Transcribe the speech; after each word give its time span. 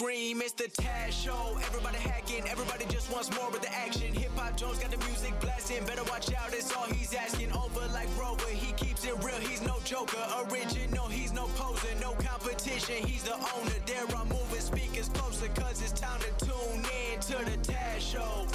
Scream, 0.00 0.40
it's 0.40 0.52
the 0.52 0.64
Taz 0.64 1.12
Show. 1.12 1.58
Everybody 1.66 1.98
hacking, 1.98 2.48
everybody 2.48 2.86
just 2.86 3.12
wants 3.12 3.30
more 3.36 3.50
with 3.50 3.60
the 3.60 3.74
action. 3.74 4.14
Hip 4.14 4.30
Hop 4.34 4.56
Jones 4.56 4.78
got 4.78 4.90
the 4.90 4.96
music 5.04 5.38
blasting, 5.40 5.84
better 5.84 6.04
watch 6.04 6.32
out, 6.32 6.54
it's 6.54 6.74
all 6.74 6.86
he's 6.86 7.12
asking. 7.12 7.52
Over 7.52 7.86
like 7.92 8.08
Rover, 8.18 8.48
he 8.48 8.72
keeps 8.72 9.04
it 9.04 9.12
real, 9.22 9.38
he's 9.40 9.60
no 9.60 9.76
joker. 9.84 10.16
Original, 10.50 11.06
he's 11.08 11.34
no 11.34 11.48
poser, 11.54 11.94
no 12.00 12.12
competition, 12.12 13.06
he's 13.06 13.24
the 13.24 13.34
owner. 13.34 13.76
There 13.84 14.06
I'm 14.16 14.26
moving 14.30 14.60
speakers 14.60 15.10
closer, 15.10 15.48
cause 15.48 15.82
it's 15.82 15.92
time 15.92 16.20
to 16.20 16.46
tune 16.46 16.82
in 17.12 17.20
to 17.20 17.36
the 17.50 17.58
Taz 17.58 18.00
Show. 18.00 18.46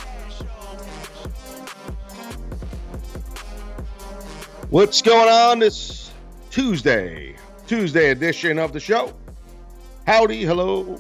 What's 4.72 5.04
going 5.04 5.30
on 5.30 5.60
this 5.60 6.12
Tuesday, 6.50 7.36
Tuesday 7.68 8.10
edition 8.10 8.58
of 8.58 8.74
the 8.74 8.80
show? 8.80 9.14
Howdy, 10.08 10.44
hello. 10.44 11.00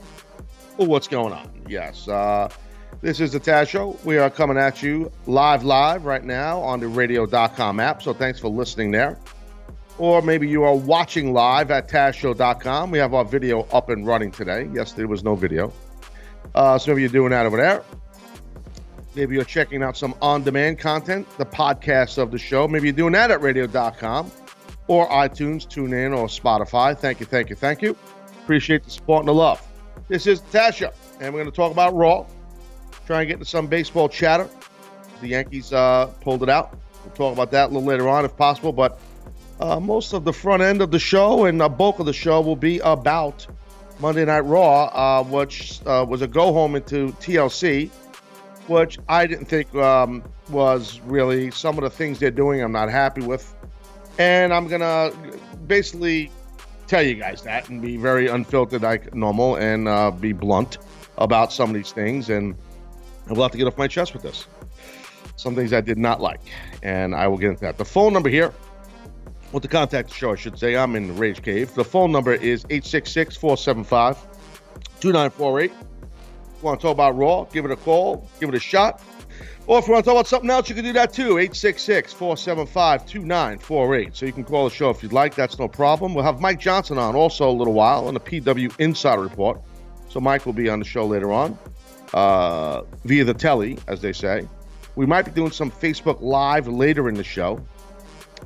Oh, 0.77 0.85
what's 0.85 1.07
going 1.07 1.31
on? 1.31 1.49
Yes, 1.69 2.07
uh, 2.07 2.49
this 3.01 3.21
is 3.21 3.31
the 3.31 3.39
Taz 3.39 3.69
Show. 3.69 3.97
We 4.03 4.17
are 4.17 4.29
coming 4.29 4.57
at 4.57 4.83
you 4.83 5.11
live, 5.25 5.63
live 5.63 6.05
right 6.05 6.23
now 6.23 6.59
on 6.59 6.81
the 6.81 6.87
radio.com 6.87 7.79
app. 7.79 8.01
So 8.01 8.13
thanks 8.13 8.39
for 8.39 8.49
listening 8.49 8.91
there. 8.91 9.17
Or 9.97 10.21
maybe 10.21 10.49
you 10.49 10.63
are 10.63 10.75
watching 10.75 11.33
live 11.33 11.71
at 11.71 11.87
TazShow.com. 11.87 12.91
We 12.91 12.97
have 12.97 13.13
our 13.13 13.23
video 13.23 13.61
up 13.71 13.89
and 13.89 14.05
running 14.05 14.31
today. 14.31 14.67
Yesterday 14.73 15.05
was 15.05 15.23
no 15.23 15.35
video. 15.35 15.71
Uh, 16.53 16.77
so 16.77 16.91
maybe 16.91 17.01
you're 17.01 17.09
doing 17.09 17.29
that 17.29 17.45
over 17.45 17.55
there. 17.55 17.81
Maybe 19.15 19.35
you're 19.35 19.45
checking 19.45 19.81
out 19.81 19.95
some 19.95 20.13
on 20.21 20.43
demand 20.43 20.79
content, 20.79 21.25
the 21.37 21.45
podcast 21.45 22.17
of 22.17 22.31
the 22.31 22.37
show. 22.37 22.67
Maybe 22.67 22.87
you're 22.87 22.97
doing 22.97 23.13
that 23.13 23.31
at 23.31 23.41
radio.com 23.41 24.29
or 24.87 25.07
iTunes, 25.07 25.65
TuneIn, 25.65 26.15
or 26.15 26.27
Spotify. 26.27 26.97
Thank 26.97 27.21
you, 27.21 27.25
thank 27.25 27.49
you, 27.49 27.55
thank 27.55 27.81
you. 27.81 27.95
Appreciate 28.43 28.83
the 28.83 28.91
support 28.91 29.21
and 29.21 29.29
the 29.29 29.33
love. 29.33 29.64
This 30.07 30.27
is 30.27 30.41
Tasha, 30.41 30.93
and 31.19 31.33
we're 31.33 31.41
going 31.41 31.51
to 31.51 31.55
talk 31.55 31.71
about 31.71 31.95
Raw. 31.95 32.25
Try 33.05 33.21
and 33.21 33.27
get 33.27 33.33
into 33.35 33.45
some 33.45 33.67
baseball 33.67 34.07
chatter. 34.07 34.47
The 35.21 35.29
Yankees 35.29 35.73
uh, 35.73 36.07
pulled 36.21 36.43
it 36.43 36.49
out. 36.49 36.77
We'll 37.03 37.13
talk 37.15 37.33
about 37.33 37.51
that 37.51 37.65
a 37.65 37.73
little 37.73 37.87
later 37.87 38.07
on 38.07 38.25
if 38.25 38.35
possible. 38.37 38.71
But 38.71 38.99
uh, 39.59 39.79
most 39.79 40.13
of 40.13 40.23
the 40.23 40.33
front 40.33 40.61
end 40.61 40.81
of 40.81 40.91
the 40.91 40.99
show 40.99 41.45
and 41.45 41.59
the 41.59 41.69
bulk 41.69 41.99
of 41.99 42.05
the 42.05 42.13
show 42.13 42.41
will 42.41 42.55
be 42.55 42.79
about 42.79 43.47
Monday 43.99 44.25
Night 44.25 44.41
Raw, 44.41 44.85
uh, 44.85 45.23
which 45.23 45.79
uh, 45.85 46.05
was 46.07 46.21
a 46.21 46.27
go 46.27 46.53
home 46.53 46.75
into 46.75 47.13
TLC 47.13 47.89
which 48.67 48.97
I 49.07 49.27
didn't 49.27 49.45
think 49.45 49.73
um, 49.75 50.23
was 50.49 50.99
really 51.01 51.51
some 51.51 51.77
of 51.77 51.83
the 51.83 51.89
things 51.89 52.19
they're 52.19 52.31
doing. 52.31 52.61
I'm 52.61 52.71
not 52.71 52.89
happy 52.89 53.21
with, 53.21 53.53
and 54.17 54.53
I'm 54.53 54.67
gonna 54.67 55.11
basically 55.67 56.31
tell 56.87 57.01
you 57.01 57.15
guys 57.15 57.41
that 57.43 57.69
and 57.69 57.81
be 57.81 57.97
very 57.97 58.27
unfiltered 58.27 58.81
like 58.81 59.13
normal 59.13 59.55
and 59.55 59.87
uh, 59.87 60.11
be 60.11 60.33
blunt 60.33 60.77
about 61.17 61.51
some 61.51 61.69
of 61.69 61.75
these 61.75 61.91
things. 61.91 62.29
And 62.29 62.55
I 63.27 63.33
will 63.33 63.43
have 63.43 63.51
to 63.51 63.57
get 63.57 63.67
off 63.67 63.77
my 63.77 63.87
chest 63.87 64.13
with 64.13 64.23
this. 64.23 64.47
Some 65.35 65.55
things 65.55 65.73
I 65.73 65.81
did 65.81 65.97
not 65.97 66.21
like, 66.21 66.41
and 66.81 67.13
I 67.13 67.27
will 67.27 67.37
get 67.37 67.49
into 67.49 67.61
that. 67.61 67.77
The 67.77 67.85
phone 67.85 68.13
number 68.13 68.29
here. 68.29 68.53
With 69.51 69.61
the 69.61 69.69
contact 69.69 70.11
show, 70.11 70.33
I 70.33 70.35
should 70.35 70.59
say, 70.59 70.75
I'm 70.75 70.95
in 70.95 71.15
Rage 71.15 71.41
Cave. 71.41 71.73
The 71.75 71.83
phone 71.83 72.11
number 72.11 72.33
is 72.33 72.65
866 72.69 73.37
475 73.37 74.17
2948 74.99 75.71
want 76.65 76.79
to 76.79 76.87
talk 76.87 76.93
about 76.93 77.15
Raw, 77.15 77.43
give 77.45 77.63
it 77.63 77.71
a 77.71 77.75
call, 77.75 78.27
give 78.39 78.49
it 78.49 78.55
a 78.55 78.59
shot. 78.59 79.01
Or 79.67 79.79
if 79.79 79.87
you 79.87 79.93
want 79.93 80.05
to 80.05 80.09
talk 80.09 80.15
about 80.15 80.27
something 80.27 80.49
else, 80.49 80.69
you 80.69 80.75
can 80.75 80.83
do 80.83 80.93
that 80.93 81.11
too. 81.11 81.39
866 81.39 82.13
475 82.13 83.05
2948. 83.05 84.15
So 84.15 84.25
you 84.27 84.31
can 84.31 84.43
call 84.43 84.69
the 84.69 84.75
show 84.75 84.91
if 84.91 85.01
you'd 85.01 85.13
like. 85.13 85.33
That's 85.33 85.57
no 85.57 85.67
problem. 85.67 86.13
We'll 86.13 86.23
have 86.23 86.39
Mike 86.39 86.59
Johnson 86.59 86.99
on 86.99 87.15
also 87.15 87.49
a 87.49 87.51
little 87.51 87.73
while 87.73 88.07
on 88.07 88.13
the 88.13 88.19
PW 88.19 88.79
Insider 88.79 89.21
Report. 89.21 89.59
So 90.07 90.19
Mike 90.19 90.45
will 90.45 90.53
be 90.53 90.69
on 90.69 90.79
the 90.79 90.85
show 90.85 91.05
later 91.05 91.33
on 91.33 91.57
uh, 92.13 92.83
via 93.05 93.23
the 93.23 93.33
telly, 93.33 93.79
as 93.87 94.01
they 94.01 94.13
say. 94.13 94.47
We 94.95 95.05
might 95.07 95.23
be 95.23 95.31
doing 95.31 95.51
some 95.51 95.71
Facebook 95.71 96.21
Live 96.21 96.67
later 96.67 97.09
in 97.09 97.15
the 97.15 97.23
show, 97.23 97.59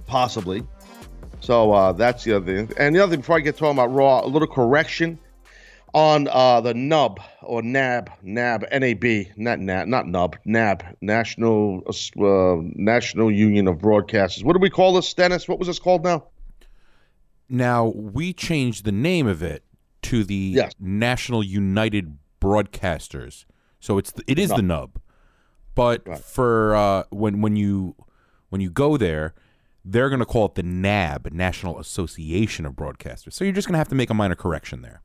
possibly. 0.08 0.64
So 1.42 1.72
uh, 1.72 1.92
that's 1.92 2.24
the 2.24 2.34
other 2.34 2.46
thing. 2.46 2.72
And 2.78 2.96
the 2.96 3.04
other 3.04 3.12
thing, 3.12 3.22
before 3.22 3.38
I 3.38 3.42
get 3.42 3.58
talking 3.58 3.78
about 3.78 3.94
Raw, 3.94 4.24
a 4.24 4.28
little 4.28 4.48
correction 4.48 5.20
on 5.94 6.28
uh, 6.28 6.62
the 6.62 6.74
NUB 6.74 7.20
or 7.42 7.62
NAB, 7.62 8.10
NAB, 8.22 8.64
NAB, 8.72 9.04
not 9.38 9.60
NAB, 9.60 9.88
not 9.88 10.08
NUB, 10.08 10.38
NAB, 10.46 10.84
National 11.02 11.82
uh, 11.88 12.56
National 12.76 13.32
Union 13.32 13.68
of 13.68 13.78
Broadcasters. 13.78 14.44
What 14.44 14.54
do 14.54 14.60
we 14.60 14.70
call 14.70 14.94
this, 14.94 15.14
Dennis? 15.14 15.48
What 15.48 15.60
was 15.60 15.68
this 15.68 15.80
called 15.80 16.04
now? 16.04 16.26
Now 17.50 17.88
we 17.88 18.34
changed 18.34 18.86
the 18.86 18.92
name 18.92 19.28
of 19.28 19.42
it 19.42 19.64
to 20.04 20.24
the 20.24 20.36
Yes. 20.36 20.74
National 20.80 21.44
United 21.44 22.18
Broadcasters. 22.40 23.46
So 23.80 23.98
it's 23.98 24.12
the, 24.12 24.24
it 24.28 24.38
is 24.38 24.50
the 24.50 24.62
nub. 24.62 25.00
But 25.76 26.08
Right. 26.08 26.20
for 26.20 26.76
uh, 26.76 27.04
when 27.10 27.42
when 27.42 27.56
you 27.56 27.96
when 28.50 28.62
you 28.62 28.70
go 28.70 28.98
there, 28.98 29.34
they're 29.86 30.10
going 30.10 30.20
to 30.20 30.26
call 30.26 30.46
it 30.46 30.56
the 30.56 30.64
NAB, 30.64 31.32
National 31.32 31.80
Association 31.80 32.66
of 32.66 32.74
Broadcasters. 32.74 33.34
So 33.34 33.44
you're 33.44 33.54
just 33.54 33.68
going 33.68 33.74
to 33.74 33.78
have 33.80 33.88
to 33.90 33.96
make 33.96 34.10
a 34.10 34.14
minor 34.14 34.36
correction 34.36 34.82
there. 34.82 35.02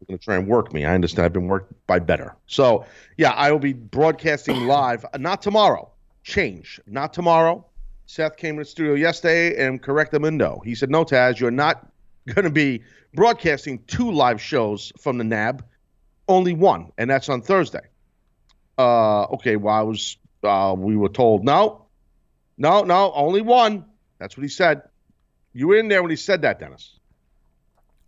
They're 0.00 0.06
going 0.06 0.18
to 0.18 0.24
try 0.24 0.36
and 0.36 0.46
work 0.46 0.72
me. 0.72 0.84
I 0.84 0.94
understand. 0.94 1.26
I've 1.26 1.32
been 1.32 1.48
worked 1.48 1.72
by 1.86 1.98
better. 1.98 2.34
So, 2.46 2.84
yeah, 3.16 3.30
I 3.30 3.52
will 3.52 3.58
be 3.58 3.72
broadcasting 3.72 4.66
live. 4.66 5.04
Not 5.18 5.42
tomorrow. 5.42 5.90
Change. 6.22 6.80
Not 6.86 7.12
tomorrow. 7.12 7.66
Seth 8.06 8.36
came 8.36 8.56
to 8.56 8.62
the 8.62 8.64
studio 8.64 8.94
yesterday 8.94 9.64
and 9.64 9.82
corrected 9.82 10.20
Mundo. 10.22 10.60
He 10.64 10.74
said, 10.74 10.90
"No, 10.90 11.04
Taz, 11.04 11.38
you're 11.38 11.50
not 11.50 11.86
going 12.26 12.44
to 12.44 12.50
be 12.50 12.82
broadcasting 13.14 13.82
two 13.86 14.10
live 14.10 14.40
shows 14.40 14.92
from 14.98 15.18
the 15.18 15.24
NAB. 15.24 15.64
Only 16.28 16.52
one, 16.52 16.92
and 16.98 17.08
that's 17.08 17.28
on 17.28 17.42
Thursday." 17.42 17.86
Uh, 18.78 19.24
okay. 19.24 19.56
Well, 19.56 19.74
I 19.74 19.82
was. 19.82 20.16
Uh, 20.42 20.74
we 20.76 20.96
were 20.96 21.08
told 21.08 21.44
no, 21.44 21.86
no, 22.58 22.82
no, 22.82 23.12
only 23.14 23.40
one. 23.40 23.84
That's 24.18 24.36
what 24.36 24.42
he 24.42 24.48
said. 24.48 24.82
You 25.52 25.68
were 25.68 25.76
in 25.76 25.88
there 25.88 26.02
when 26.02 26.10
he 26.10 26.16
said 26.16 26.42
that, 26.42 26.58
Dennis. 26.58 26.98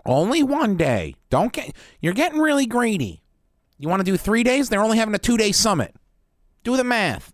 Only 0.06 0.42
one 0.42 0.76
day. 0.76 1.15
Don't 1.31 1.53
get 1.53 1.75
you're 2.00 2.15
getting 2.15 2.38
really 2.38 2.66
greedy. 2.66 3.22
You 3.78 3.88
want 3.88 4.00
to 4.00 4.04
do 4.04 4.16
3 4.16 4.42
days? 4.42 4.69
They're 4.69 4.82
only 4.82 4.98
having 4.98 5.15
a 5.15 5.19
2-day 5.19 5.53
summit. 5.53 5.94
Do 6.62 6.76
the 6.76 6.84
math. 6.84 7.32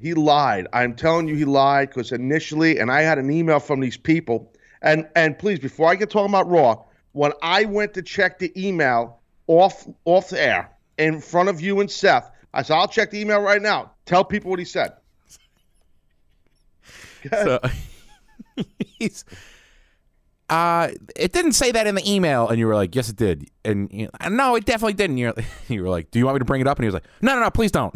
He 0.00 0.14
lied. 0.14 0.66
I'm 0.72 0.94
telling 0.94 1.28
you, 1.28 1.34
he 1.34 1.44
lied 1.44 1.90
because 1.90 2.12
initially, 2.12 2.78
and 2.78 2.90
I 2.90 3.02
had 3.02 3.18
an 3.18 3.30
email 3.30 3.60
from 3.60 3.80
these 3.80 3.96
people. 3.96 4.52
And 4.80 5.08
and 5.14 5.38
please, 5.38 5.58
before 5.58 5.90
I 5.90 5.94
get 5.96 6.10
talking 6.10 6.32
about 6.32 6.48
Raw, 6.48 6.82
when 7.12 7.32
I 7.42 7.66
went 7.66 7.94
to 7.94 8.02
check 8.02 8.38
the 8.38 8.52
email 8.56 9.20
off 9.46 9.86
off 10.04 10.30
the 10.30 10.40
air 10.40 10.70
in 10.98 11.20
front 11.20 11.48
of 11.50 11.60
you 11.60 11.80
and 11.80 11.90
Seth, 11.90 12.30
I 12.54 12.62
said, 12.62 12.74
"I'll 12.74 12.88
check 12.88 13.10
the 13.10 13.20
email 13.20 13.40
right 13.40 13.60
now." 13.60 13.92
Tell 14.06 14.24
people 14.24 14.50
what 14.50 14.58
he 14.58 14.64
said. 14.64 14.92
So 17.30 17.60
he's 18.98 19.24
uh 20.52 20.90
it 21.16 21.32
didn't 21.32 21.52
say 21.52 21.72
that 21.72 21.86
in 21.86 21.94
the 21.94 22.10
email 22.12 22.48
and 22.48 22.58
you 22.58 22.66
were 22.66 22.74
like, 22.74 22.94
"Yes 22.94 23.08
it 23.08 23.16
did." 23.16 23.48
And 23.64 23.90
you 23.92 24.08
know, 24.22 24.28
no, 24.28 24.54
it 24.56 24.64
definitely 24.64 24.94
didn't. 24.94 25.18
You're 25.18 25.34
you 25.68 25.82
were 25.82 25.88
like, 25.88 26.10
"Do 26.10 26.18
you 26.18 26.26
want 26.26 26.34
me 26.36 26.38
to 26.40 26.44
bring 26.44 26.60
it 26.60 26.66
up?" 26.66 26.78
And 26.78 26.84
he 26.84 26.88
was 26.88 26.94
like, 26.94 27.04
"No, 27.20 27.34
no, 27.34 27.40
no, 27.42 27.50
please 27.50 27.72
don't." 27.72 27.94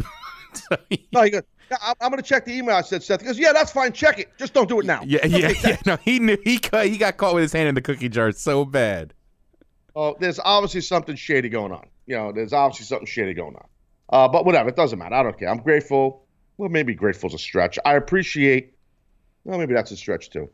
So 0.54 0.76
he- 0.90 1.06
No, 1.12 1.22
he 1.22 1.30
goes, 1.30 1.42
I'm, 1.82 1.94
I'm 2.00 2.10
going 2.10 2.22
to 2.22 2.28
check 2.28 2.44
the 2.44 2.52
email. 2.54 2.76
I 2.76 2.80
said, 2.82 3.02
Seth. 3.02 3.20
He 3.20 3.26
goes, 3.26 3.38
"Yeah, 3.38 3.52
that's 3.52 3.72
fine. 3.72 3.92
Check 3.92 4.18
it. 4.20 4.28
Just 4.38 4.54
don't 4.54 4.68
do 4.68 4.80
it 4.80 4.86
now." 4.86 5.02
yeah, 5.04 5.26
yeah, 5.26 5.52
yeah. 5.64 5.76
No, 5.84 5.96
he 5.96 6.18
knew 6.18 6.38
he 6.44 6.58
got, 6.58 6.86
he 6.86 6.96
got 6.96 7.16
caught 7.16 7.34
with 7.34 7.42
his 7.42 7.52
hand 7.52 7.68
in 7.68 7.74
the 7.74 7.82
cookie 7.82 8.08
jar 8.08 8.30
so 8.32 8.64
bad. 8.64 9.12
Oh, 9.94 10.16
there's 10.20 10.38
obviously 10.44 10.80
something 10.82 11.16
shady 11.16 11.48
going 11.48 11.72
on. 11.72 11.86
You 12.06 12.16
know, 12.16 12.32
there's 12.32 12.52
obviously 12.52 12.86
something 12.86 13.06
shady 13.06 13.34
going 13.34 13.56
on. 13.56 13.66
Uh, 14.08 14.28
but 14.28 14.44
whatever, 14.46 14.68
it 14.68 14.76
doesn't 14.76 14.98
matter. 14.98 15.14
I 15.16 15.22
don't 15.24 15.36
care. 15.38 15.48
I'm 15.48 15.58
grateful. 15.58 16.24
Well, 16.58 16.68
maybe 16.68 16.94
grateful's 16.94 17.34
a 17.34 17.38
stretch. 17.38 17.78
I 17.84 17.94
appreciate. 17.94 18.74
Well, 19.44 19.58
maybe 19.58 19.74
that's 19.74 19.90
a 19.90 19.96
stretch 19.96 20.30
too. 20.30 20.48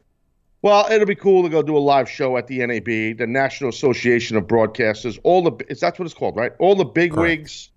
Well, 0.62 0.86
it'll 0.92 1.06
be 1.06 1.16
cool 1.16 1.42
to 1.42 1.48
go 1.48 1.60
do 1.60 1.76
a 1.76 1.80
live 1.80 2.08
show 2.08 2.36
at 2.36 2.46
the 2.46 2.64
NAB, 2.64 3.18
the 3.18 3.26
National 3.26 3.68
Association 3.68 4.36
of 4.36 4.44
Broadcasters. 4.44 5.18
All 5.24 5.42
the 5.42 5.50
that's 5.68 5.98
what 5.98 6.06
it's 6.06 6.14
called, 6.14 6.36
right? 6.36 6.52
All 6.60 6.76
the 6.76 6.84
big 6.84 7.14
wigs, 7.14 7.70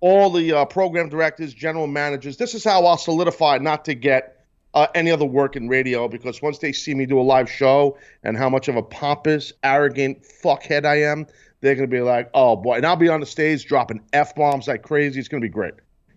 all 0.00 0.28
the 0.28 0.52
uh, 0.52 0.64
program 0.66 1.08
directors, 1.08 1.54
general 1.54 1.86
managers. 1.86 2.36
This 2.36 2.54
is 2.54 2.62
how 2.62 2.84
I'll 2.84 2.98
solidify 2.98 3.58
not 3.58 3.86
to 3.86 3.94
get 3.94 4.44
uh, 4.74 4.86
any 4.94 5.10
other 5.10 5.24
work 5.24 5.56
in 5.56 5.66
radio 5.66 6.08
because 6.08 6.42
once 6.42 6.58
they 6.58 6.72
see 6.72 6.94
me 6.94 7.06
do 7.06 7.18
a 7.18 7.22
live 7.22 7.50
show 7.50 7.96
and 8.22 8.36
how 8.36 8.50
much 8.50 8.68
of 8.68 8.76
a 8.76 8.82
pompous, 8.82 9.54
arrogant 9.62 10.22
fuckhead 10.22 10.84
I 10.84 10.96
am, 10.96 11.26
they're 11.62 11.74
gonna 11.74 11.86
be 11.86 12.02
like, 12.02 12.28
"Oh 12.34 12.54
boy!" 12.54 12.76
And 12.76 12.84
I'll 12.84 12.96
be 12.96 13.08
on 13.08 13.20
the 13.20 13.26
stage 13.26 13.64
dropping 13.64 14.02
f 14.12 14.34
bombs 14.34 14.68
like 14.68 14.82
crazy. 14.82 15.18
It's 15.18 15.28
gonna 15.28 15.40
be 15.40 15.48
great. 15.48 15.72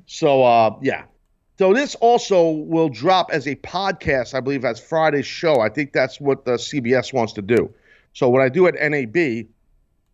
So 0.06 0.44
uh, 0.44 0.76
yeah, 0.82 1.06
So 1.60 1.74
this 1.74 1.96
also 1.96 2.52
will 2.52 2.88
drop 2.88 3.32
as 3.34 3.46
a 3.46 3.54
podcast, 3.54 4.34
I 4.34 4.40
believe, 4.40 4.64
as 4.64 4.80
Friday's 4.80 5.26
show. 5.26 5.60
I 5.60 5.68
think 5.68 5.92
that's 5.92 6.18
what 6.18 6.46
the 6.46 6.54
CBS 6.54 7.12
wants 7.12 7.34
to 7.34 7.42
do. 7.42 7.74
So 8.14 8.30
what 8.30 8.42
I 8.42 8.48
do 8.48 8.68
at 8.68 8.76
NAB 8.76 9.48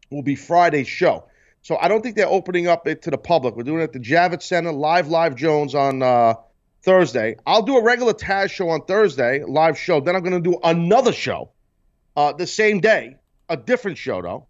will 0.10 0.24
be 0.24 0.34
Friday's 0.34 0.88
show. 0.88 1.28
So 1.62 1.78
I 1.78 1.88
don't 1.88 2.02
think 2.02 2.16
they're 2.16 2.26
opening 2.26 2.68
up 2.68 2.88
it 2.88 3.04
to 3.04 3.12
the 3.12 3.20
public. 3.20 3.56
We're 3.56 3.62
doing 3.62 3.82
it 3.82 3.84
at 3.84 3.94
the 3.94 4.00
Javits 4.00 4.42
Center, 4.42 4.72
live, 4.72 5.10
live 5.10 5.36
Jones 5.36 5.76
on 5.76 6.02
uh, 6.02 6.34
Thursday. 6.82 7.36
I'll 7.46 7.62
do 7.62 7.78
a 7.78 7.84
regular 7.84 8.14
Taz 8.14 8.50
show 8.50 8.70
on 8.70 8.84
Thursday, 8.86 9.44
live 9.44 9.78
show. 9.78 10.00
Then 10.00 10.16
I'm 10.16 10.24
going 10.24 10.44
to 10.44 10.50
do 10.50 10.58
another 10.64 11.14
show 11.14 11.52
uh, 12.18 12.34
the 12.34 12.48
same 12.48 12.80
day, 12.80 13.18
a 13.50 13.56
different 13.56 14.00
show 14.00 14.20
though, 14.20 14.48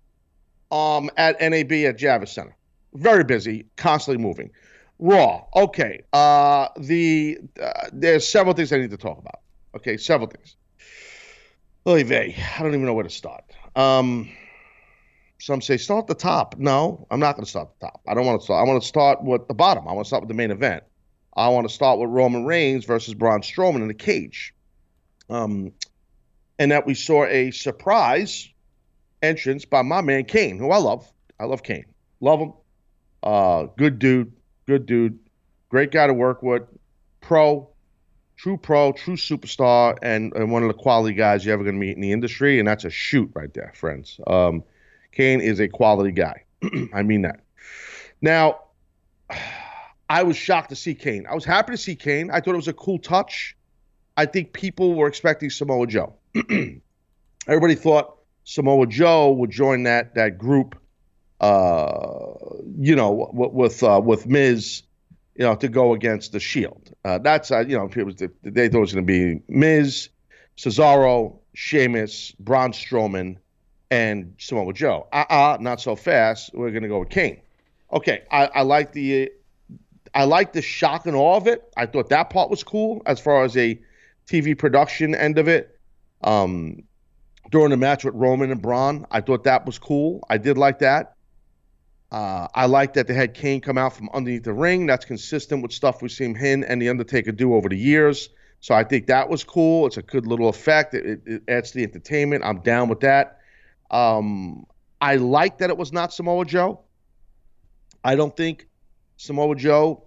um, 0.73 1.09
at 1.17 1.41
NAB 1.41 1.73
at 1.73 1.97
Javits 1.97 2.29
Center. 2.29 2.55
Very 2.93 3.25
busy, 3.25 3.65
constantly 3.75 4.23
moving. 4.23 4.51
Raw. 4.99 5.45
Okay. 5.55 6.01
Uh, 6.13 6.69
the 6.77 7.39
uh, 7.61 7.71
there's 7.91 8.27
several 8.27 8.55
things 8.55 8.71
I 8.71 8.77
need 8.77 8.91
to 8.91 8.97
talk 8.97 9.17
about. 9.17 9.41
Okay, 9.75 9.97
several 9.97 10.29
things. 10.29 10.55
Oy 11.87 12.03
vey. 12.03 12.35
I 12.57 12.63
don't 12.63 12.73
even 12.73 12.85
know 12.85 12.93
where 12.93 13.03
to 13.03 13.09
start. 13.09 13.43
Um, 13.75 14.29
some 15.39 15.61
say 15.61 15.77
start 15.77 16.03
at 16.03 16.07
the 16.07 16.15
top. 16.15 16.55
No, 16.57 17.05
I'm 17.11 17.19
not 17.19 17.35
going 17.35 17.43
to 17.43 17.49
start 17.49 17.67
at 17.67 17.79
the 17.79 17.85
top. 17.87 18.01
I 18.07 18.13
don't 18.13 18.25
want 18.25 18.41
to 18.41 18.45
start. 18.45 18.65
I 18.65 18.69
want 18.69 18.81
to 18.81 18.87
start 18.87 19.23
with 19.23 19.47
the 19.47 19.53
bottom. 19.53 19.87
I 19.87 19.93
want 19.93 20.05
to 20.05 20.07
start 20.07 20.23
with 20.23 20.29
the 20.29 20.35
main 20.35 20.51
event. 20.51 20.83
I 21.35 21.49
want 21.49 21.67
to 21.67 21.73
start 21.73 21.99
with 21.99 22.09
Roman 22.09 22.45
Reigns 22.45 22.85
versus 22.85 23.13
Braun 23.13 23.41
Strowman 23.41 23.81
in 23.81 23.87
the 23.89 23.93
cage. 23.93 24.53
Um, 25.29 25.73
and 26.57 26.71
that 26.71 26.85
we 26.85 26.93
saw 26.93 27.25
a 27.25 27.51
surprise 27.51 28.49
entrance 29.21 29.65
by 29.65 29.81
my 29.81 30.01
man 30.01 30.23
Kane, 30.23 30.57
who 30.57 30.71
I 30.71 30.77
love. 30.77 31.11
I 31.39 31.45
love 31.45 31.63
Kane. 31.63 31.85
Love 32.21 32.39
him. 32.39 32.53
Uh, 33.21 33.65
good 33.77 33.99
dude. 33.99 34.31
Good 34.67 34.85
dude. 34.85 35.19
Great 35.69 35.91
guy 35.91 36.07
to 36.07 36.13
work 36.13 36.41
with. 36.43 36.63
Pro. 37.21 37.69
True 38.37 38.57
pro, 38.57 38.91
true 38.91 39.15
superstar, 39.15 39.97
and, 40.01 40.33
and 40.35 40.51
one 40.51 40.61
of 40.61 40.67
the 40.67 40.73
quality 40.73 41.15
guys 41.15 41.45
you're 41.45 41.53
ever 41.53 41.63
going 41.63 41.75
to 41.75 41.79
meet 41.79 41.95
in 41.95 42.01
the 42.01 42.11
industry. 42.11 42.59
And 42.59 42.67
that's 42.67 42.83
a 42.83 42.89
shoot 42.89 43.31
right 43.33 43.53
there, 43.53 43.71
friends. 43.75 44.19
Um, 44.27 44.61
Kane 45.13 45.39
is 45.39 45.61
a 45.61 45.69
quality 45.69 46.11
guy. 46.11 46.43
I 46.93 47.03
mean 47.03 47.21
that. 47.21 47.39
Now, 48.21 48.59
I 50.09 50.23
was 50.23 50.37
shocked 50.37 50.69
to 50.69 50.75
see 50.75 50.93
Kane. 50.93 51.25
I 51.29 51.33
was 51.33 51.45
happy 51.45 51.71
to 51.71 51.77
see 51.77 51.95
Kane. 51.95 52.29
I 52.29 52.41
thought 52.41 52.53
it 52.53 52.57
was 52.57 52.67
a 52.67 52.73
cool 52.73 52.99
touch. 52.99 53.55
I 54.17 54.25
think 54.25 54.53
people 54.53 54.95
were 54.95 55.07
expecting 55.07 55.49
Samoa 55.49 55.87
Joe. 55.87 56.13
Everybody 57.47 57.75
thought 57.75 58.17
Samoa 58.43 58.87
Joe 58.87 59.31
would 59.31 59.49
join 59.49 59.83
that 59.83 60.15
that 60.15 60.37
group, 60.37 60.79
uh, 61.41 62.33
you 62.77 62.95
know, 62.95 63.29
with 63.33 63.51
with, 63.51 63.83
uh, 63.83 64.01
with 64.03 64.27
Miz, 64.27 64.83
you 65.35 65.45
know, 65.45 65.55
to 65.55 65.67
go 65.67 65.93
against 65.93 66.31
the 66.31 66.39
Shield. 66.39 66.93
Uh, 67.03 67.17
that's 67.17 67.51
uh, 67.51 67.59
you 67.59 67.77
know, 67.77 67.89
it 67.93 68.03
was 68.03 68.15
the, 68.15 68.31
they 68.43 68.69
thought 68.69 68.77
it 68.77 68.81
was 68.81 68.93
going 68.93 69.05
to 69.05 69.11
be 69.11 69.41
Miz, 69.47 70.09
Cesaro, 70.57 71.37
Sheamus, 71.53 72.31
Braun 72.39 72.71
Strowman, 72.71 73.37
and 73.91 74.33
Samoa 74.37 74.73
Joe. 74.73 75.07
Uh 75.11 75.25
uh 75.29 75.57
not 75.59 75.81
so 75.81 75.95
fast. 75.95 76.51
We're 76.53 76.71
going 76.71 76.83
to 76.83 76.89
go 76.89 76.99
with 76.99 77.09
Kane. 77.09 77.41
Okay, 77.91 78.23
I, 78.31 78.47
I 78.47 78.61
like 78.61 78.93
the 78.93 79.31
I 80.13 80.23
like 80.23 80.53
the 80.53 80.61
shock 80.61 81.05
and 81.05 81.15
awe 81.15 81.37
of 81.37 81.47
it. 81.47 81.71
I 81.77 81.85
thought 81.85 82.09
that 82.09 82.29
part 82.29 82.49
was 82.49 82.63
cool 82.63 83.01
as 83.05 83.19
far 83.19 83.43
as 83.43 83.55
a 83.57 83.79
TV 84.27 84.57
production 84.57 85.13
end 85.13 85.37
of 85.37 85.47
it. 85.47 85.77
Um, 86.23 86.83
during 87.51 87.69
the 87.69 87.77
match 87.77 88.03
with 88.03 88.15
Roman 88.15 88.51
and 88.51 88.61
Braun, 88.61 89.05
I 89.11 89.21
thought 89.21 89.43
that 89.43 89.65
was 89.65 89.77
cool. 89.77 90.25
I 90.29 90.37
did 90.37 90.57
like 90.57 90.79
that. 90.79 91.14
Uh, 92.11 92.47
I 92.53 92.67
like 92.67 92.93
that 92.93 93.07
they 93.07 93.13
had 93.13 93.33
Kane 93.33 93.61
come 93.61 93.77
out 93.77 93.95
from 93.95 94.09
underneath 94.13 94.43
the 94.43 94.53
ring. 94.53 94.85
That's 94.85 95.05
consistent 95.05 95.61
with 95.61 95.71
stuff 95.71 96.01
we've 96.01 96.11
seen 96.11 96.35
him 96.35 96.63
and 96.67 96.81
The 96.81 96.89
Undertaker 96.89 97.31
do 97.31 97.55
over 97.55 97.67
the 97.67 97.77
years. 97.77 98.29
So 98.61 98.73
I 98.73 98.83
think 98.83 99.07
that 99.07 99.29
was 99.29 99.43
cool. 99.43 99.85
It's 99.85 99.97
a 99.97 100.01
good 100.01 100.25
little 100.25 100.49
effect. 100.49 100.93
It, 100.93 101.05
it, 101.05 101.21
it 101.25 101.43
adds 101.47 101.71
to 101.71 101.79
the 101.79 101.83
entertainment. 101.83 102.43
I'm 102.43 102.59
down 102.61 102.89
with 102.89 103.01
that. 103.01 103.39
Um, 103.91 104.65
I 105.01 105.17
like 105.17 105.57
that 105.59 105.69
it 105.69 105.77
was 105.77 105.91
not 105.91 106.13
Samoa 106.13 106.45
Joe. 106.45 106.81
I 108.03 108.15
don't 108.15 108.35
think 108.35 108.67
Samoa 109.17 109.55
Joe 109.55 110.05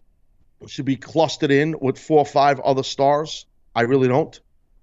should 0.66 0.84
be 0.84 0.96
clustered 0.96 1.50
in 1.50 1.76
with 1.80 1.98
four 1.98 2.18
or 2.18 2.26
five 2.26 2.58
other 2.60 2.82
stars. 2.82 3.46
I 3.74 3.82
really 3.82 4.08
don't 4.08 4.40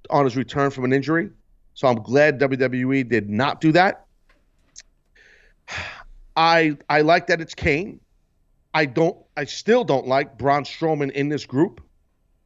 on 0.09 0.25
his 0.25 0.37
return 0.37 0.71
from 0.71 0.85
an 0.85 0.93
injury. 0.93 1.29
So 1.73 1.87
I'm 1.87 2.01
glad 2.01 2.39
WWE 2.39 3.09
did 3.09 3.29
not 3.29 3.59
do 3.59 3.71
that. 3.73 4.05
I 6.35 6.77
I 6.89 7.01
like 7.01 7.27
that 7.27 7.41
it's 7.41 7.55
Kane. 7.55 7.99
I 8.73 8.85
don't 8.85 9.17
I 9.37 9.45
still 9.45 9.83
don't 9.83 10.07
like 10.07 10.37
Braun 10.37 10.63
Strowman 10.63 11.11
in 11.11 11.29
this 11.29 11.45
group. 11.45 11.81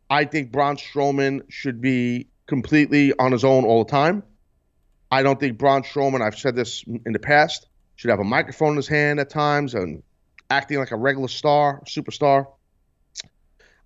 I 0.10 0.26
think 0.26 0.52
Braun 0.52 0.78
Strowman 0.78 1.42
should 1.50 1.82
be 1.82 2.28
completely 2.48 3.14
on 3.18 3.32
his 3.32 3.44
own 3.44 3.64
all 3.66 3.84
the 3.84 3.92
time. 3.92 4.24
I 5.12 5.24
don't 5.24 5.40
think 5.40 5.58
Braun 5.58 5.84
Strowman, 5.84 6.22
I've 6.22 6.38
said 6.38 6.56
this 6.56 6.84
in 7.06 7.14
the 7.14 7.20
past, 7.20 7.68
should 7.96 8.10
have 8.10 8.20
a 8.20 8.24
microphone 8.24 8.72
in 8.72 8.78
his 8.78 8.88
hand 8.88 9.20
at 9.20 9.30
times 9.30 9.74
and 9.74 10.04
acting 10.50 10.80
like 10.80 10.92
a 10.92 10.96
regular 10.96 11.28
star, 11.28 11.82
superstar. 11.88 12.48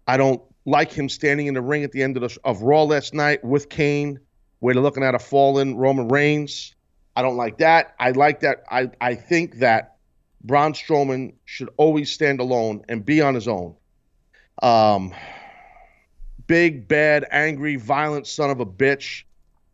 I 0.08 0.18
don't 0.18 0.42
like 0.66 0.92
him 0.92 1.10
standing 1.10 1.48
in 1.48 1.54
the 1.54 1.62
ring 1.62 1.84
at 1.84 1.92
the 1.92 2.04
end 2.04 2.18
of, 2.18 2.22
the, 2.22 2.38
of 2.44 2.62
Raw 2.62 2.84
last 2.84 3.14
night 3.14 3.44
with 3.44 3.70
Kane, 3.70 4.20
where 4.60 4.74
they're 4.74 4.84
looking 4.84 5.04
at 5.04 5.16
a 5.16 5.20
fallen 5.20 5.76
Roman 5.76 6.08
Reigns. 6.08 6.76
I 7.16 7.22
don't 7.22 7.38
like 7.38 7.58
that. 7.60 7.96
I 8.00 8.12
like 8.12 8.42
that. 8.42 8.64
I, 8.70 8.90
I 9.00 9.16
think 9.16 9.60
that 9.60 9.93
Braun 10.44 10.74
Strowman 10.74 11.34
should 11.46 11.70
always 11.78 12.12
stand 12.12 12.40
alone 12.40 12.84
and 12.90 13.06
be 13.06 13.22
on 13.22 13.36
his 13.36 13.48
own. 13.48 13.76
Um, 14.62 15.14
big, 16.48 16.88
bad, 16.88 17.26
angry, 17.32 17.78
violent 17.78 18.28
son 18.28 18.50
of 18.50 18.60
a 18.60 18.66
bitch 18.66 19.24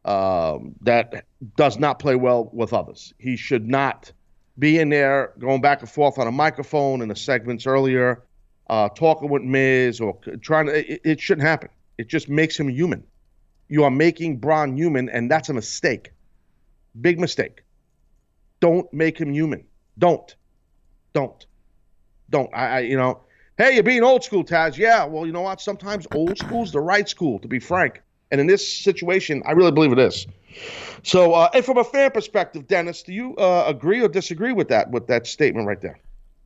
um, 0.06 0.76
that 0.82 1.26
does 1.56 1.78
not 1.78 2.00
play 2.00 2.16
well 2.16 2.50
with 2.54 2.74
others. 2.74 3.14
He 3.18 3.36
should 3.36 3.68
not 3.68 4.12
be 4.58 4.78
in 4.78 4.90
there 4.90 5.34
going 5.40 5.62
back 5.62 5.82
and 5.82 5.90
forth 5.90 6.18
on 6.20 6.28
a 6.28 6.32
microphone 6.32 7.02
in 7.02 7.10
the 7.10 7.16
segments 7.16 7.66
earlier 7.66 8.24
uh, 8.70 8.90
talking 8.90 9.30
with 9.30 9.42
Miz 9.42 10.00
or 10.00 10.18
trying 10.42 10.68
to. 10.68 10.94
It, 10.94 11.02
it, 11.04 11.20
shouldn't 11.20 11.48
happen. 11.48 11.70
It 11.98 12.08
just 12.08 12.30
makes 12.30 12.58
him 12.58 12.70
human. 12.70 13.04
You 13.68 13.84
are 13.84 13.92
making 13.92 14.38
Braun 14.38 14.78
human, 14.78 15.10
and 15.10 15.30
that's 15.30 15.50
a 15.50 15.54
mistake. 15.54 16.12
Big 17.00 17.20
mistake. 17.20 17.64
Don't 18.60 18.92
make 18.94 19.18
him 19.18 19.34
human. 19.34 19.66
Don't. 19.98 20.36
Don't. 21.14 21.46
Don't. 22.30 22.50
I, 22.54 22.68
I 22.68 22.80
you 22.80 22.98
know, 22.98 23.22
hey, 23.58 23.74
you're 23.74 23.84
being 23.84 24.04
old 24.04 24.24
school, 24.24 24.44
Taz. 24.44 24.78
Yeah, 24.78 25.06
well, 25.06 25.26
you 25.26 25.32
know 25.32 25.42
what? 25.42 25.62
Sometimes 25.62 26.08
old 26.14 26.38
school's 26.38 26.72
the 26.72 26.82
right 26.82 27.08
school, 27.08 27.40
to 27.40 27.48
be 27.48 27.60
frank. 27.60 28.02
And 28.32 28.40
in 28.40 28.48
this 28.48 28.68
situation, 28.84 29.42
I 29.46 29.52
really 29.54 29.72
believe 29.72 29.92
it 29.92 30.00
is. 30.00 30.28
So, 31.04 31.34
uh, 31.34 31.50
and 31.54 31.66
from 31.66 31.78
a 31.78 31.84
fan 31.84 32.12
perspective, 32.12 32.68
Dennis, 32.68 33.02
do 33.02 33.12
you 33.12 33.36
uh, 33.38 33.64
agree 33.68 34.04
or 34.04 34.08
disagree 34.08 34.54
with 34.54 34.68
that 34.68 34.92
with 34.92 35.08
that 35.08 35.26
statement 35.26 35.68
right 35.68 35.82
there? 35.82 36.00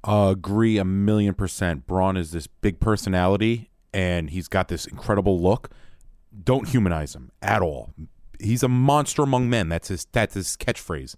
uh, 0.03 0.29
agree 0.31 0.77
a 0.77 0.85
million 0.85 1.33
percent. 1.33 1.87
Braun 1.87 2.17
is 2.17 2.31
this 2.31 2.47
big 2.47 2.79
personality, 2.79 3.69
and 3.93 4.29
he's 4.29 4.47
got 4.47 4.67
this 4.67 4.85
incredible 4.85 5.39
look. 5.39 5.69
Don't 6.43 6.67
humanize 6.67 7.15
him 7.15 7.31
at 7.41 7.61
all. 7.61 7.93
He's 8.39 8.63
a 8.63 8.67
monster 8.67 9.23
among 9.23 9.49
men. 9.49 9.69
That's 9.69 9.87
his. 9.87 10.05
That's 10.11 10.33
his 10.33 10.57
catchphrase. 10.57 11.15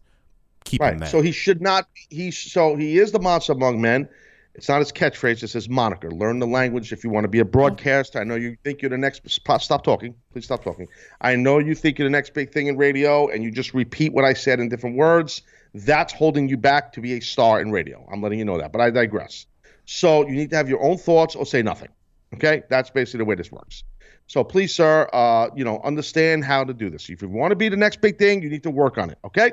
Keep 0.66 0.82
right. 0.82 0.94
him 0.94 1.00
there. 1.00 1.10
So 1.10 1.22
he 1.22 1.32
should 1.32 1.62
not. 1.62 1.88
He 2.10 2.32
so 2.32 2.76
he 2.76 3.00
is 3.00 3.12
the 3.12 3.20
monster 3.20 3.54
among 3.54 3.82
men. 3.82 4.10
It's 4.54 4.70
not 4.70 4.80
his 4.80 4.92
catchphrase. 4.92 5.44
It's 5.44 5.54
his 5.54 5.68
moniker. 5.68 6.12
Learn 6.12 6.40
the 6.40 6.48
language 6.48 6.94
if 6.94 7.04
you 7.04 7.10
want 7.10 7.26
to 7.26 7.28
be 7.28 7.40
a 7.40 7.46
broadcaster. 7.46 8.20
I 8.20 8.24
know 8.24 8.36
you 8.36 8.56
think 8.64 8.82
you're 8.82 8.90
the 8.90 8.98
next. 8.98 9.22
Stop 9.30 9.84
talking. 9.84 10.16
Please 10.32 10.46
stop 10.46 10.64
talking. 10.64 10.88
I 11.20 11.36
know 11.36 11.60
you 11.60 11.76
think 11.76 12.00
you're 12.00 12.08
the 12.08 12.12
next 12.12 12.34
big 12.34 12.52
thing 12.52 12.68
in 12.68 12.78
radio, 12.78 13.28
and 13.28 13.44
you 13.44 13.52
just 13.52 13.74
repeat 13.74 14.14
what 14.14 14.24
I 14.24 14.34
said 14.34 14.60
in 14.60 14.70
different 14.70 14.96
words 14.96 15.42
that's 15.76 16.14
holding 16.14 16.48
you 16.48 16.56
back 16.56 16.94
to 16.94 17.02
be 17.02 17.14
a 17.14 17.20
star 17.20 17.60
in 17.60 17.70
radio. 17.70 18.08
I'm 18.12 18.22
letting 18.22 18.40
you 18.40 18.46
know 18.46 18.58
that, 18.58 18.72
but 18.72 18.80
I 18.80 18.90
digress. 18.90 19.46
So 19.84 20.26
you 20.26 20.34
need 20.34 20.50
to 20.52 20.56
have 20.56 20.70
your 20.70 20.82
own 20.82 20.98
thoughts 20.98 21.36
or 21.36 21.46
say 21.46 21.62
nothing. 21.62 21.90
Okay, 22.34 22.64
that's 22.70 22.90
basically 22.90 23.20
the 23.20 23.26
way 23.26 23.36
this 23.36 23.52
works. 23.52 23.84
So 24.28 24.44
please, 24.44 24.74
sir, 24.74 25.08
uh, 25.14 25.50
you 25.56 25.64
know, 25.64 25.82
understand 25.84 26.46
how 26.46 26.64
to 26.64 26.74
do 26.74 26.90
this. 26.90 27.10
If 27.10 27.22
you 27.22 27.30
want 27.30 27.52
to 27.52 27.56
be 27.56 27.70
the 27.70 27.78
next 27.78 28.02
big 28.02 28.18
thing, 28.18 28.42
you 28.42 28.50
need 28.50 28.64
to 28.64 28.72
work 28.72 28.98
on 28.98 29.10
it. 29.10 29.20
Okay. 29.26 29.52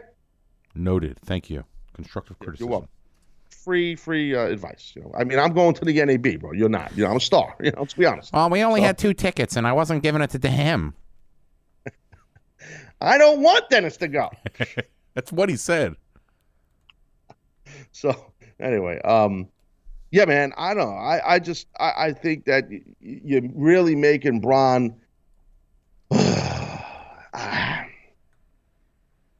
Noted. 0.74 1.18
Thank 1.24 1.50
you. 1.50 1.64
Constructive 1.94 2.38
criticism. 2.38 2.66
You're 2.66 2.70
welcome. 2.70 2.88
Free, 3.50 3.94
free 3.94 4.34
uh, 4.34 4.46
advice. 4.46 4.92
You 4.96 5.02
know, 5.02 5.12
I 5.16 5.24
mean, 5.24 5.38
I'm 5.38 5.52
going 5.52 5.74
to 5.74 5.84
the 5.84 6.04
NAB, 6.04 6.40
bro. 6.40 6.52
You're 6.52 6.68
not. 6.68 6.96
You 6.96 7.04
know, 7.04 7.10
I'm 7.10 7.16
a 7.16 7.20
star. 7.20 7.54
You 7.62 7.70
know, 7.70 7.80
let's 7.80 7.94
be 7.94 8.06
honest. 8.06 8.32
Well, 8.32 8.50
we 8.50 8.62
only 8.62 8.80
so, 8.80 8.86
had 8.86 8.98
two 8.98 9.14
tickets, 9.14 9.56
and 9.56 9.66
I 9.66 9.72
wasn't 9.72 10.02
giving 10.02 10.22
it 10.22 10.30
to 10.30 10.48
him. 10.48 10.94
I 13.00 13.18
don't 13.18 13.40
want 13.40 13.68
Dennis 13.70 13.96
to 13.98 14.08
go. 14.08 14.30
That's 15.14 15.30
what 15.30 15.48
he 15.48 15.56
said. 15.56 15.94
so 17.92 18.32
anyway, 18.58 19.00
um, 19.02 19.48
yeah, 20.10 20.24
man, 20.24 20.52
I 20.56 20.74
don't 20.74 20.90
know. 20.90 20.96
I, 20.96 21.34
I 21.34 21.38
just 21.38 21.66
I, 21.78 21.92
I 21.96 22.12
think 22.12 22.46
that 22.46 22.64
you're 23.00 23.42
really 23.54 23.94
making 23.94 24.40
Braun, 24.40 24.96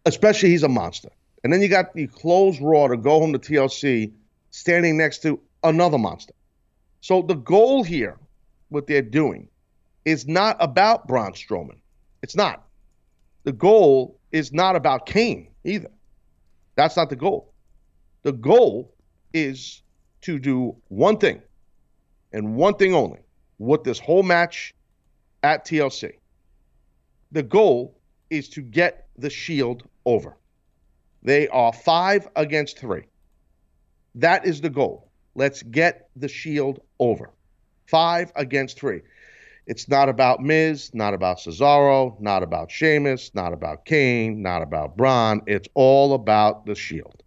especially 0.06 0.50
he's 0.50 0.62
a 0.62 0.68
monster. 0.68 1.10
And 1.44 1.52
then 1.52 1.60
you 1.60 1.68
got 1.68 1.94
the 1.94 2.06
closed 2.06 2.60
Raw 2.60 2.88
to 2.88 2.96
go 2.96 3.20
home 3.20 3.32
to 3.32 3.38
TLC, 3.38 4.12
standing 4.50 4.96
next 4.96 5.22
to 5.22 5.40
another 5.62 5.98
monster. 5.98 6.34
So 7.00 7.22
the 7.22 7.34
goal 7.34 7.82
here, 7.82 8.18
what 8.68 8.86
they're 8.86 9.02
doing 9.02 9.48
is 10.04 10.26
not 10.26 10.56
about 10.60 11.06
Braun 11.08 11.32
Strowman. 11.32 11.78
It's 12.22 12.36
not. 12.36 12.64
The 13.44 13.52
goal 13.52 14.18
is 14.30 14.52
not 14.52 14.76
about 14.76 15.06
Kane 15.06 15.48
either. 15.64 15.90
That's 16.76 16.96
not 16.96 17.10
the 17.10 17.16
goal. 17.16 17.52
The 18.22 18.32
goal 18.32 18.94
is 19.34 19.82
to 20.22 20.38
do 20.38 20.76
one 20.88 21.18
thing 21.18 21.42
and 22.32 22.54
one 22.54 22.74
thing 22.74 22.94
only 22.94 23.18
with 23.58 23.82
this 23.84 23.98
whole 23.98 24.22
match 24.22 24.74
at 25.42 25.66
TLC. 25.66 26.12
The 27.32 27.42
goal 27.42 27.98
is 28.30 28.48
to 28.50 28.62
get 28.62 29.08
the 29.18 29.30
Shield 29.30 29.82
over. 30.04 30.36
They 31.22 31.48
are 31.48 31.72
five 31.72 32.28
against 32.36 32.78
three. 32.78 33.04
That 34.14 34.44
is 34.44 34.60
the 34.60 34.70
goal. 34.70 35.10
Let's 35.34 35.62
get 35.62 36.08
the 36.16 36.28
Shield 36.28 36.80
over. 36.98 37.30
Five 37.86 38.32
against 38.36 38.78
three. 38.78 39.02
It's 39.66 39.88
not 39.88 40.08
about 40.08 40.40
Miz, 40.40 40.92
not 40.92 41.14
about 41.14 41.38
Cesaro, 41.38 42.20
not 42.20 42.42
about 42.42 42.70
Sheamus, 42.70 43.30
not 43.34 43.52
about 43.52 43.84
Kane, 43.84 44.42
not 44.42 44.60
about 44.60 44.96
Braun. 44.96 45.40
It's 45.46 45.68
all 45.74 46.14
about 46.14 46.66
the 46.66 46.74
Shield. 46.74 47.22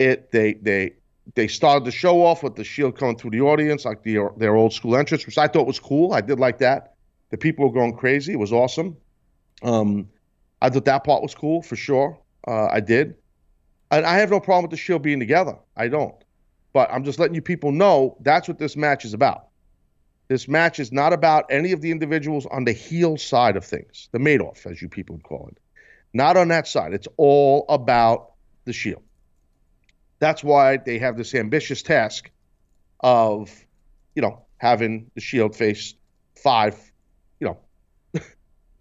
It 0.00 0.32
they 0.32 0.54
they 0.54 0.94
they 1.36 1.46
started 1.46 1.84
the 1.84 1.92
show 1.92 2.24
off 2.24 2.42
with 2.42 2.56
the 2.56 2.64
Shield 2.64 2.98
coming 2.98 3.16
through 3.16 3.30
the 3.30 3.40
audience 3.40 3.84
like 3.84 4.02
the, 4.02 4.28
their 4.36 4.56
old 4.56 4.72
school 4.72 4.96
entrance, 4.96 5.24
which 5.24 5.38
I 5.38 5.46
thought 5.46 5.66
was 5.66 5.78
cool. 5.78 6.12
I 6.12 6.20
did 6.20 6.38
like 6.38 6.58
that. 6.58 6.94
The 7.30 7.38
people 7.38 7.66
were 7.66 7.72
going 7.72 7.96
crazy. 7.96 8.32
It 8.32 8.38
was 8.38 8.52
awesome. 8.52 8.96
Um, 9.62 10.08
I 10.60 10.70
thought 10.70 10.84
that 10.84 11.04
part 11.04 11.22
was 11.22 11.34
cool 11.34 11.62
for 11.62 11.76
sure. 11.76 12.18
Uh, 12.46 12.66
I 12.66 12.80
did. 12.80 13.14
And 13.90 14.04
I 14.04 14.18
have 14.18 14.30
no 14.30 14.40
problem 14.40 14.64
with 14.64 14.70
the 14.70 14.76
Shield 14.76 15.02
being 15.02 15.20
together. 15.20 15.56
I 15.76 15.88
don't. 15.88 16.16
But 16.72 16.90
I'm 16.90 17.04
just 17.04 17.18
letting 17.18 17.34
you 17.34 17.42
people 17.42 17.70
know 17.70 18.16
that's 18.20 18.48
what 18.48 18.58
this 18.58 18.76
match 18.76 19.04
is 19.04 19.14
about. 19.14 19.48
This 20.28 20.48
match 20.48 20.80
is 20.80 20.90
not 20.90 21.12
about 21.12 21.44
any 21.50 21.72
of 21.72 21.80
the 21.80 21.90
individuals 21.90 22.46
on 22.46 22.64
the 22.64 22.72
heel 22.72 23.16
side 23.16 23.56
of 23.56 23.64
things, 23.64 24.08
the 24.12 24.18
Madoff, 24.18 24.66
as 24.70 24.80
you 24.80 24.88
people 24.88 25.16
would 25.16 25.22
call 25.22 25.48
it. 25.48 25.58
Not 26.12 26.36
on 26.36 26.48
that 26.48 26.66
side. 26.66 26.94
It's 26.94 27.08
all 27.16 27.66
about 27.68 28.32
the 28.64 28.72
Shield. 28.72 29.02
That's 30.18 30.42
why 30.42 30.78
they 30.78 30.98
have 30.98 31.16
this 31.16 31.34
ambitious 31.34 31.82
task 31.82 32.30
of, 33.00 33.52
you 34.14 34.22
know, 34.22 34.44
having 34.56 35.10
the 35.14 35.20
Shield 35.20 35.54
face 35.54 35.94
five, 36.36 36.76
you 37.40 37.46
know, 37.46 37.58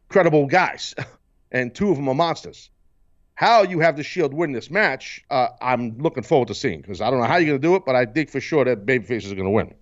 credible 0.10 0.48
guys, 0.48 0.96
and 1.52 1.76
two 1.76 1.92
of 1.92 1.98
them 1.98 2.08
are 2.08 2.16
monsters. 2.16 2.70
How 3.36 3.64
you 3.64 3.80
have 3.80 3.98
the 3.98 4.04
Shield 4.04 4.34
win 4.34 4.52
this 4.52 4.70
match, 4.70 5.24
uh, 5.32 5.48
I'm 5.62 5.98
looking 5.98 6.24
forward 6.24 6.48
to 6.50 6.56
seeing 6.56 6.82
because 6.82 7.02
I 7.02 7.10
don't 7.10 7.20
know 7.20 7.26
how 7.26 7.38
you're 7.38 7.58
going 7.58 7.62
to 7.62 7.68
do 7.68 7.76
it, 7.76 7.84
but 7.86 7.96
I 7.96 8.06
think 8.06 8.30
for 8.30 8.40
sure 8.40 8.64
that 8.66 8.86
Babyface 8.86 9.24
is 9.24 9.34
going 9.34 9.46
to 9.46 9.50
win. 9.50 9.74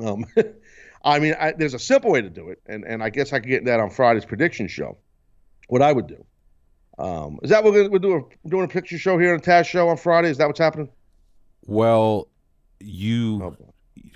Um, 0.00 0.24
I 1.04 1.18
mean, 1.18 1.34
I, 1.38 1.52
there's 1.52 1.74
a 1.74 1.78
simple 1.78 2.10
way 2.10 2.22
to 2.22 2.30
do 2.30 2.48
it, 2.48 2.60
and, 2.66 2.84
and 2.84 3.02
I 3.02 3.10
guess 3.10 3.32
I 3.34 3.40
could 3.40 3.48
get 3.48 3.66
that 3.66 3.80
on 3.80 3.90
Friday's 3.90 4.24
prediction 4.24 4.66
show. 4.66 4.96
What 5.68 5.82
I 5.82 5.92
would 5.92 6.06
do 6.06 6.24
um, 6.98 7.40
is 7.42 7.50
that 7.50 7.64
what 7.64 7.72
we're, 7.72 7.88
we're 7.88 7.98
doing? 7.98 8.24
We're 8.42 8.50
doing 8.50 8.64
a 8.64 8.68
picture 8.68 8.98
show 8.98 9.18
here 9.18 9.34
on 9.34 9.40
Taz 9.40 9.66
show 9.66 9.88
on 9.88 9.96
Friday. 9.96 10.30
Is 10.30 10.38
that 10.38 10.46
what's 10.46 10.60
happening? 10.60 10.88
Well, 11.66 12.28
you. 12.80 13.42
Oh, 13.42 13.56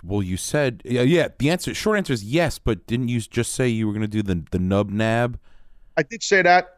well, 0.04 0.22
you 0.22 0.36
said 0.36 0.82
yeah, 0.84 1.02
yeah. 1.02 1.28
The 1.38 1.50
answer, 1.50 1.74
short 1.74 1.98
answer 1.98 2.12
is 2.12 2.22
yes, 2.22 2.58
but 2.58 2.86
didn't 2.86 3.08
you 3.08 3.20
just 3.20 3.54
say 3.54 3.68
you 3.68 3.86
were 3.86 3.92
going 3.92 4.02
to 4.02 4.08
do 4.08 4.22
the 4.22 4.44
the 4.50 4.58
nub 4.58 4.90
nab? 4.90 5.40
I 5.96 6.02
did 6.04 6.22
say 6.22 6.42
that. 6.42 6.77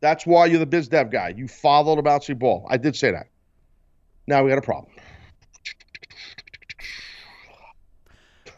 That's 0.00 0.26
why 0.26 0.46
you're 0.46 0.58
the 0.58 0.66
biz 0.66 0.88
dev 0.88 1.10
guy. 1.10 1.34
You 1.36 1.46
followed 1.46 1.96
the 1.96 2.02
bouncy 2.02 2.38
ball. 2.38 2.66
I 2.70 2.76
did 2.76 2.96
say 2.96 3.10
that. 3.10 3.28
Now 4.26 4.42
we 4.42 4.50
got 4.50 4.58
a 4.58 4.62
problem. 4.62 4.92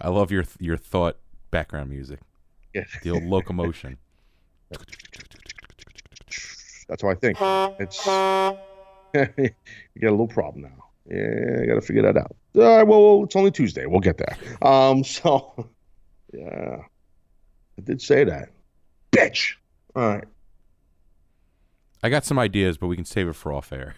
I 0.01 0.09
love 0.09 0.31
your 0.31 0.45
your 0.59 0.77
thought 0.77 1.17
background 1.51 1.91
music. 1.91 2.21
Yeah. 2.75 2.85
The 3.03 3.11
old 3.11 3.25
locomotion. 3.25 3.99
That's 6.89 7.03
how 7.03 7.09
I 7.09 7.15
think. 7.15 7.39
It's 7.81 8.07
you 9.15 9.23
got 10.01 10.09
a 10.09 10.11
little 10.11 10.29
problem 10.29 10.63
now. 10.63 10.85
Yeah, 11.07 11.63
I 11.63 11.67
got 11.67 11.75
to 11.75 11.81
figure 11.81 12.03
that 12.03 12.17
out. 12.17 12.37
All 12.55 12.63
right, 12.63 12.83
well, 12.83 13.25
it's 13.25 13.35
only 13.37 13.51
Tuesday. 13.51 13.87
We'll 13.87 14.01
get 14.01 14.19
there. 14.19 14.37
Um, 14.63 15.05
so 15.19 15.69
yeah, 16.33 16.79
I 17.79 17.81
did 17.83 18.01
say 18.01 18.25
that. 18.25 18.51
Bitch. 19.13 19.55
All 19.95 20.09
right. 20.09 20.25
I 22.03 22.09
got 22.09 22.25
some 22.25 22.39
ideas, 22.39 22.79
but 22.79 22.89
we 22.89 22.97
can 22.97 23.05
save 23.05 23.29
it 23.29 23.35
for 23.35 23.53
off 23.53 23.73
air. 23.73 23.95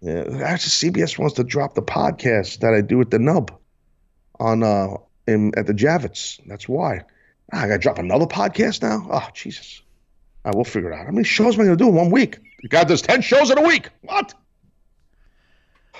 Yeah, 0.00 0.24
actually, 0.44 0.92
CBS 0.92 1.18
wants 1.18 1.36
to 1.36 1.44
drop 1.44 1.74
the 1.74 1.82
podcast 1.82 2.60
that 2.60 2.74
I 2.74 2.82
do 2.82 2.98
with 2.98 3.10
the 3.10 3.18
Nub 3.18 3.58
on 4.38 4.62
uh 4.62 4.96
in, 5.26 5.52
at 5.56 5.66
the 5.66 5.74
Javits. 5.74 6.40
That's 6.46 6.68
why. 6.68 7.02
Ah, 7.52 7.62
I 7.62 7.68
got 7.68 7.74
to 7.74 7.78
drop 7.78 7.98
another 7.98 8.26
podcast 8.26 8.82
now. 8.82 9.06
Oh 9.10 9.28
Jesus! 9.34 9.82
I 10.44 10.50
will 10.54 10.64
figure 10.64 10.92
it 10.92 10.94
out. 10.94 11.06
How 11.06 11.12
many 11.12 11.24
shows 11.24 11.54
am 11.54 11.62
I 11.62 11.64
going 11.64 11.78
to 11.78 11.84
do 11.84 11.88
in 11.88 11.94
one 11.94 12.10
week? 12.10 12.38
God, 12.68 12.86
there's 12.86 13.02
ten 13.02 13.22
shows 13.22 13.50
in 13.50 13.58
a 13.58 13.62
week. 13.62 13.88
What? 14.02 14.34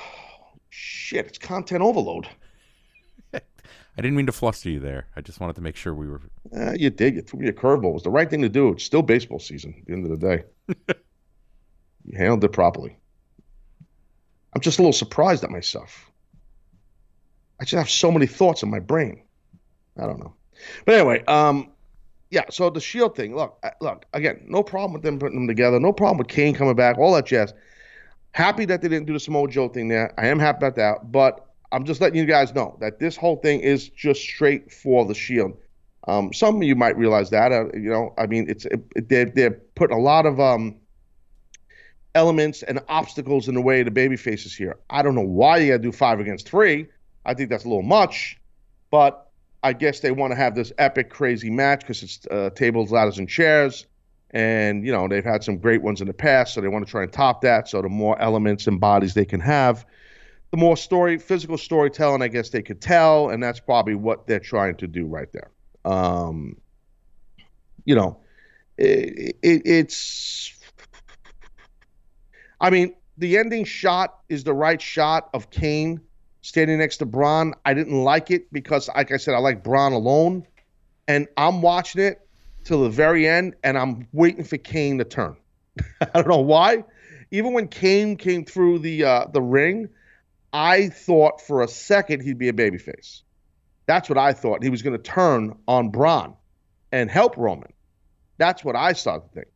Shit! 0.71 1.26
It's 1.26 1.38
content 1.38 1.83
overload. 1.83 2.28
I 3.35 3.40
didn't 3.97 4.14
mean 4.14 4.26
to 4.26 4.33
fluster 4.33 4.71
you 4.71 4.78
there. 4.78 5.07
I 5.17 5.23
just 5.23 5.40
wanted 5.40 5.57
to 5.57 5.62
make 5.62 5.75
sure 5.75 5.93
we 5.93 6.09
were. 6.09 6.21
Uh, 6.57 6.75
you 6.78 6.90
did. 6.90 7.17
You 7.17 7.23
threw 7.23 7.40
me 7.40 7.49
a 7.49 7.52
curveball. 7.52 7.90
It 7.90 7.95
was 7.95 8.02
the 8.05 8.11
right 8.11 8.31
thing 8.31 8.43
to 8.43 8.49
do. 8.49 8.69
It's 8.69 8.85
still 8.85 9.02
baseball 9.02 9.40
season 9.40 9.75
at 9.81 9.87
the 9.87 9.93
end 9.93 10.05
of 10.05 10.21
the 10.21 10.45
day. 10.87 10.95
you 12.09 12.17
handled 12.17 12.43
it 12.45 12.53
properly. 12.53 12.99
I'm 14.55 14.61
just 14.61 14.79
a 14.79 14.83
little 14.83 14.93
surprised 14.93 15.45
at 15.45 15.50
myself. 15.50 16.11
I 17.61 17.65
just 17.65 17.79
have 17.79 17.91
so 17.91 18.11
many 18.11 18.27
thoughts 18.27 18.62
in 18.62 18.71
my 18.71 18.79
brain. 18.79 19.23
I 19.99 20.07
don't 20.07 20.19
know. 20.19 20.35
But 20.85 20.95
anyway, 20.95 21.25
um, 21.27 21.71
yeah, 22.31 22.45
so 22.50 22.71
the 22.71 22.81
Shield 22.81 23.15
thing, 23.15 23.35
look, 23.35 23.62
look, 23.81 24.05
again, 24.12 24.45
no 24.47 24.62
problem 24.62 24.93
with 24.93 25.03
them 25.03 25.19
putting 25.19 25.38
them 25.38 25.49
together. 25.49 25.79
No 25.79 25.93
problem 25.93 26.19
with 26.19 26.29
Kane 26.29 26.55
coming 26.55 26.75
back, 26.75 26.99
all 26.99 27.15
that 27.15 27.27
jazz. 27.27 27.53
Happy 28.33 28.65
that 28.65 28.81
they 28.81 28.88
didn't 28.88 29.07
do 29.07 29.12
the 29.12 29.21
Samoa 29.21 29.49
Joe 29.49 29.69
thing 29.69 29.88
there. 29.88 30.15
I 30.19 30.29
am 30.29 30.38
happy 30.38 30.59
about 30.59 30.77
that. 30.77 31.12
But 31.12 31.47
I'm 31.73 31.85
just 31.85 32.00
letting 32.00 32.19
you 32.19 32.27
guys 32.27 32.55
know 32.55 32.77
that 32.81 32.99
this 32.99 33.17
whole 33.17 33.37
thing 33.37 33.61
is 33.61 33.88
just 33.88 34.21
straight 34.23 34.73
for 34.73 35.05
the 35.05 35.15
Shield. 35.15 35.57
Um, 36.07 36.33
some 36.33 36.57
of 36.57 36.62
you 36.62 36.75
might 36.75 36.97
realize 36.97 37.31
that. 37.31 37.53
Uh, 37.53 37.67
you 37.75 37.91
know, 37.91 38.15
I 38.17 38.27
mean, 38.27 38.49
it's 38.49 38.65
it, 38.67 38.81
it, 38.97 39.09
they're 39.09 39.27
they're 39.27 39.61
putting 39.75 39.97
a 39.97 40.00
lot 40.00 40.25
of 40.25 40.41
um, 40.41 40.77
elements 42.15 42.62
and 42.62 42.81
obstacles 42.88 43.49
in 43.49 43.55
the 43.55 43.61
way 43.61 43.81
of 43.81 43.85
the 43.85 43.91
baby 43.91 44.17
faces 44.17 44.55
here. 44.55 44.79
I 44.91 45.03
don't 45.03 45.15
know 45.15 45.21
why 45.21 45.59
you 45.59 45.69
got 45.69 45.77
to 45.77 45.83
do 45.83 45.93
five 45.93 46.21
against 46.21 46.49
three. 46.49 46.87
I 47.25 47.35
think 47.35 47.50
that's 47.50 47.65
a 47.65 47.69
little 47.69 47.83
much, 47.83 48.38
but 48.91 49.31
I 49.62 49.73
guess 49.73 50.00
they 50.00 50.12
want 50.12 50.31
to 50.33 50.37
have 50.37 50.55
this 50.55 50.73
epic, 50.79 51.11
crazy 51.11 51.50
match 51.50 51.81
because 51.81 52.03
it's 52.03 52.27
uh, 52.31 52.50
tables, 52.55 52.91
ladders, 52.91 53.19
and 53.19 53.29
chairs. 53.29 53.87
And, 54.31 54.85
you 54.85 54.93
know, 54.93 55.09
they've 55.09 55.25
had 55.25 55.43
some 55.43 55.59
great 55.59 55.83
ones 55.83 56.00
in 56.00 56.07
the 56.07 56.15
past, 56.15 56.55
so 56.55 56.61
they 56.61 56.69
want 56.69 56.87
to 56.87 56.91
try 56.91 57.03
and 57.03 57.12
top 57.12 57.41
that. 57.43 57.69
So 57.69 57.83
the 57.83 57.88
more 57.88 58.21
elements 58.21 58.67
and 58.67 58.81
bodies 58.81 59.15
they 59.15 59.25
can 59.25 59.41
have, 59.41 59.87
the 60.50 60.57
more 60.57 60.77
story, 60.77 61.19
physical 61.19 61.59
storytelling, 61.59 62.23
I 62.23 62.29
guess 62.29 62.50
they 62.50 62.62
could 62.62 62.81
tell. 62.81 63.31
And 63.31 63.43
that's 63.43 63.61
probably 63.61 63.95
what 63.95 64.27
they're 64.27 64.38
trying 64.38 64.77
to 64.77 64.87
do 64.87 65.07
right 65.07 65.29
there. 65.33 65.50
Um, 65.85 66.57
you 67.85 67.95
know, 67.95 68.19
it, 68.77 69.37
it, 69.43 69.62
it's. 69.65 70.55
I 72.61 72.71
mean, 72.71 72.95
the 73.17 73.38
ending 73.38 73.65
shot 73.65 74.21
is 74.29 74.45
the 74.45 74.55
right 74.55 74.81
shot 74.81 75.31
of 75.35 75.50
Kane 75.50 76.00
standing 76.43 76.79
next 76.79 76.99
to 76.99 77.07
Braun. 77.07 77.55
I 77.65 77.75
didn't 77.75 78.03
like 78.03 78.31
it 78.31 78.53
because, 78.53 78.88
like 78.88 79.12
I 79.12 79.17
said, 79.17 79.35
I 79.35 79.38
like 79.38 79.62
Braun 79.62 79.93
alone. 79.93 80.47
And 81.07 81.27
I'm 81.37 81.62
watching 81.62 82.03
it 82.03 82.21
till 82.65 82.83
the 82.83 82.91
very 82.91 83.27
end, 83.27 83.55
and 83.65 83.79
I'm 83.79 84.07
waiting 84.12 84.45
for 84.45 84.59
Kane 84.59 84.99
to 84.99 85.05
turn. 85.05 85.37
I 86.00 86.07
don't 86.15 86.29
know 86.29 86.41
why. 86.41 86.85
Even 87.31 87.53
when 87.53 87.69
Kane 87.69 88.17
came 88.17 88.45
through 88.45 88.81
the 88.81 89.05
uh, 89.05 89.27
the 89.33 89.43
ring, 89.43 89.88
I 90.53 90.88
thought 90.88 91.41
for 91.41 91.62
a 91.62 91.69
second 91.69 92.23
he'd 92.23 92.38
be 92.38 92.49
a 92.49 92.53
babyface. 92.53 93.23
That's 93.87 94.09
what 94.09 94.19
I 94.19 94.33
thought. 94.33 94.62
He 94.62 94.71
was 94.71 94.83
going 94.83 94.97
to 94.97 95.03
turn 95.03 95.57
on 95.67 95.91
Braun 95.91 96.35
and 96.93 97.11
help 97.11 97.37
Roman. 97.37 97.73
That's 98.37 98.65
what 98.65 98.77
I 98.77 98.93
started 98.93 99.29
to 99.29 99.35
think. 99.35 99.49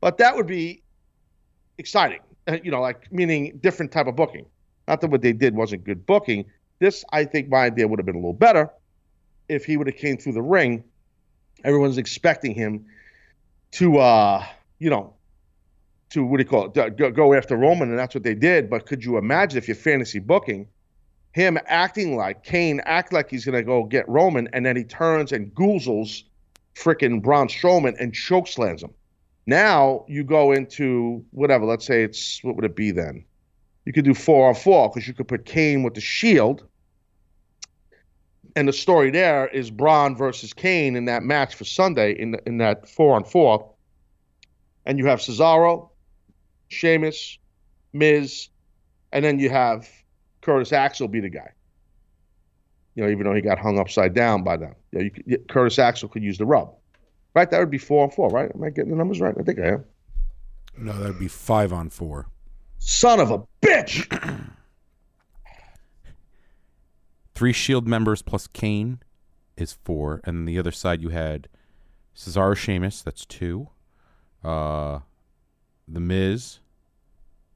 But 0.00 0.18
that 0.18 0.36
would 0.36 0.46
be 0.46 0.82
exciting, 1.78 2.20
you 2.62 2.70
know, 2.70 2.80
like 2.80 3.10
meaning 3.12 3.58
different 3.60 3.92
type 3.92 4.06
of 4.06 4.16
booking. 4.16 4.46
Not 4.88 5.00
that 5.00 5.10
what 5.10 5.22
they 5.22 5.32
did 5.32 5.54
wasn't 5.54 5.84
good 5.84 6.04
booking. 6.06 6.44
This, 6.78 7.04
I 7.12 7.24
think, 7.24 7.48
my 7.48 7.66
idea 7.66 7.86
would 7.86 7.98
have 7.98 8.06
been 8.06 8.16
a 8.16 8.18
little 8.18 8.32
better 8.32 8.70
if 9.48 9.64
he 9.64 9.76
would 9.76 9.86
have 9.86 9.96
came 9.96 10.16
through 10.16 10.32
the 10.32 10.42
ring. 10.42 10.82
Everyone's 11.64 11.98
expecting 11.98 12.54
him 12.54 12.86
to, 13.72 13.98
uh, 13.98 14.44
you 14.80 14.90
know, 14.90 15.14
to 16.10 16.24
what 16.24 16.38
do 16.38 16.42
you 16.42 16.48
call 16.48 16.66
it? 16.66 16.96
Go, 16.96 17.10
go 17.10 17.34
after 17.34 17.56
Roman, 17.56 17.90
and 17.90 17.98
that's 17.98 18.14
what 18.14 18.24
they 18.24 18.34
did. 18.34 18.68
But 18.68 18.86
could 18.86 19.04
you 19.04 19.16
imagine 19.16 19.58
if 19.58 19.68
you're 19.68 19.76
fantasy 19.76 20.18
booking 20.18 20.66
him 21.32 21.58
acting 21.66 22.16
like 22.16 22.44
Kane, 22.44 22.80
act 22.84 23.12
like 23.12 23.30
he's 23.30 23.44
gonna 23.44 23.62
go 23.62 23.84
get 23.84 24.08
Roman, 24.08 24.48
and 24.52 24.64
then 24.64 24.76
he 24.76 24.84
turns 24.84 25.32
and 25.32 25.52
goozles 25.54 26.24
fricking 26.74 27.22
Braun 27.22 27.48
Strowman 27.48 27.96
and 27.98 28.12
chokeslams 28.12 28.82
him. 28.82 28.92
Now 29.46 30.04
you 30.08 30.24
go 30.24 30.52
into 30.52 31.24
whatever. 31.30 31.64
Let's 31.64 31.86
say 31.86 32.02
it's 32.04 32.42
what 32.42 32.56
would 32.56 32.64
it 32.64 32.76
be 32.76 32.90
then? 32.90 33.24
You 33.84 33.92
could 33.92 34.04
do 34.04 34.14
four 34.14 34.48
on 34.48 34.54
four 34.54 34.88
because 34.88 35.08
you 35.08 35.14
could 35.14 35.26
put 35.26 35.44
Kane 35.44 35.82
with 35.82 35.94
the 35.94 36.00
Shield, 36.00 36.64
and 38.54 38.68
the 38.68 38.72
story 38.72 39.10
there 39.10 39.48
is 39.48 39.70
Braun 39.70 40.16
versus 40.16 40.52
Kane 40.52 40.94
in 40.94 41.06
that 41.06 41.22
match 41.22 41.54
for 41.54 41.64
Sunday 41.64 42.12
in 42.12 42.32
the, 42.32 42.42
in 42.46 42.58
that 42.58 42.88
four 42.88 43.16
on 43.16 43.24
four. 43.24 43.70
And 44.84 44.98
you 44.98 45.06
have 45.06 45.20
Cesaro, 45.20 45.90
Sheamus, 46.68 47.38
Miz, 47.92 48.48
and 49.12 49.24
then 49.24 49.38
you 49.38 49.50
have 49.50 49.88
Curtis 50.40 50.72
Axel 50.72 51.08
be 51.08 51.20
the 51.20 51.30
guy. 51.30 51.50
You 52.94 53.04
know, 53.04 53.10
even 53.10 53.24
though 53.24 53.34
he 53.34 53.40
got 53.40 53.58
hung 53.58 53.78
upside 53.78 54.12
down 54.12 54.42
by 54.42 54.56
them, 54.56 54.74
you 54.90 54.98
know, 54.98 55.10
you 55.24 55.38
Curtis 55.48 55.78
Axel 55.78 56.08
could 56.08 56.22
use 56.22 56.36
the 56.36 56.44
rub, 56.46 56.74
right? 57.34 57.50
That 57.50 57.60
would 57.60 57.70
be 57.70 57.78
four 57.78 58.04
on 58.04 58.10
four, 58.10 58.28
right? 58.30 58.50
Am 58.54 58.62
I 58.62 58.70
getting 58.70 58.90
the 58.90 58.96
numbers 58.96 59.20
right? 59.20 59.34
I 59.38 59.42
think 59.42 59.58
I 59.58 59.68
am. 59.68 59.84
No, 60.76 60.92
that'd 60.92 61.18
be 61.18 61.28
five 61.28 61.72
on 61.72 61.90
four. 61.90 62.26
Son 62.78 63.20
of 63.20 63.30
a 63.30 63.42
bitch! 63.60 64.06
Three 67.34 67.52
Shield 67.52 67.86
members 67.86 68.22
plus 68.22 68.46
Kane 68.46 69.00
is 69.56 69.78
four, 69.84 70.20
and 70.24 70.36
then 70.36 70.44
the 70.44 70.58
other 70.58 70.72
side 70.72 71.02
you 71.02 71.10
had 71.10 71.48
Cesaro, 72.14 72.56
Sheamus. 72.56 73.02
That's 73.02 73.24
two. 73.24 73.68
Uh, 74.44 75.00
the 75.88 76.00
Miz. 76.00 76.58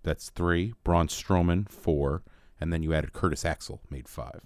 That's 0.02 0.30
three. 0.30 0.75
Braun 0.85 1.09
Strowman 1.09 1.68
four, 1.68 2.23
and 2.61 2.73
then 2.73 2.83
you 2.83 2.95
added 2.95 3.12
Curtis 3.12 3.45
Axel, 3.45 3.80
made 3.90 4.09
five. 4.09 4.40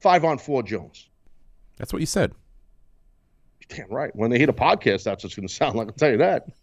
Five 0.00 0.24
on 0.24 0.38
four 0.38 0.62
Jones. 0.62 1.08
That's 1.76 1.92
what 1.92 2.00
you 2.00 2.06
said. 2.06 2.32
Damn 3.68 3.90
right. 3.90 4.14
When 4.14 4.30
they 4.30 4.38
hit 4.38 4.48
a 4.48 4.54
podcast, 4.54 5.04
that's 5.04 5.22
what 5.22 5.24
it's 5.24 5.34
going 5.34 5.48
to 5.48 5.54
sound 5.54 5.76
like. 5.76 5.88
I'll 5.88 5.94
tell 5.94 6.10
you 6.10 6.18
that. 6.18 6.46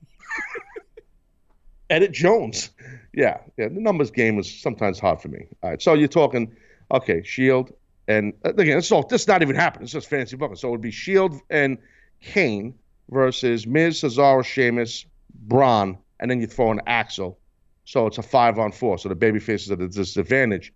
Edit 1.89 2.11
Jones. 2.11 2.69
Yeah, 3.13 3.39
yeah. 3.57 3.67
The 3.67 3.79
numbers 3.79 4.11
game 4.11 4.39
is 4.39 4.61
sometimes 4.61 4.99
hard 4.99 5.21
for 5.21 5.27
me. 5.27 5.47
All 5.61 5.71
right, 5.71 5.81
so 5.81 5.93
you're 5.93 6.07
talking, 6.07 6.55
okay, 6.91 7.23
Shield, 7.23 7.73
and 8.07 8.33
uh, 8.43 8.53
again, 8.53 8.77
it's 8.77 8.91
all 8.91 9.05
this 9.05 9.21
is 9.21 9.27
not 9.27 9.41
even 9.41 9.55
happening. 9.55 9.83
It's 9.83 9.93
just 9.93 10.09
fantasy 10.09 10.35
booking. 10.35 10.55
So 10.55 10.69
it 10.69 10.71
would 10.71 10.81
be 10.81 10.91
Shield 10.91 11.39
and 11.49 11.77
Kane 12.21 12.75
versus 13.09 13.67
Miz, 13.67 14.01
Cesaro, 14.01 14.43
Sheamus, 14.43 15.05
Braun, 15.33 15.97
and 16.19 16.31
then 16.31 16.41
you 16.41 16.47
throw 16.47 16.71
in 16.71 16.81
Axel. 16.87 17.37
So 17.85 18.07
it's 18.07 18.17
a 18.17 18.23
five 18.23 18.59
on 18.59 18.71
four. 18.71 18.97
So 18.97 19.09
the 19.09 19.15
baby 19.15 19.39
faces 19.39 19.71
at 19.71 19.81
a 19.81 19.87
disadvantage. 19.87 20.73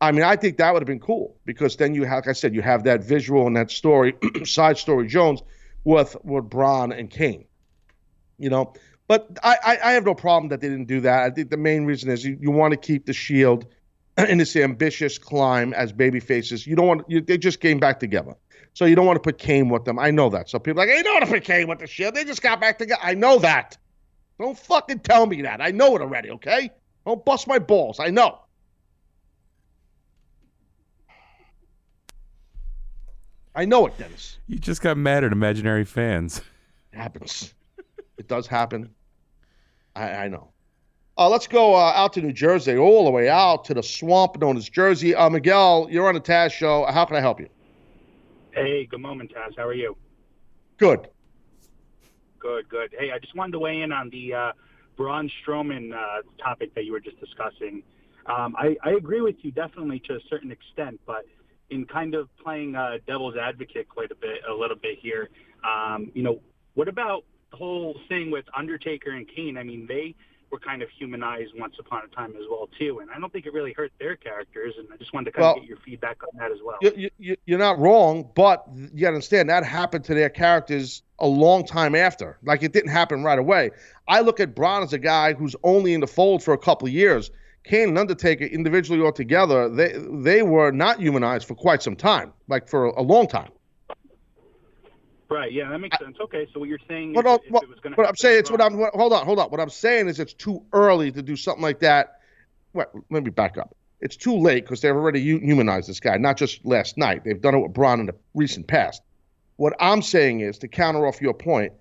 I 0.00 0.12
mean, 0.12 0.22
I 0.22 0.36
think 0.36 0.58
that 0.58 0.72
would 0.72 0.82
have 0.82 0.86
been 0.86 1.00
cool 1.00 1.36
because 1.44 1.76
then 1.76 1.94
you 1.94 2.04
have, 2.04 2.24
like 2.24 2.28
I 2.28 2.32
said, 2.32 2.54
you 2.54 2.62
have 2.62 2.84
that 2.84 3.02
visual 3.02 3.46
and 3.46 3.56
that 3.56 3.70
story, 3.70 4.14
side 4.44 4.78
story 4.78 5.06
Jones 5.06 5.42
with 5.84 6.16
with 6.24 6.48
Braun 6.50 6.92
and 6.92 7.10
Kane. 7.10 7.46
You 8.38 8.50
know, 8.50 8.74
but 9.06 9.38
I, 9.42 9.56
I, 9.64 9.78
I 9.90 9.92
have 9.92 10.04
no 10.04 10.14
problem 10.14 10.48
that 10.48 10.60
they 10.60 10.68
didn't 10.68 10.88
do 10.88 11.00
that. 11.02 11.22
I 11.22 11.30
think 11.30 11.50
the 11.50 11.56
main 11.56 11.84
reason 11.84 12.10
is 12.10 12.24
you, 12.24 12.36
you 12.40 12.50
want 12.50 12.72
to 12.72 12.76
keep 12.76 13.06
the 13.06 13.12
Shield 13.12 13.66
in 14.28 14.38
this 14.38 14.56
ambitious 14.56 15.18
climb 15.18 15.72
as 15.74 15.92
baby 15.92 16.20
faces. 16.20 16.66
You 16.66 16.74
don't 16.74 16.86
want 16.86 17.02
you, 17.08 17.20
they 17.20 17.38
just 17.38 17.60
came 17.60 17.78
back 17.78 18.00
together, 18.00 18.34
so 18.72 18.86
you 18.86 18.96
don't 18.96 19.06
want 19.06 19.16
to 19.16 19.20
put 19.20 19.38
Kane 19.38 19.68
with 19.68 19.84
them. 19.84 19.98
I 19.98 20.10
know 20.10 20.28
that. 20.30 20.48
So 20.48 20.58
people 20.58 20.80
like, 20.80 20.88
hey, 20.88 21.02
don't 21.02 21.14
want 21.14 21.26
to 21.26 21.30
put 21.30 21.44
Kane 21.44 21.68
with 21.68 21.78
the 21.78 21.86
Shield. 21.86 22.14
They 22.14 22.24
just 22.24 22.42
got 22.42 22.60
back 22.60 22.78
together. 22.78 23.00
I 23.02 23.14
know 23.14 23.38
that. 23.38 23.76
Don't 24.40 24.58
fucking 24.58 25.00
tell 25.00 25.26
me 25.26 25.42
that. 25.42 25.60
I 25.60 25.70
know 25.70 25.94
it 25.94 26.02
already. 26.02 26.30
Okay, 26.30 26.70
don't 27.06 27.24
bust 27.24 27.46
my 27.46 27.58
balls. 27.58 28.00
I 28.00 28.08
know. 28.08 28.40
I 33.54 33.64
know 33.64 33.86
it, 33.86 33.96
Dennis. 33.96 34.38
You 34.48 34.58
just 34.58 34.82
got 34.82 34.96
mad 34.96 35.22
at 35.24 35.32
imaginary 35.32 35.84
fans. 35.84 36.40
It 36.92 36.96
happens. 36.96 37.54
it 38.18 38.28
does 38.28 38.46
happen. 38.46 38.90
I, 39.94 40.10
I 40.10 40.28
know. 40.28 40.50
Uh, 41.16 41.28
let's 41.28 41.46
go 41.46 41.74
uh, 41.74 41.92
out 41.94 42.12
to 42.14 42.20
New 42.20 42.32
Jersey, 42.32 42.76
all 42.76 43.04
the 43.04 43.10
way 43.10 43.28
out 43.28 43.64
to 43.66 43.74
the 43.74 43.82
swamp 43.82 44.40
known 44.40 44.56
as 44.56 44.68
Jersey. 44.68 45.14
Uh, 45.14 45.30
Miguel, 45.30 45.86
you're 45.88 46.08
on 46.08 46.14
the 46.14 46.20
Taz 46.20 46.50
show. 46.50 46.84
How 46.86 47.04
can 47.04 47.14
I 47.14 47.20
help 47.20 47.38
you? 47.38 47.48
Hey, 48.50 48.86
good 48.86 49.00
moment, 49.00 49.32
Taz. 49.32 49.56
How 49.56 49.64
are 49.64 49.74
you? 49.74 49.96
Good. 50.76 51.08
Good, 52.40 52.68
good. 52.68 52.94
Hey, 52.98 53.12
I 53.12 53.20
just 53.20 53.36
wanted 53.36 53.52
to 53.52 53.60
weigh 53.60 53.82
in 53.82 53.92
on 53.92 54.10
the 54.10 54.34
uh, 54.34 54.52
Braun 54.96 55.30
Strowman 55.40 55.94
uh, 55.94 56.22
topic 56.42 56.74
that 56.74 56.84
you 56.84 56.90
were 56.90 57.00
just 57.00 57.20
discussing. 57.20 57.84
Um, 58.26 58.56
I, 58.58 58.76
I 58.82 58.90
agree 58.90 59.20
with 59.20 59.36
you 59.42 59.52
definitely 59.52 60.00
to 60.06 60.14
a 60.14 60.20
certain 60.28 60.50
extent, 60.50 61.00
but 61.06 61.26
in 61.70 61.86
kind 61.86 62.14
of 62.14 62.28
playing 62.36 62.76
uh, 62.76 62.98
devil's 63.06 63.36
advocate 63.36 63.88
quite 63.88 64.10
a 64.10 64.14
bit, 64.14 64.40
a 64.48 64.52
little 64.52 64.76
bit 64.76 64.98
here, 65.00 65.30
um, 65.64 66.10
you 66.14 66.22
know, 66.22 66.40
what 66.74 66.88
about 66.88 67.24
the 67.50 67.56
whole 67.56 67.96
thing 68.08 68.30
with 68.30 68.44
Undertaker 68.56 69.10
and 69.10 69.26
Kane? 69.28 69.56
I 69.56 69.62
mean, 69.62 69.86
they 69.86 70.14
were 70.50 70.58
kind 70.58 70.82
of 70.82 70.88
humanized 70.90 71.52
once 71.56 71.74
upon 71.80 72.02
a 72.04 72.14
time 72.14 72.30
as 72.36 72.44
well 72.50 72.68
too, 72.78 73.00
and 73.00 73.10
I 73.10 73.18
don't 73.18 73.32
think 73.32 73.46
it 73.46 73.52
really 73.52 73.72
hurt 73.72 73.92
their 73.98 74.14
characters. 74.14 74.74
And 74.78 74.86
I 74.92 74.96
just 74.96 75.12
wanted 75.12 75.26
to 75.26 75.32
kind 75.32 75.42
Well, 75.42 75.54
of 75.54 75.60
get 75.60 75.68
your 75.68 75.78
feedback 75.78 76.18
on 76.22 76.38
that 76.38 76.52
as 76.52 76.58
well. 76.64 76.78
You, 76.80 77.10
you, 77.18 77.36
you're 77.46 77.58
not 77.58 77.78
wrong, 77.78 78.30
but 78.34 78.64
you 78.74 79.00
got 79.00 79.10
to 79.10 79.14
understand 79.14 79.48
that 79.50 79.64
happened 79.64 80.04
to 80.04 80.14
their 80.14 80.30
characters 80.30 81.02
a 81.18 81.26
long 81.26 81.64
time 81.64 81.94
after. 81.94 82.38
Like 82.44 82.62
it 82.62 82.72
didn't 82.72 82.90
happen 82.90 83.24
right 83.24 83.38
away. 83.38 83.70
I 84.06 84.20
look 84.20 84.38
at 84.38 84.54
Braun 84.54 84.82
as 84.82 84.92
a 84.92 84.98
guy 84.98 85.32
who's 85.32 85.56
only 85.62 85.94
in 85.94 86.00
the 86.00 86.06
fold 86.06 86.42
for 86.42 86.54
a 86.54 86.58
couple 86.58 86.86
of 86.86 86.94
years. 86.94 87.30
Kane 87.64 87.88
and 87.88 87.98
Undertaker 87.98 88.44
individually 88.44 89.00
or 89.00 89.10
together, 89.12 89.68
they 89.68 89.94
they 90.10 90.42
were 90.42 90.70
not 90.70 91.00
humanized 91.00 91.48
for 91.48 91.54
quite 91.54 91.82
some 91.82 91.96
time, 91.96 92.32
like 92.48 92.68
for 92.68 92.86
a, 92.86 93.00
a 93.00 93.02
long 93.02 93.26
time. 93.26 93.50
Right? 95.30 95.50
Yeah, 95.50 95.70
that 95.70 95.78
makes 95.78 95.98
sense. 95.98 96.16
Okay, 96.20 96.46
so 96.52 96.60
what 96.60 96.68
you're 96.68 96.78
saying 96.86 97.14
What, 97.14 97.24
is 97.26 97.30
I'm- 97.30 97.54
uh, 97.54 97.58
if 97.58 97.62
it 97.64 97.68
was 97.68 97.80
going 97.80 97.94
to 97.94 97.96
what 97.96 98.08
I'm 98.08 98.16
saying, 98.16 98.38
it's 98.40 98.50
what 98.50 98.60
I'm. 98.60 98.76
What, 98.76 98.94
hold 98.94 99.12
on, 99.12 99.24
hold 99.24 99.38
on. 99.38 99.48
What 99.48 99.60
I'm 99.60 99.70
saying 99.70 100.08
is, 100.08 100.20
it's 100.20 100.34
too 100.34 100.62
early 100.72 101.10
to 101.12 101.22
do 101.22 101.36
something 101.36 101.62
like 101.62 101.80
that. 101.80 102.20
Wait, 102.74 102.86
let 103.10 103.24
me 103.24 103.30
back 103.30 103.56
up. 103.56 103.74
It's 104.00 104.16
too 104.16 104.36
late 104.36 104.64
because 104.64 104.82
they've 104.82 104.94
already 104.94 105.20
humanized 105.20 105.88
this 105.88 106.00
guy, 106.00 106.18
not 106.18 106.36
just 106.36 106.64
last 106.66 106.98
night. 106.98 107.24
They've 107.24 107.40
done 107.40 107.54
it 107.54 107.60
with 107.60 107.72
Braun 107.72 108.00
in 108.00 108.06
the 108.06 108.14
recent 108.34 108.66
past. 108.66 109.00
What 109.56 109.72
I'm 109.80 110.02
saying 110.02 110.40
is, 110.40 110.58
to 110.58 110.68
counter 110.68 111.06
off 111.06 111.22
your 111.22 111.32
point, 111.32 111.72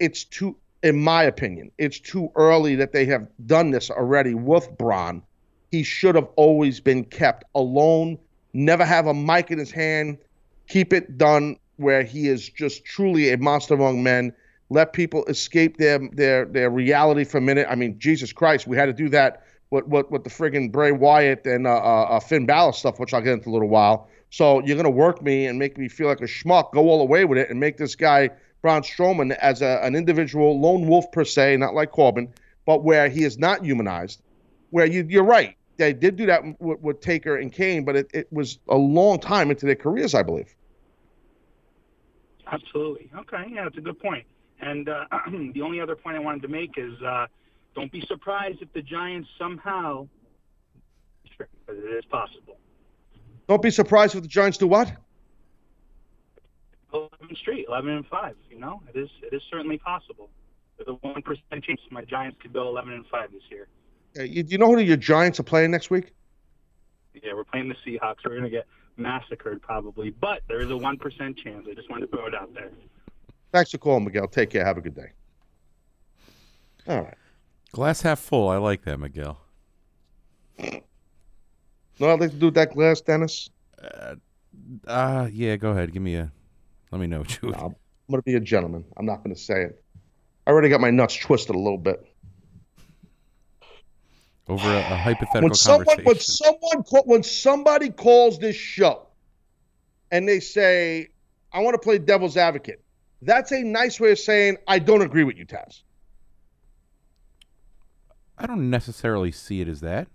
it's 0.00 0.24
too, 0.24 0.56
in 0.82 1.02
my 1.02 1.24
opinion, 1.24 1.70
it's 1.78 2.00
too 2.00 2.30
early 2.36 2.74
that 2.76 2.92
they 2.92 3.04
have 3.06 3.26
done 3.46 3.70
this 3.70 3.90
already 3.90 4.34
with 4.34 4.68
Braun. 4.78 5.22
He 5.70 5.82
should 5.82 6.14
have 6.14 6.28
always 6.36 6.80
been 6.80 7.04
kept 7.04 7.44
alone, 7.54 8.18
never 8.52 8.84
have 8.84 9.06
a 9.06 9.14
mic 9.14 9.50
in 9.50 9.58
his 9.58 9.70
hand, 9.70 10.18
keep 10.68 10.92
it 10.92 11.18
done 11.18 11.56
where 11.76 12.02
he 12.02 12.28
is 12.28 12.48
just 12.48 12.84
truly 12.84 13.32
a 13.32 13.38
monster 13.38 13.74
among 13.74 14.02
men. 14.02 14.32
Let 14.68 14.92
people 14.92 15.24
escape 15.26 15.76
their 15.78 15.98
their 16.12 16.44
their 16.44 16.70
reality 16.70 17.24
for 17.24 17.38
a 17.38 17.40
minute. 17.40 17.66
I 17.68 17.74
mean, 17.74 17.98
Jesus 17.98 18.32
Christ, 18.32 18.66
we 18.66 18.76
had 18.76 18.86
to 18.86 18.92
do 18.92 19.08
that 19.10 19.42
with 19.70 19.86
with, 19.86 20.10
with 20.10 20.24
the 20.24 20.30
friggin' 20.30 20.70
Bray 20.70 20.92
Wyatt 20.92 21.44
and 21.46 21.66
uh, 21.66 21.70
uh, 21.70 22.06
uh, 22.10 22.20
Finn 22.20 22.46
Balor 22.46 22.72
stuff, 22.72 22.98
which 23.00 23.12
I'll 23.12 23.20
get 23.20 23.32
into 23.32 23.46
in 23.46 23.50
a 23.50 23.52
little 23.52 23.68
while. 23.68 24.08
So 24.30 24.60
you're 24.64 24.76
gonna 24.76 24.90
work 24.90 25.22
me 25.22 25.46
and 25.46 25.58
make 25.58 25.76
me 25.76 25.88
feel 25.88 26.06
like 26.06 26.20
a 26.20 26.24
schmuck, 26.24 26.72
go 26.72 26.88
all 26.88 26.98
the 26.98 27.04
way 27.04 27.24
with 27.24 27.38
it, 27.38 27.50
and 27.50 27.58
make 27.58 27.76
this 27.76 27.96
guy 27.96 28.30
Braun 28.62 28.82
Strowman 28.82 29.36
as 29.36 29.62
a, 29.62 29.80
an 29.82 29.94
individual 29.94 30.60
lone 30.60 30.86
wolf 30.86 31.10
per 31.12 31.24
se, 31.24 31.56
not 31.56 31.74
like 31.74 31.90
Corbin, 31.90 32.32
but 32.66 32.84
where 32.84 33.08
he 33.08 33.24
is 33.24 33.38
not 33.38 33.64
humanized. 33.64 34.22
Where 34.70 34.86
you 34.86 35.04
you're 35.08 35.24
right, 35.24 35.56
they 35.76 35.92
did 35.92 36.16
do 36.16 36.26
that 36.26 36.42
with, 36.60 36.80
with 36.80 37.00
Taker 37.00 37.36
and 37.36 37.52
Kane, 37.52 37.84
but 37.84 37.96
it, 37.96 38.10
it 38.12 38.32
was 38.32 38.58
a 38.68 38.76
long 38.76 39.18
time 39.18 39.50
into 39.50 39.66
their 39.66 39.74
careers, 39.74 40.14
I 40.14 40.22
believe. 40.22 40.54
Absolutely. 42.46 43.10
Okay. 43.16 43.44
Yeah, 43.48 43.64
that's 43.64 43.78
a 43.78 43.80
good 43.80 43.98
point. 43.98 44.24
And 44.60 44.88
uh, 44.88 45.06
the 45.54 45.62
only 45.62 45.80
other 45.80 45.96
point 45.96 46.16
I 46.16 46.20
wanted 46.20 46.42
to 46.42 46.48
make 46.48 46.72
is 46.76 47.00
uh, 47.02 47.26
don't 47.74 47.90
be 47.90 48.04
surprised 48.06 48.60
if 48.60 48.72
the 48.72 48.82
Giants 48.82 49.28
somehow, 49.38 50.08
sure, 51.36 51.48
it 51.68 51.72
is 51.72 52.04
possible, 52.06 52.58
Don't 53.48 53.62
be 53.62 53.70
surprised 53.70 54.14
if 54.14 54.22
the 54.22 54.28
Giants 54.28 54.58
do 54.58 54.66
what? 54.66 54.92
11 56.92 57.36
straight, 57.36 57.66
11 57.68 57.90
and 57.90 58.06
5. 58.06 58.34
You 58.50 58.58
know, 58.58 58.82
it 58.92 58.98
is 58.98 59.08
it 59.22 59.34
is 59.34 59.42
certainly 59.50 59.78
possible. 59.78 60.28
With 60.78 60.88
a 60.88 60.92
1% 60.92 61.62
chance, 61.62 61.80
my 61.90 62.04
Giants 62.04 62.38
could 62.40 62.52
go 62.54 62.66
11 62.68 62.92
and 62.92 63.06
5 63.06 63.32
this 63.32 63.42
year. 63.50 63.68
Uh, 64.18 64.22
You, 64.22 64.44
you 64.48 64.56
know 64.58 64.68
who 64.74 64.80
your 64.80 64.96
Giants 64.96 65.38
are 65.38 65.42
playing 65.42 65.70
next 65.70 65.90
week? 65.90 66.14
Yeah, 67.14 67.34
we're 67.34 67.44
playing 67.44 67.68
the 67.68 67.74
Seahawks. 67.86 68.16
We're 68.24 68.30
going 68.30 68.44
to 68.44 68.50
get 68.50 68.66
massacred 68.96 69.60
probably, 69.60 70.10
but 70.10 70.40
there 70.48 70.60
is 70.60 70.70
a 70.70 70.74
1% 70.74 71.36
chance. 71.36 71.66
I 71.70 71.74
just 71.74 71.90
wanted 71.90 72.10
to 72.10 72.16
throw 72.16 72.26
it 72.26 72.34
out 72.34 72.54
there. 72.54 72.70
Thanks 73.52 73.72
for 73.72 73.78
calling, 73.78 74.04
Miguel. 74.04 74.26
Take 74.28 74.50
care. 74.50 74.64
Have 74.64 74.78
a 74.78 74.80
good 74.80 74.94
day. 74.94 75.12
All 76.86 77.02
right. 77.02 77.14
Glass 77.72 78.00
half 78.00 78.20
full. 78.20 78.48
I 78.48 78.56
like 78.56 78.82
that, 78.84 78.98
Miguel. 78.98 79.38
No, 80.58 82.10
I'd 82.10 82.20
like 82.20 82.30
to 82.30 82.36
do 82.36 82.46
with 82.46 82.54
that 82.54 82.72
glass, 82.72 83.00
Dennis. 83.02 83.50
Uh 84.86 85.28
yeah, 85.32 85.56
go 85.56 85.70
ahead. 85.70 85.92
Give 85.92 86.02
me 86.02 86.16
a 86.16 86.32
let 86.90 87.00
me 87.00 87.06
know 87.06 87.18
what 87.20 87.42
you 87.42 87.48
I'm 87.54 87.74
going 88.08 88.20
to 88.20 88.22
be 88.22 88.34
a 88.34 88.40
gentleman. 88.40 88.84
I'm 88.96 89.06
not 89.06 89.22
going 89.22 89.34
to 89.34 89.40
say 89.40 89.62
it. 89.62 89.84
I 90.46 90.50
already 90.50 90.68
got 90.68 90.80
my 90.80 90.90
nuts 90.90 91.16
twisted 91.16 91.54
a 91.54 91.58
little 91.58 91.78
bit. 91.78 92.04
over 94.48 94.68
a, 94.68 94.78
a 94.78 94.82
hypothetical 94.96 95.48
When 95.48 95.54
someone, 95.54 96.04
when 96.04 96.18
someone, 96.18 96.84
when 97.04 97.22
somebody 97.22 97.90
calls 97.90 98.38
this 98.38 98.56
show, 98.56 99.06
and 100.10 100.28
they 100.28 100.40
say, 100.40 101.08
"I 101.52 101.60
want 101.60 101.74
to 101.74 101.78
play 101.78 101.98
devil's 101.98 102.36
advocate," 102.36 102.82
that's 103.22 103.52
a 103.52 103.62
nice 103.62 104.00
way 104.00 104.12
of 104.12 104.18
saying 104.18 104.56
I 104.66 104.80
don't 104.80 105.02
agree 105.02 105.24
with 105.24 105.36
you, 105.36 105.46
Taz. 105.46 105.82
I 108.36 108.46
don't 108.46 108.70
necessarily 108.70 109.30
see 109.30 109.60
it 109.60 109.68
as 109.68 109.80
that. 109.80 110.08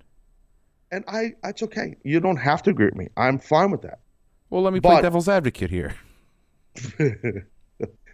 And 0.91 1.03
I, 1.07 1.33
that's 1.43 1.61
okay. 1.63 1.95
You 2.03 2.19
don't 2.19 2.37
have 2.37 2.63
to 2.63 2.71
agree 2.71 2.85
with 2.85 2.95
me. 2.95 3.09
I'm 3.15 3.37
fine 3.37 3.69
with 3.69 3.83
that. 3.83 3.99
Well, 4.49 4.63
let 4.63 4.73
me 4.73 4.79
play 4.79 5.01
devil's 5.01 5.29
advocate 5.29 5.69
here. 5.69 5.95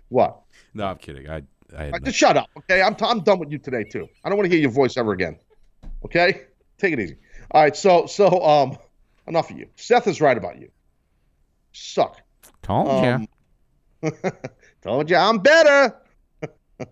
What? 0.09 0.41
No, 0.73 0.87
I'm 0.87 0.97
kidding. 0.97 1.29
I, 1.29 1.43
I 1.77 1.83
had 1.85 1.91
Like, 1.93 2.01
no- 2.01 2.05
just 2.07 2.17
shut 2.17 2.35
up, 2.35 2.49
okay? 2.57 2.81
I'm, 2.81 2.95
t- 2.95 3.05
I'm 3.05 3.21
done 3.21 3.39
with 3.39 3.49
you 3.49 3.59
today 3.59 3.85
too. 3.85 4.09
I 4.25 4.29
don't 4.29 4.37
want 4.37 4.49
to 4.49 4.53
hear 4.53 4.61
your 4.61 4.71
voice 4.71 4.97
ever 4.97 5.13
again. 5.13 5.39
Okay, 6.03 6.41
take 6.77 6.91
it 6.91 6.99
easy. 6.99 7.15
All 7.51 7.61
right, 7.61 7.73
so 7.75 8.07
so 8.07 8.43
um, 8.43 8.77
enough 9.25 9.49
of 9.51 9.57
you. 9.57 9.67
Seth 9.77 10.05
is 10.07 10.19
right 10.19 10.37
about 10.37 10.59
you. 10.59 10.69
Suck. 11.71 12.19
told 12.61 12.89
Um, 12.89 13.27
ya. 14.03 14.09
Told 14.81 15.09
you 15.09 15.15
I'm 15.15 15.39
better. 15.39 15.95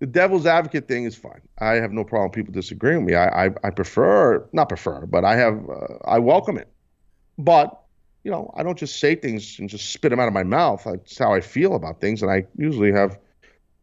the 0.00 0.06
devil's 0.06 0.46
advocate 0.46 0.86
thing 0.86 1.04
is 1.04 1.16
fine. 1.16 1.40
I 1.58 1.74
have 1.74 1.92
no 1.92 2.04
problem 2.04 2.30
people 2.30 2.52
disagreeing 2.52 3.04
with 3.04 3.12
me. 3.12 3.14
I 3.14 3.46
I, 3.46 3.50
I 3.64 3.70
prefer 3.70 4.46
not 4.52 4.68
prefer, 4.68 5.06
but 5.06 5.24
I 5.24 5.36
have 5.36 5.68
uh, 5.68 5.94
I 6.04 6.18
welcome 6.18 6.56
it. 6.56 6.68
But 7.36 7.80
you 8.24 8.30
know, 8.30 8.52
I 8.56 8.62
don't 8.62 8.78
just 8.78 9.00
say 9.00 9.14
things 9.14 9.58
and 9.58 9.68
just 9.68 9.90
spit 9.92 10.10
them 10.10 10.20
out 10.20 10.28
of 10.28 10.34
my 10.34 10.44
mouth. 10.44 10.82
That's 10.84 11.18
how 11.18 11.32
I 11.32 11.40
feel 11.40 11.74
about 11.74 12.00
things, 12.00 12.22
and 12.22 12.30
I 12.30 12.46
usually 12.56 12.92
have 12.92 13.18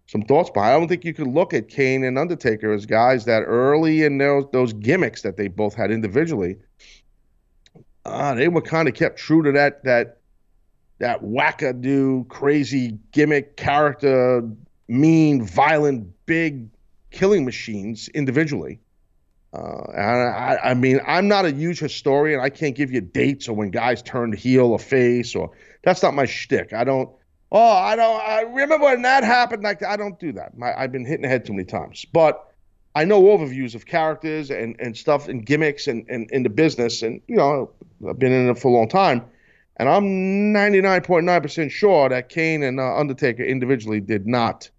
some 0.07 0.21
thoughts 0.21 0.49
behind. 0.49 0.75
I 0.75 0.79
don't 0.79 0.87
think 0.87 1.03
you 1.03 1.13
could 1.13 1.27
look 1.27 1.53
at 1.53 1.67
Kane 1.67 2.03
and 2.03 2.17
Undertaker 2.17 2.71
as 2.71 2.85
guys 2.85 3.25
that 3.25 3.41
early 3.41 4.03
in 4.03 4.17
those 4.17 4.45
those 4.51 4.73
gimmicks 4.73 5.21
that 5.23 5.37
they 5.37 5.47
both 5.47 5.73
had 5.73 5.91
individually. 5.91 6.57
Uh, 8.05 8.35
they 8.35 8.47
were 8.47 8.61
kind 8.61 8.87
of 8.87 8.93
kept 8.93 9.17
true 9.17 9.41
to 9.43 9.51
that 9.51 9.83
that 9.83 10.19
that 10.99 11.23
wackadoo, 11.23 12.27
crazy 12.29 12.97
gimmick 13.11 13.57
character, 13.57 14.47
mean, 14.87 15.45
violent, 15.45 16.13
big 16.25 16.69
killing 17.11 17.45
machines 17.45 18.07
individually. 18.09 18.79
Uh, 19.53 19.89
I, 19.91 20.71
I 20.71 20.73
mean, 20.73 20.99
I'm 21.07 21.27
not 21.29 21.45
a 21.45 21.51
huge 21.51 21.79
historian. 21.79 22.41
I 22.41 22.49
can't 22.49 22.75
give 22.75 22.91
you 22.91 22.99
dates 22.99 23.47
or 23.47 23.55
when 23.55 23.71
guys 23.71 24.01
turned 24.01 24.35
heel 24.35 24.65
or 24.65 24.79
face, 24.79 25.33
or 25.33 25.51
that's 25.83 26.03
not 26.03 26.13
my 26.13 26.25
shtick. 26.25 26.73
I 26.73 26.83
don't. 26.83 27.09
Oh, 27.51 27.71
I 27.71 27.95
don't. 27.95 28.21
I 28.21 28.41
remember 28.41 28.85
when 28.85 29.03
that 29.03 29.23
happened. 29.23 29.63
Like 29.63 29.81
I 29.81 29.95
don't 29.95 30.19
do 30.19 30.33
that. 30.33 30.57
My, 30.57 30.77
I've 30.77 30.91
been 30.91 31.05
hitting 31.05 31.21
the 31.21 31.29
head 31.29 31.45
too 31.45 31.53
many 31.53 31.65
times. 31.65 32.05
But 32.11 32.53
I 32.95 33.05
know 33.05 33.23
overviews 33.23 33.75
of 33.75 33.85
characters 33.85 34.51
and, 34.51 34.75
and 34.79 34.97
stuff 34.97 35.29
and 35.29 35.45
gimmicks 35.45 35.87
and, 35.87 36.05
and 36.09 36.29
in 36.31 36.43
the 36.43 36.49
business. 36.49 37.01
And 37.01 37.21
you 37.27 37.37
know, 37.37 37.71
I've 38.09 38.19
been 38.19 38.33
in 38.33 38.49
it 38.49 38.59
for 38.59 38.67
a 38.67 38.71
long 38.71 38.89
time. 38.89 39.23
And 39.77 39.89
I'm 39.89 40.05
99.9% 40.53 41.69
sure 41.69 42.09
that 42.09 42.29
Kane 42.29 42.63
and 42.63 42.79
uh, 42.79 42.95
Undertaker 42.95 43.43
individually 43.43 43.99
did 43.99 44.25
not, 44.25 44.69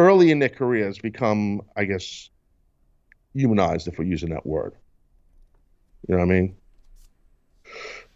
early 0.00 0.30
in 0.30 0.38
their 0.38 0.48
careers, 0.48 0.98
become, 0.98 1.60
I 1.76 1.84
guess, 1.84 2.30
humanized, 3.34 3.86
if 3.86 3.98
we're 3.98 4.06
using 4.06 4.30
that 4.30 4.46
word. 4.46 4.74
You 6.08 6.14
know 6.14 6.24
what 6.24 6.32
I 6.32 6.40
mean? 6.40 6.56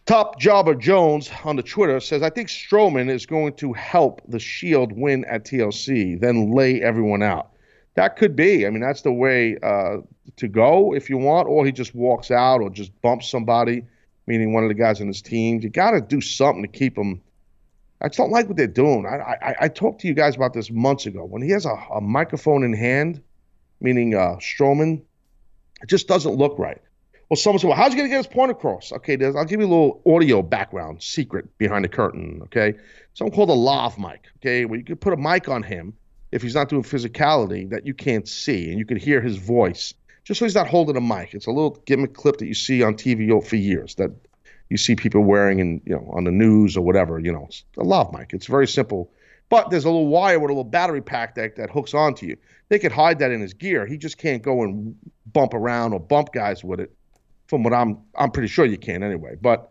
Top 0.07 0.41
Jobber 0.41 0.75
Jones 0.75 1.31
on 1.45 1.57
the 1.57 1.63
Twitter 1.63 2.01
says, 2.01 2.23
I 2.23 2.31
think 2.31 2.49
Strowman 2.49 3.11
is 3.11 3.27
going 3.27 3.55
to 3.55 3.75
help 3.75 4.23
the 4.27 4.39
Shield 4.39 4.93
win 4.93 5.27
at 5.27 5.45
TLC, 5.45 6.19
then 6.19 6.53
lay 6.53 6.81
everyone 6.81 7.23
out. 7.23 7.51
That 7.95 8.17
could 8.17 8.35
be. 8.35 8.67
I 8.67 8.71
mean, 8.71 8.81
that's 8.81 9.03
the 9.03 9.13
way 9.13 9.59
uh, 9.63 9.99
to 10.37 10.49
go 10.49 10.95
if 10.95 11.11
you 11.11 11.19
want, 11.19 11.49
or 11.49 11.67
he 11.67 11.73
just 11.73 11.95
walks 11.95 12.31
out 12.31 12.63
or 12.63 12.71
just 12.71 12.99
bumps 13.03 13.31
somebody, 13.31 13.85
meaning 14.27 14.55
one 14.55 14.63
of 14.65 14.69
the 14.69 14.75
guys 14.75 15.03
on 15.03 15.07
his 15.07 15.21
team. 15.21 15.61
You 15.61 15.69
got 15.69 15.91
to 15.91 16.01
do 16.01 16.21
something 16.23 16.63
to 16.63 16.69
keep 16.69 16.97
him. 16.97 17.21
I 18.05 18.09
just 18.09 18.19
don't 18.19 18.31
like 18.31 18.49
what 18.49 18.59
they're 18.59 18.67
doing. 18.67 19.07
I, 19.07 19.17
I, 19.17 19.55
I 19.63 19.69
talked 19.69 20.03
to 20.03 20.09
you 20.09 20.13
guys 20.13 20.37
about 20.37 20.53
this 20.53 20.71
months 20.71 21.07
ago. 21.07 21.25
When 21.25 21.41
he 21.41 21.49
has 21.53 21.65
a, 21.65 21.75
a 21.95 22.03
microphone 22.03 22.63
in 22.63 22.75
hand, 22.75 23.23
meaning 23.81 24.15
uh, 24.15 24.37
Strowman, 24.37 25.01
it 25.81 25.89
just 25.89 26.07
doesn't 26.07 26.35
look 26.35 26.59
right. 26.59 26.83
Well, 27.31 27.39
someone 27.39 27.61
said, 27.61 27.69
"Well, 27.69 27.79
how's 27.79 27.93
he 27.93 27.97
going 27.97 28.11
to 28.11 28.15
get 28.15 28.19
his 28.19 28.27
point 28.27 28.51
across?" 28.51 28.93
Okay, 28.93 29.17
I'll 29.25 29.47
give 29.47 29.61
you 29.61 29.67
a 29.67 29.69
little 29.69 30.03
audio 30.07 30.43
background 30.43 31.03
secret 31.03 31.57
behind 31.57 31.83
the 31.83 31.89
curtain. 31.89 32.43
Okay, 32.45 32.75
something 33.15 33.35
called 33.35 33.49
a 33.49 33.55
lav 33.55 33.99
mic. 33.99 34.27
Okay, 34.37 34.67
where 34.67 34.79
you 34.79 34.85
could 34.85 35.01
put 35.01 35.15
a 35.15 35.17
mic 35.17 35.49
on 35.49 35.63
him 35.63 35.95
if 36.31 36.43
he's 36.43 36.55
not 36.55 36.69
doing 36.69 36.83
physicality 36.83 37.71
that 37.71 37.87
you 37.87 37.95
can't 37.95 38.29
see, 38.29 38.69
and 38.69 38.79
you 38.79 38.85
can 38.85 38.99
hear 38.99 39.23
his 39.23 39.39
voice, 39.39 39.95
just 40.25 40.41
so 40.41 40.45
he's 40.45 40.55
not 40.55 40.67
holding 40.67 40.99
a 40.99 41.01
mic. 41.01 41.33
It's 41.33 41.47
a 41.47 41.51
little 41.51 41.83
gimmick 41.87 42.13
clip 42.13 42.37
that 42.37 42.47
you 42.47 42.55
see 42.55 42.83
on 42.83 42.97
TV 42.97 43.43
for 43.43 43.57
years 43.57 43.95
that 43.95 44.11
you 44.75 44.79
see 44.79 44.97
people 44.97 45.23
wearing 45.23 45.61
in 45.61 45.81
you 45.87 45.95
know 45.95 46.11
on 46.13 46.25
the 46.25 46.33
news 46.33 46.77
or 46.77 46.81
whatever. 46.81 47.21
You 47.21 47.33
know, 47.33 47.45
it's 47.49 47.63
a 47.79 47.85
lav 47.85 48.13
mic. 48.13 48.33
It's 48.33 48.47
very 48.47 48.67
simple. 48.67 49.13
But 49.49 49.71
there's 49.71 49.85
a 49.85 49.89
little 49.89 50.09
wire 50.09 50.41
with 50.41 50.51
a 50.51 50.53
little 50.53 50.65
battery 50.65 51.01
pack 51.01 51.37
that, 51.37 51.55
that 51.55 51.71
hooks 51.71 51.95
onto 51.95 52.27
you. 52.27 52.37
They 52.71 52.81
could 52.81 52.91
hide 52.91 53.21
that 53.21 53.31
in 53.31 53.41
his 53.41 53.55
gear. 53.55 53.87
He 53.87 53.97
just 53.97 54.19
can't 54.19 54.43
go 54.43 54.65
and 54.65 54.97
bump 55.33 55.55
around 55.55 55.93
or 55.93 56.01
bump 56.01 56.33
guys 56.33 56.65
with 56.65 56.81
it. 56.81 56.91
From 57.47 57.63
what 57.63 57.73
I'm, 57.73 57.99
I'm 58.17 58.33
pretty 58.33 58.49
sure 58.49 58.65
you 58.65 58.79
can 58.79 59.05
anyway. 59.05 59.37
But, 59.41 59.71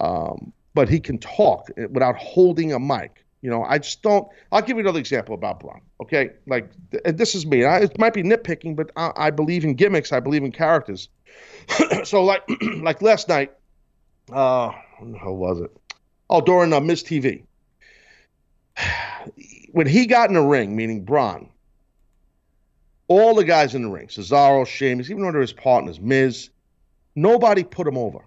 um, 0.00 0.52
but 0.74 0.88
he 0.88 0.98
can 0.98 1.18
talk 1.18 1.68
without 1.90 2.16
holding 2.16 2.72
a 2.72 2.80
mic. 2.80 3.24
You 3.42 3.50
know, 3.50 3.62
I 3.62 3.78
just 3.78 4.02
don't. 4.02 4.26
I'll 4.50 4.62
give 4.62 4.78
you 4.78 4.82
another 4.82 4.98
example 4.98 5.34
about 5.34 5.60
Braun. 5.60 5.80
Okay, 6.02 6.30
like 6.46 6.72
th- 6.90 7.16
this 7.16 7.34
is 7.34 7.46
me. 7.46 7.64
I, 7.64 7.80
it 7.80 7.98
might 7.98 8.14
be 8.14 8.22
nitpicking, 8.22 8.74
but 8.74 8.90
I, 8.96 9.12
I 9.16 9.30
believe 9.30 9.64
in 9.64 9.74
gimmicks. 9.74 10.12
I 10.12 10.20
believe 10.20 10.42
in 10.42 10.52
characters. 10.52 11.08
so 12.04 12.24
like, 12.24 12.42
like 12.82 13.00
last 13.00 13.28
night, 13.28 13.52
uh, 14.32 14.72
how 15.20 15.32
was 15.32 15.60
it? 15.60 15.70
Oh, 16.28 16.40
during 16.40 16.72
uh, 16.72 16.80
Miz 16.80 17.02
TV 17.04 17.44
when 19.72 19.86
he 19.86 20.06
got 20.06 20.28
in 20.28 20.34
the 20.34 20.42
ring, 20.42 20.76
meaning 20.76 21.04
Braun, 21.04 21.48
all 23.08 23.34
the 23.34 23.44
guys 23.44 23.74
in 23.74 23.82
the 23.82 23.88
ring, 23.88 24.06
Cesaro, 24.06 24.66
Sheamus, 24.66 25.10
even 25.10 25.24
under 25.24 25.40
his 25.40 25.52
partners, 25.52 26.00
Miz, 26.00 26.50
nobody 27.14 27.64
put 27.64 27.86
him 27.86 27.98
over. 27.98 28.20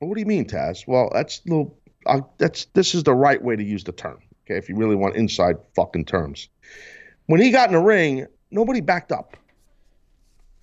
What 0.00 0.14
do 0.14 0.20
you 0.20 0.26
mean, 0.26 0.46
Taz? 0.46 0.86
Well, 0.86 1.10
that's 1.12 1.42
little. 1.46 1.76
Uh, 2.06 2.22
that's 2.38 2.64
this 2.72 2.94
is 2.94 3.02
the 3.02 3.14
right 3.14 3.42
way 3.42 3.54
to 3.54 3.62
use 3.62 3.84
the 3.84 3.92
term. 3.92 4.18
Okay, 4.46 4.56
if 4.56 4.68
you 4.68 4.76
really 4.76 4.96
want 4.96 5.16
inside 5.16 5.56
fucking 5.76 6.06
terms. 6.06 6.48
When 7.26 7.40
he 7.40 7.50
got 7.50 7.68
in 7.68 7.74
the 7.74 7.82
ring, 7.82 8.26
nobody 8.50 8.80
backed 8.80 9.12
up. 9.12 9.36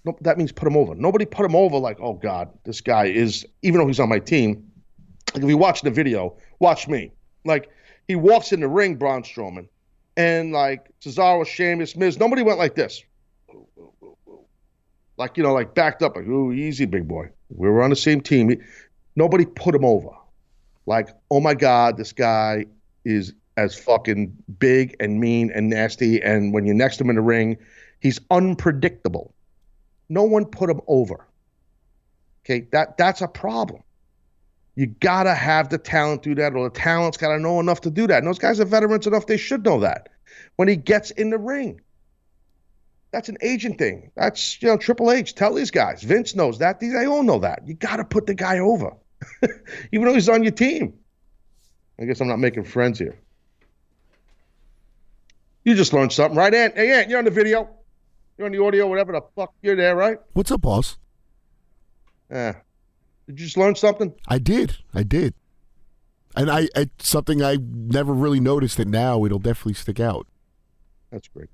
No, 0.07 0.17
that 0.21 0.37
means 0.37 0.53
put 0.53 0.67
him 0.67 0.77
over. 0.77 0.95
Nobody 0.95 1.25
put 1.25 1.45
him 1.45 1.53
over 1.55 1.77
like, 1.77 1.99
oh 1.99 2.13
God, 2.13 2.49
this 2.63 2.79
guy 2.79 3.05
is. 3.07 3.45
Even 3.61 3.81
though 3.81 3.87
he's 3.87 3.99
on 3.99 4.07
my 4.07 4.19
team, 4.19 4.71
like 5.33 5.43
if 5.43 5.49
you 5.49 5.57
watch 5.57 5.81
the 5.81 5.91
video, 5.91 6.37
watch 6.59 6.87
me. 6.87 7.11
Like 7.43 7.69
he 8.07 8.15
walks 8.15 8.53
in 8.53 8.61
the 8.61 8.69
ring, 8.69 8.95
Braun 8.95 9.23
Strowman, 9.23 9.67
and 10.15 10.53
like 10.53 10.89
Cesaro, 11.01 11.45
Sheamus, 11.45 11.97
Miz, 11.97 12.17
nobody 12.17 12.41
went 12.41 12.57
like 12.57 12.73
this. 12.73 13.03
Like, 15.17 15.35
you 15.35 15.43
know, 15.43 15.53
like 15.53 15.73
backed 15.73 16.03
up, 16.03 16.15
like, 16.15 16.25
ooh, 16.27 16.53
easy, 16.53 16.85
big 16.85 17.07
boy. 17.07 17.29
We 17.49 17.67
were 17.69 17.81
on 17.83 17.89
the 17.89 17.95
same 17.95 18.21
team. 18.21 18.49
He- 18.49 18.59
Nobody 19.15 19.45
put 19.45 19.73
him 19.73 19.83
over. 19.83 20.11
Like, 20.85 21.09
oh 21.31 21.39
my 21.39 21.55
God, 21.55 21.97
this 21.97 22.13
guy 22.13 22.65
is 23.03 23.33
as 23.57 23.73
fucking 23.75 24.31
big 24.59 24.95
and 24.99 25.19
mean 25.19 25.51
and 25.53 25.69
nasty. 25.69 26.21
And 26.21 26.53
when 26.53 26.65
you're 26.65 26.75
next 26.75 26.97
to 26.97 27.03
him 27.03 27.09
in 27.09 27.15
the 27.15 27.23
ring, 27.23 27.57
he's 27.99 28.19
unpredictable. 28.29 29.33
No 30.09 30.23
one 30.23 30.45
put 30.45 30.69
him 30.69 30.81
over. 30.87 31.27
Okay, 32.45 32.67
that 32.71 32.97
that's 32.97 33.21
a 33.21 33.27
problem. 33.27 33.83
You 34.75 34.85
gotta 34.85 35.33
have 35.33 35.69
the 35.69 35.77
talent 35.77 36.23
do 36.23 36.35
that, 36.35 36.53
or 36.53 36.69
the 36.69 36.75
talent's 36.75 37.17
gotta 37.17 37.39
know 37.39 37.59
enough 37.59 37.81
to 37.81 37.89
do 37.89 38.07
that. 38.07 38.19
And 38.19 38.27
those 38.27 38.39
guys 38.39 38.59
are 38.59 38.65
veterans 38.65 39.07
enough; 39.07 39.25
they 39.25 39.37
should 39.37 39.65
know 39.65 39.79
that. 39.81 40.09
When 40.55 40.67
he 40.67 40.75
gets 40.75 41.11
in 41.11 41.29
the 41.29 41.37
ring, 41.37 41.81
that's 43.11 43.27
an 43.27 43.37
agent 43.41 43.79
thing. 43.79 44.11
That's 44.15 44.61
you 44.61 44.67
know 44.67 44.77
Triple 44.77 45.11
H. 45.11 45.35
Tell 45.35 45.53
these 45.53 45.71
guys. 45.71 46.03
Vince 46.03 46.35
knows 46.35 46.59
that. 46.59 46.79
These 46.79 46.93
they 46.93 47.05
all 47.05 47.23
know 47.23 47.39
that. 47.39 47.67
You 47.67 47.73
gotta 47.73 48.05
put 48.05 48.27
the 48.27 48.33
guy 48.33 48.59
over, 48.59 48.95
even 49.91 50.07
though 50.07 50.13
he's 50.13 50.29
on 50.29 50.43
your 50.43 50.53
team. 50.53 50.93
I 51.99 52.05
guess 52.05 52.21
I'm 52.21 52.27
not 52.27 52.39
making 52.39 52.63
friends 52.63 52.99
here. 52.99 53.19
You 55.63 55.75
just 55.75 55.91
learned 55.91 56.13
something, 56.13 56.37
right, 56.37 56.53
Ant? 56.53 56.75
Hey, 56.75 56.91
Ant, 56.91 57.09
you're 57.09 57.19
on 57.19 57.25
the 57.25 57.31
video. 57.31 57.67
You're 58.37 58.45
on 58.45 58.51
the 58.51 58.63
audio, 58.63 58.87
whatever 58.87 59.13
the 59.13 59.21
fuck. 59.35 59.53
You're 59.61 59.75
there, 59.75 59.95
right? 59.95 60.17
What's 60.33 60.51
up, 60.51 60.61
boss? 60.61 60.97
Yeah. 62.29 62.53
Did 63.27 63.39
you 63.39 63.45
just 63.45 63.57
learn 63.57 63.75
something? 63.75 64.13
I 64.27 64.37
did. 64.37 64.77
I 64.93 65.03
did. 65.03 65.33
And 66.35 66.51
I, 66.51 66.69
I 66.75 66.89
something 66.99 67.41
I 67.41 67.57
never 67.59 68.13
really 68.13 68.39
noticed 68.39 68.77
that 68.77 68.87
now. 68.87 69.25
It'll 69.25 69.39
definitely 69.39 69.73
stick 69.73 69.99
out. 69.99 70.27
That's 71.11 71.27
great. 71.27 71.49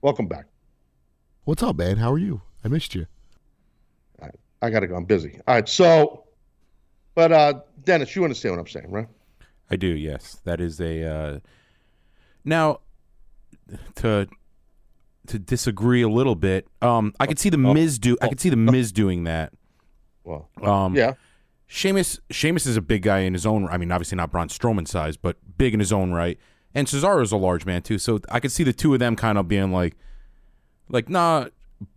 Welcome 0.00 0.26
back. 0.26 0.46
What's 1.44 1.62
up, 1.62 1.76
man? 1.76 1.98
How 1.98 2.10
are 2.12 2.18
you? 2.18 2.40
I 2.64 2.68
missed 2.68 2.94
you. 2.94 3.06
I 4.62 4.70
gotta 4.70 4.86
go. 4.86 4.94
I'm 4.94 5.04
busy. 5.04 5.40
All 5.48 5.56
right. 5.56 5.68
So, 5.68 6.24
but 7.16 7.32
uh, 7.32 7.54
Dennis, 7.82 8.14
you 8.14 8.22
understand 8.22 8.54
what 8.54 8.60
I'm 8.60 8.68
saying, 8.68 8.90
right? 8.90 9.08
I 9.70 9.76
do. 9.76 9.88
Yes, 9.88 10.40
that 10.44 10.60
is 10.60 10.80
a. 10.80 11.04
Uh, 11.04 11.38
now, 12.44 12.78
to 13.96 14.28
to 15.28 15.38
disagree 15.38 16.02
a 16.02 16.08
little 16.08 16.34
bit, 16.34 16.66
um, 16.80 17.14
I 17.20 17.26
could 17.26 17.38
see 17.38 17.48
the 17.48 17.58
Miz 17.58 17.98
do. 17.98 18.16
I 18.20 18.28
could 18.28 18.40
see 18.40 18.50
the 18.50 18.56
Miz 18.56 18.92
doing 18.92 19.24
that. 19.24 19.52
Well, 20.24 20.48
Um, 20.62 20.94
yeah. 20.96 21.14
Sheamus 21.66 22.20
Sheamus 22.30 22.66
is 22.66 22.76
a 22.76 22.82
big 22.82 23.02
guy 23.02 23.20
in 23.20 23.32
his 23.32 23.46
own. 23.46 23.66
I 23.68 23.78
mean, 23.78 23.90
obviously 23.90 24.16
not 24.16 24.30
Braun 24.30 24.48
Strowman 24.48 24.86
size, 24.86 25.16
but 25.16 25.36
big 25.56 25.72
in 25.74 25.80
his 25.80 25.92
own 25.92 26.12
right. 26.12 26.38
And 26.74 26.86
Cesaro 26.86 27.22
is 27.22 27.32
a 27.32 27.36
large 27.36 27.64
man 27.66 27.82
too, 27.82 27.98
so 27.98 28.20
I 28.30 28.40
could 28.40 28.52
see 28.52 28.62
the 28.64 28.72
two 28.72 28.92
of 28.92 29.00
them 29.00 29.16
kind 29.16 29.38
of 29.38 29.48
being 29.48 29.72
like, 29.72 29.96
like, 30.88 31.08
nah, 31.08 31.46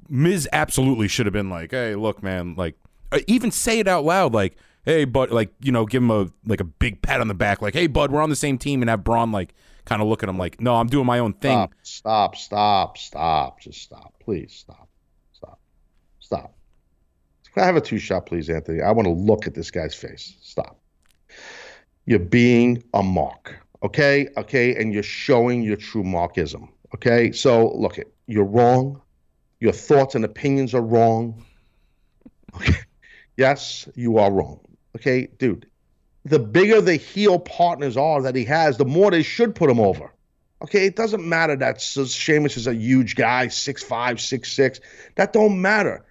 Miz 0.09 0.47
absolutely 0.53 1.07
should 1.07 1.25
have 1.25 1.33
been 1.33 1.49
like, 1.49 1.71
"Hey, 1.71 1.95
look, 1.95 2.23
man, 2.23 2.55
like 2.55 2.75
uh, 3.11 3.19
even 3.27 3.51
say 3.51 3.79
it 3.79 3.87
out 3.87 4.05
loud 4.05 4.33
like, 4.33 4.55
"Hey, 4.85 5.03
bud," 5.05 5.31
like, 5.31 5.53
you 5.61 5.71
know, 5.71 5.85
give 5.85 6.01
him 6.03 6.11
a 6.11 6.27
like 6.45 6.61
a 6.61 6.65
big 6.65 7.01
pat 7.01 7.19
on 7.21 7.27
the 7.27 7.33
back 7.33 7.61
like, 7.61 7.73
"Hey, 7.73 7.87
bud, 7.87 8.11
we're 8.11 8.21
on 8.21 8.29
the 8.29 8.35
same 8.35 8.57
team." 8.57 8.81
And 8.81 8.89
have 8.89 9.03
Braun 9.03 9.31
like 9.31 9.53
kind 9.85 10.01
of 10.01 10.07
look 10.07 10.23
at 10.23 10.29
him 10.29 10.37
like, 10.37 10.59
"No, 10.59 10.75
I'm 10.75 10.87
doing 10.87 11.05
my 11.05 11.19
own 11.19 11.33
thing." 11.33 11.69
Stop, 11.83 12.35
stop, 12.35 12.35
stop, 12.35 12.97
stop. 12.97 13.59
Just 13.59 13.81
stop. 13.81 14.13
Please 14.19 14.53
stop. 14.53 14.89
Stop. 15.33 15.59
Stop. 16.19 16.55
Can 17.53 17.63
I 17.63 17.65
have 17.67 17.77
a 17.77 17.81
two 17.81 17.99
shot, 17.99 18.25
please, 18.25 18.49
Anthony? 18.49 18.81
I 18.81 18.91
want 18.91 19.05
to 19.07 19.13
look 19.13 19.47
at 19.47 19.53
this 19.53 19.71
guy's 19.71 19.95
face. 19.95 20.35
Stop. 20.41 20.79
You're 22.05 22.19
being 22.19 22.83
a 22.93 23.01
mark. 23.01 23.55
Okay? 23.81 24.27
Okay. 24.35 24.75
And 24.75 24.93
you're 24.93 25.03
showing 25.03 25.61
your 25.61 25.77
true 25.77 26.03
markism. 26.03 26.67
Okay. 26.93 27.31
So 27.31 27.73
look 27.73 27.97
it, 27.97 28.13
you're 28.27 28.43
wrong. 28.43 29.01
Your 29.59 29.71
thoughts 29.71 30.15
and 30.15 30.25
opinions 30.25 30.73
are 30.73 30.81
wrong. 30.81 31.43
Okay. 32.55 32.75
Yes, 33.35 33.89
you 33.95 34.17
are 34.17 34.31
wrong. 34.31 34.61
Okay, 34.95 35.27
dude. 35.37 35.67
The 36.25 36.39
bigger 36.39 36.81
the 36.81 36.95
heel 36.95 37.37
partners 37.37 37.95
are 37.95 38.21
that 38.23 38.35
he 38.35 38.45
has, 38.45 38.77
the 38.77 38.85
more 38.85 39.11
they 39.11 39.21
should 39.23 39.53
put 39.53 39.69
him 39.69 39.79
over. 39.79 40.11
Okay, 40.61 40.87
it 40.87 40.95
doesn't 40.95 41.27
matter 41.27 41.55
that 41.57 41.79
Sheamus 41.79 42.57
is 42.57 42.65
a 42.65 42.73
huge 42.73 43.15
guy, 43.15 43.47
six 43.47 43.83
five, 43.83 44.19
six 44.19 44.51
six. 44.51 44.79
That 45.15 45.33
don't 45.33 45.61
matter. 45.61 46.03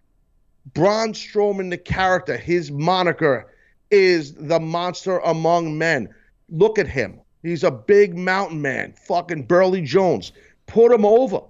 Braun 0.73 1.13
Strowman, 1.13 1.71
the 1.71 1.79
character, 1.79 2.37
his 2.37 2.71
moniker 2.71 3.53
is 3.91 4.35
the 4.35 4.61
monster 4.61 5.19
among 5.19 5.77
men. 5.77 6.15
Look 6.49 6.79
at 6.79 6.87
him. 6.87 7.21
He's 7.43 7.65
a 7.65 7.71
big 7.71 8.17
mountain 8.17 8.63
man, 8.63 8.93
fucking 8.93 9.45
Burley 9.47 9.83
Jones. 9.83 10.33
Put 10.67 10.93
him 10.93 11.05
over. 11.05 11.41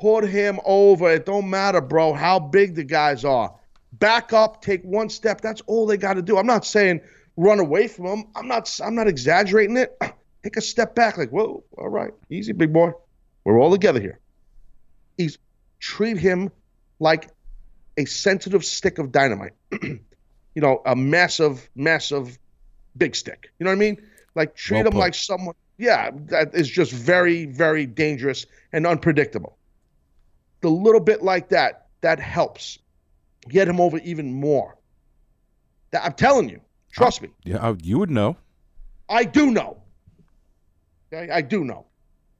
Put 0.00 0.28
him 0.28 0.60
over. 0.64 1.10
It 1.10 1.26
don't 1.26 1.48
matter, 1.48 1.80
bro, 1.80 2.12
how 2.12 2.38
big 2.38 2.74
the 2.74 2.84
guys 2.84 3.24
are. 3.24 3.54
Back 3.92 4.32
up, 4.32 4.62
take 4.62 4.82
one 4.82 5.08
step. 5.08 5.40
That's 5.40 5.62
all 5.62 5.86
they 5.86 5.96
got 5.96 6.14
to 6.14 6.22
do. 6.22 6.36
I'm 6.36 6.46
not 6.46 6.66
saying 6.66 7.00
run 7.36 7.60
away 7.60 7.88
from 7.88 8.06
him. 8.06 8.24
I'm 8.34 8.48
not. 8.48 8.80
I'm 8.82 8.94
not 8.94 9.08
exaggerating 9.08 9.76
it. 9.76 9.96
Take 10.42 10.56
a 10.56 10.60
step 10.60 10.94
back, 10.94 11.18
like, 11.18 11.30
whoa, 11.30 11.64
all 11.76 11.88
right, 11.88 12.12
easy, 12.30 12.52
big 12.52 12.72
boy. 12.72 12.92
We're 13.44 13.60
all 13.60 13.70
together 13.70 14.00
here. 14.00 14.20
He's 15.18 15.38
treat 15.80 16.18
him 16.18 16.50
like 17.00 17.30
a 17.96 18.04
sensitive 18.04 18.64
stick 18.64 18.98
of 18.98 19.10
dynamite. 19.10 19.52
you 19.82 20.00
know, 20.56 20.82
a 20.86 20.96
massive, 20.96 21.68
massive 21.74 22.38
big 22.96 23.14
stick. 23.14 23.50
You 23.58 23.64
know 23.64 23.70
what 23.70 23.76
I 23.76 23.78
mean? 23.78 24.02
Like 24.34 24.54
treat 24.54 24.82
Well 24.82 24.92
him 24.92 24.98
like 24.98 25.14
someone. 25.14 25.54
Yeah, 25.78 26.10
that 26.26 26.54
is 26.54 26.68
just 26.68 26.92
very, 26.92 27.44
very 27.46 27.84
dangerous 27.84 28.46
and 28.72 28.86
unpredictable. 28.86 29.58
The 30.62 30.70
little 30.70 31.00
bit 31.00 31.22
like 31.22 31.50
that, 31.50 31.88
that 32.00 32.18
helps 32.18 32.78
get 33.48 33.68
him 33.68 33.80
over 33.80 33.98
even 33.98 34.32
more. 34.32 34.76
That, 35.90 36.04
I'm 36.04 36.14
telling 36.14 36.48
you, 36.48 36.60
trust 36.96 37.22
me, 37.22 37.28
Yeah, 37.44 37.58
uh, 37.58 37.74
you 37.82 37.98
would 37.98 38.10
know. 38.10 38.36
I 39.08 39.24
do 39.24 39.50
know. 39.50 39.78
Okay, 41.12 41.30
I 41.30 41.40
do 41.42 41.64
know. 41.64 41.86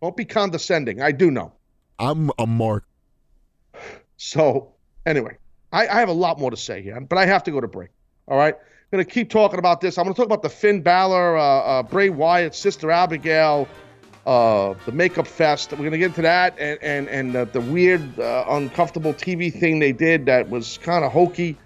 Don't 0.02 0.16
be 0.16 0.24
condescending. 0.24 1.00
I 1.00 1.12
do 1.12 1.30
know. 1.30 1.52
I'm 1.98 2.30
a 2.38 2.46
mark. 2.46 2.84
So, 4.16 4.72
anyway, 5.04 5.36
I, 5.72 5.86
I 5.86 6.00
have 6.00 6.08
a 6.08 6.12
lot 6.12 6.38
more 6.38 6.50
to 6.50 6.56
say 6.56 6.82
here, 6.82 7.00
but 7.00 7.18
I 7.18 7.26
have 7.26 7.44
to 7.44 7.50
go 7.50 7.60
to 7.60 7.68
break. 7.68 7.90
All 8.28 8.36
right, 8.36 8.54
I'm 8.54 8.96
going 8.96 9.04
to 9.04 9.10
keep 9.10 9.30
talking 9.30 9.58
about 9.58 9.80
this. 9.80 9.98
I'm 9.98 10.04
going 10.04 10.14
to 10.14 10.18
talk 10.18 10.26
about 10.26 10.42
the 10.42 10.48
Finn 10.48 10.80
Balor, 10.80 11.36
uh, 11.36 11.42
uh, 11.42 11.82
Bray 11.82 12.08
Wyatt, 12.08 12.54
Sister 12.54 12.90
Abigail, 12.90 13.68
uh, 14.26 14.74
the 14.84 14.92
Makeup 14.92 15.26
Fest. 15.26 15.70
We're 15.72 15.78
going 15.78 15.92
to 15.92 15.98
get 15.98 16.06
into 16.06 16.22
that 16.22 16.58
and 16.58 16.78
and 16.82 17.08
and 17.08 17.36
uh, 17.36 17.44
the 17.44 17.60
weird, 17.60 18.18
uh, 18.18 18.44
uncomfortable 18.48 19.14
TV 19.14 19.52
thing 19.52 19.78
they 19.78 19.92
did 19.92 20.26
that 20.26 20.48
was 20.48 20.78
kind 20.78 21.04
of 21.04 21.12
hokey. 21.12 21.56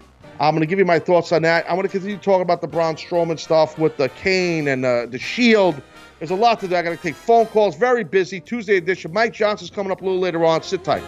I'm 0.41 0.55
going 0.55 0.61
to 0.61 0.65
give 0.65 0.79
you 0.79 0.85
my 0.85 0.97
thoughts 0.97 1.31
on 1.31 1.43
that. 1.43 1.65
I'm 1.69 1.75
going 1.75 1.83
to 1.83 1.91
continue 1.91 2.17
talking 2.17 2.41
about 2.41 2.61
the 2.61 2.67
Braun 2.67 2.95
Strowman 2.95 3.37
stuff 3.37 3.77
with 3.77 3.95
the 3.97 4.09
Kane 4.09 4.67
and 4.67 4.83
uh, 4.83 5.05
the 5.05 5.19
Shield. 5.19 5.79
There's 6.17 6.31
a 6.31 6.35
lot 6.35 6.59
to 6.61 6.67
do. 6.67 6.75
I 6.75 6.81
got 6.81 6.89
to 6.89 6.97
take 6.97 7.13
phone 7.13 7.45
calls. 7.45 7.75
Very 7.75 8.03
busy. 8.03 8.39
Tuesday 8.39 8.77
edition. 8.77 9.13
Mike 9.13 9.33
Johnson's 9.33 9.69
coming 9.69 9.91
up 9.91 10.01
a 10.01 10.03
little 10.03 10.19
later 10.19 10.43
on. 10.43 10.63
Sit 10.63 10.83
tight. 10.83 11.03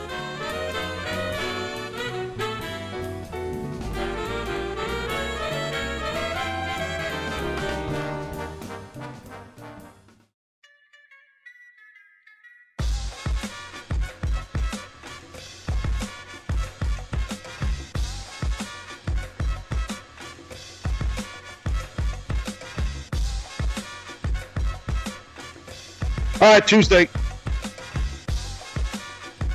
All 26.44 26.52
right, 26.52 26.68
Tuesday. 26.68 27.08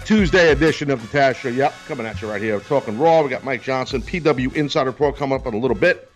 Tuesday 0.06 0.52
edition 0.52 0.90
of 0.90 1.02
the 1.02 1.18
Taz 1.18 1.34
Show. 1.34 1.50
Yep, 1.50 1.74
coming 1.86 2.06
at 2.06 2.22
you 2.22 2.30
right 2.30 2.40
here. 2.40 2.54
We're 2.54 2.64
talking 2.64 2.98
Raw. 2.98 3.20
We 3.20 3.28
got 3.28 3.44
Mike 3.44 3.62
Johnson, 3.62 4.00
PW 4.00 4.54
Insider 4.54 4.88
Report 4.88 5.14
coming 5.14 5.38
up 5.38 5.46
in 5.46 5.52
a 5.52 5.58
little 5.58 5.76
bit. 5.76 6.10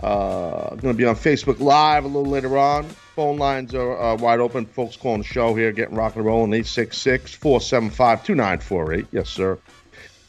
Uh, 0.00 0.68
going 0.76 0.94
to 0.94 0.94
be 0.94 1.04
on 1.04 1.16
Facebook 1.16 1.58
Live 1.58 2.04
a 2.04 2.06
little 2.06 2.30
later 2.30 2.56
on. 2.56 2.84
Phone 3.16 3.36
lines 3.36 3.74
are 3.74 4.00
uh, 4.00 4.14
wide 4.14 4.38
open. 4.38 4.64
Folks 4.64 4.96
calling 4.96 5.22
the 5.22 5.26
show 5.26 5.56
here, 5.56 5.72
getting 5.72 5.96
rock 5.96 6.14
and 6.14 6.24
rolling. 6.24 6.52
866 6.52 7.34
475 7.34 8.24
2948. 8.24 9.06
Yes, 9.10 9.28
sir. 9.28 9.58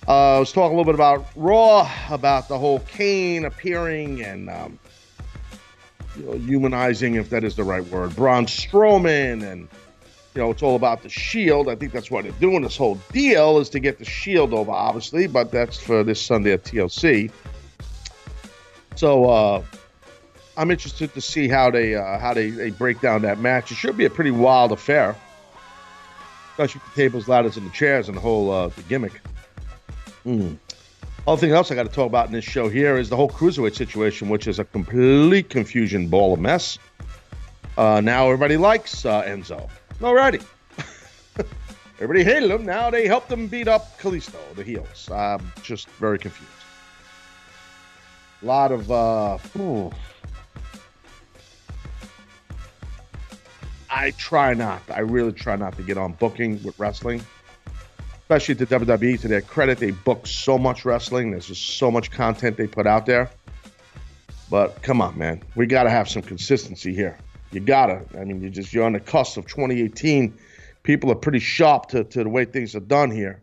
Uh, 0.07 0.39
let's 0.39 0.53
talk 0.53 0.71
a 0.71 0.75
little 0.75 0.85
bit 0.85 0.95
about 0.95 1.27
Raw, 1.35 1.87
about 2.09 2.47
the 2.47 2.57
whole 2.57 2.79
Kane 2.79 3.45
appearing 3.45 4.23
and 4.23 4.49
um, 4.49 4.79
you 6.17 6.25
know, 6.25 6.34
humanizing, 6.34 7.15
if 7.15 7.30
that 7.30 7.43
is 7.43 7.56
the 7.56 7.63
right 7.63 7.86
word, 7.88 8.15
Braun 8.15 8.45
Strowman, 8.45 9.43
and 9.43 9.67
you 10.34 10.41
know, 10.41 10.51
it's 10.51 10.62
all 10.62 10.75
about 10.75 11.03
the 11.03 11.10
Shield. 11.10 11.69
I 11.69 11.75
think 11.75 11.91
that's 11.91 12.12
why 12.12 12.21
they're 12.21 12.32
doing 12.34 12.62
this 12.62 12.77
whole 12.77 12.99
deal 13.12 13.60
is 13.60 13.69
to 13.69 13.80
get 13.80 13.97
the 13.99 14.06
Shield 14.06 14.53
over, 14.53 14.71
obviously, 14.71 15.27
but 15.27 15.51
that's 15.51 15.80
for 15.80 16.03
this 16.03 16.21
Sunday 16.21 16.53
at 16.53 16.63
TLC. 16.63 17.32
So 18.95 19.25
uh, 19.30 19.63
I'm 20.56 20.71
interested 20.71 21.13
to 21.13 21.21
see 21.21 21.47
how 21.47 21.69
they 21.69 21.95
uh, 21.95 22.19
how 22.19 22.34
they, 22.34 22.49
they 22.49 22.71
break 22.71 22.99
down 23.01 23.21
that 23.23 23.39
match. 23.39 23.71
It 23.71 23.75
should 23.75 23.97
be 23.97 24.06
a 24.06 24.10
pretty 24.10 24.32
wild 24.32 24.71
affair, 24.71 25.15
especially 26.51 26.82
with 26.84 26.95
the 26.95 27.01
tables, 27.01 27.27
ladders, 27.27 27.58
and 27.58 27.65
the 27.67 27.73
chairs, 27.73 28.08
and 28.08 28.17
the 28.17 28.21
whole 28.21 28.51
uh, 28.51 28.67
the 28.69 28.82
gimmick. 28.84 29.21
Hmm. 30.23 30.56
Other 31.27 31.41
thing 31.41 31.51
else 31.51 31.69
I 31.71 31.75
got 31.75 31.83
to 31.83 31.91
talk 31.91 32.07
about 32.07 32.27
in 32.27 32.31
this 32.31 32.45
show 32.45 32.69
here 32.69 32.97
is 32.97 33.09
the 33.09 33.17
whole 33.17 33.29
cruiserweight 33.29 33.75
situation, 33.75 34.29
which 34.29 34.47
is 34.47 34.59
a 34.59 34.63
complete 34.63 35.49
confusion 35.49 36.07
ball 36.07 36.33
of 36.33 36.39
mess. 36.39 36.79
Uh, 37.77 37.99
now 37.99 38.27
everybody 38.27 38.55
likes 38.55 39.05
uh, 39.05 39.23
Enzo. 39.23 39.69
Alrighty. 39.99 40.41
everybody 41.99 42.23
hated 42.23 42.49
him. 42.49 42.65
Now 42.65 42.89
they 42.89 43.07
helped 43.07 43.29
him 43.29 43.47
beat 43.47 43.67
up 43.67 43.99
Kalisto, 43.99 44.39
the 44.55 44.63
heels. 44.63 45.11
I'm 45.11 45.51
just 45.63 45.89
very 45.89 46.17
confused. 46.17 46.49
A 48.41 48.45
lot 48.45 48.71
of. 48.71 48.89
Uh. 48.89 49.37
I 53.89 54.11
try 54.11 54.53
not. 54.53 54.81
I 54.89 54.99
really 54.99 55.33
try 55.33 55.57
not 55.57 55.75
to 55.75 55.83
get 55.83 55.97
on 55.97 56.13
booking 56.13 56.63
with 56.63 56.79
wrestling 56.79 57.21
especially 58.29 58.55
to 58.55 58.65
WWE, 58.65 59.21
to 59.21 59.29
their 59.29 59.39
credit, 59.39 59.77
they 59.77 59.91
book 59.91 60.27
so 60.27 60.57
much 60.57 60.83
wrestling. 60.83 61.31
There's 61.31 61.47
just 61.47 61.77
so 61.77 61.89
much 61.89 62.11
content 62.11 62.57
they 62.57 62.67
put 62.67 62.85
out 62.85 63.05
there. 63.05 63.31
But 64.49 64.81
come 64.81 64.99
on, 64.99 65.17
man, 65.17 65.41
we 65.55 65.65
got 65.65 65.83
to 65.83 65.89
have 65.89 66.09
some 66.09 66.21
consistency 66.21 66.93
here. 66.93 67.17
You 67.51 67.61
gotta. 67.61 68.01
I 68.19 68.25
mean, 68.25 68.41
you 68.41 68.49
just 68.49 68.73
you're 68.73 68.83
on 68.83 68.91
the 68.91 68.99
cusp 68.99 69.37
of 69.37 69.47
2018. 69.47 70.37
People 70.83 71.09
are 71.09 71.15
pretty 71.15 71.39
sharp 71.39 71.87
to, 71.89 72.03
to 72.03 72.23
the 72.23 72.27
way 72.27 72.43
things 72.43 72.75
are 72.75 72.81
done 72.81 73.11
here. 73.11 73.41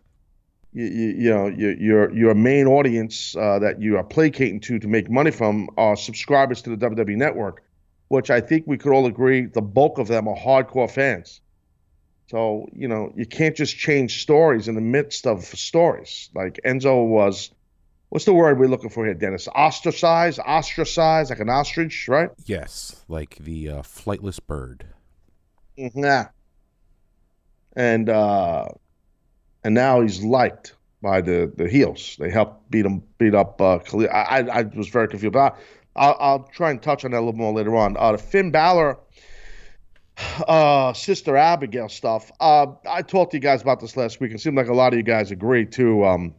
You, 0.75 0.85
you, 0.85 1.09
you 1.17 1.31
know, 1.31 1.47
your 1.47 1.73
your 1.73 2.15
your 2.15 2.35
main 2.35 2.67
audience 2.67 3.35
uh, 3.35 3.61
that 3.61 3.81
you 3.81 3.97
are 3.97 4.05
placating 4.05 4.61
to 4.61 4.79
to 4.79 4.87
make 4.87 5.09
money 5.09 5.31
from 5.31 5.71
are 5.79 5.97
subscribers 5.97 6.61
to 6.61 6.77
the 6.77 6.91
WWE 6.91 7.17
Network, 7.17 7.63
which 8.09 8.29
I 8.31 8.43
think 8.43 8.65
we 8.67 8.77
could 8.77 8.93
all 8.93 9.07
agree 9.07 9.47
the 9.47 9.63
bulk 9.63 9.97
of 9.97 10.09
them 10.09 10.29
are 10.29 10.37
hardcore 10.37 10.91
fans. 10.91 11.41
So, 12.31 12.69
you 12.73 12.89
know, 12.89 13.13
you 13.15 13.27
can't 13.27 13.55
just 13.55 13.77
change 13.77 14.23
stories 14.23 14.67
in 14.67 14.75
the 14.75 14.81
midst 14.81 15.27
of 15.27 15.45
stories. 15.45 16.31
Like 16.35 16.59
Enzo 16.65 17.07
was, 17.07 17.51
what's 18.09 18.25
the 18.25 18.33
word 18.33 18.59
we're 18.59 18.67
looking 18.67 18.91
for 18.91 19.05
here, 19.05 19.15
Dennis? 19.15 19.47
Ostracized, 19.49 20.39
ostracized, 20.39 21.31
like 21.31 21.41
an 21.41 21.51
ostrich, 21.51 22.09
right? 22.09 22.31
Yes, 22.47 23.05
like 23.09 23.37
the 23.37 23.69
uh, 23.69 23.83
flightless 23.83 24.41
bird. 24.45 24.87
Yeah. 25.77 26.29
And 27.77 28.09
uh, 28.09 28.69
and 29.65 29.75
now 29.75 30.01
he's 30.01 30.23
liked 30.23 30.77
by 31.03 31.21
the 31.21 31.53
the 31.57 31.69
heels. 31.69 32.17
They 32.19 32.31
helped 32.31 32.71
beat 32.71 32.87
him, 32.87 33.03
beat 33.19 33.35
up. 33.35 33.61
Uh, 33.61 33.81
I, 34.11 34.41
I 34.41 34.59
I 34.61 34.63
was 34.63 34.89
very 34.89 35.09
confused, 35.09 35.33
but 35.33 35.55
I, 35.97 36.07
I'll, 36.07 36.17
I'll 36.21 36.43
try 36.45 36.71
and 36.71 36.81
touch 36.81 37.05
on 37.05 37.11
that 37.11 37.19
a 37.19 37.21
little 37.21 37.35
more 37.35 37.53
later 37.53 37.77
on. 37.77 37.97
Uh, 37.97 38.13
the 38.13 38.19
Finn 38.19 38.51
Balor 38.51 38.99
uh, 40.47 40.93
Sister 40.93 41.37
Abigail 41.37 41.89
stuff. 41.89 42.31
Uh, 42.41 42.67
I 42.89 43.03
talked 43.03 43.33
to 43.33 43.37
you 43.37 43.41
guys 43.41 43.63
about 43.63 43.81
this 43.81 43.97
last 43.97 44.21
week. 44.21 44.33
It 44.33 44.41
seemed 44.41 44.57
like 44.57 44.69
a 44.69 44.75
lot 44.75 44.93
of 44.93 44.97
you 44.97 45.03
guys 45.03 45.31
agree 45.31 45.67
too. 45.67 46.05
Um, 46.05 46.35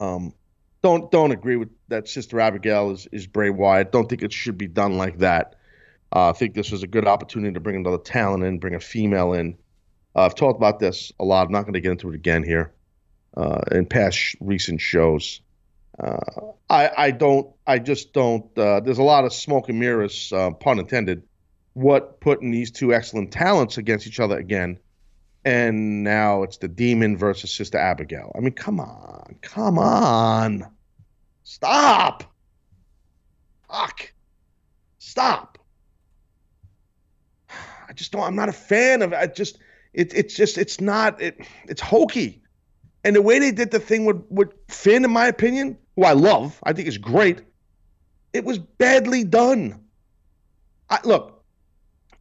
um, 0.00 0.34
don't 0.82 1.10
don't 1.10 1.32
agree 1.32 1.56
with 1.56 1.70
that. 1.88 2.08
Sister 2.08 2.40
Abigail 2.40 2.90
is 2.90 3.06
is 3.12 3.26
Bray 3.26 3.50
Wyatt. 3.50 3.92
Don't 3.92 4.08
think 4.08 4.22
it 4.22 4.32
should 4.32 4.58
be 4.58 4.68
done 4.68 4.96
like 4.98 5.18
that. 5.18 5.56
Uh, 6.14 6.30
I 6.30 6.32
think 6.32 6.54
this 6.54 6.70
was 6.70 6.82
a 6.82 6.86
good 6.86 7.06
opportunity 7.06 7.52
to 7.54 7.60
bring 7.60 7.76
another 7.76 7.98
talent 7.98 8.44
in, 8.44 8.58
bring 8.58 8.74
a 8.74 8.80
female 8.80 9.32
in. 9.32 9.56
Uh, 10.14 10.24
I've 10.24 10.34
talked 10.34 10.56
about 10.56 10.78
this 10.78 11.12
a 11.18 11.24
lot. 11.24 11.46
I'm 11.46 11.52
not 11.52 11.62
going 11.62 11.74
to 11.74 11.80
get 11.80 11.92
into 11.92 12.10
it 12.10 12.14
again 12.14 12.42
here. 12.42 12.72
Uh, 13.36 13.60
in 13.72 13.84
past 13.84 14.16
sh- 14.16 14.36
recent 14.40 14.80
shows, 14.80 15.40
uh, 15.98 16.20
I 16.70 16.90
I 16.96 17.10
don't. 17.10 17.52
I 17.66 17.78
just 17.78 18.12
don't. 18.12 18.46
Uh, 18.56 18.80
there's 18.80 18.98
a 18.98 19.02
lot 19.02 19.24
of 19.24 19.32
smoke 19.32 19.68
and 19.68 19.78
mirrors, 19.78 20.32
uh, 20.32 20.52
pun 20.52 20.78
intended. 20.78 21.22
What 21.76 22.20
putting 22.20 22.52
these 22.52 22.70
two 22.70 22.94
excellent 22.94 23.32
talents 23.32 23.76
against 23.76 24.06
each 24.06 24.18
other 24.18 24.38
again, 24.38 24.78
and 25.44 26.02
now 26.02 26.42
it's 26.42 26.56
the 26.56 26.68
Demon 26.68 27.18
versus 27.18 27.52
Sister 27.52 27.76
Abigail. 27.76 28.32
I 28.34 28.40
mean, 28.40 28.52
come 28.52 28.80
on, 28.80 29.36
come 29.42 29.78
on, 29.78 30.66
stop, 31.44 32.24
fuck, 33.70 34.10
stop. 34.96 35.58
I 37.50 37.92
just 37.92 38.10
don't. 38.10 38.22
I'm 38.22 38.36
not 38.36 38.48
a 38.48 38.54
fan 38.54 39.02
of. 39.02 39.12
I 39.12 39.26
just. 39.26 39.58
It, 39.92 40.14
it's 40.14 40.34
just. 40.34 40.56
It's 40.56 40.80
not. 40.80 41.20
It. 41.20 41.46
It's 41.68 41.82
hokey. 41.82 42.40
And 43.04 43.14
the 43.14 43.20
way 43.20 43.38
they 43.38 43.52
did 43.52 43.70
the 43.70 43.80
thing 43.80 44.06
with, 44.06 44.24
with 44.30 44.48
Finn, 44.68 45.04
in 45.04 45.10
my 45.10 45.26
opinion, 45.26 45.76
who 45.94 46.04
I 46.04 46.14
love, 46.14 46.58
I 46.62 46.72
think 46.72 46.88
is 46.88 46.96
great, 46.96 47.42
it 48.32 48.46
was 48.46 48.58
badly 48.58 49.24
done. 49.24 49.78
I, 50.88 51.00
look, 51.04 51.35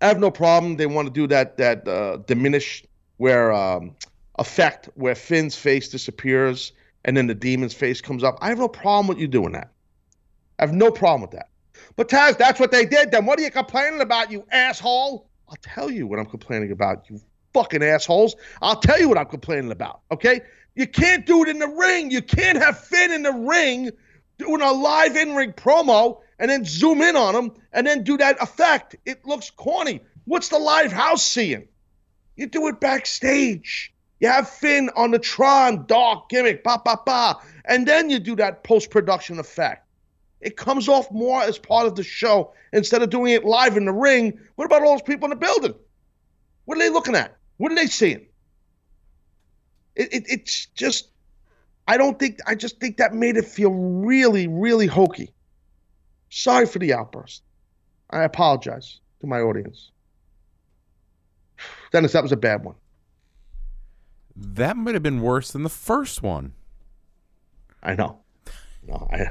I 0.05 0.07
have 0.07 0.19
no 0.19 0.29
problem. 0.29 0.75
They 0.75 0.85
want 0.85 1.07
to 1.07 1.11
do 1.11 1.25
that 1.27 1.57
that 1.57 1.87
uh, 1.87 2.17
diminish 2.17 2.85
where 3.17 3.51
um, 3.51 3.95
effect 4.37 4.87
where 4.93 5.15
Finn's 5.15 5.55
face 5.55 5.89
disappears 5.89 6.73
and 7.05 7.17
then 7.17 7.25
the 7.25 7.33
demon's 7.33 7.73
face 7.73 8.01
comes 8.01 8.23
up. 8.23 8.37
I 8.39 8.49
have 8.49 8.59
no 8.59 8.67
problem 8.67 9.07
with 9.07 9.17
you 9.17 9.27
doing 9.27 9.53
that. 9.53 9.71
I 10.59 10.63
have 10.67 10.75
no 10.75 10.91
problem 10.91 11.21
with 11.21 11.31
that. 11.31 11.49
But 11.95 12.07
Taz, 12.07 12.37
that's 12.37 12.59
what 12.59 12.71
they 12.71 12.85
did. 12.85 13.09
Then 13.09 13.25
what 13.25 13.39
are 13.39 13.41
you 13.41 13.49
complaining 13.49 13.99
about, 13.99 14.31
you 14.31 14.45
asshole? 14.51 15.27
I'll 15.49 15.57
tell 15.63 15.89
you 15.89 16.05
what 16.05 16.19
I'm 16.19 16.27
complaining 16.27 16.71
about, 16.71 17.09
you 17.09 17.19
fucking 17.55 17.81
assholes. 17.81 18.35
I'll 18.61 18.79
tell 18.79 18.99
you 18.99 19.09
what 19.09 19.17
I'm 19.17 19.25
complaining 19.25 19.71
about. 19.71 20.01
Okay, 20.11 20.41
you 20.75 20.85
can't 20.85 21.25
do 21.25 21.41
it 21.41 21.49
in 21.49 21.57
the 21.57 21.67
ring. 21.67 22.11
You 22.11 22.21
can't 22.21 22.59
have 22.59 22.79
Finn 22.79 23.11
in 23.11 23.23
the 23.23 23.33
ring 23.33 23.89
doing 24.37 24.61
a 24.61 24.71
live 24.71 25.15
in-ring 25.15 25.53
promo 25.53 26.19
and 26.39 26.49
then 26.49 26.65
zoom 26.65 27.01
in 27.01 27.15
on 27.15 27.33
them 27.33 27.53
and 27.71 27.87
then 27.87 28.03
do 28.03 28.17
that 28.17 28.41
effect. 28.41 28.95
It 29.05 29.25
looks 29.25 29.49
corny. 29.49 30.01
What's 30.25 30.49
the 30.49 30.59
live 30.59 30.91
house 30.91 31.23
seeing? 31.23 31.67
You 32.35 32.47
do 32.47 32.67
it 32.67 32.79
backstage. 32.79 33.93
You 34.19 34.29
have 34.29 34.49
Finn 34.49 34.89
on 34.95 35.11
the 35.11 35.19
Tron 35.19 35.85
dark 35.85 36.29
gimmick, 36.29 36.63
ba 36.63 36.81
ba 36.83 36.97
ba, 37.05 37.35
and 37.65 37.87
then 37.87 38.09
you 38.09 38.19
do 38.19 38.35
that 38.37 38.63
post-production 38.63 39.39
effect. 39.39 39.87
It 40.41 40.57
comes 40.57 40.87
off 40.87 41.11
more 41.11 41.41
as 41.41 41.57
part 41.57 41.87
of 41.87 41.95
the 41.95 42.03
show 42.03 42.53
instead 42.71 43.01
of 43.01 43.09
doing 43.09 43.33
it 43.33 43.43
live 43.43 43.77
in 43.77 43.85
the 43.85 43.91
ring. 43.91 44.39
What 44.55 44.65
about 44.65 44.83
all 44.83 44.93
those 44.93 45.01
people 45.01 45.25
in 45.25 45.31
the 45.31 45.35
building? 45.35 45.75
What 46.65 46.77
are 46.77 46.81
they 46.81 46.89
looking 46.89 47.15
at? 47.15 47.37
What 47.57 47.71
are 47.71 47.75
they 47.75 47.87
seeing? 47.87 48.25
It, 49.95 50.13
it, 50.13 50.23
it's 50.27 50.67
just, 50.67 51.09
I 51.87 51.97
don't 51.97 52.17
think, 52.19 52.39
I 52.45 52.55
just 52.55 52.79
think 52.79 52.97
that 52.97 53.13
made 53.13 53.37
it 53.37 53.45
feel 53.45 53.71
really, 53.71 54.47
really 54.47 54.87
hokey. 54.87 55.33
Sorry 56.29 56.65
for 56.65 56.79
the 56.79 56.93
outburst. 56.93 57.43
I 58.09 58.23
apologize 58.23 58.99
to 59.21 59.27
my 59.27 59.39
audience. 59.39 59.91
Dennis, 61.91 62.13
that 62.13 62.23
was 62.23 62.31
a 62.31 62.37
bad 62.37 62.63
one. 62.63 62.75
That 64.35 64.75
might 64.75 64.93
have 64.95 65.03
been 65.03 65.21
worse 65.21 65.51
than 65.51 65.63
the 65.63 65.69
first 65.69 66.21
one. 66.21 66.53
I 67.81 67.95
know. 67.95 68.19
No, 68.85 69.07
I, 69.11 69.15
I, 69.21 69.29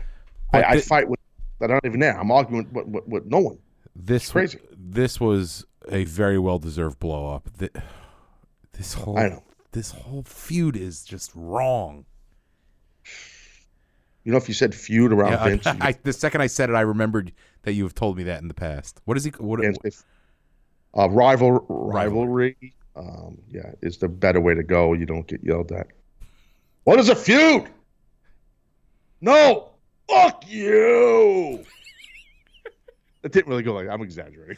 But 0.53 0.65
I 0.65 0.81
fight 0.81 1.09
with 1.09 1.21
that 1.61 1.71
aren't 1.71 1.85
even 1.85 2.01
there. 2.01 2.19
I'm 2.19 2.31
arguing 2.31 2.69
with, 2.73 2.87
with, 2.87 3.05
with 3.07 3.27
no 3.27 3.39
one. 3.39 3.59
This 3.95 4.31
crazy. 4.31 4.59
This 4.77 5.21
was 5.21 5.65
a 5.89 6.05
very 6.05 6.39
well 6.39 6.59
deserved 6.59 6.99
blow 6.99 7.33
up. 7.35 7.49
Th- 7.59 7.73
This 8.73 8.95
whole 8.95 9.19
I 9.19 9.29
know. 9.29 9.45
this 9.73 9.93
whole 9.93 10.23
feud 10.25 10.77
is 10.77 11.05
just 11.05 11.31
wrong. 11.35 12.07
You 14.25 14.33
know, 14.33 14.39
if 14.39 14.49
you 14.49 14.55
said 14.55 14.75
feud 14.75 15.13
around 15.13 15.33
Yeah, 15.33 15.45
Vince, 15.45 15.67
you- 15.67 15.73
I, 15.81 15.93
the 16.03 16.13
second 16.13 16.41
I 16.41 16.47
said 16.47 16.71
it, 16.71 16.75
I 16.75 16.81
remembered 16.81 17.33
that 17.63 17.75
you 17.75 17.85
have 17.85 17.95
told 17.95 18.17
me 18.17 18.25
that 18.25 18.41
in 18.41 18.49
the 18.49 18.55
past. 18.55 19.01
What 19.05 19.17
is 19.17 19.25
he? 19.25 19.31
What? 19.31 19.63
if 19.63 20.05
uh, 20.97 21.09
rival 21.11 21.65
rivalry, 21.69 22.57
um, 22.97 23.39
yeah, 23.49 23.73
is 23.83 23.99
the 23.99 24.09
better 24.09 24.41
way 24.41 24.55
to 24.55 24.63
go. 24.63 24.95
You 24.95 25.07
don't 25.07 25.27
get 25.27 25.43
yelled 25.45 25.73
at. 25.73 25.89
What 26.85 26.99
is 26.99 27.09
a 27.09 27.17
feud? 27.17 27.69
No, 29.21 29.71
fuck 30.09 30.45
you. 30.49 31.65
it 33.23 33.33
didn't 33.33 33.49
really 33.49 33.63
go 33.63 33.75
like 33.75 33.89
I'm 33.89 34.03
exaggerating. 34.03 34.57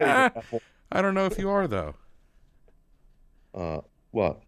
I 0.00 1.02
don't 1.02 1.14
know 1.14 1.26
if 1.26 1.38
you 1.38 1.48
are 1.48 1.66
though. 1.68 1.94
Uh, 3.54 3.80
what? 4.10 4.40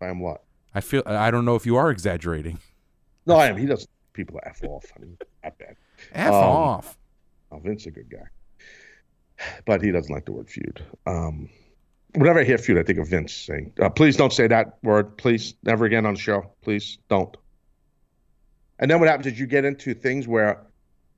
I 0.00 0.06
am 0.06 0.20
what? 0.20 0.42
I 0.74 0.80
feel 0.80 1.02
I 1.06 1.30
don't 1.30 1.44
know 1.44 1.54
if 1.56 1.66
you 1.66 1.76
are 1.76 1.90
exaggerating. 1.90 2.58
No, 3.26 3.36
I 3.36 3.46
am. 3.46 3.56
He 3.56 3.66
doesn't. 3.66 3.88
People 4.12 4.40
f 4.44 4.62
off. 4.64 4.84
I 4.96 5.00
mean, 5.00 5.16
not 5.42 5.58
bad. 5.58 5.76
F 6.12 6.28
Um, 6.28 6.34
off. 6.34 6.98
Oh, 7.50 7.58
Vince 7.58 7.82
is 7.82 7.86
a 7.86 7.90
good 7.90 8.10
guy, 8.10 9.46
but 9.64 9.82
he 9.82 9.90
doesn't 9.90 10.12
like 10.12 10.26
the 10.26 10.32
word 10.32 10.50
feud. 10.50 10.84
Um, 11.06 11.48
whenever 12.14 12.40
I 12.40 12.44
hear 12.44 12.58
feud, 12.58 12.78
I 12.78 12.82
think 12.82 12.98
of 12.98 13.08
Vince 13.08 13.32
saying, 13.32 13.72
uh, 13.80 13.88
"Please 13.88 14.16
don't 14.16 14.32
say 14.32 14.46
that 14.48 14.78
word. 14.82 15.16
Please, 15.16 15.54
never 15.62 15.84
again 15.84 16.04
on 16.06 16.14
the 16.14 16.20
show. 16.20 16.50
Please 16.62 16.98
don't." 17.08 17.36
And 18.78 18.90
then 18.90 19.00
what 19.00 19.08
happens 19.08 19.26
is 19.32 19.38
you 19.38 19.46
get 19.46 19.64
into 19.64 19.94
things 19.94 20.26
where 20.26 20.60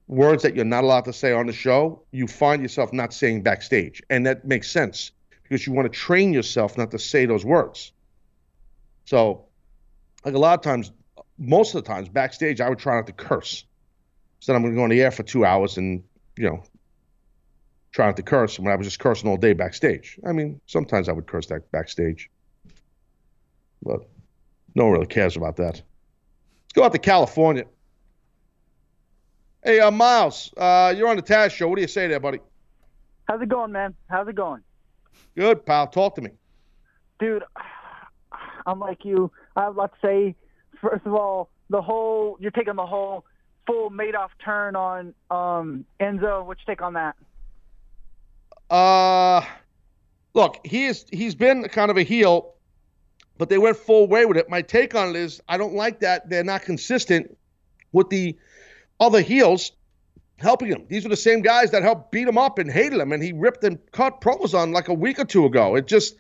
words 0.07 0.43
that 0.43 0.55
you're 0.55 0.65
not 0.65 0.85
allowed 0.85 1.05
to 1.07 1.13
say 1.13 1.33
on 1.33 1.47
the 1.47 1.53
show, 1.53 2.03
you 2.13 2.27
find 2.27 2.63
yourself 2.63 2.93
not 2.93 3.13
saying 3.13 3.43
backstage, 3.43 4.03
and 4.11 4.27
that 4.27 4.45
makes 4.45 4.71
sense 4.71 5.13
because 5.43 5.67
you 5.67 5.73
want 5.73 5.91
to 5.91 5.99
train 5.99 6.33
yourself 6.33 6.77
not 6.77 6.91
to 6.91 6.99
say 6.99 7.27
those 7.27 7.45
words. 7.45 7.93
So, 9.05 9.47
like 10.25 10.35
a 10.35 10.39
lot 10.39 10.59
of 10.59 10.63
times, 10.63 10.93
most 11.39 11.75
of 11.75 11.83
the 11.83 11.89
times 11.89 12.09
backstage, 12.09 12.61
I 12.61 12.69
would 12.69 12.79
try 12.79 12.97
not 12.97 13.07
to 13.07 13.13
curse. 13.13 13.65
So 14.41 14.53
then 14.53 14.57
I'm 14.57 14.63
going 14.63 14.75
to 14.75 14.79
go 14.79 14.85
on 14.85 14.91
the 14.91 15.03
air 15.03 15.11
for 15.11 15.23
two 15.23 15.45
hours 15.45 15.79
and, 15.79 16.03
you 16.37 16.45
know, 16.45 16.63
try 17.93 18.07
not 18.07 18.17
to 18.17 18.23
curse 18.23 18.59
when 18.59 18.73
I 18.73 18.77
was 18.77 18.87
just 18.87 18.99
cursing 18.99 19.29
all 19.29 19.37
day 19.37 19.53
backstage. 19.53 20.19
I 20.27 20.33
mean, 20.33 20.61
sometimes 20.67 21.09
I 21.09 21.13
would 21.13 21.27
curse 21.27 21.47
that 21.47 21.71
backstage, 21.71 22.31
but 23.83 24.09
no 24.75 24.85
one 24.85 24.93
really 24.95 25.07
cares 25.07 25.37
about 25.37 25.57
that. 25.57 25.75
Let's 25.75 26.73
go 26.75 26.85
out 26.85 26.93
to 26.93 26.99
California. 26.99 27.65
Hey, 29.63 29.81
uh, 29.81 29.91
Miles, 29.91 30.53
uh, 30.57 30.93
you're 30.95 31.09
on 31.09 31.17
the 31.17 31.23
Taz 31.23 31.53
show. 31.53 31.69
What 31.69 31.77
do 31.77 31.83
you 31.83 31.89
say 31.89 32.07
there, 32.07 32.21
buddy? 32.21 32.41
How's 33.27 33.41
it 33.41 33.49
going, 33.49 33.73
man? 33.73 33.95
How's 34.11 34.29
it 34.29 34.35
going? 34.35 34.61
Good, 35.37 35.65
pal. 35.65 35.87
Talk 35.87 36.17
to 36.17 36.21
me. 36.21 36.31
Dude, 37.19 37.45
I'm 38.67 38.79
like 38.79 39.05
you. 39.05 39.33
I 39.57 39.63
have 39.63 39.75
to 39.77 39.91
say. 40.03 40.35
First 40.91 41.07
of 41.07 41.15
all, 41.15 41.49
the 41.71 41.81
whole 41.81 42.37
you're 42.41 42.51
taking 42.51 42.77
the 42.77 42.85
whole 42.87 43.25
full 43.67 43.91
Madoff 43.91 44.29
turn 44.45 44.77
on 44.77 45.15
um 45.31 45.87
Enzo. 45.99 46.45
What's 46.45 46.61
your 46.67 46.75
take 46.75 46.83
on 46.83 46.93
that? 46.95 47.17
Uh, 48.71 49.45
look, 50.35 50.61
he 50.65 50.85
is 50.85 51.07
he's 51.11 51.35
been 51.35 51.69
kind 51.69 51.91
of 51.91 51.97
a 51.97 52.03
heel, 52.03 52.55
but 53.39 53.49
they 53.49 53.57
went 53.57 53.77
full 53.77 54.07
way 54.07 54.27
with 54.27 54.37
it. 54.37 54.51
My 54.51 54.61
take 54.61 54.95
on 54.95 55.11
it 55.11 55.17
is 55.17 55.41
I 55.49 55.57
don't 55.57 55.75
like 55.75 56.01
that 56.01 56.29
they're 56.29 56.45
not 56.45 56.63
consistent 56.63 57.37
with 57.93 58.11
the 58.11 58.37
other 59.01 59.23
heels 59.23 59.73
helping 60.39 60.69
him. 60.69 60.85
These 60.89 61.07
are 61.07 61.09
the 61.09 61.17
same 61.17 61.41
guys 61.41 61.71
that 61.71 61.83
helped 61.83 62.13
beat 62.13 62.29
him 62.29 62.37
up 62.37 62.59
and 62.59 62.71
hated 62.71 63.01
him, 63.01 63.13
and 63.13 63.23
he 63.23 63.33
ripped 63.33 63.65
and 63.65 63.79
cut 63.93 64.21
promos 64.21 64.53
on 64.53 64.73
like 64.73 64.89
a 64.89 64.95
week 64.95 65.19
or 65.19 65.25
two 65.25 65.47
ago. 65.47 65.77
It 65.77 65.87
just 65.87 66.17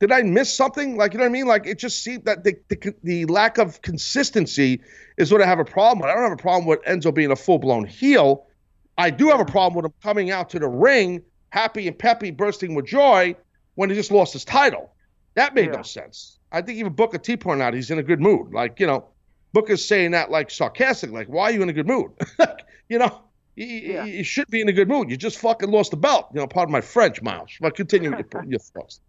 did 0.00 0.12
I 0.12 0.22
miss 0.22 0.52
something? 0.54 0.96
Like 0.96 1.12
you 1.12 1.18
know 1.18 1.24
what 1.24 1.30
I 1.30 1.32
mean? 1.32 1.46
Like 1.46 1.66
it 1.66 1.78
just 1.78 2.02
seemed 2.02 2.24
that 2.24 2.44
the 2.44 2.56
the, 2.68 2.94
the 3.02 3.24
lack 3.26 3.58
of 3.58 3.80
consistency 3.82 4.80
is 5.16 5.32
what 5.32 5.40
I 5.42 5.46
have 5.46 5.58
a 5.58 5.64
problem 5.64 6.00
with. 6.00 6.10
I 6.10 6.14
don't 6.14 6.22
have 6.24 6.32
a 6.32 6.36
problem 6.42 6.66
with 6.66 6.82
Enzo 6.82 7.12
being 7.14 7.30
a 7.30 7.36
full 7.36 7.58
blown 7.58 7.84
heel. 7.86 8.46
I 8.98 9.10
do 9.10 9.28
have 9.28 9.40
a 9.40 9.44
problem 9.44 9.74
with 9.76 9.84
him 9.90 9.94
coming 10.02 10.30
out 10.30 10.50
to 10.50 10.58
the 10.58 10.68
ring 10.68 11.22
happy 11.50 11.86
and 11.88 11.98
peppy, 11.98 12.30
bursting 12.30 12.74
with 12.74 12.86
joy 12.86 13.34
when 13.76 13.88
he 13.90 13.96
just 13.96 14.10
lost 14.10 14.32
his 14.32 14.44
title. 14.44 14.90
That 15.34 15.54
made 15.54 15.72
no 15.72 15.82
sense. 15.82 16.38
I 16.52 16.62
think 16.62 16.78
even 16.78 16.92
Booker 16.92 17.18
T 17.18 17.36
pointed 17.36 17.62
out 17.62 17.74
he's 17.74 17.90
in 17.90 17.98
a 17.98 18.02
good 18.02 18.20
mood. 18.20 18.52
Like, 18.52 18.80
you 18.80 18.86
know, 18.86 19.06
Booker's 19.52 19.84
saying 19.84 20.10
that 20.12 20.30
like 20.30 20.50
sarcastic, 20.50 21.10
like, 21.10 21.28
why 21.28 21.44
are 21.44 21.52
you 21.52 21.62
in 21.62 21.68
a 21.68 21.72
good 21.72 21.86
mood? 21.86 22.10
you 22.88 22.98
know, 22.98 23.20
you, 23.54 23.66
you- 23.66 23.92
Yeah. 23.94 24.04
you 24.04 24.24
should 24.24 24.48
be 24.48 24.60
in 24.60 24.68
a 24.68 24.72
good 24.72 24.88
mood. 24.88 25.10
You 25.10 25.16
just 25.16 25.38
fucking 25.38 25.70
lost 25.70 25.90
the 25.92 25.96
belt. 25.96 26.28
You 26.34 26.40
know, 26.40 26.46
pardon 26.46 26.72
my 26.72 26.80
French, 26.80 27.20
Miles. 27.22 27.50
But 27.60 27.74
continue 27.74 28.14
with 28.16 28.26
your, 28.32 28.44
your 28.44 28.58
thoughts. 28.60 29.00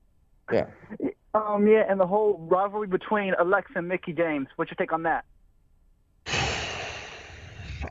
Yeah. 0.52 0.68
Um, 1.34 1.68
yeah, 1.68 1.84
and 1.88 2.00
the 2.00 2.08
whole 2.08 2.48
rivalry 2.50 2.88
between 2.88 3.36
Alexa 3.38 3.74
and 3.76 3.88
Mickie 3.88 4.14
James. 4.14 4.48
What's 4.56 4.72
your 4.72 4.76
take 4.76 4.92
on 4.92 5.04
that? 5.04 5.24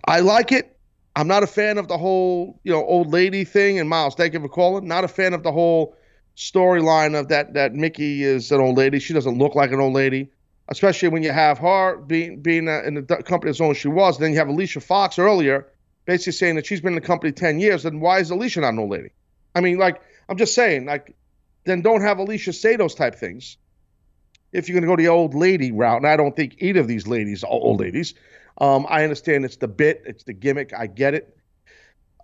I 0.04 0.18
like 0.18 0.50
it. 0.50 0.76
I'm 1.14 1.28
not 1.28 1.42
a 1.42 1.46
fan 1.46 1.78
of 1.78 1.88
the 1.88 1.96
whole, 1.96 2.60
you 2.64 2.72
know, 2.72 2.84
old 2.84 3.12
lady 3.12 3.44
thing. 3.44 3.78
And 3.78 3.88
Miles, 3.88 4.14
thank 4.14 4.34
you 4.34 4.40
for 4.40 4.48
calling. 4.48 4.88
Not 4.88 5.04
a 5.04 5.08
fan 5.08 5.32
of 5.32 5.42
the 5.42 5.52
whole 5.52 5.96
storyline 6.36 7.18
of 7.18 7.28
that 7.28 7.54
that 7.54 7.74
Mickie 7.74 8.22
is 8.22 8.52
an 8.52 8.60
old 8.60 8.76
lady. 8.76 8.98
She 8.98 9.14
doesn't 9.14 9.38
look 9.38 9.54
like 9.54 9.72
an 9.72 9.80
old 9.80 9.94
lady, 9.94 10.30
especially 10.68 11.08
when 11.08 11.22
you 11.22 11.32
have 11.32 11.58
her 11.58 11.96
being 11.96 12.42
being 12.42 12.68
uh, 12.68 12.82
in 12.84 12.94
the 12.94 13.02
company 13.02 13.50
as 13.50 13.60
long 13.60 13.70
as 13.70 13.78
she 13.78 13.88
was. 13.88 14.18
Then 14.18 14.32
you 14.32 14.38
have 14.38 14.48
Alicia 14.48 14.80
Fox 14.80 15.18
earlier, 15.18 15.66
basically 16.04 16.32
saying 16.32 16.56
that 16.56 16.66
she's 16.66 16.80
been 16.80 16.92
in 16.92 17.00
the 17.00 17.06
company 17.06 17.32
ten 17.32 17.60
years. 17.60 17.84
Then 17.84 18.00
why 18.00 18.18
is 18.18 18.30
Alicia 18.30 18.60
not 18.60 18.74
an 18.74 18.78
old 18.78 18.90
lady? 18.90 19.10
I 19.54 19.60
mean, 19.62 19.78
like 19.78 20.02
I'm 20.28 20.36
just 20.36 20.54
saying, 20.54 20.84
like 20.84 21.14
then 21.66 21.82
don't 21.82 22.00
have 22.00 22.18
Alicia 22.18 22.52
say 22.52 22.76
those 22.76 22.94
type 22.94 23.14
things. 23.14 23.58
If 24.52 24.68
you're 24.68 24.80
going 24.80 24.88
to 24.88 24.96
go 24.96 24.96
the 24.96 25.08
old 25.08 25.34
lady 25.34 25.72
route, 25.72 25.98
and 25.98 26.06
I 26.06 26.16
don't 26.16 26.34
think 26.34 26.56
either 26.58 26.80
of 26.80 26.88
these 26.88 27.06
ladies 27.06 27.44
are 27.44 27.50
old 27.50 27.80
ladies. 27.80 28.14
Um, 28.58 28.86
I 28.88 29.02
understand 29.02 29.44
it's 29.44 29.56
the 29.56 29.68
bit, 29.68 30.02
it's 30.06 30.24
the 30.24 30.32
gimmick. 30.32 30.72
I 30.72 30.86
get 30.86 31.14
it. 31.14 31.36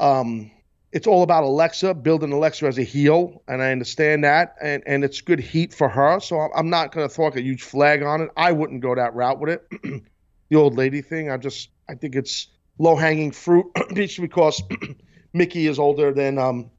Um, 0.00 0.50
it's 0.92 1.06
all 1.06 1.22
about 1.22 1.44
Alexa, 1.44 1.94
building 1.94 2.32
Alexa 2.32 2.66
as 2.66 2.78
a 2.78 2.82
heel, 2.82 3.42
and 3.48 3.62
I 3.62 3.72
understand 3.72 4.24
that, 4.24 4.54
and 4.60 4.82
and 4.86 5.04
it's 5.04 5.20
good 5.22 5.40
heat 5.40 5.72
for 5.72 5.88
her. 5.88 6.20
So 6.20 6.38
I'm, 6.38 6.68
not 6.68 6.92
going 6.92 7.08
to 7.08 7.14
throw 7.14 7.28
a 7.28 7.40
huge 7.40 7.62
flag 7.62 8.02
on 8.02 8.20
it. 8.22 8.30
I 8.36 8.52
wouldn't 8.52 8.82
go 8.82 8.94
that 8.94 9.14
route 9.14 9.40
with 9.40 9.50
it. 9.50 9.66
the 10.50 10.56
old 10.56 10.76
lady 10.76 11.00
thing, 11.00 11.30
I 11.30 11.38
just 11.38 11.70
I 11.88 11.94
think 11.94 12.14
it's 12.14 12.48
low 12.78 12.94
hanging 12.96 13.32
fruit, 13.32 13.66
because 13.94 14.62
Mickie 15.32 15.66
is 15.66 15.78
older 15.78 16.12
than 16.12 16.38
um 16.38 16.70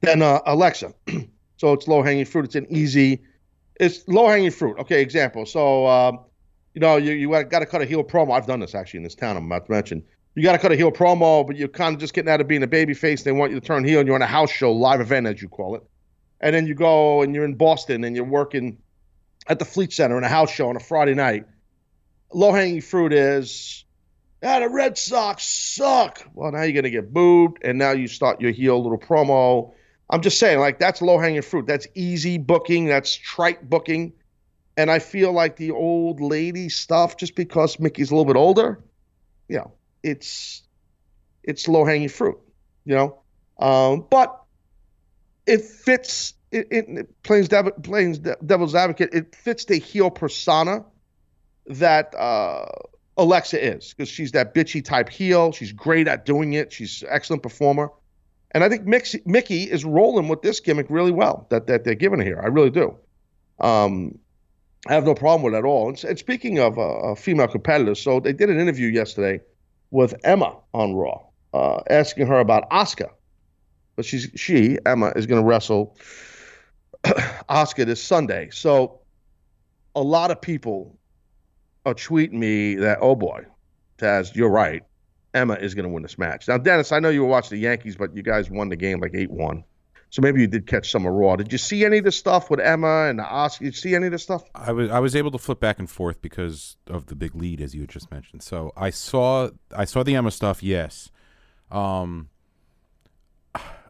than 0.00 0.22
uh, 0.22 0.40
Alexa, 0.46 0.94
so 1.56 1.72
it's 1.72 1.88
low 1.88 2.02
hanging 2.02 2.24
fruit. 2.24 2.46
It's 2.46 2.54
an 2.54 2.66
easy, 2.70 3.22
it's 3.78 4.06
low 4.08 4.28
hanging 4.28 4.50
fruit. 4.50 4.78
Okay, 4.78 5.02
example. 5.02 5.46
So. 5.46 5.86
Um, 5.86 6.20
you 6.74 6.80
know, 6.80 6.96
you, 6.96 7.12
you 7.12 7.28
got 7.44 7.60
to 7.60 7.66
cut 7.66 7.82
a 7.82 7.84
heel 7.84 8.04
promo. 8.04 8.32
I've 8.32 8.46
done 8.46 8.60
this 8.60 8.74
actually 8.74 8.98
in 8.98 9.04
this 9.04 9.14
town. 9.14 9.36
I'm 9.36 9.46
about 9.46 9.66
to 9.66 9.72
mention. 9.72 10.04
You 10.34 10.44
got 10.44 10.52
to 10.52 10.58
cut 10.58 10.70
a 10.70 10.76
heel 10.76 10.92
promo, 10.92 11.44
but 11.46 11.56
you're 11.56 11.68
kind 11.68 11.94
of 11.94 12.00
just 12.00 12.14
getting 12.14 12.30
out 12.30 12.40
of 12.40 12.46
being 12.46 12.62
a 12.62 12.68
baby 12.68 12.94
face. 12.94 13.24
They 13.24 13.32
want 13.32 13.52
you 13.52 13.58
to 13.58 13.66
turn 13.66 13.84
heel, 13.84 13.98
and 13.98 14.06
you're 14.06 14.14
on 14.14 14.22
a 14.22 14.26
house 14.26 14.50
show, 14.50 14.72
live 14.72 15.00
event, 15.00 15.26
as 15.26 15.42
you 15.42 15.48
call 15.48 15.74
it. 15.74 15.82
And 16.40 16.54
then 16.54 16.66
you 16.66 16.74
go 16.74 17.22
and 17.22 17.34
you're 17.34 17.44
in 17.44 17.54
Boston 17.54 18.02
and 18.04 18.16
you're 18.16 18.24
working 18.24 18.78
at 19.48 19.58
the 19.58 19.64
Fleet 19.64 19.92
Center 19.92 20.16
in 20.16 20.24
a 20.24 20.28
house 20.28 20.50
show 20.50 20.68
on 20.70 20.76
a 20.76 20.80
Friday 20.80 21.14
night. 21.14 21.44
Low 22.32 22.52
hanging 22.52 22.80
fruit 22.80 23.12
is, 23.12 23.84
ah, 24.42 24.60
the 24.60 24.68
Red 24.68 24.96
Sox 24.96 25.42
suck. 25.42 26.24
Well, 26.32 26.52
now 26.52 26.62
you're 26.62 26.72
going 26.72 26.84
to 26.84 26.90
get 26.90 27.12
booed, 27.12 27.58
and 27.62 27.76
now 27.78 27.90
you 27.90 28.06
start 28.06 28.40
your 28.40 28.52
heel 28.52 28.80
little 28.80 28.98
promo. 28.98 29.74
I'm 30.10 30.22
just 30.22 30.38
saying, 30.38 30.58
like, 30.58 30.80
that's 30.80 31.00
low 31.00 31.18
hanging 31.18 31.42
fruit. 31.42 31.66
That's 31.66 31.86
easy 31.94 32.36
booking. 32.36 32.86
That's 32.86 33.14
trite 33.14 33.70
booking. 33.70 34.12
And 34.76 34.90
I 34.90 34.98
feel 34.98 35.32
like 35.32 35.56
the 35.56 35.70
old 35.70 36.20
lady 36.20 36.68
stuff, 36.68 37.16
just 37.16 37.36
because 37.36 37.78
Mickie's 37.78 38.10
a 38.10 38.14
little 38.14 38.24
bit 38.24 38.36
older, 38.36 38.82
you 39.48 39.58
know, 39.58 39.72
it's 40.02 40.62
it's 41.44 41.68
low 41.68 41.84
hanging 41.84 42.08
fruit, 42.08 42.38
you 42.84 42.94
know. 42.94 43.18
Um, 43.58 44.06
but 44.10 44.42
it 45.46 45.62
fits. 45.62 46.34
It, 46.50 46.66
it, 46.70 47.22
plays, 47.22 47.48
dev, 47.48 47.70
plays 47.84 48.18
devil's 48.18 48.74
advocate. 48.74 49.10
It 49.12 49.36
fits 49.36 49.66
the 49.66 49.76
heel 49.76 50.10
persona 50.10 50.84
that 51.66 52.12
uh, 52.16 52.66
Alexa 53.16 53.64
is 53.64 53.94
because 53.94 54.08
she's 54.08 54.32
that 54.32 54.52
bitchy 54.52 54.84
type 54.84 55.08
heel. 55.08 55.52
She's 55.52 55.70
great 55.70 56.08
at 56.08 56.26
doing 56.26 56.54
it. 56.54 56.72
She's 56.72 57.02
an 57.02 57.08
excellent 57.12 57.44
performer. 57.44 57.92
And 58.52 58.64
I 58.64 58.68
think 58.68 58.84
Mickie, 58.84 59.70
is 59.70 59.84
rolling 59.84 60.28
with 60.28 60.42
this 60.42 60.60
gimmick 60.60 60.86
really 60.88 61.12
well 61.12 61.46
that, 61.50 61.66
that 61.68 61.84
they're 61.84 61.94
giving 61.94 62.20
here. 62.20 62.40
I 62.42 62.48
really 62.48 62.70
do. 62.70 62.96
Um, 63.60 64.18
I 64.88 64.94
have 64.94 65.04
no 65.04 65.14
problem 65.14 65.42
with 65.42 65.54
it 65.54 65.58
at 65.58 65.64
all. 65.64 65.88
And, 65.88 66.02
and 66.04 66.18
speaking 66.18 66.58
of 66.58 66.78
uh, 66.78 67.14
female 67.14 67.48
competitors, 67.48 68.00
so 68.00 68.18
they 68.18 68.32
did 68.32 68.50
an 68.50 68.58
interview 68.58 68.88
yesterday 68.88 69.40
with 69.90 70.14
Emma 70.24 70.56
on 70.72 70.94
Raw, 70.94 71.20
uh, 71.52 71.80
asking 71.90 72.26
her 72.26 72.40
about 72.40 72.68
Asuka. 72.70 73.10
But 73.96 74.04
she's 74.04 74.30
she 74.34 74.78
Emma 74.86 75.12
is 75.14 75.26
going 75.26 75.42
to 75.42 75.46
wrestle 75.46 75.96
Asuka 77.04 77.84
this 77.84 78.02
Sunday. 78.02 78.48
So 78.50 79.00
a 79.94 80.02
lot 80.02 80.30
of 80.30 80.40
people 80.40 80.98
are 81.84 81.94
tweeting 81.94 82.32
me 82.32 82.76
that 82.76 82.98
oh 83.00 83.14
boy, 83.14 83.44
Taz, 83.98 84.34
you're 84.34 84.50
right. 84.50 84.82
Emma 85.34 85.54
is 85.54 85.74
going 85.74 85.86
to 85.86 85.92
win 85.92 86.02
this 86.02 86.18
match. 86.18 86.48
Now, 86.48 86.58
Dennis, 86.58 86.92
I 86.92 86.98
know 86.98 87.08
you 87.08 87.22
were 87.22 87.28
watching 87.28 87.56
the 87.56 87.62
Yankees, 87.62 87.96
but 87.96 88.14
you 88.16 88.22
guys 88.22 88.50
won 88.50 88.68
the 88.68 88.76
game 88.76 89.00
like 89.00 89.14
eight 89.14 89.30
one. 89.30 89.64
So 90.10 90.22
maybe 90.22 90.40
you 90.40 90.48
did 90.48 90.66
catch 90.66 90.90
some 90.90 91.06
of 91.06 91.12
Raw. 91.12 91.36
Did 91.36 91.52
you 91.52 91.58
see 91.58 91.84
any 91.84 91.98
of 91.98 92.04
the 92.04 92.10
stuff 92.10 92.50
with 92.50 92.58
Emma 92.58 93.08
and 93.08 93.20
Asuka? 93.20 93.58
Did 93.60 93.66
you 93.66 93.72
see 93.72 93.94
any 93.94 94.06
of 94.06 94.12
the 94.12 94.18
stuff? 94.18 94.42
I 94.56 94.72
was 94.72 94.90
I 94.90 94.98
was 94.98 95.14
able 95.14 95.30
to 95.30 95.38
flip 95.38 95.60
back 95.60 95.78
and 95.78 95.88
forth 95.88 96.20
because 96.20 96.76
of 96.88 97.06
the 97.06 97.14
big 97.14 97.36
lead, 97.36 97.60
as 97.60 97.74
you 97.76 97.82
had 97.82 97.90
just 97.90 98.10
mentioned. 98.10 98.42
So 98.42 98.72
I 98.76 98.90
saw 98.90 99.50
I 99.74 99.84
saw 99.84 100.02
the 100.02 100.16
Emma 100.16 100.32
stuff. 100.32 100.64
Yes, 100.64 101.10
um, 101.70 102.28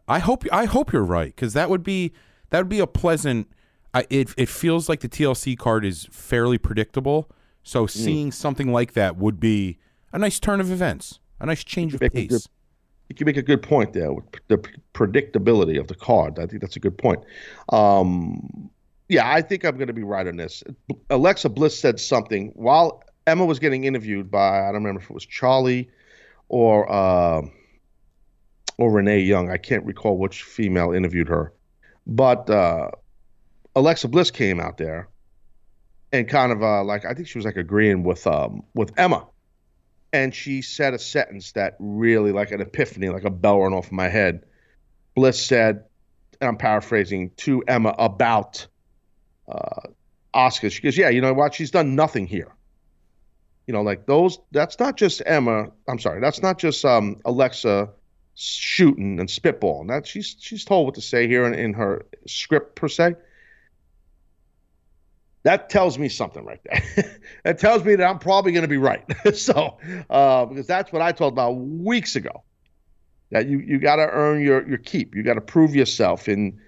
I 0.07 0.19
hope 0.19 0.45
I 0.51 0.65
hope 0.65 0.93
you're 0.93 1.03
right 1.03 1.35
because 1.35 1.53
that 1.53 1.71
would 1.71 1.83
be 1.83 2.13
that 2.51 2.59
would 2.59 2.69
be 2.69 2.79
a 2.79 2.87
pleasant. 2.87 3.51
I, 3.93 4.05
it 4.11 4.29
it 4.37 4.47
feels 4.47 4.87
like 4.87 4.99
the 4.99 5.09
TLC 5.09 5.57
card 5.57 5.83
is 5.83 6.07
fairly 6.11 6.59
predictable. 6.59 7.31
So 7.63 7.87
seeing 7.87 8.31
something 8.31 8.71
like 8.71 8.93
that 8.93 9.17
would 9.17 9.39
be 9.39 9.77
a 10.13 10.19
nice 10.19 10.39
turn 10.39 10.59
of 10.59 10.71
events, 10.71 11.19
a 11.43 11.45
nice 11.47 11.63
change 11.63 11.93
of 11.93 11.99
pace. 12.01 12.29
good- 12.29 12.45
You 13.09 13.15
can 13.15 13.25
make 13.25 13.37
a 13.37 13.41
good 13.41 13.61
point 13.61 13.91
there 13.93 14.13
with 14.13 14.23
the 14.47 14.57
predictability 14.93 15.79
of 15.79 15.87
the 15.87 15.95
card. 15.95 16.39
I 16.39 16.45
think 16.45 16.61
that's 16.61 16.75
a 16.77 16.79
good 16.79 16.97
point. 16.97 17.19
Um, 17.69 18.69
yeah, 19.09 19.29
I 19.29 19.41
think 19.41 19.65
I'm 19.65 19.75
going 19.75 19.87
to 19.87 19.93
be 19.93 20.03
right 20.03 20.25
on 20.25 20.37
this. 20.37 20.63
Alexa 21.09 21.49
Bliss 21.49 21.77
said 21.77 21.99
something 21.99 22.51
while 22.55 23.03
Emma 23.27 23.45
was 23.45 23.59
getting 23.59 23.83
interviewed 23.83 24.31
by 24.31 24.59
I 24.61 24.65
don't 24.67 24.75
remember 24.75 25.01
if 25.01 25.09
it 25.09 25.13
was 25.13 25.25
Charly 25.25 25.89
or 26.47 26.89
uh, 26.89 27.41
or 28.77 28.91
Renee 28.91 29.19
Young. 29.19 29.51
I 29.51 29.57
can't 29.57 29.85
recall 29.85 30.17
which 30.17 30.43
female 30.43 30.93
interviewed 30.93 31.27
her, 31.27 31.51
but 32.07 32.49
uh, 32.49 32.91
Alexa 33.75 34.07
Bliss 34.07 34.31
came 34.31 34.59
out 34.61 34.77
there 34.77 35.09
and 36.13 36.27
kind 36.29 36.51
of 36.53 36.63
uh, 36.63 36.83
like 36.85 37.03
I 37.05 37.13
think 37.13 37.27
she 37.27 37.37
was 37.37 37.45
like 37.45 37.57
agreeing 37.57 38.03
with 38.03 38.25
um, 38.25 38.63
with 38.73 38.97
Emma 38.97 39.25
and 40.13 40.33
she 40.33 40.61
said 40.61 40.93
a 40.93 40.99
sentence 40.99 41.53
that 41.53 41.75
really 41.79 42.31
like 42.31 42.51
an 42.51 42.61
epiphany, 42.61 43.09
like 43.09 43.23
a 43.23 43.29
bell 43.29 43.59
went 43.59 43.73
off 43.73 43.91
my 43.91 44.09
head. 44.09 44.43
Bliss 45.15 45.43
said, 45.43 45.85
and 46.39 46.47
I'm 46.49 46.57
paraphrasing 46.57 47.31
to 47.37 47.63
Emma 47.67 47.93
about 47.97 48.67
uh, 49.47 49.81
Asuka. 50.35 50.71
She 50.71 50.81
goes, 50.81 50.97
"Yeah, 50.97 51.09
you 51.09 51.21
know 51.21 51.33
what? 51.33 51.53
She's 51.53 51.71
done 51.71 51.95
nothing 51.95 52.25
here. 52.25 52.53
You 53.67 53.73
know, 53.73 53.81
like 53.81 54.05
those. 54.05 54.39
That's 54.51 54.79
not 54.79 54.97
just 54.97 55.21
Emma. 55.25 55.67
I'm 55.87 55.99
sorry. 55.99 56.19
That's 56.19 56.41
not 56.41 56.57
just 56.57 56.83
um, 56.83 57.21
Alexa 57.25 57.89
shooting 58.35 59.19
and 59.19 59.29
spitballing. 59.29 59.89
That 59.89 60.07
she's 60.07 60.35
she's 60.39 60.65
told 60.65 60.85
what 60.85 60.95
to 60.95 61.01
say 61.01 61.27
here 61.27 61.45
in, 61.45 61.53
in 61.53 61.73
her 61.73 62.05
script 62.25 62.75
per 62.75 62.87
se." 62.87 63.15
That 65.43 65.69
tells 65.69 65.97
me 65.97 66.07
something 66.07 66.45
right 66.45 66.61
there. 66.63 67.19
that 67.43 67.59
tells 67.59 67.83
me 67.83 67.95
that 67.95 68.07
I'm 68.07 68.19
probably 68.19 68.51
going 68.51 68.63
to 68.63 68.67
be 68.67 68.77
right. 68.77 69.03
so, 69.33 69.77
uh, 70.09 70.45
because 70.45 70.67
that's 70.67 70.91
what 70.91 71.01
I 71.01 71.11
told 71.11 71.33
about 71.33 71.51
weeks 71.51 72.15
ago. 72.15 72.43
That 73.31 73.47
you 73.47 73.59
you 73.59 73.79
got 73.79 73.95
to 73.95 74.07
earn 74.09 74.41
your 74.43 74.67
your 74.67 74.77
keep. 74.77 75.15
You 75.15 75.23
got 75.23 75.35
to 75.35 75.41
prove 75.41 75.73
yourself. 75.73 76.27
And 76.27 76.59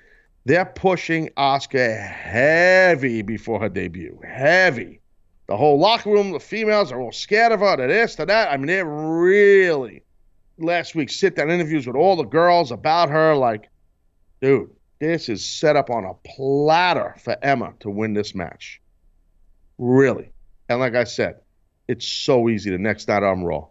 they're 0.46 0.66
pushing 0.66 1.30
Asuka 1.38 2.02
heavy 2.02 3.22
before 3.22 3.60
her 3.60 3.70
debut. 3.70 4.20
Heavy. 4.26 5.02
The 5.48 5.58
whole 5.58 5.78
locker 5.78 6.10
room, 6.10 6.32
the 6.32 6.40
females 6.40 6.92
are 6.92 7.02
all 7.02 7.12
scared 7.12 7.52
of 7.52 7.60
her. 7.60 7.76
To 7.76 7.88
this, 7.88 8.16
to 8.16 8.26
that. 8.26 8.50
I 8.50 8.58
mean, 8.58 8.68
they're 8.68 8.86
really 8.86 10.04
last 10.58 10.96
week 10.96 11.10
sit 11.10 11.36
down 11.36 11.52
interviews 11.52 11.86
with 11.86 11.96
all 11.96 12.16
the 12.16 12.24
girls 12.24 12.72
about 12.72 13.10
her. 13.10 13.36
Like, 13.36 13.70
dude, 14.42 14.70
this 15.04 15.30
is 15.30 15.46
set 15.46 15.76
up 15.76 15.90
on 15.90 16.06
a 16.06 16.14
platter 16.26 17.16
for 17.20 17.36
Emma 17.42 17.74
to 17.82 17.90
win 17.90 18.14
this 18.14 18.34
match. 18.34 18.82
Really. 19.78 20.32
And 20.70 20.80
like 20.80 20.96
I 20.96 21.04
said, 21.04 21.42
it's 21.88 22.08
so 22.08 22.50
easy. 22.50 22.72
The 22.72 22.78
next 22.78 23.08
night 23.08 23.24
on 23.24 23.44
Raw. 23.44 23.68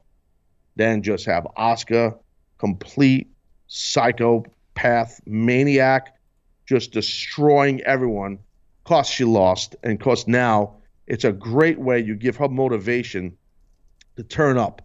Then 0.76 1.02
just 1.02 1.26
have 1.26 1.46
Asuka, 1.56 2.18
complete 2.58 3.30
psychopath, 3.66 5.20
maniac, 5.26 6.16
just 6.66 6.92
destroying 6.92 7.80
everyone. 7.82 8.38
Cause 8.84 9.06
she 9.06 9.24
lost, 9.24 9.76
and 9.84 10.00
cause 10.00 10.26
now 10.26 10.74
it's 11.06 11.24
a 11.24 11.32
great 11.32 11.78
way 11.78 12.00
you 12.00 12.16
give 12.16 12.36
her 12.36 12.48
motivation 12.48 13.36
to 14.16 14.22
turn 14.22 14.58
up. 14.58 14.82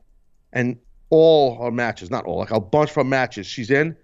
And 0.53 0.77
all 1.09 1.61
her 1.63 1.71
matches, 1.71 2.11
not 2.11 2.25
all, 2.25 2.37
like 2.37 2.51
a 2.51 2.59
bunch 2.59 2.91
of 2.91 2.95
her 2.97 3.03
matches 3.03 3.47
she's 3.47 3.71
in, 3.71 3.95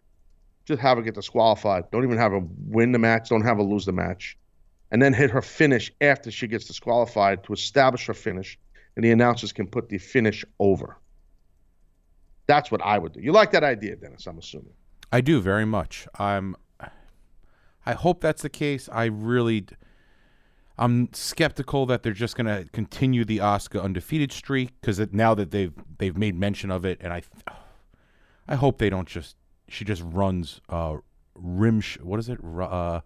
just 0.66 0.82
have 0.82 0.98
her 0.98 1.04
get 1.04 1.16
disqualified. 1.16 1.90
Don't 1.92 2.04
even 2.04 2.18
have 2.18 2.32
her 2.32 2.42
win 2.68 2.92
the 2.92 3.00
match. 3.00 3.30
Don't 3.30 3.42
have 3.42 3.58
her 3.58 3.64
lose 3.64 3.86
the 3.86 3.92
match. 3.92 4.38
And 4.92 5.02
then 5.02 5.14
hit 5.14 5.32
her 5.32 5.42
finish 5.42 5.92
after 6.02 6.32
she 6.32 6.48
gets 6.48 6.66
disqualified 6.66 7.44
to 7.46 7.54
establish 7.54 8.06
her 8.06 8.14
finish. 8.14 8.58
And 8.96 9.04
the 9.04 9.12
announcers 9.12 9.52
can 9.52 9.68
put 9.68 9.90
the 9.90 9.98
finish 9.98 10.46
over. 10.60 10.98
That's 12.48 12.72
what 12.72 12.82
I 12.82 12.98
would 12.98 13.14
do. 13.14 13.22
You 13.22 13.32
like 13.32 13.52
that 13.52 13.64
idea, 13.64 13.96
Dennis, 13.96 14.28
I'm 14.28 14.38
assuming. 14.38 14.74
I 15.12 15.22
do 15.22 15.42
very 15.42 15.66
much. 15.66 16.08
I'm. 16.20 16.56
I 17.86 17.94
hope 17.94 18.22
that's 18.22 18.42
the 18.42 18.50
case. 18.50 18.90
I 18.92 19.06
really. 19.06 19.66
I'm 20.78 21.14
skeptical 21.14 21.86
that 21.86 22.02
they're 22.02 22.14
just 22.14 22.36
gonna 22.36 22.66
continue 22.74 23.24
the 23.24 23.38
Asuka 23.38 23.82
undefeated 23.82 24.32
streak 24.32 24.72
because 24.82 25.00
now 25.12 25.36
that 25.36 25.52
they've 25.52 25.74
they've 26.00 26.18
made 26.18 26.36
mention 26.36 26.72
of 26.72 26.84
it, 26.84 26.98
and 27.02 27.14
I, 27.14 27.22
I 28.48 28.56
hope 28.56 28.80
they 28.80 28.90
don't 28.90 29.08
just 29.08 29.36
she 29.70 29.86
just 29.86 30.02
runs 30.06 30.62
uh 30.70 30.98
rim 31.36 31.82
sh- 31.82 32.00
what 32.02 32.20
is 32.20 32.30
it 32.30 32.40
uh 32.44 33.02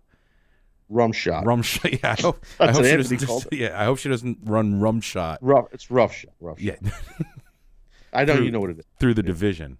Rum 0.89 1.11
shot. 1.11 1.45
rum 1.45 1.61
shot 1.63 1.91
yeah 2.03 2.15
I 2.17 2.21
hope, 2.21 2.45
I 2.61 2.71
hope 2.71 2.85
she 2.85 2.95
doesn't 2.95 3.47
yeah 3.53 3.79
I 3.81 3.85
hope 3.85 3.97
she 3.97 4.07
doesn't 4.09 4.37
run 4.43 4.79
rum 4.79 5.01
shot 5.01 5.39
Rough. 5.41 5.65
It's 5.73 5.91
rough 5.91 6.13
shot. 6.13 6.31
Rough 6.39 6.59
shot. 6.59 6.77
yeah 6.83 6.91
I 8.13 8.23
know 8.25 8.35
Through- 8.37 8.45
you 8.45 8.51
know 8.51 8.59
what 8.61 8.69
it 8.69 8.79
is. 8.79 8.85
through 8.99 9.13
the 9.15 9.23
division. 9.23 9.77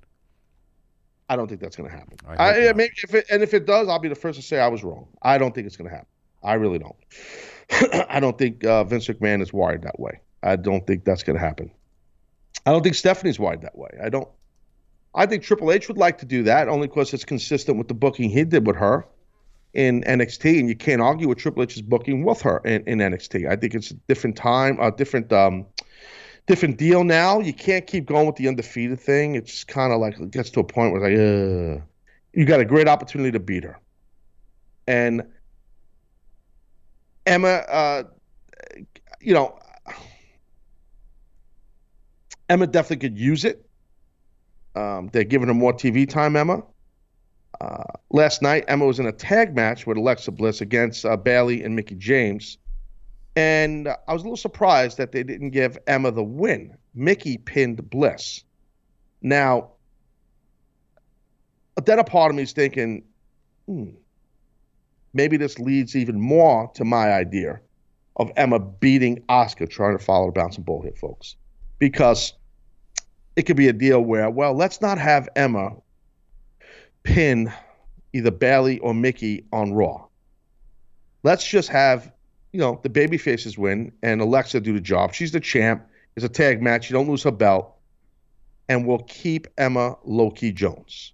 I 1.30 1.36
don't 1.36 1.48
think 1.50 1.60
that's 1.60 1.76
going 1.76 1.90
to 1.90 1.96
happen. 1.96 2.16
I 2.26 2.36
I, 2.36 2.58
yeah, 2.60 2.72
maybe 2.74 2.94
if 3.04 3.14
it, 3.14 3.26
and 3.30 3.44
if 3.44 3.54
it 3.54 3.66
does, 3.66 3.90
I'll 3.90 4.00
be 4.00 4.08
the 4.08 4.16
first 4.16 4.40
to 4.40 4.46
say 4.46 4.60
I 4.60 4.70
was 4.70 4.82
wrong. 4.82 5.08
I 5.22 5.38
don't 5.38 5.54
think 5.54 5.68
it's 5.68 5.76
going 5.76 5.90
to 5.90 5.94
happen. 5.94 6.08
I 6.42 6.54
really 6.54 6.80
don't. 6.80 6.96
I 8.10 8.22
don't 8.22 8.38
think 8.38 8.64
uh, 8.64 8.86
Vince 8.86 9.08
McMahon 9.10 9.42
is 9.42 9.52
wired 9.52 9.82
that 9.82 10.00
way. 10.00 10.22
I 10.42 10.56
don't 10.56 10.88
think 10.88 11.04
that's 11.04 11.24
going 11.24 11.38
to 11.38 11.44
happen. 11.44 11.70
I 12.66 12.72
don't 12.72 12.82
think 12.82 12.96
Stephanie's 12.96 13.40
wired 13.40 13.62
that 13.64 13.78
way. 13.78 13.90
I 14.02 14.08
don't. 14.08 14.28
I 15.18 15.26
think 15.26 15.42
Triple 15.42 15.72
H 15.72 15.88
would 15.88 15.98
like 15.98 16.20
to 16.20 16.26
do 16.26 16.44
that 16.44 16.70
only 16.70 16.88
because 16.88 17.12
it's 17.12 17.26
consistent 17.26 17.80
with 17.80 17.88
the 17.88 17.96
booking 17.96 18.30
he 18.30 18.44
did 18.44 18.68
with 18.68 18.76
her 18.76 19.04
in 19.74 20.04
NXT, 20.04 20.60
and 20.60 20.70
you 20.70 20.76
can't 20.76 21.02
argue 21.02 21.28
with 21.28 21.40
Triple 21.40 21.64
H's 21.64 21.82
booking 21.82 22.24
with 22.24 22.40
her 22.42 22.60
in, 22.60 22.84
in 22.84 23.00
NXT. 23.00 23.50
I 23.50 23.56
think 23.56 23.74
it's 23.74 23.90
a 23.90 23.96
different 23.96 24.36
time, 24.36 24.80
a 24.80 24.92
different 24.92 25.34
um, 25.34 25.66
different 26.46 26.78
deal 26.78 27.04
now. 27.04 27.40
You 27.40 27.52
can't 27.52 27.88
keep 27.88 28.06
going 28.06 28.28
with 28.28 28.36
the 28.36 28.48
undefeated 28.48 29.00
thing. 29.00 29.34
It's 29.34 29.64
kind 29.64 29.92
of 29.92 30.00
like 30.00 30.20
it 30.20 30.30
gets 30.30 30.52
to 30.52 30.60
a 30.60 30.64
point 30.64 30.94
where 30.94 31.04
it's 31.04 31.76
like, 31.76 31.82
uh, 31.82 31.86
you 32.34 32.46
got 32.46 32.60
a 32.60 32.66
great 32.66 32.88
opportunity 32.88 33.32
to 33.32 33.40
beat 33.40 33.64
her, 33.64 33.80
and 34.86 35.24
Emma, 37.26 37.48
uh, 37.48 38.04
you 39.20 39.34
know, 39.34 39.58
Emma 42.48 42.68
definitely 42.68 43.10
could 43.10 43.18
use 43.18 43.46
it. 43.46 43.67
Um, 44.78 45.10
they're 45.12 45.24
giving 45.24 45.48
her 45.48 45.54
more 45.56 45.74
TV 45.74 46.08
time, 46.08 46.36
Emma. 46.36 46.62
Uh, 47.60 47.84
last 48.12 48.44
night, 48.44 48.64
Emma 48.68 48.86
was 48.86 49.00
in 49.00 49.08
a 49.08 49.12
tag 49.12 49.56
match 49.56 49.88
with 49.88 49.98
Alexa 49.98 50.32
Bliss 50.32 50.62
against 50.62 51.04
uh, 51.04 51.18
Bayley 51.18 51.64
and 51.64 51.76
Mickie 51.76 51.96
James. 51.96 52.60
And 53.36 53.88
I 53.88 54.14
was 54.14 54.22
a 54.22 54.26
little 54.26 54.38
surprised 54.38 54.98
that 54.98 55.12
they 55.12 55.24
didn't 55.24 55.50
give 55.50 55.78
Emma 55.88 56.12
the 56.12 56.24
win. 56.24 56.78
Mickie 56.94 57.38
pinned 57.38 57.90
Bliss. 57.90 58.44
Now, 59.22 59.72
then 61.84 61.98
a 61.98 62.04
part 62.04 62.32
of 62.32 62.36
me 62.36 62.44
is 62.44 62.54
thinking, 62.54 63.04
hmm, 63.68 63.90
maybe 65.14 65.38
this 65.38 65.58
leads 65.58 65.96
even 65.96 66.20
more 66.20 66.70
to 66.76 66.86
my 66.86 67.12
idea 67.12 67.60
of 68.18 68.32
Emma 68.36 68.60
beating 68.60 69.24
Asuka, 69.30 69.70
trying 69.70 69.98
to 69.98 70.04
follow 70.04 70.28
the 70.28 70.34
bouncing 70.34 70.64
ball 70.64 70.84
here, 70.84 70.94
folks. 71.00 71.36
Because 71.80 72.34
it 73.38 73.46
could 73.46 73.56
be 73.56 73.68
a 73.68 73.74
deal 73.74 74.02
where, 74.02 74.30
well, 74.32 74.54
let's 74.56 74.82
not 74.82 74.98
have 74.98 75.30
Emma 75.36 75.76
pin 77.04 77.54
either 78.12 78.32
Bayley 78.32 78.80
or 78.80 78.96
Mickie 78.96 79.46
on 79.54 79.74
Raw. 79.74 80.08
Let's 81.22 81.48
just 81.48 81.70
have, 81.70 82.12
you 82.52 82.60
know, 82.60 82.80
the 82.82 82.90
baby 82.90 83.18
faces 83.20 83.56
win 83.56 83.92
and 84.02 84.22
Alexa 84.22 84.60
do 84.62 84.74
the 84.74 84.82
job. 84.82 85.14
She's 85.14 85.32
the 85.32 85.40
champ. 85.40 85.88
It's 86.16 86.26
a 86.26 86.30
tag 86.30 86.64
match. 86.64 86.90
You 86.90 86.96
don't 86.96 87.08
lose 87.08 87.22
her 87.24 87.32
belt. 87.32 87.76
And 88.70 88.88
we'll 88.88 89.04
keep 89.04 89.48
Emma 89.58 89.98
Loki 90.04 90.52
Jones. 90.52 91.14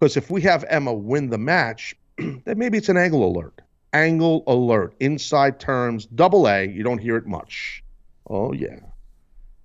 Because 0.00 0.16
if 0.16 0.30
we 0.30 0.42
have 0.42 0.64
Emma 0.68 0.92
win 0.92 1.30
the 1.30 1.38
match, 1.38 1.94
then 2.18 2.58
maybe 2.58 2.78
it's 2.78 2.88
an 2.88 2.96
angle 2.96 3.24
alert. 3.24 3.62
Angle 3.92 4.42
alert. 4.48 4.96
Inside 4.98 5.60
terms, 5.60 6.06
double 6.06 6.48
A. 6.48 6.64
You 6.66 6.82
don't 6.82 6.98
hear 6.98 7.16
it 7.16 7.26
much. 7.26 7.84
Oh, 8.28 8.52
yeah. 8.52 8.80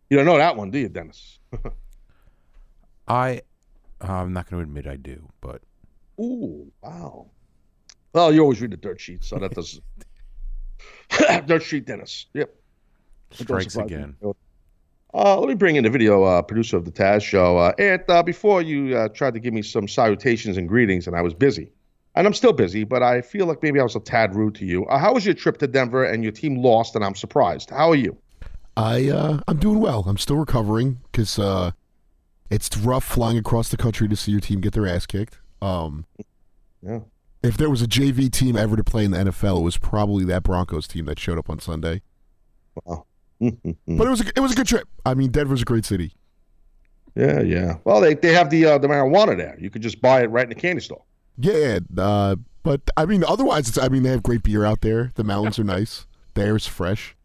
You 0.10 0.18
don't 0.18 0.26
know 0.26 0.38
that 0.38 0.55
one, 0.55 0.72
do 0.72 0.80
you, 0.80 0.89
Dennis? 0.89 1.39
I 3.07 3.41
I'm 4.01 4.34
not 4.34 4.49
going 4.49 4.64
to 4.64 4.70
admit 4.70 4.88
I 4.88 4.95
do, 4.95 5.28
but 5.41 5.62
Ooh, 6.20 6.72
wow. 6.82 7.28
Well, 8.14 8.34
you 8.34 8.41
always 8.41 8.62
read 8.62 8.72
the 8.72 8.78
dirt 8.78 8.99
sheet, 8.99 9.24
so 9.24 9.38
that 9.38 9.51
does. 9.51 9.80
dirt 11.45 11.64
sheet, 11.64 11.86
Dennis. 11.86 12.26
Yep. 12.34 12.53
Strikes 13.32 13.78
me. 13.78 13.84
again. 13.84 14.16
Uh, 15.14 15.39
let 15.39 15.47
me 15.47 15.55
bring 15.55 15.76
in 15.76 15.84
the 15.84 15.89
video 15.89 16.24
uh, 16.24 16.41
producer 16.41 16.78
of 16.78 16.86
the 16.86 16.91
Taz 16.91 17.22
show. 17.24 17.57
Uh, 17.57 17.74
and 17.80 18.03
uh, 18.10 18.22
before 18.22 18.62
you 18.62 18.95
uh, 18.97 19.07
tried 19.10 19.34
to 19.34 19.39
give 19.39 19.53
me 19.53 19.62
some 19.62 19.88
salutations 19.88 20.57
and 20.57 20.68
greetings, 20.68 21.07
and 21.07 21.16
I 21.16 21.22
was 21.22 21.34
busy. 21.34 21.72
And 22.16 22.28
I'm 22.28 22.34
still 22.34 22.53
busy, 22.53 22.84
but 22.84 23.01
I 23.01 23.22
feel 23.22 23.45
like 23.45 23.64
maybe 23.64 23.80
I 23.80 23.84
was 23.84 23.95
a 23.95 23.99
tad 23.99 24.36
rude 24.36 24.55
to 24.55 24.66
you. 24.66 24.86
Uh, 24.88 24.97
how 24.97 25.14
was 25.14 25.26
your 25.26 25.36
trip 25.36 25.57
to 25.60 25.68
Denver 25.68 26.03
and 26.03 26.24
your 26.24 26.32
team 26.32 26.55
lost, 26.62 26.95
and 26.95 27.05
I'm 27.05 27.16
surprised. 27.16 27.70
How 27.70 27.89
are 27.91 27.95
you? 27.95 28.18
I 28.80 29.10
uh, 29.10 29.40
I'm 29.48 29.58
doing 29.58 29.80
well. 29.80 30.06
I'm 30.08 30.18
still 30.18 30.38
recovering 30.38 31.02
because 31.12 31.38
uh, 31.38 31.72
it's 32.50 32.76
rough 32.78 33.04
flying 33.04 33.38
across 33.38 33.70
the 33.70 33.78
country 33.78 34.08
to 34.08 34.16
see 34.16 34.32
your 34.32 34.40
team 34.40 34.62
get 34.62 34.74
their 34.74 34.88
ass 34.88 35.06
kicked. 35.06 35.40
Um, 35.62 36.06
Yeah. 36.82 37.00
if 37.44 37.58
there 37.58 37.70
was 37.70 37.82
a 37.82 37.88
JV 37.88 38.32
team 38.32 38.56
ever 38.56 38.76
to 38.78 38.84
play 38.84 39.04
in 39.04 39.12
the 39.12 39.18
NFL, 39.18 39.60
it 39.60 39.64
was 39.64 39.78
probably 39.78 40.24
that 40.26 40.44
Broncos 40.44 40.88
team 40.88 41.06
that 41.06 41.20
showed 41.20 41.38
up 41.38 41.50
on 41.50 41.60
Sunday. 41.60 42.02
Wow. 42.86 43.06
But 43.40 44.08
it 44.08 44.10
was 44.10 44.22
a, 44.22 44.28
it 44.36 44.40
was 44.40 44.52
a 44.54 44.56
good 44.56 44.68
trip. 44.68 44.88
I 45.06 45.14
mean, 45.14 45.32
Denver's 45.32 45.62
a 45.62 45.66
great 45.66 45.84
city. 45.86 46.14
yeah, 47.16 47.42
yeah. 47.42 47.78
Well, 47.84 48.00
they, 48.02 48.14
they 48.14 48.34
have 48.34 48.50
the 48.50 48.66
uh, 48.66 48.78
the 48.78 48.88
marijuana 48.88 49.36
there. 49.38 49.58
You 49.60 49.70
could 49.70 49.82
just 49.82 50.02
buy 50.02 50.22
it 50.24 50.28
right 50.30 50.44
in 50.44 50.50
the 50.50 50.56
candy 50.56 50.82
store. 50.82 51.04
Yeah, 51.38 51.80
uh, 51.98 52.36
but 52.64 52.82
I 52.98 53.06
mean, 53.06 53.24
otherwise, 53.26 53.68
it's, 53.70 53.78
I 53.78 53.88
mean, 53.90 54.04
they 54.04 54.10
have 54.12 54.24
great 54.24 54.44
beer 54.44 54.64
out 54.66 54.82
there. 54.82 55.12
The 55.16 55.24
mountains 55.24 55.58
are 55.60 55.64
nice. 55.64 56.06
The 56.34 56.44
air's 56.44 56.68
fresh. 56.68 57.16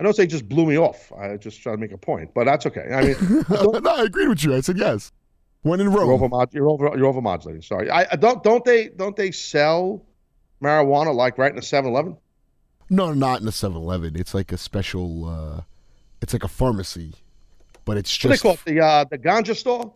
I 0.00 0.04
know 0.04 0.12
they 0.12 0.26
just 0.26 0.48
blew 0.48 0.64
me 0.66 0.78
off. 0.78 1.10
I 1.12 1.36
just 1.36 1.60
try 1.62 1.72
to 1.72 1.78
make 1.78 1.92
a 1.92 1.98
point, 1.98 2.32
but 2.34 2.44
that's 2.44 2.66
okay. 2.66 2.88
I 2.92 3.02
mean, 3.02 3.44
no, 3.82 3.90
I 3.90 4.04
agreed 4.04 4.28
with 4.28 4.44
you. 4.44 4.54
I 4.54 4.60
said 4.60 4.78
yes. 4.78 5.10
When 5.62 5.80
in 5.80 5.90
You're 5.90 6.06
Rome. 6.06 6.22
over 6.32 6.46
you're 6.52 6.68
over 6.68 6.96
you're 6.96 7.06
over 7.06 7.20
modulating. 7.20 7.62
Sorry. 7.62 7.90
I, 7.90 8.06
I 8.12 8.16
don't 8.16 8.42
don't 8.44 8.64
they 8.64 8.88
don't 8.88 9.16
they 9.16 9.32
sell 9.32 10.04
marijuana 10.62 11.12
like 11.14 11.36
right 11.36 11.50
in 11.50 11.56
the 11.56 11.62
7-Eleven? 11.62 12.16
No, 12.90 13.12
not 13.12 13.40
in 13.40 13.44
the 13.46 13.50
7-Eleven. 13.52 14.14
It's 14.16 14.34
like 14.34 14.52
a 14.52 14.56
special. 14.56 15.28
Uh, 15.28 15.60
it's 16.22 16.32
like 16.32 16.44
a 16.44 16.48
pharmacy, 16.48 17.14
but 17.84 17.96
it's 17.96 18.16
What 18.24 18.28
they 18.28 18.34
just 18.34 18.42
call 18.42 18.52
it? 18.54 18.60
The 18.64 18.80
uh 18.80 19.04
the 19.10 19.18
ganja 19.18 19.56
store? 19.56 19.92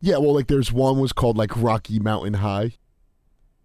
yeah. 0.00 0.16
Well, 0.16 0.34
like 0.34 0.46
there's 0.46 0.72
one 0.72 0.98
was 1.00 1.12
called 1.12 1.36
like 1.36 1.50
Rocky 1.54 1.98
Mountain 1.98 2.34
High. 2.34 2.72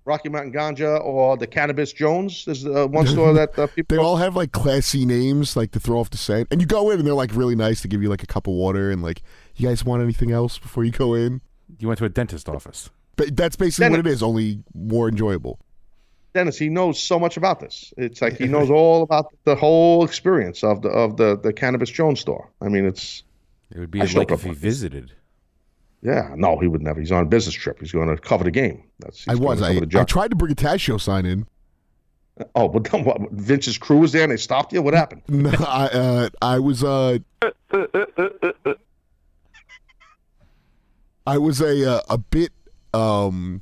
Rocky 0.06 0.30
Mountain 0.30 0.54
Ganja 0.54 1.04
or 1.04 1.38
the 1.38 1.47
Cannabis 1.47 1.93
Jones? 1.93 2.45
There's 2.45 2.66
uh, 2.66 2.88
one 2.88 3.06
store 3.08 3.34
that 3.34 3.58
uh, 3.60 3.68
people 3.68 3.95
They 3.97 4.02
all 4.02 4.18
have 4.18 4.36
like 4.36 4.52
classy 4.52 5.06
names, 5.06 5.56
like 5.56 5.72
to 5.72 5.80
throw 5.80 6.00
off 6.00 6.10
the 6.10 6.18
scent. 6.18 6.47
And 6.52 6.62
you 6.62 6.68
go 6.68 6.89
in 6.89 7.00
and 7.00 7.08
they're 7.08 7.14
like 7.14 7.36
really 7.36 7.56
nice 7.56 7.82
to 7.82 7.88
give 7.88 8.02
you 8.02 8.10
like 8.10 8.24
a 8.24 8.28
cup 8.28 8.47
of 8.47 8.54
water 8.54 8.91
and 8.91 9.04
like, 9.04 9.22
you 9.56 9.68
guys 9.68 9.84
want 9.86 10.02
anything 10.02 10.32
else 10.32 10.58
before 10.58 10.84
you 10.84 10.91
go 10.91 11.14
in? 11.14 11.41
You 11.78 11.88
went 11.88 11.97
to 12.00 12.06
a 12.06 12.10
dentist 12.10 12.50
office. 12.50 12.89
But 13.16 13.36
that's 13.36 13.56
basically 13.56 13.86
Then- 13.86 13.91
what 13.91 14.00
it 14.00 14.08
is, 14.08 14.24
only 14.24 14.64
more 14.74 15.10
enjoyable. 15.10 15.60
Dennis, 16.34 16.58
he 16.60 16.70
knows 16.70 17.02
so 17.02 17.18
much 17.20 17.38
about 17.38 17.60
this. 17.60 17.91
It's 17.97 18.22
like 18.22 18.38
he 18.38 18.45
knows 18.45 18.70
all 18.70 19.02
about 19.02 19.34
the 19.45 19.56
whole 19.56 20.06
experience 20.06 20.64
of 20.64 20.84
the 20.84 20.89
of 20.89 21.18
the 21.18 21.36
the 21.36 21.52
Cannabis 21.52 21.89
Jones 21.89 22.20
store. 22.20 22.50
I 22.62 22.70
mean, 22.70 22.86
it's 22.86 23.24
It 23.72 23.80
would 23.80 23.89
be 23.89 24.00
I 24.00 24.06
like 24.06 24.30
if 24.32 24.39
up 24.39 24.41
he 24.41 24.52
visited. 24.54 25.12
Yeah, 26.02 26.34
no, 26.36 26.58
he 26.60 26.68
would 26.68 26.82
never. 26.82 27.00
He's 27.00 27.12
on 27.12 27.24
a 27.24 27.28
business 27.28 27.56
trip. 27.56 27.80
He's 27.80 27.91
going 27.91 28.08
to 28.08 28.18
cover 28.18 28.43
the 28.43 28.52
game. 28.52 28.84
That's 29.00 29.28
I 29.28 29.36
was. 29.36 29.62
I, 29.62 29.82
I 29.95 30.04
tried 30.04 30.30
to 30.30 30.36
bring 30.36 30.52
a 30.52 30.56
Taz 30.56 30.80
show 30.80 30.97
sign 30.97 31.26
in. 31.26 31.45
oh, 32.56 32.68
but 32.70 32.86
then 32.86 33.04
what? 33.04 33.20
Vince's 33.32 33.78
crew 33.78 33.97
was 33.97 34.12
there 34.12 34.24
and 34.24 34.32
they 34.32 34.38
stopped 34.38 34.72
you. 34.74 34.82
What 34.82 34.93
happened? 34.93 35.24
No, 35.30 35.52
I, 35.60 35.86
uh, 35.88 36.30
I 36.41 36.60
was. 36.60 36.84
Uh, 36.84 37.20
I 41.28 41.38
was 41.38 41.62
a 41.62 41.91
uh, 41.97 42.02
a 42.10 42.18
bit. 42.18 42.52
Um, 42.93 43.62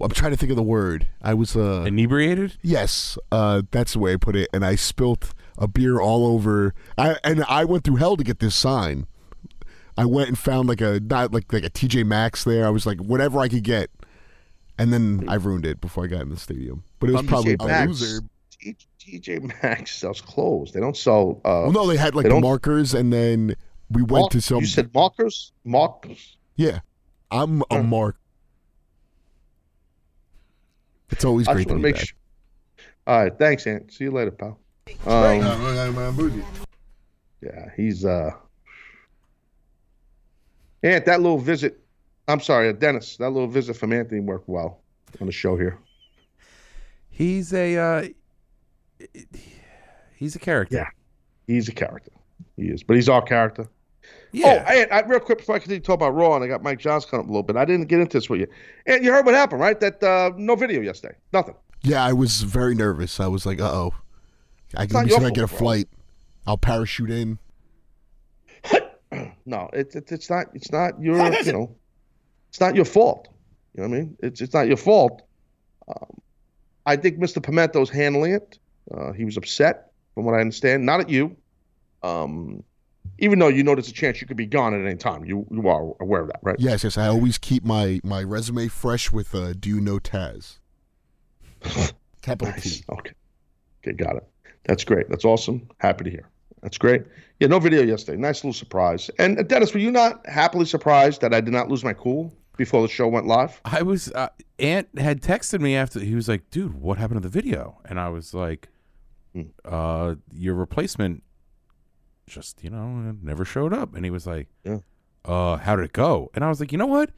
I'm 0.00 0.10
trying 0.10 0.30
to 0.32 0.36
think 0.36 0.50
of 0.50 0.56
the 0.56 0.62
word. 0.62 1.08
I 1.22 1.34
was. 1.34 1.56
Uh, 1.56 1.84
Inebriated? 1.86 2.56
Yes, 2.62 3.18
uh, 3.30 3.62
that's 3.70 3.92
the 3.92 3.98
way 3.98 4.14
I 4.14 4.16
put 4.16 4.34
it. 4.34 4.48
And 4.52 4.64
I 4.64 4.74
spilt 4.74 5.34
a 5.56 5.68
beer 5.68 6.00
all 6.00 6.26
over. 6.26 6.74
I 6.96 7.16
and 7.22 7.44
I 7.44 7.64
went 7.64 7.84
through 7.84 7.96
hell 7.96 8.16
to 8.16 8.24
get 8.24 8.38
this 8.38 8.54
sign. 8.54 9.06
I 9.98 10.04
went 10.06 10.28
and 10.28 10.38
found 10.38 10.68
like 10.68 10.80
a 10.80 11.00
not 11.00 11.32
like 11.32 11.52
like 11.52 11.64
a 11.64 11.70
TJ 11.70 12.06
Maxx 12.06 12.44
there. 12.44 12.66
I 12.66 12.70
was 12.70 12.86
like 12.86 12.98
whatever 12.98 13.40
I 13.40 13.48
could 13.48 13.64
get, 13.64 13.90
and 14.78 14.92
then 14.92 15.24
I 15.28 15.34
ruined 15.34 15.66
it 15.66 15.80
before 15.80 16.04
I 16.04 16.06
got 16.06 16.22
in 16.22 16.28
the 16.30 16.36
stadium. 16.36 16.84
But 17.00 17.10
it 17.10 17.12
was 17.14 17.22
probably 17.26 17.56
TJ 17.56 17.64
a 17.64 17.66
Maxx. 17.66 17.88
loser. 18.00 18.20
TJ 19.00 19.62
Maxx 19.62 19.94
sells 19.96 20.20
clothes. 20.20 20.72
They 20.72 20.80
don't 20.80 20.96
sell. 20.96 21.40
Uh, 21.44 21.64
Well, 21.64 21.72
no, 21.72 21.86
they 21.86 21.96
had 21.96 22.14
like 22.14 22.24
They 22.24 22.30
the 22.30 22.40
markers, 22.40 22.94
and 22.94 23.12
then 23.12 23.54
we 23.90 24.02
went 24.02 24.10
mark- 24.22 24.30
to 24.32 24.40
some. 24.40 24.60
You 24.60 24.66
said 24.66 24.92
markers. 24.94 25.52
Markers. 25.64 26.36
yeah, 26.56 26.80
I'm 27.30 27.62
a 27.70 27.76
Uh. 27.76 27.82
mark. 27.82 28.16
It's 31.10 31.24
always 31.24 31.48
I 31.48 31.54
great 31.54 31.66
just 31.66 31.68
to 31.70 31.74
be 31.76 31.80
to 31.80 31.82
make 31.88 31.94
back. 31.96 32.04
sure. 32.06 32.16
All 33.06 33.22
right, 33.22 33.32
thanks, 33.38 33.66
Ant. 33.66 33.90
See 33.92 34.04
you 34.04 34.10
later, 34.10 34.30
pal. 34.30 34.58
Um, 35.06 35.40
yeah, 37.42 37.70
he's 37.76 38.04
uh. 38.04 38.30
Ant, 40.82 41.04
that 41.06 41.20
little 41.20 41.38
visit. 41.38 41.80
I'm 42.28 42.40
sorry, 42.40 42.68
uh, 42.68 42.72
Dennis. 42.72 43.16
That 43.16 43.30
little 43.30 43.48
visit 43.48 43.74
from 43.76 43.92
Anthony 43.92 44.20
worked 44.20 44.48
well 44.48 44.80
on 45.20 45.26
the 45.26 45.32
show 45.32 45.56
here. 45.56 45.78
He's 47.10 47.52
a 47.52 47.76
uh, 47.76 48.08
He's 50.18 50.34
a 50.34 50.38
character. 50.38 50.76
Yeah. 50.76 50.88
He's 51.46 51.68
a 51.68 51.72
character. 51.72 52.10
He 52.56 52.64
is, 52.64 52.82
but 52.82 52.96
he's 52.96 53.08
our 53.08 53.22
character. 53.22 53.68
Yeah. 54.32 54.64
Oh, 54.66 54.72
and 54.72 54.90
I, 54.90 55.00
real 55.02 55.20
quick 55.20 55.38
before 55.38 55.54
I 55.54 55.58
continue 55.58 55.80
to 55.80 55.86
talk 55.86 55.94
about 55.94 56.10
Raw, 56.10 56.34
and 56.34 56.44
I 56.44 56.48
got 56.48 56.62
Mike 56.62 56.80
Johnson 56.80 57.10
coming 57.10 57.24
up 57.24 57.28
a 57.28 57.32
little 57.32 57.42
bit. 57.44 57.56
I 57.56 57.64
didn't 57.64 57.86
get 57.86 58.00
into 58.00 58.16
this 58.18 58.28
with 58.28 58.40
you. 58.40 58.48
And 58.86 59.04
you 59.04 59.12
heard 59.12 59.24
what 59.24 59.34
happened, 59.34 59.60
right? 59.60 59.78
That 59.78 60.02
uh, 60.02 60.32
no 60.36 60.56
video 60.56 60.80
yesterday. 60.80 61.14
Nothing. 61.32 61.54
Yeah, 61.82 62.04
I 62.04 62.12
was 62.12 62.42
very 62.42 62.74
nervous. 62.74 63.20
I 63.20 63.28
was 63.28 63.46
like, 63.46 63.60
uh 63.60 63.70
oh. 63.72 63.94
I 64.76 64.82
not 64.82 64.90
can 64.90 65.08
your 65.08 65.20
see 65.20 65.26
I 65.26 65.30
get 65.30 65.44
a 65.44 65.46
bro. 65.46 65.58
flight. 65.58 65.88
I'll 66.46 66.58
parachute 66.58 67.10
in. 67.10 67.38
No, 69.48 69.70
it's 69.72 69.96
it's 69.96 70.12
it's 70.12 70.28
not 70.28 70.46
it's 70.52 70.70
not 70.70 71.00
your 71.00 71.16
you 71.42 71.52
know, 71.52 71.74
it's 72.50 72.60
not 72.60 72.76
your 72.76 72.84
fault. 72.84 73.28
You 73.74 73.82
know 73.82 73.88
what 73.88 73.96
I 73.96 74.00
mean? 74.00 74.16
It's 74.20 74.40
it's 74.42 74.52
not 74.52 74.68
your 74.68 74.76
fault. 74.76 75.22
Um, 75.88 76.20
I 76.84 76.96
think 76.96 77.18
Mr. 77.18 77.42
Pimento's 77.42 77.88
handling 77.88 78.32
it. 78.32 78.58
Uh, 78.92 79.12
he 79.12 79.24
was 79.24 79.36
upset, 79.36 79.92
from 80.14 80.26
what 80.26 80.34
I 80.34 80.40
understand. 80.40 80.84
Not 80.84 81.00
at 81.00 81.08
you. 81.08 81.36
Um, 82.02 82.62
even 83.18 83.38
though 83.38 83.48
you 83.48 83.62
know 83.62 83.74
there's 83.74 83.88
a 83.88 83.92
chance 83.92 84.20
you 84.20 84.26
could 84.26 84.36
be 84.36 84.46
gone 84.46 84.74
at 84.74 84.86
any 84.86 84.96
time. 84.96 85.24
You 85.24 85.46
you 85.50 85.66
are 85.66 85.94
aware 85.98 86.20
of 86.20 86.28
that, 86.28 86.40
right? 86.42 86.56
Yes, 86.58 86.84
yes. 86.84 86.98
I 86.98 87.08
always 87.08 87.38
keep 87.38 87.64
my 87.64 88.00
my 88.04 88.22
resume 88.22 88.68
fresh 88.68 89.10
with 89.10 89.34
uh, 89.34 89.54
"Do 89.58 89.70
you 89.70 89.80
know 89.80 89.98
Taz?" 89.98 90.58
Capital 92.22 92.52
Nice. 92.52 92.80
T. 92.80 92.84
Okay. 92.90 93.12
Okay, 93.82 93.96
got 93.96 94.16
it. 94.16 94.28
That's 94.64 94.84
great. 94.84 95.08
That's 95.08 95.24
awesome. 95.24 95.68
Happy 95.78 96.04
to 96.04 96.10
hear. 96.10 96.28
That's 96.62 96.78
great. 96.78 97.04
Yeah, 97.40 97.48
no 97.48 97.58
video 97.60 97.82
yesterday. 97.82 98.18
Nice 98.18 98.38
little 98.44 98.52
surprise. 98.52 99.10
And 99.18 99.38
uh, 99.38 99.42
Dennis, 99.42 99.72
were 99.72 99.80
you 99.80 99.90
not 99.90 100.26
happily 100.26 100.64
surprised 100.64 101.20
that 101.20 101.32
I 101.32 101.40
did 101.40 101.52
not 101.52 101.68
lose 101.68 101.84
my 101.84 101.92
cool 101.92 102.32
before 102.56 102.82
the 102.82 102.88
show 102.88 103.06
went 103.06 103.26
live? 103.26 103.60
I 103.64 103.82
was 103.82 104.10
uh, 104.12 104.28
Ant 104.58 104.88
had 104.98 105.20
texted 105.22 105.60
me 105.60 105.76
after 105.76 106.00
he 106.00 106.14
was 106.14 106.28
like, 106.28 106.50
"Dude, 106.50 106.74
what 106.74 106.98
happened 106.98 107.22
to 107.22 107.28
the 107.28 107.32
video?" 107.32 107.80
And 107.84 108.00
I 108.00 108.08
was 108.08 108.34
like, 108.34 108.68
Hmm. 109.34 109.42
"Uh, 109.64 110.14
your 110.32 110.54
replacement 110.54 111.22
just 112.26 112.62
you 112.64 112.70
know 112.70 113.14
never 113.22 113.44
showed 113.44 113.72
up." 113.72 113.94
And 113.94 114.04
he 114.04 114.10
was 114.10 114.26
like, 114.26 114.48
Yeah. 114.64 114.78
"Uh, 115.24 115.56
how 115.58 115.76
did 115.76 115.84
it 115.84 115.92
go?" 115.92 116.30
And 116.34 116.44
I 116.44 116.48
was 116.48 116.58
like, 116.60 116.72
"You 116.72 116.78
know 116.78 116.86
what? 116.86 117.10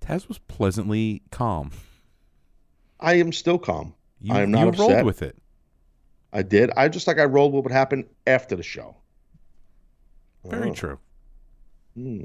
Taz 0.00 0.28
was 0.28 0.38
pleasantly 0.38 1.22
calm. 1.30 1.72
I 3.00 3.14
am 3.14 3.32
still 3.32 3.58
calm. 3.58 3.94
You, 4.20 4.34
I 4.34 4.42
am 4.42 4.50
not 4.50 4.62
you 4.62 4.68
upset. 4.68 4.88
rolled 4.90 5.04
with 5.04 5.20
it. 5.22 5.36
I 6.36 6.42
did. 6.42 6.70
I 6.76 6.88
just 6.88 7.06
like 7.06 7.18
I 7.18 7.24
rolled 7.24 7.52
what 7.54 7.64
would 7.64 7.72
happen 7.72 8.04
after 8.26 8.54
the 8.56 8.62
show. 8.62 8.94
Very 10.44 10.70
Oh. 10.70 10.74
true. 10.74 10.98
Hmm. 11.94 12.24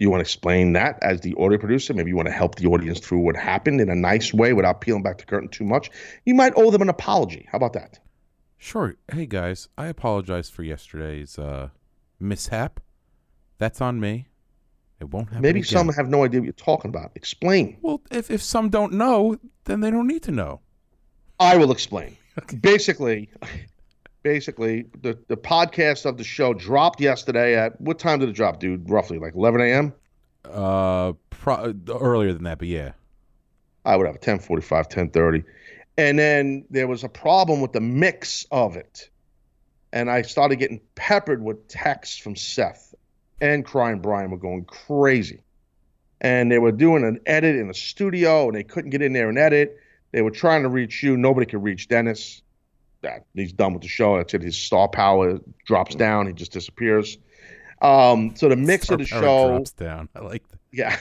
You 0.00 0.10
want 0.10 0.18
to 0.20 0.22
explain 0.22 0.72
that 0.74 0.98
as 1.02 1.20
the 1.20 1.34
audio 1.38 1.58
producer? 1.58 1.94
Maybe 1.94 2.10
you 2.10 2.16
want 2.16 2.26
to 2.28 2.32
help 2.32 2.56
the 2.56 2.66
audience 2.66 3.00
through 3.00 3.18
what 3.20 3.36
happened 3.36 3.80
in 3.80 3.88
a 3.90 3.94
nice 3.94 4.32
way 4.34 4.52
without 4.52 4.80
peeling 4.80 5.02
back 5.02 5.18
the 5.18 5.24
curtain 5.24 5.48
too 5.48 5.64
much. 5.64 5.90
You 6.24 6.34
might 6.34 6.52
owe 6.56 6.70
them 6.70 6.82
an 6.82 6.88
apology. 6.88 7.46
How 7.50 7.56
about 7.56 7.72
that? 7.74 7.98
Sure. 8.58 8.96
Hey 9.12 9.26
guys, 9.26 9.68
I 9.78 9.86
apologize 9.86 10.50
for 10.50 10.62
yesterday's 10.64 11.38
uh 11.38 11.68
mishap. 12.20 12.80
That's 13.58 13.80
on 13.80 14.00
me. 14.00 14.26
It 15.00 15.10
won't 15.10 15.28
happen. 15.28 15.42
Maybe 15.42 15.60
again. 15.60 15.70
some 15.70 15.88
have 15.90 16.08
no 16.08 16.24
idea 16.24 16.40
what 16.40 16.46
you're 16.46 16.52
talking 16.54 16.88
about. 16.88 17.12
Explain. 17.14 17.76
Well, 17.82 18.00
if 18.10 18.30
if 18.32 18.42
some 18.42 18.68
don't 18.68 18.92
know, 18.94 19.36
then 19.64 19.80
they 19.80 19.90
don't 19.92 20.08
need 20.08 20.24
to 20.24 20.32
know. 20.32 20.60
I 21.38 21.56
will 21.56 21.70
explain. 21.70 22.16
Basically, 22.60 23.30
basically, 24.22 24.86
the, 25.00 25.18
the 25.28 25.36
podcast 25.36 26.06
of 26.06 26.18
the 26.18 26.24
show 26.24 26.52
dropped 26.54 27.00
yesterday 27.00 27.56
at 27.56 27.80
what 27.80 27.98
time 27.98 28.18
did 28.18 28.28
it 28.28 28.32
drop, 28.32 28.60
dude? 28.60 28.88
Roughly 28.90 29.18
like 29.18 29.34
11 29.34 29.60
a.m. 29.60 29.94
Uh, 30.44 31.12
pro- 31.30 31.74
earlier 31.88 32.32
than 32.32 32.44
that, 32.44 32.58
but 32.58 32.68
yeah. 32.68 32.92
I 33.84 33.96
would 33.96 34.06
have 34.06 34.20
10:45, 34.20 34.90
10:30, 34.90 35.44
and 35.96 36.18
then 36.18 36.64
there 36.68 36.86
was 36.86 37.04
a 37.04 37.08
problem 37.08 37.60
with 37.60 37.72
the 37.72 37.80
mix 37.80 38.44
of 38.50 38.76
it, 38.76 39.08
and 39.92 40.10
I 40.10 40.22
started 40.22 40.56
getting 40.56 40.80
peppered 40.94 41.42
with 41.42 41.68
texts 41.68 42.18
from 42.18 42.36
Seth 42.36 42.94
and 43.40 43.64
Crying 43.64 44.00
Brian 44.00 44.30
were 44.30 44.36
going 44.36 44.64
crazy, 44.64 45.42
and 46.20 46.50
they 46.52 46.58
were 46.58 46.72
doing 46.72 47.04
an 47.04 47.20
edit 47.24 47.56
in 47.56 47.68
the 47.68 47.74
studio, 47.74 48.48
and 48.48 48.56
they 48.56 48.64
couldn't 48.64 48.90
get 48.90 49.00
in 49.00 49.12
there 49.12 49.28
and 49.28 49.38
edit. 49.38 49.78
They 50.12 50.22
were 50.22 50.30
trying 50.30 50.62
to 50.62 50.68
reach 50.68 51.02
you. 51.02 51.16
Nobody 51.16 51.46
could 51.46 51.62
reach 51.62 51.88
Dennis. 51.88 52.42
That 53.02 53.24
he's 53.34 53.52
done 53.52 53.74
with 53.74 53.82
the 53.82 53.88
show. 53.88 54.16
That's 54.16 54.34
it. 54.34 54.42
His 54.42 54.56
star 54.56 54.88
power 54.88 55.38
drops 55.64 55.94
down. 55.94 56.26
He 56.26 56.32
just 56.32 56.52
disappears. 56.52 57.18
Um, 57.80 58.34
so 58.34 58.48
the 58.48 58.56
mix 58.56 58.90
of 58.90 58.98
the 58.98 59.06
show 59.06 59.48
drops 59.50 59.70
down. 59.72 60.08
I 60.16 60.20
like 60.20 60.48
that. 60.48 60.58
yeah 60.72 60.96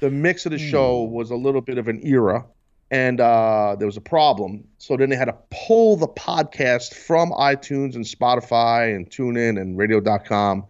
the 0.00 0.10
mix 0.10 0.46
of 0.46 0.52
the 0.52 0.58
show 0.58 1.02
was 1.02 1.30
a 1.30 1.36
little 1.36 1.60
bit 1.60 1.78
of 1.78 1.88
an 1.88 2.04
era 2.06 2.44
and 2.90 3.20
uh, 3.20 3.76
there 3.78 3.86
was 3.86 3.96
a 3.96 4.00
problem 4.00 4.64
so 4.78 4.96
then 4.96 5.08
they 5.10 5.16
had 5.16 5.26
to 5.26 5.36
pull 5.50 5.96
the 5.96 6.08
podcast 6.08 6.94
from 6.94 7.30
itunes 7.32 7.94
and 7.94 8.04
spotify 8.04 8.94
and 8.94 9.08
tunein 9.10 9.60
and 9.60 9.78
radio.com 9.78 10.64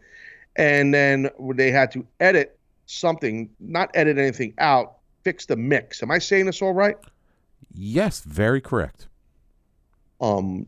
and 0.57 0.93
then 0.93 1.29
they 1.55 1.71
had 1.71 1.91
to 1.91 2.07
edit 2.21 2.59
something 2.87 3.49
not 3.59 3.91
edit 3.95 4.19
anything 4.19 4.53
out 4.59 4.99
fix 5.25 5.47
the 5.47 5.57
mix 5.57 6.03
am 6.03 6.11
i 6.11 6.19
saying 6.19 6.47
this 6.47 6.61
all 6.61 6.75
right 6.75 6.97
Yes, 7.75 8.21
very 8.21 8.61
correct. 8.61 9.09
um 10.21 10.67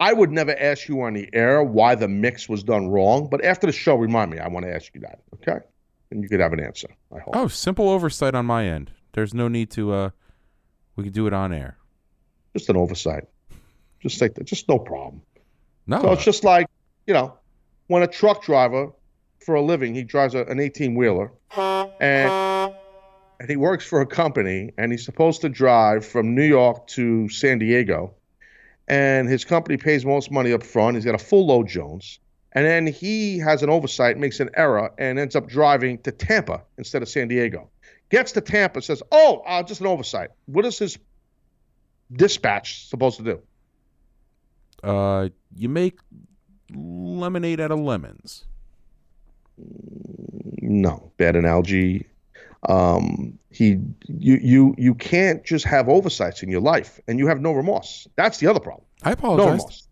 i 0.00 0.12
would 0.12 0.30
never 0.30 0.54
ask 0.58 0.88
you 0.88 1.00
on 1.02 1.14
the 1.14 1.28
air 1.32 1.62
why 1.62 1.94
the 1.94 2.08
mix 2.08 2.48
was 2.48 2.62
done 2.62 2.88
wrong 2.88 3.28
but 3.30 3.44
after 3.44 3.66
the 3.66 3.72
show 3.72 3.94
remind 3.96 4.30
me 4.30 4.38
i 4.38 4.48
want 4.48 4.64
to 4.66 4.72
ask 4.74 4.94
you 4.94 5.00
that 5.00 5.20
okay 5.34 5.58
and 6.10 6.22
you 6.22 6.28
could 6.28 6.40
have 6.40 6.52
an 6.52 6.60
answer 6.60 6.88
i 7.14 7.18
hope 7.18 7.34
Oh, 7.36 7.48
simple 7.48 7.88
oversight 7.88 8.34
on 8.34 8.46
my 8.46 8.66
end. 8.66 8.90
There's 9.12 9.34
no 9.34 9.48
need 9.48 9.70
to. 9.72 9.92
uh 9.92 10.10
We 10.96 11.04
can 11.04 11.12
do 11.12 11.26
it 11.26 11.32
on 11.32 11.52
air. 11.52 11.76
just 12.56 12.68
an 12.70 12.76
oversight 12.76 13.24
just 14.00 14.20
like 14.20 14.34
that 14.34 14.44
just 14.44 14.68
no 14.68 14.78
problem 14.78 15.20
No, 15.86 16.00
So 16.02 16.12
it's 16.12 16.24
just 16.24 16.44
like, 16.44 16.66
you 17.06 17.14
know, 17.14 17.34
when 17.88 18.02
a 18.02 18.06
truck 18.06 18.42
driver 18.44 18.90
for 19.44 19.54
a 19.56 19.62
living, 19.62 19.94
he 19.94 20.02
drives 20.04 20.34
a, 20.34 20.42
an 20.52 20.60
18 20.60 20.94
wheeler 20.94 21.32
and, 22.00 22.30
and 23.40 23.48
he 23.48 23.56
works 23.56 23.84
for 23.84 24.00
a 24.00 24.06
company 24.06 24.72
and 24.78 24.90
he's 24.92 25.04
supposed 25.04 25.40
to 25.42 25.48
drive 25.48 26.04
from 26.04 26.34
New 26.34 26.44
York 26.44 26.86
to 26.88 27.28
San 27.28 27.58
Diego. 27.58 28.14
And 28.88 29.28
his 29.28 29.44
company 29.44 29.76
pays 29.76 30.04
most 30.04 30.30
money 30.30 30.52
up 30.52 30.62
front. 30.62 30.96
He's 30.96 31.04
got 31.04 31.14
a 31.14 31.18
full 31.18 31.46
load 31.46 31.68
Jones. 31.68 32.18
And 32.52 32.64
then 32.64 32.86
he 32.86 33.38
has 33.38 33.62
an 33.62 33.68
oversight, 33.68 34.16
makes 34.16 34.40
an 34.40 34.48
error, 34.54 34.90
and 34.98 35.18
ends 35.18 35.36
up 35.36 35.46
driving 35.48 35.98
to 35.98 36.10
Tampa 36.10 36.62
instead 36.78 37.02
of 37.02 37.08
San 37.08 37.28
Diego. 37.28 37.68
Gets 38.08 38.32
to 38.32 38.40
Tampa, 38.40 38.80
says, 38.80 39.02
Oh, 39.12 39.42
uh, 39.46 39.62
just 39.62 39.82
an 39.82 39.86
oversight. 39.86 40.30
What 40.46 40.64
is 40.64 40.78
his 40.78 40.98
dispatch 42.12 42.88
supposed 42.88 43.18
to 43.18 43.22
do? 43.24 43.42
uh, 44.82 45.28
you 45.56 45.68
make 45.68 45.98
lemonade 46.74 47.60
out 47.60 47.70
of 47.70 47.80
lemons. 47.80 48.44
No, 50.62 51.10
bad 51.16 51.36
analogy. 51.36 52.06
Um, 52.64 53.38
he, 53.50 53.78
you, 54.08 54.38
you, 54.42 54.74
you 54.76 54.94
can't 54.94 55.44
just 55.44 55.64
have 55.64 55.88
oversights 55.88 56.42
in 56.42 56.48
your 56.48 56.60
life 56.60 57.00
and 57.06 57.18
you 57.18 57.26
have 57.28 57.40
no 57.40 57.52
remorse. 57.52 58.08
That's 58.16 58.38
the 58.38 58.46
other 58.48 58.60
problem. 58.60 58.84
I 59.02 59.12
apologize. 59.12 59.46
No 59.46 59.52
remorse. 59.52 59.88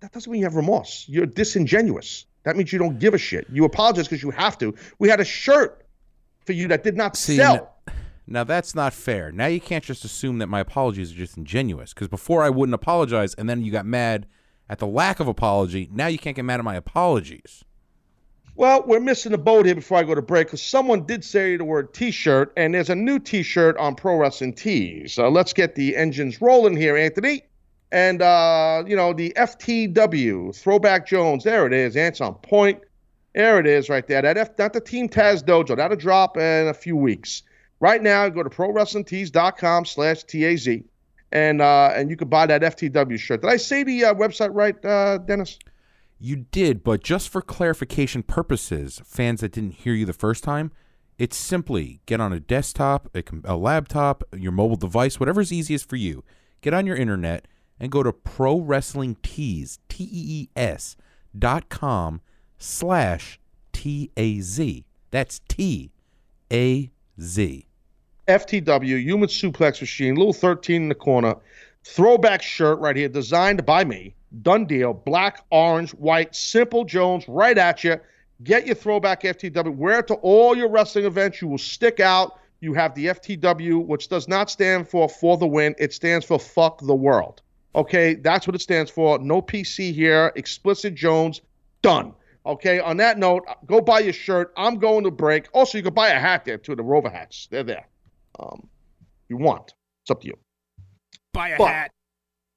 That 0.00 0.12
doesn't 0.12 0.30
mean 0.30 0.40
you 0.40 0.46
have 0.46 0.54
remorse. 0.54 1.04
You're 1.08 1.26
disingenuous. 1.26 2.26
That 2.44 2.56
means 2.56 2.72
you 2.72 2.78
don't 2.78 2.98
give 2.98 3.14
a 3.14 3.18
shit. 3.18 3.46
You 3.52 3.64
apologize 3.64 4.08
because 4.08 4.22
you 4.22 4.30
have 4.30 4.56
to. 4.58 4.74
We 4.98 5.08
had 5.08 5.20
a 5.20 5.24
shirt 5.24 5.86
for 6.46 6.52
you 6.52 6.68
that 6.68 6.84
did 6.84 6.96
not 6.96 7.16
See, 7.16 7.36
sell. 7.36 7.76
now 8.26 8.44
that's 8.44 8.74
not 8.74 8.94
fair. 8.94 9.30
Now 9.30 9.46
you 9.46 9.60
can't 9.60 9.84
just 9.84 10.04
assume 10.04 10.38
that 10.38 10.46
my 10.46 10.60
apologies 10.60 11.12
are 11.12 11.16
just 11.16 11.36
ingenuous. 11.36 11.92
Because 11.92 12.08
before 12.08 12.42
I 12.42 12.48
wouldn't 12.48 12.74
apologize, 12.74 13.34
and 13.34 13.48
then 13.48 13.62
you 13.62 13.70
got 13.70 13.84
mad 13.84 14.26
at 14.70 14.78
the 14.78 14.86
lack 14.86 15.20
of 15.20 15.28
apology. 15.28 15.88
Now 15.92 16.06
you 16.06 16.18
can't 16.18 16.36
get 16.36 16.44
mad 16.44 16.60
at 16.60 16.64
my 16.64 16.76
apologies. 16.76 17.64
Well, 18.60 18.84
we're 18.86 19.00
missing 19.00 19.32
the 19.32 19.38
boat 19.38 19.64
here 19.64 19.74
before 19.74 19.96
I 19.96 20.02
go 20.02 20.14
to 20.14 20.20
break 20.20 20.48
because 20.48 20.60
someone 20.60 21.06
did 21.06 21.24
say 21.24 21.56
the 21.56 21.64
word 21.64 21.94
T-shirt, 21.94 22.52
and 22.58 22.74
there's 22.74 22.90
a 22.90 22.94
new 22.94 23.18
T-shirt 23.18 23.74
on 23.78 23.94
Pro 23.94 24.16
Wrestling 24.16 24.52
Tees. 24.52 25.16
Let's 25.16 25.54
get 25.54 25.76
the 25.76 25.96
engines 25.96 26.42
rolling 26.42 26.76
here, 26.76 26.94
Anthony. 26.94 27.44
And 27.90 28.20
uh, 28.20 28.84
you 28.86 28.96
know 28.96 29.14
the 29.14 29.32
FTW 29.34 30.54
Throwback 30.54 31.06
Jones. 31.06 31.44
There 31.44 31.66
it 31.66 31.72
is. 31.72 31.96
Ants 31.96 32.20
on 32.20 32.34
point. 32.34 32.82
There 33.34 33.58
it 33.58 33.66
is, 33.66 33.88
right 33.88 34.06
there. 34.06 34.20
That 34.20 34.36
F, 34.36 34.50
not 34.58 34.74
the 34.74 34.82
Team 34.82 35.08
Taz 35.08 35.42
Dojo. 35.42 35.74
That'll 35.74 35.96
drop 35.96 36.36
in 36.36 36.68
a 36.68 36.74
few 36.74 36.96
weeks. 36.96 37.42
Right 37.80 38.02
now, 38.02 38.28
go 38.28 38.42
to 38.42 38.50
ProWrestlingTees.com 38.50 39.86
slash 39.86 40.24
TAZ, 40.24 40.68
and 41.32 41.62
uh, 41.62 41.92
and 41.94 42.10
you 42.10 42.16
can 42.18 42.28
buy 42.28 42.44
that 42.44 42.60
FTW 42.60 43.18
shirt. 43.18 43.40
Did 43.40 43.48
I 43.48 43.56
say 43.56 43.84
the 43.84 44.04
uh, 44.04 44.14
website 44.14 44.50
right, 44.52 44.84
uh, 44.84 45.16
Dennis? 45.16 45.58
You 46.22 46.36
did, 46.36 46.84
but 46.84 47.02
just 47.02 47.30
for 47.30 47.40
clarification 47.40 48.22
purposes, 48.22 49.00
fans 49.06 49.40
that 49.40 49.52
didn't 49.52 49.76
hear 49.76 49.94
you 49.94 50.04
the 50.04 50.12
first 50.12 50.44
time, 50.44 50.70
it's 51.18 51.36
simply 51.36 52.00
get 52.04 52.20
on 52.20 52.30
a 52.30 52.38
desktop, 52.38 53.08
a, 53.14 53.22
a 53.44 53.56
laptop, 53.56 54.22
your 54.36 54.52
mobile 54.52 54.76
device, 54.76 55.18
whatever's 55.18 55.50
easiest 55.50 55.88
for 55.88 55.96
you. 55.96 56.22
Get 56.60 56.74
on 56.74 56.86
your 56.86 56.96
internet 56.96 57.48
and 57.78 57.90
go 57.90 58.02
to 58.02 58.12
Pro 58.12 58.60
Wrestling 58.60 59.16
Tees, 59.22 59.78
T 59.88 60.04
E 60.04 60.08
E 60.12 60.48
S 60.54 60.94
dot 61.36 61.70
com 61.70 62.20
slash 62.58 63.40
T 63.72 64.10
A 64.18 64.40
Z. 64.40 64.84
That's 65.10 65.40
T 65.48 65.90
A 66.52 66.90
Z. 67.18 67.66
FTW, 68.28 69.02
human 69.02 69.28
suplex 69.28 69.80
machine, 69.80 70.16
little 70.16 70.34
13 70.34 70.82
in 70.82 70.88
the 70.90 70.94
corner. 70.94 71.34
throwback 71.82 72.42
shirt 72.42 72.78
right 72.78 72.94
here, 72.94 73.08
designed 73.08 73.64
by 73.64 73.84
me. 73.84 74.14
Done 74.42 74.64
deal. 74.66 74.92
Black, 74.94 75.44
orange, 75.50 75.90
white, 75.92 76.34
simple 76.34 76.84
Jones, 76.84 77.26
right 77.28 77.58
at 77.58 77.82
you. 77.82 77.96
Get 78.42 78.64
your 78.66 78.76
throwback 78.76 79.22
FTW. 79.22 79.74
Wear 79.74 79.98
it 80.00 80.06
to 80.06 80.14
all 80.14 80.56
your 80.56 80.68
wrestling 80.70 81.04
events. 81.04 81.42
You 81.42 81.48
will 81.48 81.58
stick 81.58 82.00
out. 82.00 82.38
You 82.60 82.72
have 82.74 82.94
the 82.94 83.06
FTW, 83.06 83.84
which 83.84 84.08
does 84.08 84.28
not 84.28 84.50
stand 84.50 84.88
for 84.88 85.08
for 85.08 85.36
the 85.36 85.46
win. 85.46 85.74
It 85.78 85.92
stands 85.92 86.24
for 86.24 86.38
fuck 86.38 86.80
the 86.80 86.94
world. 86.94 87.42
Okay, 87.74 88.14
that's 88.14 88.46
what 88.46 88.54
it 88.54 88.60
stands 88.60 88.90
for. 88.90 89.18
No 89.18 89.40
PC 89.42 89.92
here. 89.92 90.32
Explicit 90.36 90.94
Jones. 90.94 91.40
Done. 91.82 92.14
Okay, 92.46 92.80
on 92.80 92.96
that 92.98 93.18
note, 93.18 93.44
go 93.66 93.80
buy 93.80 93.98
your 94.00 94.12
shirt. 94.14 94.52
I'm 94.56 94.78
going 94.78 95.04
to 95.04 95.10
break. 95.10 95.48
Also, 95.52 95.76
you 95.78 95.84
can 95.84 95.92
buy 95.94 96.08
a 96.08 96.18
hat 96.18 96.44
there 96.44 96.56
too, 96.58 96.74
the 96.74 96.82
Rover 96.82 97.10
hats. 97.10 97.48
They're 97.50 97.62
there. 97.62 97.86
Um, 98.38 98.66
you 99.28 99.36
want. 99.36 99.74
It's 100.02 100.10
up 100.10 100.22
to 100.22 100.28
you. 100.28 100.38
Buy 101.32 101.50
a 101.50 101.58
But- 101.58 101.68
hat. 101.68 101.90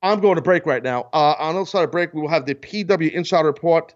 I'm 0.04 0.20
going 0.20 0.36
to 0.36 0.42
break 0.42 0.66
right 0.66 0.84
now. 0.84 1.10
Uh, 1.14 1.36
on 1.40 1.56
the 1.56 1.62
other 1.62 1.66
side 1.66 1.86
of 1.86 1.92
break, 1.92 2.14
we 2.14 2.22
will 2.22 2.30
have 2.30 2.46
the 2.46 2.56
PW 2.56 3.12
Insider 3.12 3.48
Report 3.48 3.96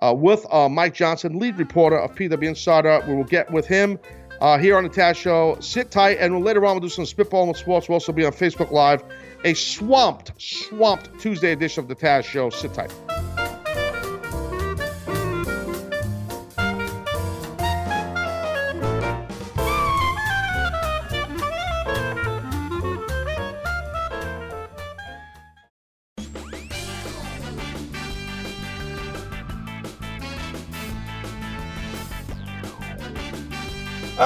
uh, 0.00 0.14
with 0.14 0.46
uh, 0.52 0.68
Mike 0.68 0.92
Johnson, 0.94 1.38
lead 1.38 1.58
reporter 1.58 1.98
of 1.98 2.14
PW 2.14 2.46
Insider. 2.46 3.02
We 3.08 3.16
will 3.16 3.24
get 3.24 3.50
with 3.50 3.66
him 3.66 3.98
uh, 4.42 4.58
here 4.58 4.76
on 4.76 4.84
the 4.84 4.90
Taz 4.90 5.16
Show. 5.16 5.56
Sit 5.60 5.90
tight, 5.90 6.18
and 6.20 6.44
later 6.44 6.64
on 6.66 6.74
we'll 6.74 6.80
do 6.80 6.90
some 6.90 7.06
spitball 7.06 7.48
with 7.48 7.56
sports. 7.56 7.88
We'll 7.88 7.94
also 7.94 8.12
be 8.12 8.26
on 8.26 8.32
Facebook 8.32 8.70
Live. 8.70 9.02
A 9.44 9.54
swamped, 9.54 10.32
swamped 10.40 11.18
Tuesday 11.18 11.52
edition 11.52 11.82
of 11.82 11.88
the 11.88 11.96
Taz 11.96 12.24
Show. 12.24 12.50
Sit 12.50 12.74
tight. 12.74 12.92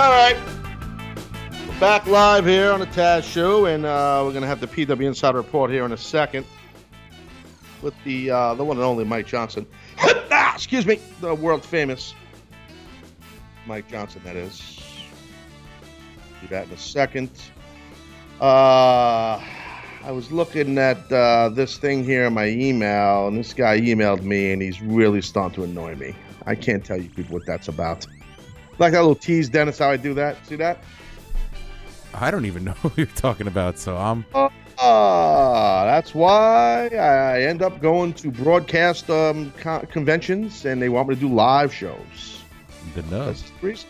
All 0.03 0.11
right. 0.11 0.37
We're 1.69 1.79
back 1.79 2.09
live 2.09 2.45
here 2.45 2.73
on 2.73 2.81
the 2.81 2.87
Taz 2.87 3.23
Show, 3.23 3.67
and 3.67 3.87
uh, 3.87 4.23
we're 4.25 4.33
going 4.33 4.43
to 4.43 4.49
have 4.49 4.59
the 4.59 4.67
PW 4.67 5.07
Insider 5.07 5.39
Report 5.39 5.71
here 5.71 5.85
in 5.85 5.93
a 5.93 5.97
second 5.97 6.45
with 7.83 7.95
the 8.03 8.29
uh, 8.29 8.55
the 8.55 8.65
one 8.65 8.79
and 8.79 8.85
only 8.85 9.05
Mike 9.05 9.29
Johnson. 9.29 9.65
ah, 10.01 10.57
excuse 10.57 10.87
me, 10.87 10.99
the 11.21 11.37
world 11.37 11.65
famous 11.65 12.17
Mike 13.65 13.87
Johnson, 13.87 14.21
that 14.25 14.35
is. 14.35 14.83
Do 16.41 16.49
that 16.49 16.67
in 16.67 16.73
a 16.73 16.79
second. 16.79 17.31
Uh, 18.41 19.41
I 20.03 20.11
was 20.11 20.33
looking 20.33 20.79
at 20.79 21.13
uh, 21.13 21.49
this 21.51 21.79
thing 21.79 22.03
here 22.03 22.25
in 22.25 22.35
my 22.35 22.49
email, 22.49 23.29
and 23.29 23.39
this 23.39 23.55
guy 23.55 23.79
emailed 23.79 24.23
me, 24.23 24.51
and 24.51 24.61
he's 24.61 24.83
really 24.83 25.23
starting 25.23 25.55
to 25.55 25.63
annoy 25.63 25.95
me. 25.95 26.17
I 26.45 26.57
can't 26.57 26.85
tell 26.85 27.01
you 27.01 27.09
people 27.09 27.35
what 27.35 27.47
that's 27.47 27.69
about. 27.69 28.05
Like 28.79 28.93
that 28.93 29.01
little 29.01 29.15
tease, 29.15 29.49
Dennis, 29.49 29.79
how 29.79 29.91
I 29.91 29.97
do 29.97 30.15
that. 30.15 30.45
See 30.47 30.57
that? 30.57 30.83
I 32.15 32.31
don't 32.31 32.45
even 32.45 32.65
know 32.69 32.73
who 32.73 32.91
you're 32.97 33.07
talking 33.07 33.47
about, 33.47 33.79
so 33.79 33.97
I'm. 33.97 34.25
Ah, 34.79 35.85
that's 35.85 36.15
why 36.15 36.89
I 36.89 37.43
end 37.43 37.63
up 37.63 37.81
going 37.81 38.15
to 38.15 38.31
broadcast 38.31 39.09
um, 39.11 39.53
co- 39.61 39.87
conventions, 39.91 40.65
and 40.65 40.83
they 40.83 40.89
want 40.89 41.09
me 41.09 41.15
to 41.15 41.21
do 41.21 41.29
live 41.29 41.73
shows. 41.73 42.43
The 42.95 43.03
nub. 43.03 43.37
The. 43.61 43.85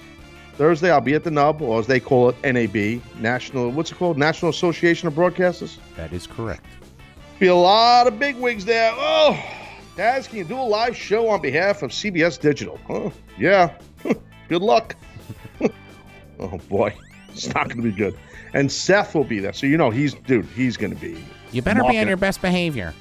Thursday, 0.54 0.90
I'll 0.90 1.00
be 1.00 1.14
at 1.14 1.24
the 1.24 1.30
Nub, 1.30 1.62
or 1.62 1.80
as 1.80 1.86
they 1.86 1.98
call 1.98 2.28
it, 2.28 2.36
NAB, 2.44 3.02
National. 3.18 3.70
What's 3.70 3.90
it 3.90 3.94
called? 3.94 4.18
National 4.18 4.50
Association 4.50 5.08
of 5.08 5.14
Broadcasters. 5.14 5.78
That 5.96 6.12
is 6.12 6.26
correct. 6.26 6.64
Be 7.38 7.46
a 7.46 7.54
lot 7.54 8.06
of 8.06 8.18
big 8.18 8.36
wigs 8.36 8.64
there. 8.64 8.92
Oh, 8.94 9.42
Taz, 9.96 10.28
can 10.28 10.38
you 10.38 10.44
do 10.44 10.58
a 10.58 10.60
live 10.60 10.96
show 10.96 11.28
on 11.28 11.40
behalf 11.40 11.82
of 11.82 11.90
CBS 11.90 12.38
Digital? 12.38 12.78
Huh? 12.86 13.10
Yeah. 13.38 13.74
good 14.48 14.62
luck. 14.62 14.96
oh 16.40 16.58
boy, 16.68 16.94
it's 17.30 17.52
not 17.54 17.68
going 17.68 17.78
to 17.78 17.82
be 17.82 17.92
good. 17.92 18.18
And 18.54 18.70
Seth 18.70 19.14
will 19.14 19.24
be 19.24 19.38
there, 19.38 19.52
so 19.52 19.66
you 19.66 19.76
know 19.76 19.90
he's 19.90 20.14
dude. 20.14 20.46
He's 20.46 20.76
going 20.76 20.94
to 20.94 21.00
be. 21.00 21.24
You 21.52 21.62
better 21.62 21.82
be 21.84 21.98
on 21.98 22.08
your 22.08 22.16
best 22.16 22.40
behavior. 22.42 22.94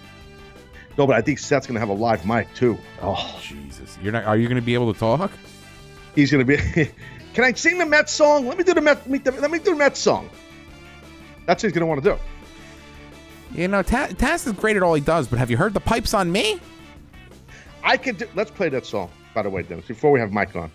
No, 0.98 1.08
but 1.08 1.16
I 1.16 1.22
think 1.22 1.40
Seth's 1.40 1.68
going 1.68 1.76
to 1.76 1.80
have 1.80 1.90
a 1.90 1.94
live 1.94 2.26
mic 2.26 2.54
too. 2.54 2.78
Oh, 3.02 3.40
Jesus, 3.42 3.98
you're 4.02 4.12
not. 4.12 4.26
Are 4.26 4.38
you 4.38 4.48
going 4.48 4.60
to 4.60 4.66
be 4.66 4.74
able 4.74 4.94
to 4.94 5.00
talk? 5.00 5.32
he's 6.16 6.32
going 6.32 6.46
to 6.46 6.58
be. 6.58 6.86
Can 7.34 7.44
I 7.44 7.54
sing 7.54 7.78
the 7.78 7.86
Mets 7.86 8.12
song? 8.12 8.48
Let 8.48 8.58
me 8.58 8.64
do 8.64 8.74
the 8.74 8.82
Met. 8.82 9.10
Let 9.10 9.26
me, 9.26 9.40
let 9.40 9.52
me 9.52 9.60
do 9.60 9.72
the 9.72 9.78
Mets 9.78 10.00
song. 10.00 10.30
That's 11.46 11.64
what 11.64 11.68
he's 11.68 11.74
going 11.74 11.82
to 11.82 11.86
want 11.86 12.04
to 12.04 12.10
do. 12.12 13.60
You 13.60 13.68
know, 13.68 13.82
Ta- 13.82 14.08
Taz 14.08 14.46
is 14.48 14.54
great 14.54 14.78
at 14.78 14.84
all 14.84 14.94
he 14.94 15.02
does, 15.02 15.28
but 15.28 15.40
have 15.40 15.50
you 15.52 15.58
heard 15.58 15.74
the 15.74 15.80
pipes 15.80 16.14
on 16.14 16.32
me? 16.32 16.60
I 17.84 17.98
could. 17.98 18.18
Do, 18.18 18.28
let's 18.36 18.52
play 18.52 18.70
that 18.70 18.86
song. 18.86 19.10
By 19.34 19.42
the 19.44 19.50
way, 19.50 19.64
Dennis, 19.64 19.86
before 19.86 20.12
we 20.12 20.20
have 20.20 20.32
Mike 20.32 20.56
on. 20.56 20.72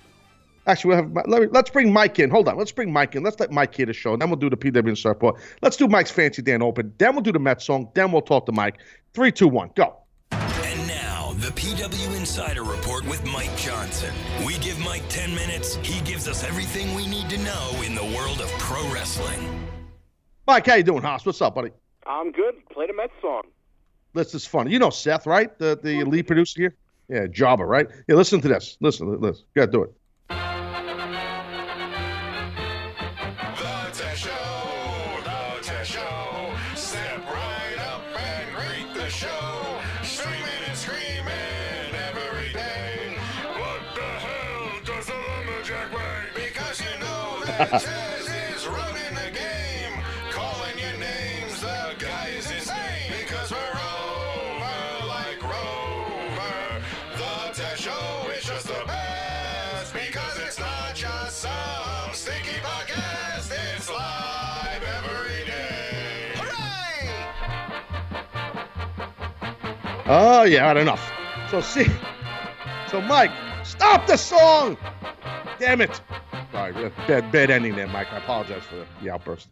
Actually, 0.67 0.89
we'll 0.89 0.97
have. 0.99 1.13
Mi- 1.15 1.23
Let 1.27 1.43
me, 1.43 1.49
let's 1.51 1.71
bring 1.71 1.93
Mike 1.93 2.19
in. 2.19 2.31
Hold 2.31 2.49
on. 2.49 2.57
Let's 2.59 2.73
bring 2.73 2.93
Mike 2.93 3.15
in. 3.15 3.23
Let's 3.23 3.39
let 3.39 3.51
Mike 3.53 3.75
hear 3.75 3.87
the 3.87 3.93
show. 3.93 4.13
and 4.13 4.21
Then 4.23 4.29
we'll 4.31 4.39
do 4.39 4.51
the 4.51 4.57
PW 4.57 4.89
and 4.89 5.05
report. 5.05 5.37
Let's 5.63 5.77
do 5.77 5.87
Mike's 5.89 6.11
Fancy 6.11 6.43
Dan 6.43 6.63
Open. 6.63 6.93
Then 6.99 7.15
we'll 7.15 7.23
do 7.23 7.33
the 7.33 7.39
Mets 7.39 7.65
song. 7.65 7.89
Then 7.95 8.11
we'll 8.13 8.23
talk 8.23 8.47
to 8.47 8.53
Mike. 8.53 8.77
Three, 9.15 9.31
two, 9.33 9.49
one, 9.49 9.71
go. 9.77 9.97
And 10.33 10.87
now, 10.89 11.33
the 11.39 11.49
PW 11.49 12.17
Insider 12.19 12.63
Report 12.65 13.07
with 13.09 13.25
Mike 13.27 13.57
Johnson. 13.57 14.13
We 14.45 14.59
give 14.59 14.79
Mike 14.81 15.05
10 15.09 15.35
minutes, 15.35 15.77
he 15.83 16.01
gives 16.01 16.27
us 16.29 16.45
everything 16.45 16.95
we 16.95 17.07
need 17.07 17.29
to 17.31 17.39
know 17.39 17.83
in 17.87 17.95
the 17.95 18.05
world 18.17 18.41
of 18.41 18.51
pro 18.59 18.83
wrestling. 18.93 19.69
Mike, 20.47 20.67
how 20.67 20.75
you 20.75 20.83
doing, 20.83 21.03
Haas? 21.03 21.25
What's 21.25 21.41
up, 21.41 21.55
buddy? 21.55 21.71
I'm 22.07 22.31
good. 22.33 22.55
Play 22.71 22.87
the 22.89 22.93
Mets 22.93 23.13
song. 23.23 23.43
This 24.15 24.35
is 24.35 24.47
funny. 24.47 24.71
You 24.73 24.79
know 24.79 24.91
Seth, 24.91 25.27
right? 25.27 25.57
The 25.59 25.79
the 25.83 26.03
lead 26.05 26.27
producer 26.27 26.61
here. 26.61 26.77
Yeah, 27.09 27.27
Jabba, 27.27 27.67
right? 27.67 27.87
Yeah, 28.09 28.15
listen 28.17 28.41
to 28.41 28.49
this. 28.49 28.77
Listen, 28.81 29.21
listen. 29.21 29.45
You 29.55 29.61
gotta 29.63 29.73
do 29.73 29.83
it. 29.85 29.93
Oh 70.09 70.45
yeah, 70.45 70.67
enough. 70.77 71.11
So 71.51 71.61
see, 71.61 71.87
so 72.89 73.01
Mike, 73.01 73.33
stop 73.65 74.07
the 74.07 74.17
song. 74.17 74.77
Damn 75.59 75.81
it. 75.81 76.01
Sorry, 76.57 76.73
bad 77.07 77.31
bad 77.33 77.51
ending 77.51 77.77
there, 77.77 77.87
Mike. 77.87 78.11
I 78.15 78.17
apologize 78.17 78.63
for 78.63 78.77
the, 78.77 78.87
the 79.03 79.11
outburst. 79.11 79.49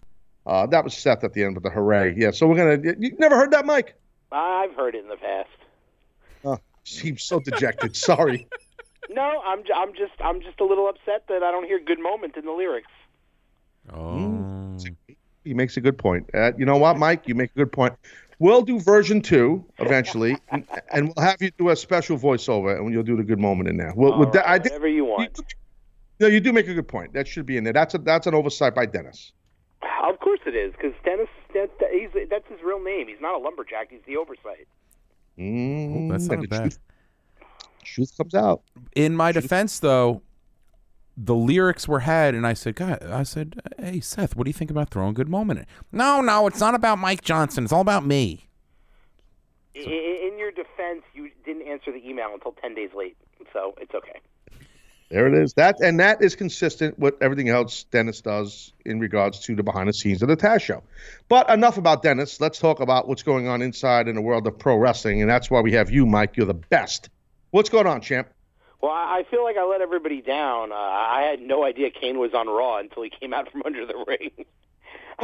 Uh, 0.47 0.65
that 0.69 0.83
was 0.85 0.95
Seth 0.97 1.23
at 1.23 1.35
the 1.35 1.45
end 1.45 1.55
with 1.55 1.63
the 1.63 1.69
hooray. 1.71 2.15
Yeah. 2.17 2.31
So 2.31 2.47
we're 2.47 2.57
gonna. 2.57 2.83
You 2.83 2.95
you 2.99 3.17
never 3.19 3.37
heard 3.37 3.51
that, 3.51 3.67
Mike? 3.67 3.95
I've 4.33 4.75
heard 4.75 4.95
it 4.95 5.03
in 5.03 5.09
the 5.09 5.17
past. 5.17 5.49
Oh, 6.47 6.59
seems 6.85 7.23
so 7.23 7.41
dejected. 7.41 7.95
Sorry. 7.97 8.47
No, 9.11 9.43
I'm 9.45 9.63
j- 9.65 9.73
I'm 9.77 9.93
just 9.93 10.15
I'm 10.19 10.41
just 10.41 10.61
a 10.61 10.65
little 10.65 10.89
upset 10.89 11.25
that 11.29 11.43
I 11.43 11.51
don't 11.51 11.67
hear 11.67 11.79
"Good 11.79 12.01
Moment" 12.01 12.39
in 12.39 12.47
the 12.47 12.53
lyrics. 12.53 12.89
Oh. 13.93 14.79
He 15.45 15.53
makes 15.53 15.77
a 15.77 15.83
good 15.83 15.99
point. 15.99 16.31
Uh, 16.33 16.53
you 16.57 16.65
know 16.65 16.79
what, 16.79 16.97
Mike? 16.97 17.29
You 17.29 17.35
make 17.35 17.51
a 17.51 17.59
good 17.59 17.71
point. 17.71 17.93
We'll 18.39 18.63
do 18.63 18.81
version 18.81 19.21
two 19.21 19.63
eventually, 19.79 20.39
and, 20.49 20.67
and 20.91 21.13
we'll 21.15 21.25
have 21.27 21.37
you 21.43 21.51
do 21.59 21.69
a 21.69 21.77
special 21.77 22.17
voiceover, 22.17 22.79
and 22.79 22.91
you'll 22.95 23.03
do 23.03 23.15
the 23.19 23.23
good 23.25 23.39
moment 23.39 23.69
in 23.69 23.77
there. 23.77 23.93
We'll, 23.95 24.19
we'll- 24.19 24.31
right, 24.31 24.43
I 24.47 24.53
think 24.59 24.73
whatever 24.73 24.89
you 24.89 25.05
want. 25.05 25.39
No, 26.29 26.33
you 26.33 26.41
do 26.41 26.53
make 26.53 26.69
a 26.69 26.75
good 26.75 26.89
point. 26.89 27.13
That 27.13 27.27
should 27.29 27.47
be 27.47 27.57
in 27.57 27.65
there. 27.65 27.73
That's 27.73 27.95
a 27.95 27.99
that's 27.99 28.27
an 28.27 28.35
oversight 28.35 28.75
by 28.75 28.87
Dennis. 28.87 29.33
Of 30.03 30.19
course 30.21 30.41
it 30.47 30.55
is, 30.55 30.73
because 30.73 30.93
Dennis 31.05 31.29
that, 31.55 31.71
that- 31.81 31.91
he's 31.93 32.11
that's 32.31 32.47
his 32.49 32.61
real 32.63 32.83
name. 32.83 33.09
He's 33.09 33.21
not 33.21 33.35
a 33.35 33.39
lumberjack. 33.39 33.91
He's 33.91 34.01
the 34.07 34.17
oversight. 34.17 34.67
Mm, 35.39 36.11
that's 36.11 36.27
not 36.27 36.41
the 36.41 36.47
bad. 36.49 36.61
Truth, 36.63 36.79
truth 37.85 38.17
comes 38.17 38.35
out. 38.35 38.63
In 38.95 39.17
my 39.17 39.33
defense, 39.33 39.79
though, 39.81 40.23
the 41.17 41.35
lyrics 41.35 41.89
were 41.89 42.01
had, 42.01 42.35
and 42.35 42.47
I 42.47 42.55
said, 42.55 42.77
God, 42.77 43.03
I 43.05 43.23
said, 43.25 43.61
hey 43.79 44.01
Seth, 44.01 44.37
what 44.37 44.45
do 44.45 44.49
you 44.51 44.55
think 44.55 44.71
about 44.71 44.91
throwing 44.91 45.13
good 45.15 45.29
moment? 45.29 45.61
in?" 45.61 45.67
No, 45.93 46.21
no, 46.21 46.47
it's 46.47 46.61
not 46.61 46.75
about 46.75 46.99
Mike 46.99 47.23
Johnson. 47.23 47.65
It's 47.65 47.73
all 47.73 47.81
about 47.81 48.05
me. 48.07 48.49
I- 49.77 49.81
In 49.81 50.39
your 50.39 50.51
defense, 50.53 51.03
you 51.15 51.31
didn't 51.45 51.67
answer 51.67 51.91
the 51.93 52.07
email 52.09 52.31
until 52.33 52.53
ten 52.53 52.75
days 52.75 52.91
late, 52.97 53.17
so 53.53 53.75
it's 53.81 53.95
okay. 53.95 54.21
There 55.15 55.29
it 55.29 55.35
is. 55.35 55.55
That 55.55 55.79
and 55.81 56.01
that 56.01 56.23
is 56.23 56.35
consistent 56.35 56.99
with 56.99 57.15
everything 57.21 57.49
else 57.49 57.85
Dennis 57.85 58.21
does 58.21 58.73
in 58.85 58.99
regards 58.99 59.39
to 59.43 59.55
the 59.55 59.63
behind 59.63 59.89
the 59.89 59.93
scenes 59.93 60.23
of 60.23 60.29
the 60.29 60.37
Taz 60.37 60.61
show. 60.61 60.83
But 61.29 61.49
enough 61.51 61.79
about 61.79 62.03
Dennis. 62.03 62.41
Let's 62.41 62.59
talk 62.59 62.81
about 62.81 63.07
what's 63.07 63.23
going 63.23 63.47
on 63.47 63.63
inside 63.63 64.09
in 64.09 64.17
the 64.17 64.21
world 64.21 64.45
of 64.49 64.59
pro 64.59 64.77
wrestling, 64.77 65.21
and 65.21 65.31
that's 65.31 65.49
why 65.49 65.61
we 65.61 65.71
have 65.75 65.89
you, 65.89 66.05
Mike. 66.05 66.37
You're 66.37 66.47
the 66.47 66.55
best. 66.55 67.11
What's 67.53 67.69
going 67.69 67.87
on, 67.87 68.01
champ? 68.01 68.27
Well, 68.81 68.91
I 68.91 69.23
feel 69.31 69.45
like 69.45 69.57
I 69.57 69.65
let 69.65 69.83
everybody 69.83 70.21
down. 70.21 70.73
Uh, 70.73 70.75
I 70.75 71.29
had 71.31 71.41
no 71.41 71.65
idea 71.65 71.91
Kane 71.93 72.19
was 72.19 72.35
on 72.35 72.49
Raw 72.49 72.79
until 72.79 73.05
he 73.05 73.11
came 73.11 73.33
out 73.33 73.49
from 73.53 73.63
under 73.65 73.87
the 73.87 74.05
ring. 74.09 74.47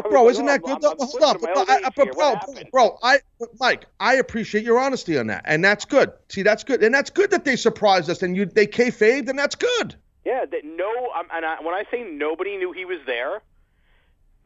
Bro, 0.08 0.28
isn't 0.30 0.46
that 0.46 0.62
good? 0.62 0.70
I'm- 0.72 0.80
though? 0.80 0.90
I'm 0.92 0.98
Hold 1.08 1.22
up, 1.22 1.40
bro, 1.40 1.52
old 1.54 1.70
I- 1.70 1.78
age 1.78 1.84
I- 1.84 2.02
here. 2.02 2.12
bro, 2.12 2.36
bro, 2.36 2.62
bro, 2.70 2.98
I, 3.02 3.18
Mike, 3.58 3.86
I 3.98 4.14
appreciate 4.16 4.64
your 4.64 4.78
honesty 4.78 5.18
on 5.18 5.26
that, 5.28 5.42
and 5.46 5.64
that's 5.64 5.84
good. 5.84 6.12
See, 6.28 6.42
that's 6.42 6.64
good, 6.64 6.82
and 6.82 6.94
that's 6.94 7.10
good 7.10 7.30
that 7.30 7.44
they 7.44 7.56
surprised 7.56 8.08
us 8.10 8.22
and 8.22 8.36
you 8.36 8.46
they 8.46 8.66
kayfabed, 8.66 9.28
and 9.28 9.38
that's 9.38 9.54
good. 9.56 9.94
Yeah, 10.24 10.44
that 10.44 10.64
no, 10.64 10.90
um, 11.16 11.26
and 11.32 11.44
I, 11.44 11.60
when 11.62 11.74
I 11.74 11.84
say 11.90 12.02
nobody 12.02 12.56
knew 12.56 12.72
he 12.72 12.84
was 12.84 12.98
there, 13.06 13.40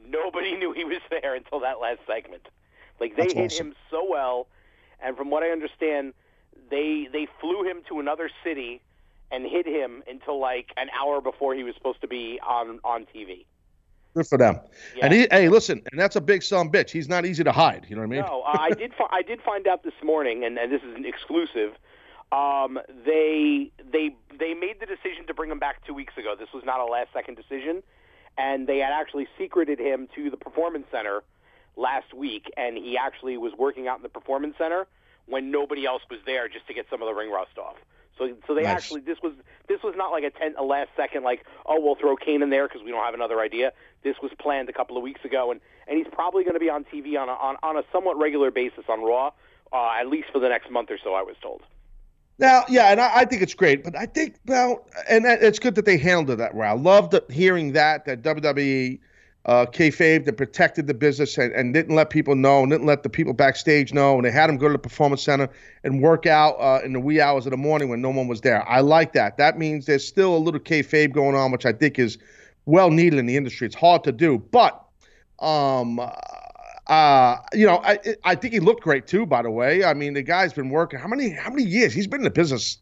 nobody 0.07 0.57
knew 0.57 0.73
he 0.73 0.85
was 0.85 1.01
there 1.11 1.35
until 1.35 1.61
that 1.61 1.81
last 1.81 2.01
segment. 2.07 2.47
Like 3.01 3.17
they 3.17 3.23
That's 3.23 3.35
hit 3.35 3.53
awesome. 3.53 3.67
him 3.69 3.75
so 3.91 4.07
well, 4.09 4.47
and 5.01 5.17
from 5.17 5.31
what 5.31 5.43
I 5.43 5.51
understand, 5.51 6.15
they 6.71 7.09
they 7.13 7.27
flew 7.41 7.65
him 7.65 7.83
to 7.89 8.01
another 8.01 8.31
city 8.43 8.81
and 9.31 9.45
hid 9.45 9.67
him 9.67 10.03
until 10.09 10.39
like 10.39 10.69
an 10.77 10.89
hour 10.99 11.21
before 11.21 11.55
he 11.55 11.65
was 11.65 11.75
supposed 11.75 12.01
to 12.03 12.09
be 12.09 12.39
on 12.47 12.79
on 12.85 13.07
TV. 13.15 13.45
Good 14.15 14.27
for 14.29 14.39
them. 14.39 14.61
Yeah. 14.97 15.07
And 15.07 15.15
he, 15.15 15.27
hey, 15.31 15.49
listen, 15.49 15.83
and 15.91 16.01
that's 16.01 16.15
a 16.15 16.21
big 16.21 16.43
son 16.43 16.71
bitch. 16.71 16.91
He's 16.91 17.09
not 17.09 17.27
easy 17.27 17.43
to 17.43 17.53
hide. 17.53 17.87
You 17.89 17.97
know 17.97 18.03
what 18.03 18.07
I 18.07 18.11
mean? 18.11 18.21
No, 18.21 18.43
I 18.47 18.71
did. 18.71 18.95
Fi- 18.95 19.09
I 19.11 19.23
did 19.23 19.41
find 19.43 19.67
out 19.67 19.83
this 19.83 19.95
morning, 20.03 20.45
and, 20.45 20.57
and 20.57 20.71
this 20.71 20.83
is 20.83 20.95
an 20.95 21.05
exclusive. 21.05 21.73
Um, 22.31 22.79
they 23.05 23.71
they 23.93 24.15
they 24.39 24.55
made 24.55 24.81
the 24.81 24.87
decision 24.87 25.27
to 25.27 25.35
bring 25.35 25.51
him 25.51 25.59
back 25.59 25.85
two 25.85 25.95
weeks 25.95 26.17
ago. 26.17 26.35
This 26.39 26.49
was 26.55 26.65
not 26.65 26.81
a 26.81 26.85
last 26.85 27.13
second 27.13 27.37
decision, 27.37 27.83
and 28.39 28.69
they 28.69 28.79
had 28.79 28.93
actually 28.93 29.27
secreted 29.37 29.81
him 29.81 30.09
to 30.15 30.31
the 30.31 30.37
performance 30.37 30.87
center 30.93 31.25
last 31.77 32.15
week, 32.15 32.53
and 32.57 32.77
he 32.77 32.97
actually 32.97 33.37
was 33.37 33.53
working 33.59 33.89
out 33.89 33.97
in 33.97 34.03
the 34.05 34.09
performance 34.09 34.55
center 34.59 34.87
when 35.27 35.51
nobody 35.51 35.87
else 35.87 36.03
was 36.09 36.21
there, 36.25 36.49
just 36.49 36.67
to 36.69 36.75
get 36.75 36.87
some 36.89 37.03
of 37.03 37.07
the 37.07 37.15
ring 37.15 37.31
rust 37.31 37.59
off. 37.59 37.77
So, 38.19 38.31
so 38.47 38.55
they 38.55 38.63
Nice. 38.63 38.77
actually 38.77 39.01
this 39.01 39.19
was 39.23 39.33
this 39.69 39.83
was 39.83 39.95
not 39.97 40.13
like 40.13 40.25
a 40.25 40.31
ten 40.31 40.55
a 40.57 40.63
last 40.63 40.91
second 40.97 41.25
like 41.25 41.45
oh 41.67 41.81
we'll 41.81 41.97
throw 41.97 42.17
Kane 42.17 42.43
in 42.43 42.51
there 42.51 42.69
because 42.69 42.83
we 42.85 42.91
don't 42.91 43.05
have 43.05 43.15
another 43.15 43.41
idea. 43.41 43.73
This 44.03 44.17
was 44.23 44.31
planned 44.39 44.69
a 44.69 44.73
couple 44.73 44.97
of 44.97 45.03
weeks 45.03 45.25
ago, 45.25 45.51
and 45.51 45.61
and 45.89 45.99
he's 45.99 46.07
probably 46.13 46.45
going 46.45 46.55
to 46.55 46.61
be 46.61 46.71
on 46.71 46.85
TV 46.85 47.19
on 47.19 47.29
a, 47.29 47.33
on 47.33 47.57
on 47.63 47.77
a 47.77 47.83
somewhat 47.93 48.19
regular 48.19 48.51
basis 48.51 48.85
on 48.89 49.03
Raw, 49.03 49.33
uh, 49.73 49.91
at 50.01 50.09
least 50.09 50.29
for 50.33 50.39
the 50.39 50.49
next 50.49 50.71
month 50.71 50.91
or 50.91 50.99
so. 51.03 51.15
I 51.15 51.23
was 51.23 51.37
told. 51.43 51.63
Now, 52.39 52.65
yeah, 52.69 52.91
and 52.91 53.01
I, 53.01 53.19
I 53.19 53.25
think 53.25 53.43
it's 53.43 53.55
great, 53.55 53.85
but 53.85 53.97
I 53.97 54.07
think 54.07 54.37
well, 54.47 54.87
and 55.09 55.25
that, 55.25 55.43
it's 55.43 55.59
good 55.59 55.77
that 55.77 55.85
they 55.85 55.97
handled 55.97 56.31
it 56.31 56.39
that 56.39 56.55
way. 56.55 56.67
I 56.67 56.73
loved 56.73 57.15
hearing 57.31 57.73
that 57.73 58.05
that 58.07 58.23
WWE 58.23 58.99
uh, 59.47 59.67
kayfabe 59.67 60.25
that 60.25 60.37
protected 60.37 60.87
the 60.87 60.95
business 60.95 61.37
and, 61.37 61.53
and 61.53 61.75
didn't 61.75 61.95
let 61.95 62.11
people 62.11 62.35
know, 62.35 62.63
and 62.63 62.71
didn't 62.71 62.87
let 62.87 63.03
the 63.03 63.09
people 63.09 63.33
backstage 63.33 63.93
know, 63.93 64.17
and 64.17 64.25
they 64.25 64.31
had 64.31 64.49
them 64.49 64.57
go 64.57 64.69
to 64.69 64.73
the 64.73 64.79
performance 64.79 65.23
center 65.23 65.49
and 65.83 66.03
work 66.03 66.27
out 66.27 66.55
uh, 66.55 66.81
in 66.85 66.93
the 66.95 67.01
wee 67.01 67.21
hours 67.21 67.47
of 67.47 67.51
the 67.51 67.57
morning 67.57 67.89
when 67.89 68.01
no 68.01 68.11
one 68.11 68.27
was 68.27 68.41
there. 68.41 68.67
I 68.69 68.81
like 68.81 69.13
that. 69.13 69.37
That 69.37 69.59
means 69.59 69.87
there's 69.87 70.07
still 70.07 70.35
a 70.35 70.39
little 70.39 70.61
kayfabe 70.61 71.13
going 71.13 71.35
on, 71.35 71.53
which 71.53 71.67
I 71.67 71.73
think 71.73 71.99
is 71.99 72.17
well 72.65 72.91
needed 72.91 73.19
in 73.19 73.27
the 73.27 73.37
industry. 73.37 73.67
It's 73.67 73.77
hard 73.77 74.03
to 74.05 74.13
do, 74.13 74.39
but 74.51 74.83
um, 75.41 76.01
uh, 76.87 77.37
you 77.53 77.67
know, 77.67 77.81
I 77.85 77.99
I 78.25 78.35
think 78.35 78.55
he 78.55 78.61
looked 78.61 78.83
great 78.83 79.07
too. 79.07 79.27
By 79.27 79.43
the 79.43 79.51
way, 79.51 79.85
I 79.85 79.93
mean 79.93 80.15
the 80.15 80.23
guy's 80.23 80.53
been 80.53 80.71
working. 80.71 80.99
How 80.99 81.09
many 81.09 81.31
how 81.31 81.51
many 81.51 81.65
years 81.65 81.93
he's 81.93 82.07
been 82.07 82.21
in 82.21 82.25
the 82.25 82.31
business? 82.31 82.79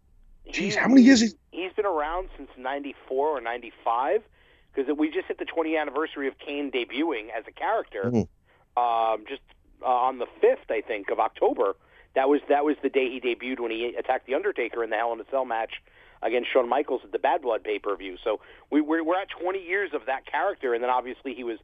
Jeez, 0.51 0.75
how 0.75 0.89
many 0.89 1.03
years? 1.03 1.21
He, 1.21 1.31
He's 1.51 1.73
been 1.73 1.87
around 1.87 2.29
since 2.37 2.51
'94 2.57 3.39
or 3.39 3.41
'95 3.41 4.23
because 4.75 4.95
we 4.97 5.11
just 5.11 5.29
hit 5.29 5.39
the 5.39 5.45
20th 5.45 5.81
anniversary 5.81 6.29
of 6.29 6.39
Kane 6.39 6.71
debuting 6.71 7.29
as 7.37 7.45
a 7.47 7.53
character. 7.53 8.05
Mhm. 8.05 8.29
Um, 8.77 9.25
just 9.29 9.43
uh, 9.83 9.87
on 9.87 10.19
the 10.19 10.27
5th, 10.43 10.71
I 10.71 10.81
think, 10.81 11.11
of 11.11 11.19
October. 11.21 11.77
That 12.15 12.29
was 12.29 12.41
that 12.49 12.65
was 12.65 12.77
the 12.83 12.91
day 12.91 13.09
he 13.09 13.21
debuted 13.21 13.61
when 13.61 13.71
he 13.71 13.95
attacked 13.99 14.27
the 14.27 14.35
Undertaker 14.35 14.85
in 14.85 14.91
the 14.91 14.97
Hell 14.97 15.13
in 15.13 15.21
a 15.21 15.25
Cell 15.31 15.45
match 15.45 15.83
against 16.23 16.53
Shawn 16.53 16.69
Michaels 16.69 17.01
at 17.05 17.13
the 17.13 17.19
Badd 17.19 17.43
Blood 17.43 17.65
pay 17.65 17.79
per 17.79 17.97
view. 17.97 18.17
So 18.23 18.41
we, 18.71 18.81
we're 18.81 19.03
we're 19.03 19.21
at 19.21 19.29
20 19.31 19.59
years 19.59 19.91
of 19.95 20.07
that 20.07 20.27
character, 20.27 20.75
and 20.75 20.83
then 20.83 20.91
obviously 20.91 21.35
he 21.35 21.43
was 21.43 21.59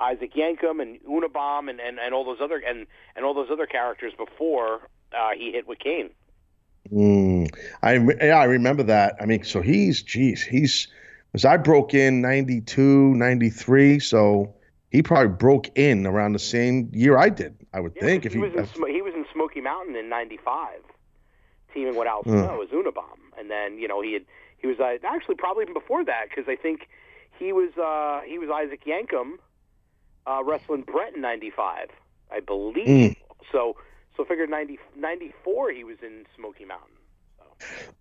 Isaac 0.00 0.34
Yankem 0.34 0.80
and 0.80 1.00
Unabomb 1.04 1.70
and, 1.70 1.80
and, 1.80 1.98
and 1.98 2.14
all 2.14 2.24
those 2.24 2.40
other 2.40 2.56
and, 2.58 2.86
and 3.16 3.24
all 3.24 3.34
those 3.34 3.48
other 3.50 3.66
characters 3.66 4.12
before 4.16 4.88
uh, 5.16 5.30
he 5.36 5.52
hit 5.52 5.66
with 5.66 5.78
Kane. 5.78 6.10
Mm, 6.92 7.48
I 7.82 7.94
yeah, 8.24 8.38
I 8.38 8.44
remember 8.44 8.82
that. 8.82 9.16
I 9.20 9.26
mean, 9.26 9.42
so 9.44 9.62
he's 9.62 10.02
geez, 10.02 10.42
he's 10.42 10.88
because 11.34 11.46
I 11.46 11.56
broke 11.56 11.94
in 11.94 12.20
92, 12.20 13.16
93, 13.16 13.98
so 13.98 14.54
he 14.92 15.02
probably 15.02 15.34
broke 15.36 15.68
in 15.76 16.06
around 16.06 16.34
the 16.34 16.38
same 16.38 16.88
year 16.92 17.18
I 17.18 17.28
did. 17.28 17.56
I 17.72 17.80
would 17.80 17.92
Yeah, 17.96 18.02
think 18.02 18.22
he, 18.22 18.28
if 18.28 18.32
he. 18.34 18.38
was 18.38 18.52
in 18.54 18.94
he 18.94 19.02
was 19.02 19.14
in 19.14 19.26
Smoky 19.32 19.60
Mountain 19.60 19.96
in 19.96 20.08
'95, 20.08 20.78
teaming 21.72 21.96
with 21.96 22.06
Al. 22.06 22.22
Snow 22.22 22.62
as 22.62 22.68
Unabomb, 22.68 23.18
and 23.36 23.50
then 23.50 23.78
you 23.78 23.88
know 23.88 24.00
he 24.00 24.12
had 24.12 24.22
he 24.58 24.68
was 24.68 24.78
uh, 24.78 24.94
actually 25.04 25.34
probably 25.34 25.62
even 25.62 25.74
before 25.74 26.04
that 26.04 26.26
because 26.28 26.44
I 26.48 26.54
think 26.54 26.88
he 27.36 27.52
was 27.52 27.76
uh, 27.76 28.20
he 28.24 28.38
was 28.38 28.48
Isaac 28.48 28.84
Yankem 28.84 29.32
uh, 30.28 30.44
wrestling 30.44 30.82
Brett 30.82 31.16
in 31.16 31.20
'95, 31.20 31.88
I 32.30 32.38
believe. 32.38 32.86
Mm. 32.86 33.16
So 33.50 33.74
so 34.16 34.24
figured 34.24 34.50
90, 34.50 34.78
94 34.96 35.72
he 35.72 35.82
was 35.82 35.96
in 36.00 36.26
Smoky 36.36 36.64
Mountain. 36.64 36.94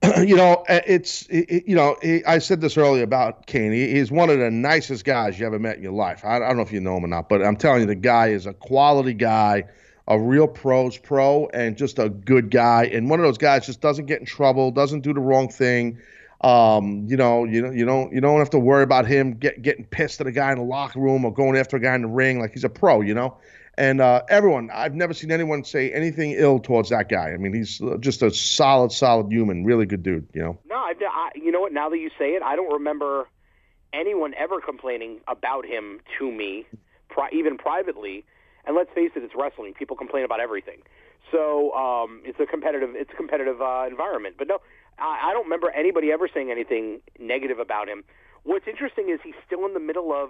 you 0.18 0.36
know, 0.36 0.64
uh, 0.68 0.82
it's 0.86 1.26
it, 1.30 1.64
you 1.68 1.76
know, 1.76 1.96
I 2.28 2.40
said 2.40 2.62
this 2.62 2.78
earlier 2.78 3.04
about 3.04 3.46
Kane. 3.46 3.72
He, 3.72 3.92
he's 3.92 4.12
one 4.12 4.30
of 4.30 4.40
the 4.40 4.52
nicest 4.52 5.06
guys 5.06 5.40
you 5.40 5.46
ever 5.46 5.60
met 5.60 5.78
in 5.78 5.84
your 5.84 5.94
life. 5.94 6.26
I, 6.26 6.38
I 6.38 6.40
don't 6.40 6.58
know 6.58 6.64
if 6.64 6.72
you 6.72 6.82
know 6.82 6.98
him 6.98 7.06
or 7.06 7.08
not, 7.08 7.30
but 7.30 7.44
I'm 7.44 7.56
telling 7.56 7.82
you, 7.82 7.88
the 7.88 7.96
guy 7.96 8.28
is 8.28 8.46
a 8.46 8.54
quality 8.54 9.14
guy, 9.14 9.64
a 10.08 10.20
real 10.20 10.48
pros 10.48 10.98
pro, 10.98 11.48
and 11.54 11.78
just 11.78 12.00
a 12.00 12.10
good 12.10 12.52
guy. 12.52 12.86
And 12.86 13.10
one 13.10 13.20
of 13.20 13.26
those 13.26 13.38
guys 13.38 13.66
just 13.66 13.82
doesn't 13.82 14.06
get 14.06 14.20
in 14.20 14.26
trouble, 14.26 14.72
doesn't 14.72 15.02
do 15.02 15.14
the 15.14 15.22
wrong 15.22 15.48
thing. 15.48 16.00
Um, 16.42 17.06
you 17.08 17.16
know, 17.16 17.46
you 17.46 17.62
don't 17.62 17.78
you 17.78 17.86
don't 17.86 18.12
you 18.12 18.20
don't 18.20 18.40
have 18.40 18.50
to 18.50 18.60
worry 18.60 18.84
about 18.84 19.08
him 19.08 19.36
get, 19.36 19.62
getting 19.62 19.86
pissed 19.86 20.20
at 20.20 20.28
a 20.28 20.32
guy 20.32 20.52
in 20.52 20.58
the 20.58 20.66
locker 20.66 21.00
room 21.00 21.24
or 21.24 21.34
going 21.34 21.56
after 21.56 21.78
a 21.78 21.80
guy 21.80 21.96
in 21.96 22.02
the 22.02 22.08
ring. 22.10 22.40
Like 22.40 22.52
he's 22.52 22.66
a 22.66 22.70
pro, 22.70 23.00
you 23.00 23.14
know. 23.14 23.38
And 23.78 24.02
uh, 24.02 24.22
everyone, 24.30 24.70
I've 24.72 24.94
never 24.94 25.14
seen 25.14 25.32
anyone 25.32 25.64
say 25.64 25.92
anything 25.92 26.32
ill 26.32 26.60
towards 26.60 26.90
that 26.90 27.10
guy. 27.10 27.32
I 27.32 27.38
mean, 27.38 27.54
he's 27.54 27.82
uh, 27.82 27.98
just 27.98 28.22
a 28.22 28.30
solid, 28.30 28.92
solid 28.92 29.32
human, 29.32 29.66
really 29.66 29.86
good 29.86 30.04
dude. 30.04 30.28
You 30.34 30.44
know. 30.44 30.60
No, 30.70 30.76
I, 30.76 30.94
I, 31.02 31.32
you 31.36 31.52
know 31.52 31.62
what? 31.62 31.74
Now 31.74 31.90
that 31.90 31.98
you 31.98 32.12
say 32.20 32.32
it, 32.32 32.44
I 32.44 32.56
don't 32.56 32.72
remember 32.72 33.28
anyone 33.92 34.34
ever 34.36 34.62
complaining 34.62 35.22
about 35.28 35.66
him 35.66 36.02
to 36.20 36.32
me, 36.32 36.66
pri- 37.10 37.30
even 37.34 37.58
privately. 37.58 38.26
And 38.66 38.76
let's 38.76 38.92
face 38.94 39.12
it, 39.16 39.24
it's 39.24 39.34
wrestling. 39.36 39.74
People 39.74 39.98
complain 39.98 40.24
about 40.24 40.40
everything. 40.40 40.82
So 41.32 41.74
um, 41.74 42.22
it's 42.24 42.40
a 42.40 42.46
competitive, 42.46 42.92
it's 42.94 43.12
a 43.12 43.16
competitive 43.16 43.62
uh, 43.62 43.86
environment. 43.90 44.36
But 44.38 44.48
no, 44.48 44.60
I, 45.00 45.30
I 45.30 45.34
don't 45.34 45.46
remember 45.46 45.72
anybody 45.72 46.12
ever 46.12 46.30
saying 46.32 46.52
anything 46.52 47.02
negative 47.20 47.60
about 47.60 47.90
him. 47.90 48.04
What's 48.44 48.68
interesting 48.68 49.10
is 49.10 49.20
he's 49.24 49.34
still 49.46 49.66
in 49.66 49.74
the 49.74 49.80
middle 49.80 50.14
of 50.14 50.30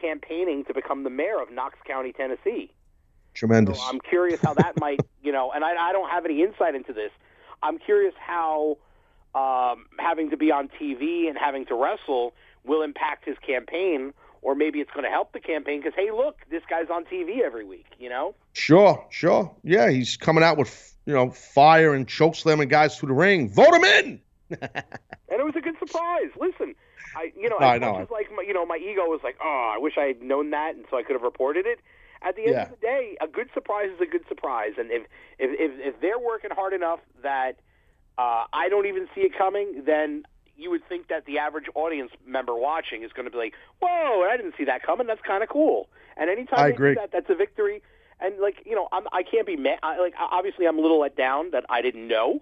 campaigning 0.00 0.64
to 0.64 0.74
become 0.74 1.04
the 1.04 1.10
mayor 1.10 1.40
of 1.40 1.50
Knox 1.50 1.78
County, 1.86 2.12
Tennessee. 2.12 2.72
Tremendous. 3.34 3.78
So 3.78 3.84
I'm 3.86 4.00
curious 4.00 4.40
how 4.40 4.54
that 4.54 4.78
might, 4.78 5.00
you 5.22 5.32
know, 5.32 5.50
and 5.52 5.64
I, 5.64 5.88
I 5.88 5.92
don't 5.92 6.08
have 6.10 6.24
any 6.24 6.42
insight 6.42 6.74
into 6.74 6.92
this. 6.92 7.10
I'm 7.62 7.78
curious 7.78 8.14
how 8.18 8.78
um, 9.34 9.86
having 9.98 10.30
to 10.30 10.36
be 10.36 10.50
on 10.50 10.68
TV 10.68 11.28
and 11.28 11.36
having 11.38 11.66
to 11.66 11.74
wrestle 11.74 12.34
will 12.64 12.82
impact 12.82 13.24
his 13.24 13.36
campaign, 13.44 14.12
or 14.42 14.54
maybe 14.54 14.80
it's 14.80 14.90
going 14.92 15.04
to 15.04 15.10
help 15.10 15.32
the 15.32 15.40
campaign 15.40 15.80
because, 15.80 15.94
hey, 15.96 16.10
look, 16.10 16.38
this 16.50 16.62
guy's 16.68 16.90
on 16.90 17.04
TV 17.04 17.40
every 17.40 17.64
week, 17.64 17.86
you 17.98 18.08
know? 18.08 18.34
Sure, 18.52 19.04
sure. 19.10 19.54
Yeah, 19.62 19.90
he's 19.90 20.16
coming 20.16 20.44
out 20.44 20.56
with 20.56 20.94
you 21.06 21.12
know 21.12 21.30
fire 21.30 21.94
and 21.94 22.08
choke 22.08 22.34
slamming 22.34 22.68
guys 22.68 22.98
through 22.98 23.08
the 23.08 23.14
ring. 23.14 23.50
Vote 23.50 23.74
him 23.74 23.84
in. 23.84 24.20
And 25.34 25.40
it 25.40 25.44
was 25.44 25.56
a 25.56 25.60
good 25.60 25.74
surprise. 25.80 26.30
Listen, 26.40 26.76
I, 27.16 27.32
you 27.36 27.48
know, 27.48 27.58
No, 27.58 27.66
I 27.66 27.78
know. 27.78 28.06
like, 28.10 28.28
my, 28.34 28.42
you 28.46 28.52
know, 28.52 28.66
my 28.66 28.76
ego 28.76 29.02
was 29.02 29.20
like, 29.22 29.36
oh, 29.42 29.72
I 29.74 29.78
wish 29.78 29.94
I 29.98 30.04
had 30.04 30.22
known 30.22 30.50
that, 30.50 30.74
and 30.74 30.84
so 30.90 30.96
I 30.96 31.02
could 31.02 31.14
have 31.14 31.22
reported 31.22 31.66
it. 31.66 31.80
At 32.22 32.36
the 32.36 32.42
end 32.42 32.52
Yeah. 32.54 32.62
of 32.64 32.70
the 32.70 32.76
day, 32.76 33.16
a 33.20 33.26
good 33.26 33.50
surprise 33.52 33.90
is 33.94 34.00
a 34.00 34.06
good 34.06 34.26
surprise, 34.28 34.72
and 34.78 34.90
if 34.90 35.02
if 35.38 35.50
if, 35.60 35.94
if 35.94 36.00
they're 36.00 36.18
working 36.18 36.50
hard 36.50 36.72
enough 36.72 37.00
that 37.22 37.58
uh, 38.16 38.44
I 38.52 38.68
don't 38.70 38.86
even 38.86 39.08
see 39.14 39.22
it 39.22 39.36
coming, 39.36 39.82
then 39.84 40.24
you 40.56 40.70
would 40.70 40.88
think 40.88 41.08
that 41.08 41.26
the 41.26 41.38
average 41.38 41.66
audience 41.74 42.12
member 42.26 42.54
watching 42.54 43.02
is 43.02 43.12
going 43.12 43.26
to 43.26 43.30
be 43.30 43.36
like, 43.36 43.54
"Whoa, 43.80 44.22
I 44.22 44.36
didn't 44.38 44.54
see 44.56 44.64
that 44.64 44.82
coming. 44.82 45.06
That's 45.06 45.20
kind 45.20 45.42
of 45.42 45.50
cool." 45.50 45.88
And 46.16 46.30
anytime 46.30 46.60
I 46.60 46.68
agree. 46.68 46.94
do 46.94 47.00
that, 47.00 47.12
that's 47.12 47.28
a 47.28 47.34
victory. 47.34 47.82
And 48.20 48.38
like 48.40 48.62
you 48.64 48.74
know, 48.74 48.88
I'm, 48.90 49.06
I 49.12 49.22
can't 49.22 49.46
be 49.46 49.56
mad. 49.56 49.80
I, 49.82 49.98
like 49.98 50.14
obviously, 50.18 50.66
I'm 50.66 50.78
a 50.78 50.82
little 50.82 51.00
let 51.00 51.16
down 51.16 51.50
that 51.50 51.64
I 51.68 51.82
didn't 51.82 52.08
know 52.08 52.40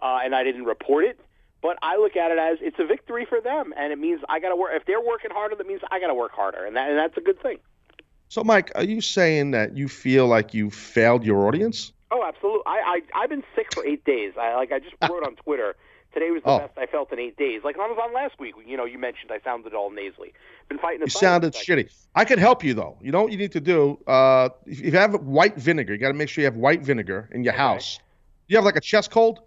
uh, 0.00 0.20
and 0.22 0.34
I 0.34 0.44
didn't 0.44 0.64
report 0.64 1.04
it. 1.04 1.18
But 1.60 1.76
I 1.82 1.96
look 1.96 2.16
at 2.16 2.30
it 2.30 2.38
as 2.38 2.58
it's 2.60 2.78
a 2.78 2.84
victory 2.86 3.24
for 3.28 3.40
them, 3.40 3.74
and 3.76 3.92
it 3.92 3.98
means 3.98 4.20
I 4.28 4.38
got 4.38 4.50
to 4.50 4.56
work. 4.56 4.70
If 4.74 4.84
they're 4.86 5.00
working 5.00 5.30
harder, 5.32 5.56
that 5.56 5.66
means 5.66 5.80
I 5.90 5.98
got 5.98 6.06
to 6.08 6.14
work 6.14 6.32
harder, 6.32 6.64
and 6.64 6.76
that 6.76 6.88
and 6.88 6.98
that's 6.98 7.16
a 7.16 7.20
good 7.20 7.40
thing. 7.42 7.58
So, 8.28 8.44
Mike, 8.44 8.70
are 8.74 8.84
you 8.84 9.00
saying 9.00 9.52
that 9.52 9.76
you 9.76 9.88
feel 9.88 10.26
like 10.26 10.54
you 10.54 10.70
failed 10.70 11.24
your 11.24 11.46
audience? 11.48 11.92
Oh, 12.10 12.24
absolutely. 12.24 12.62
I, 12.66 13.00
I 13.14 13.22
I've 13.22 13.30
been 13.30 13.42
sick 13.56 13.72
for 13.74 13.84
eight 13.84 14.04
days. 14.04 14.34
I 14.40 14.54
like 14.54 14.70
I 14.72 14.78
just 14.78 14.94
wrote 15.10 15.24
on 15.24 15.36
Twitter 15.36 15.76
Today 16.14 16.30
was 16.30 16.42
the 16.42 16.48
Oh. 16.50 16.58
best 16.60 16.78
I 16.78 16.86
felt 16.86 17.12
in 17.12 17.18
eight 17.18 17.36
days. 17.36 17.60
Like 17.64 17.76
I 17.76 17.86
was 17.86 17.98
on 18.02 18.14
last 18.14 18.38
week. 18.40 18.54
You 18.66 18.76
know, 18.76 18.84
you 18.86 18.98
mentioned 18.98 19.30
I 19.30 19.40
sounded 19.44 19.74
all 19.74 19.90
nasally. 19.90 20.32
Been 20.68 20.78
fighting. 20.78 21.00
You 21.02 21.08
sounded 21.08 21.52
shitty. 21.52 21.90
I 22.14 22.24
could 22.24 22.38
help 22.38 22.64
you 22.64 22.72
though. 22.74 22.96
You 23.02 23.12
know 23.12 23.22
what 23.22 23.32
you 23.32 23.38
need 23.38 23.52
to 23.52 23.60
do? 23.60 23.98
Uh, 24.06 24.48
if 24.66 24.80
if 24.80 24.92
you 24.94 24.98
have 24.98 25.14
white 25.22 25.56
vinegar, 25.56 25.92
you 25.92 25.98
got 25.98 26.08
to 26.08 26.14
make 26.14 26.28
sure 26.28 26.42
you 26.42 26.46
have 26.46 26.56
white 26.56 26.82
vinegar 26.82 27.28
in 27.32 27.44
your 27.44 27.52
house. 27.52 28.00
You 28.46 28.56
have 28.56 28.64
like 28.64 28.76
a 28.76 28.80
chest 28.80 29.10
cold. 29.10 29.40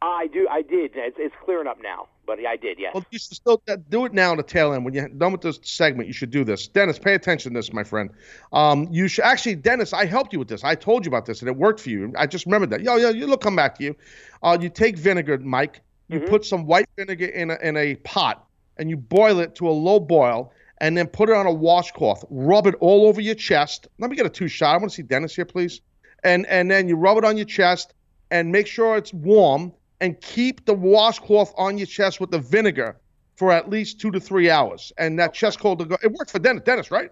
I 0.00 0.28
do. 0.28 0.46
I 0.48 0.62
did. 0.62 0.92
It's, 0.94 1.16
it's 1.18 1.34
clearing 1.44 1.66
up 1.66 1.78
now, 1.82 2.06
but 2.24 2.38
I 2.46 2.56
did. 2.56 2.78
Yes. 2.78 2.94
Well, 2.94 3.04
you 3.10 3.18
should 3.18 3.34
still 3.34 3.60
uh, 3.68 3.76
do 3.88 4.04
it 4.04 4.12
now 4.12 4.30
on 4.30 4.36
the 4.36 4.44
tail 4.44 4.72
end. 4.72 4.84
When 4.84 4.94
you're 4.94 5.08
done 5.08 5.32
with 5.32 5.40
this 5.40 5.58
segment, 5.62 6.06
you 6.06 6.12
should 6.12 6.30
do 6.30 6.44
this. 6.44 6.68
Dennis, 6.68 6.98
pay 6.98 7.14
attention 7.14 7.52
to 7.52 7.58
this, 7.58 7.72
my 7.72 7.82
friend. 7.82 8.10
Um, 8.52 8.86
you 8.92 9.08
should 9.08 9.24
actually, 9.24 9.56
Dennis, 9.56 9.92
I 9.92 10.04
helped 10.04 10.32
you 10.32 10.38
with 10.38 10.48
this. 10.48 10.62
I 10.62 10.76
told 10.76 11.04
you 11.04 11.10
about 11.10 11.26
this, 11.26 11.40
and 11.40 11.48
it 11.48 11.56
worked 11.56 11.80
for 11.80 11.90
you. 11.90 12.12
I 12.16 12.26
just 12.26 12.46
remembered 12.46 12.70
that. 12.70 12.82
Yo, 12.82 12.96
yo, 12.96 13.08
it'll 13.08 13.36
come 13.36 13.56
back 13.56 13.76
to 13.78 13.84
you. 13.84 13.96
Uh, 14.42 14.56
you 14.60 14.68
take 14.68 14.96
vinegar, 14.96 15.38
Mike. 15.38 15.80
You 16.08 16.20
put 16.20 16.44
some 16.46 16.64
white 16.64 16.88
vinegar 16.96 17.26
in 17.26 17.50
a, 17.50 17.56
in 17.56 17.76
a 17.76 17.96
pot, 17.96 18.46
and 18.78 18.88
you 18.88 18.96
boil 18.96 19.40
it 19.40 19.54
to 19.56 19.68
a 19.68 19.72
low 19.72 20.00
boil, 20.00 20.52
and 20.78 20.96
then 20.96 21.06
put 21.06 21.28
it 21.28 21.34
on 21.34 21.46
a 21.46 21.52
washcloth. 21.52 22.24
Rub 22.30 22.66
it 22.66 22.76
all 22.80 23.08
over 23.08 23.20
your 23.20 23.34
chest. 23.34 23.88
Let 23.98 24.10
me 24.10 24.16
get 24.16 24.24
a 24.24 24.30
two 24.30 24.48
shot. 24.48 24.74
I 24.74 24.78
want 24.78 24.90
to 24.90 24.94
see 24.94 25.02
Dennis 25.02 25.34
here, 25.34 25.44
please. 25.44 25.80
And 26.24 26.46
and 26.46 26.70
then 26.70 26.88
you 26.88 26.96
rub 26.96 27.18
it 27.18 27.24
on 27.24 27.36
your 27.36 27.46
chest, 27.46 27.94
and 28.30 28.50
make 28.52 28.66
sure 28.66 28.96
it's 28.96 29.12
warm 29.12 29.72
and 30.00 30.20
keep 30.20 30.64
the 30.64 30.74
washcloth 30.74 31.52
on 31.56 31.78
your 31.78 31.86
chest 31.86 32.20
with 32.20 32.30
the 32.30 32.38
vinegar 32.38 32.96
for 33.36 33.52
at 33.52 33.70
least 33.70 34.00
two 34.00 34.10
to 34.10 34.20
three 34.20 34.50
hours. 34.50 34.92
And 34.98 35.18
that 35.18 35.34
chest 35.34 35.60
cold, 35.60 35.78
will 35.80 35.86
go, 35.86 35.96
it 36.02 36.12
worked 36.12 36.30
for 36.30 36.38
Dennis, 36.38 36.62
Dennis, 36.64 36.90
right? 36.90 37.10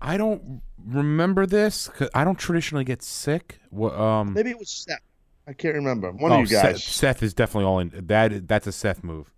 I 0.00 0.16
don't 0.16 0.60
remember 0.86 1.46
this. 1.46 1.88
'cause 1.88 2.10
I 2.14 2.24
don't 2.24 2.38
traditionally 2.38 2.84
get 2.84 3.02
sick. 3.02 3.58
Wha- 3.70 3.98
Um, 3.98 4.34
Maybe 4.34 4.50
it 4.50 4.58
was 4.58 4.70
Seth. 4.70 5.00
I 5.46 5.52
can't 5.52 5.74
remember. 5.74 6.10
One 6.12 6.32
oh, 6.32 6.42
of 6.42 6.50
you 6.50 6.56
guys. 6.56 6.82
Seth, 6.82 6.92
Seth 6.92 7.22
is 7.22 7.32
definitely 7.32 7.66
all 7.66 7.78
in. 7.78 7.92
That 7.94 8.48
that's 8.48 8.66
a 8.66 8.72
Seth 8.72 9.02
move. 9.04 9.32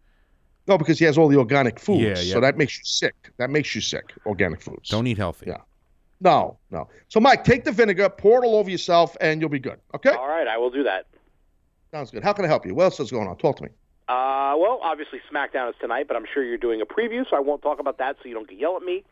No, 0.66 0.76
because 0.76 0.98
he 0.98 1.04
has 1.04 1.16
all 1.16 1.28
the 1.28 1.36
organic 1.36 1.78
foods. 1.78 2.02
Yeah, 2.02 2.08
yeah. 2.18 2.34
So 2.34 2.40
that 2.40 2.56
makes 2.56 2.76
you 2.76 2.84
sick. 2.84 3.14
That 3.38 3.50
makes 3.50 3.74
you 3.74 3.80
sick. 3.80 4.12
Organic 4.26 4.60
foods. 4.60 4.88
Don't 4.90 5.06
eat 5.06 5.16
healthy. 5.18 5.46
Yeah. 5.48 5.58
No, 6.20 6.58
no. 6.70 6.88
So, 7.08 7.20
Mike, 7.20 7.44
take 7.44 7.64
the 7.64 7.72
vinegar, 7.72 8.08
pour 8.08 8.42
it 8.42 8.46
all 8.46 8.56
over 8.56 8.68
yourself, 8.68 9.16
and 9.20 9.40
you'll 9.40 9.50
be 9.50 9.60
good. 9.60 9.78
Okay? 9.94 10.10
All 10.10 10.26
right, 10.28 10.48
I 10.48 10.58
will 10.58 10.70
do 10.70 10.82
that. 10.82 11.06
Sounds 11.90 12.10
good. 12.10 12.22
How 12.22 12.32
can 12.32 12.44
I 12.44 12.48
help 12.48 12.66
you? 12.66 12.74
What 12.74 12.84
else 12.84 13.00
is 13.00 13.10
going 13.10 13.28
on? 13.28 13.36
Talk 13.38 13.56
to 13.56 13.62
me. 13.64 13.70
Uh, 14.08 14.54
well, 14.56 14.80
obviously 14.82 15.20
SmackDown 15.30 15.68
is 15.70 15.74
tonight, 15.80 16.08
but 16.08 16.16
I'm 16.16 16.24
sure 16.32 16.42
you're 16.42 16.56
doing 16.56 16.80
a 16.80 16.86
preview, 16.86 17.28
so 17.28 17.36
I 17.36 17.40
won't 17.40 17.62
talk 17.62 17.78
about 17.78 17.98
that, 17.98 18.16
so 18.22 18.28
you 18.28 18.34
don't 18.34 18.48
get 18.48 18.58
yell 18.58 18.76
at 18.76 18.82
me. 18.82 19.04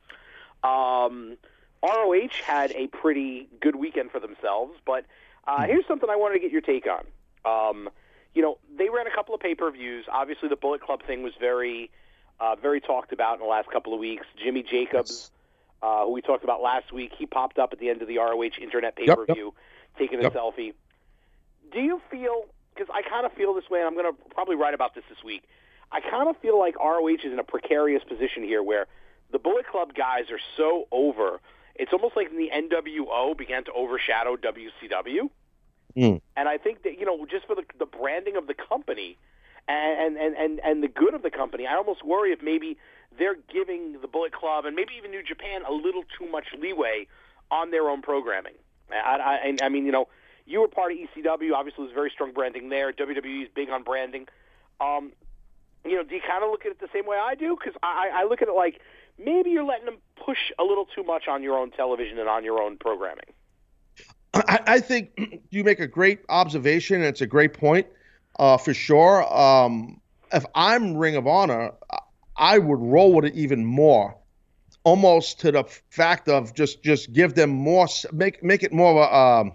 Um, 0.65 1.37
ROH 1.83 2.29
had 2.45 2.73
a 2.73 2.87
pretty 2.89 3.49
good 3.61 3.77
weekend 3.77 4.11
for 4.11 4.21
themselves, 4.21 4.73
but 4.87 5.05
uh, 5.47 5.65
here's 5.67 5.87
something 5.87 6.09
I 6.09 6.17
wanted 6.17 6.35
to 6.35 6.41
get 6.41 6.51
your 6.51 6.63
take 6.63 6.87
on. 6.87 7.05
Um, 7.45 7.91
you 8.35 8.43
know, 8.43 8.59
they 8.77 8.89
ran 8.89 9.07
a 9.07 9.11
couple 9.15 9.35
of 9.35 9.41
pay-per-views. 9.41 10.07
Obviously, 10.11 10.49
the 10.49 10.57
Bullet 10.57 10.81
Club 10.83 11.03
thing 11.07 11.23
was 11.23 11.33
very, 11.39 11.91
uh, 12.41 12.57
very 12.57 12.81
talked 12.81 13.13
about 13.13 13.35
in 13.35 13.41
the 13.41 13.47
last 13.47 13.71
couple 13.71 13.93
of 13.95 14.01
weeks. 14.01 14.27
Jimmy 14.43 14.63
Jacobs, 14.63 15.31
uh, 15.83 16.05
who 16.05 16.13
we 16.13 16.23
talked 16.23 16.43
about 16.45 16.63
last 16.63 16.91
week, 16.93 17.13
he 17.17 17.27
popped 17.27 17.59
up 17.59 17.73
at 17.73 17.79
the 17.79 17.89
end 17.91 18.03
of 18.03 18.09
the 18.09 18.19
ROH 18.19 18.59
Internet 18.61 18.97
pay-per-view, 18.97 19.55
taking 19.99 20.19
a 20.21 20.23
Yep. 20.23 20.35
selfie. 20.35 20.73
Do 21.71 21.81
you 21.81 22.01
feel? 22.11 22.47
Because 22.77 22.93
I 22.95 23.03
kind 23.09 23.25
of 23.25 23.33
feel 23.33 23.55
this 23.55 23.69
way, 23.71 23.79
and 23.81 23.87
I'm 23.89 23.95
going 23.95 24.13
to 24.13 24.19
probably 24.35 24.57
write 24.57 24.75
about 24.75 24.95
this 24.95 25.05
this 25.09 25.23
week. 25.25 25.45
I 25.93 26.01
kind 26.01 26.29
of 26.29 26.37
feel 26.39 26.59
like 26.59 26.77
ROH 26.79 27.09
is 27.25 27.33
in 27.33 27.39
a 27.39 27.45
precarious 27.45 28.03
position 28.05 28.43
here, 28.43 28.63
where 28.63 28.87
the 29.31 29.39
Bullet 29.39 29.67
Club 29.67 29.95
guys 29.95 30.31
are 30.31 30.41
so 30.57 30.87
over. 30.93 31.41
It's 31.77 31.93
almost 31.93 32.17
like 32.17 32.31
the 32.31 32.51
NWO 32.53 33.37
began 33.37 33.65
to 33.65 33.73
overshadow 33.73 34.37
WCW. 34.37 35.31
Mm. 35.97 36.21
And 36.37 36.49
I 36.49 36.59
think 36.59 36.83
that 36.83 36.99
you 36.99 37.07
know, 37.07 37.25
just 37.31 37.47
for 37.47 37.55
the 37.55 37.63
the 37.79 37.87
branding 37.87 38.37
of 38.37 38.47
the 38.47 38.55
company 38.55 39.17
and 39.69 40.17
and 40.17 40.37
and 40.37 40.61
and 40.61 40.83
the 40.83 40.89
good 40.89 41.15
of 41.15 41.23
the 41.23 41.31
company, 41.31 41.67
I 41.67 41.75
almost 41.77 42.05
worry 42.05 42.33
if 42.33 42.43
maybe 42.43 42.77
they're 43.19 43.37
giving 43.53 44.01
the 44.03 44.09
Bullet 44.09 44.33
Club 44.33 44.67
and 44.67 44.77
maybe 44.77 44.93
even 44.99 45.11
New 45.11 45.23
Japan 45.23 45.63
a 45.67 45.73
little 45.73 46.03
too 46.19 46.29
much 46.31 46.47
leeway 46.61 47.07
on 47.51 47.71
their 47.71 47.89
own 47.89 48.03
programming. 48.03 48.55
I, 48.91 48.95
I, 48.97 49.35
I- 49.63 49.67
I 49.67 49.69
mean, 49.69 49.87
you 49.87 49.93
know, 49.93 50.09
you 50.47 50.61
were 50.61 50.69
part 50.69 50.93
of 50.93 50.99
ECW. 50.99 51.53
Obviously, 51.53 51.85
there's 51.85 51.95
very 51.95 52.11
strong 52.11 52.33
branding 52.33 52.69
there. 52.69 52.93
WWE 52.93 53.43
is 53.43 53.49
big 53.55 53.69
on 53.69 53.83
branding. 53.83 54.29
Um, 54.81 55.13
you 55.85 55.97
know, 55.97 56.05
do 56.05 56.15
you 56.15 56.21
kind 56.27 56.43
of 56.43 56.51
look 56.51 56.65
at 56.65 56.73
it 56.73 56.81
the 56.81 56.89
same 56.93 57.07
way 57.07 57.17
I 57.19 57.35
do? 57.35 57.57
Because 57.59 57.79
I, 57.83 58.11
I 58.13 58.25
look 58.25 58.43
at 58.43 58.49
it 58.49 58.55
like 58.55 58.81
maybe 59.19 59.51
you're 59.51 59.65
letting 59.65 59.87
them 59.87 59.99
push 60.25 60.39
a 60.59 60.65
little 60.65 60.87
too 60.87 61.03
much 61.03 61.29
on 61.29 61.43
your 61.43 61.59
own 61.59 61.71
television 61.71 62.19
and 62.19 62.29
on 62.29 62.45
your 62.45 62.61
own 62.61 62.77
programming. 62.77 63.25
I, 64.35 64.61
I 64.67 64.81
think 64.81 65.43
you 65.51 65.65
make 65.65 65.81
a 65.81 65.87
great 65.87 66.21
observation, 66.29 66.97
and 66.97 67.05
it's 67.05 67.21
a 67.21 67.27
great 67.27 67.55
point 67.55 67.87
uh, 68.39 68.57
for 68.57 68.75
sure. 68.75 69.33
Um, 69.35 70.01
if 70.33 70.45
I'm 70.55 70.97
Ring 70.97 71.17
of 71.17 71.27
Honor, 71.27 71.73
I- 72.37 72.59
would 72.59 72.81
roll 72.81 73.15
with 73.15 73.25
it 73.25 73.35
even 73.35 73.65
more, 73.65 74.17
almost 74.85 75.41
to 75.41 75.53
the 75.53 75.65
fact 75.91 76.29
of 76.29 76.55
just 76.55 76.83
just 76.83 77.13
give 77.13 77.35
them 77.35 77.51
more, 77.51 77.87
make 78.13 78.43
make 78.43 78.63
it 78.63 78.73
more 78.73 78.91
of 78.91 78.97
a 78.97 79.17
um, 79.17 79.53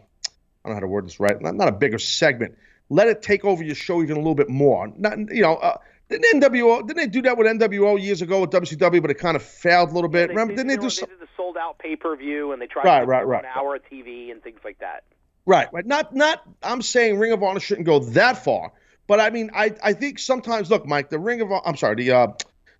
I 0.63 0.69
don't 0.69 0.73
know 0.73 0.75
how 0.75 0.79
to 0.81 0.87
word 0.87 1.05
this 1.05 1.19
right, 1.19 1.39
not, 1.41 1.55
not 1.55 1.67
a 1.67 1.71
bigger 1.71 1.97
segment. 1.99 2.57
Let 2.89 3.07
it 3.07 3.21
take 3.21 3.45
over 3.45 3.63
your 3.63 3.75
show 3.75 4.01
even 4.03 4.15
a 4.17 4.19
little 4.19 4.35
bit 4.35 4.49
more. 4.49 4.91
Not 4.97 5.17
you 5.17 5.41
know. 5.41 5.55
Uh, 5.55 5.77
didn't 6.09 6.41
NWO 6.41 6.85
didn't 6.85 6.97
they 6.97 7.07
do 7.07 7.21
that 7.21 7.37
with 7.37 7.47
NWO 7.47 8.01
years 8.01 8.21
ago 8.21 8.41
with 8.41 8.49
WCW, 8.51 9.01
but 9.01 9.09
it 9.11 9.13
kind 9.15 9.37
of 9.37 9.41
failed 9.43 9.91
a 9.91 9.93
little 9.93 10.09
bit. 10.09 10.29
Remember, 10.29 10.53
didn't 10.53 10.67
they 10.67 10.75
do 10.75 10.89
they 10.89 11.05
did 11.05 11.19
the 11.21 11.27
sold 11.37 11.55
out 11.55 11.79
pay 11.79 11.95
per 11.95 12.15
view 12.17 12.51
and 12.51 12.61
they 12.61 12.67
tried 12.67 12.83
Right, 12.83 12.99
to 12.99 13.05
right, 13.05 13.25
right. 13.25 13.45
hour 13.55 13.75
of 13.75 13.81
TV 13.89 14.29
and 14.29 14.43
things 14.43 14.59
like 14.65 14.79
that. 14.79 15.05
Right, 15.45 15.71
right. 15.71 15.85
Not 15.85 16.13
not 16.13 16.41
I'm 16.61 16.81
saying 16.81 17.17
Ring 17.17 17.31
of 17.31 17.41
Honor 17.41 17.61
shouldn't 17.61 17.85
go 17.87 17.99
that 17.99 18.43
far. 18.43 18.73
But 19.07 19.21
I 19.21 19.29
mean 19.29 19.51
I 19.53 19.73
I 19.81 19.93
think 19.93 20.19
sometimes 20.19 20.69
look, 20.69 20.85
Mike, 20.85 21.09
the 21.09 21.19
Ring 21.19 21.39
of 21.39 21.49
I'm 21.65 21.77
sorry, 21.77 21.95
the 21.95 22.11
uh 22.11 22.27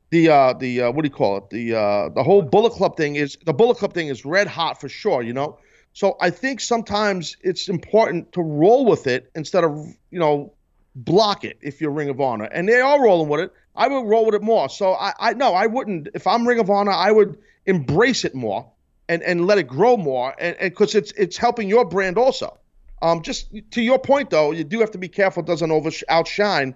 the 0.10 0.30
uh 0.30 0.54
the 0.54 0.82
uh 0.82 0.92
what 0.92 1.04
do 1.04 1.08
you 1.08 1.14
call 1.16 1.38
it? 1.38 1.50
The 1.52 1.74
uh 1.74 2.10
the 2.10 2.24
whole 2.24 2.42
Bullet 2.42 2.74
Club 2.74 2.98
thing 2.98 3.16
is 3.16 3.38
the 3.46 3.54
Bullet 3.54 3.78
Club 3.78 3.94
thing 3.94 4.10
is 4.10 4.26
red 4.26 4.48
hot 4.48 4.82
for 4.82 4.90
sure, 4.90 5.22
you 5.22 5.32
know. 5.32 5.58
So 5.94 6.18
I 6.22 6.30
think 6.30 6.60
sometimes 6.62 7.36
it's 7.42 7.68
important 7.68 8.32
to 8.34 8.42
roll 8.42 8.86
with 8.86 9.08
it 9.08 9.30
instead 9.36 9.64
of, 9.64 9.86
you 10.10 10.20
know, 10.20 10.54
block 10.96 11.44
it 11.44 11.58
if 11.62 11.82
you're 11.82 11.92
Ring 11.92 12.10
of 12.10 12.20
Honor. 12.22 12.46
And 12.46 12.68
they 12.68 12.80
are 12.80 13.02
rolling 13.02 13.30
with 13.30 13.42
it. 13.42 13.54
I 13.76 13.88
would 13.88 14.06
roll 14.06 14.26
with 14.26 14.36
it 14.36 14.42
more. 14.42 14.70
So 14.70 14.94
I 14.94 15.14
I 15.20 15.34
no, 15.34 15.54
I 15.54 15.68
wouldn't 15.68 16.10
if 16.14 16.28
I'm 16.28 16.48
Ring 16.48 16.60
of 16.60 16.70
Honor, 16.70 16.92
I 16.92 17.12
would 17.12 17.38
embrace 17.66 18.26
it 18.26 18.36
more 18.36 18.70
and 19.08 19.22
and 19.24 19.46
let 19.48 19.58
it 19.58 19.68
grow 19.68 19.98
more 19.98 20.36
and 20.40 20.56
because 20.60 20.96
it's 20.96 21.12
it's 21.14 21.38
helping 21.38 21.70
your 21.70 21.86
brand 21.86 22.18
also. 22.18 22.58
Um, 23.02 23.22
just 23.22 23.54
to 23.72 23.82
your 23.82 23.98
point 23.98 24.30
though, 24.30 24.52
you 24.52 24.64
do 24.64 24.80
have 24.80 24.92
to 24.92 24.98
be 24.98 25.08
careful 25.08 25.44
it 25.44 25.48
doesn't 25.48 25.72
over 25.72 25.90
outshine 26.08 26.76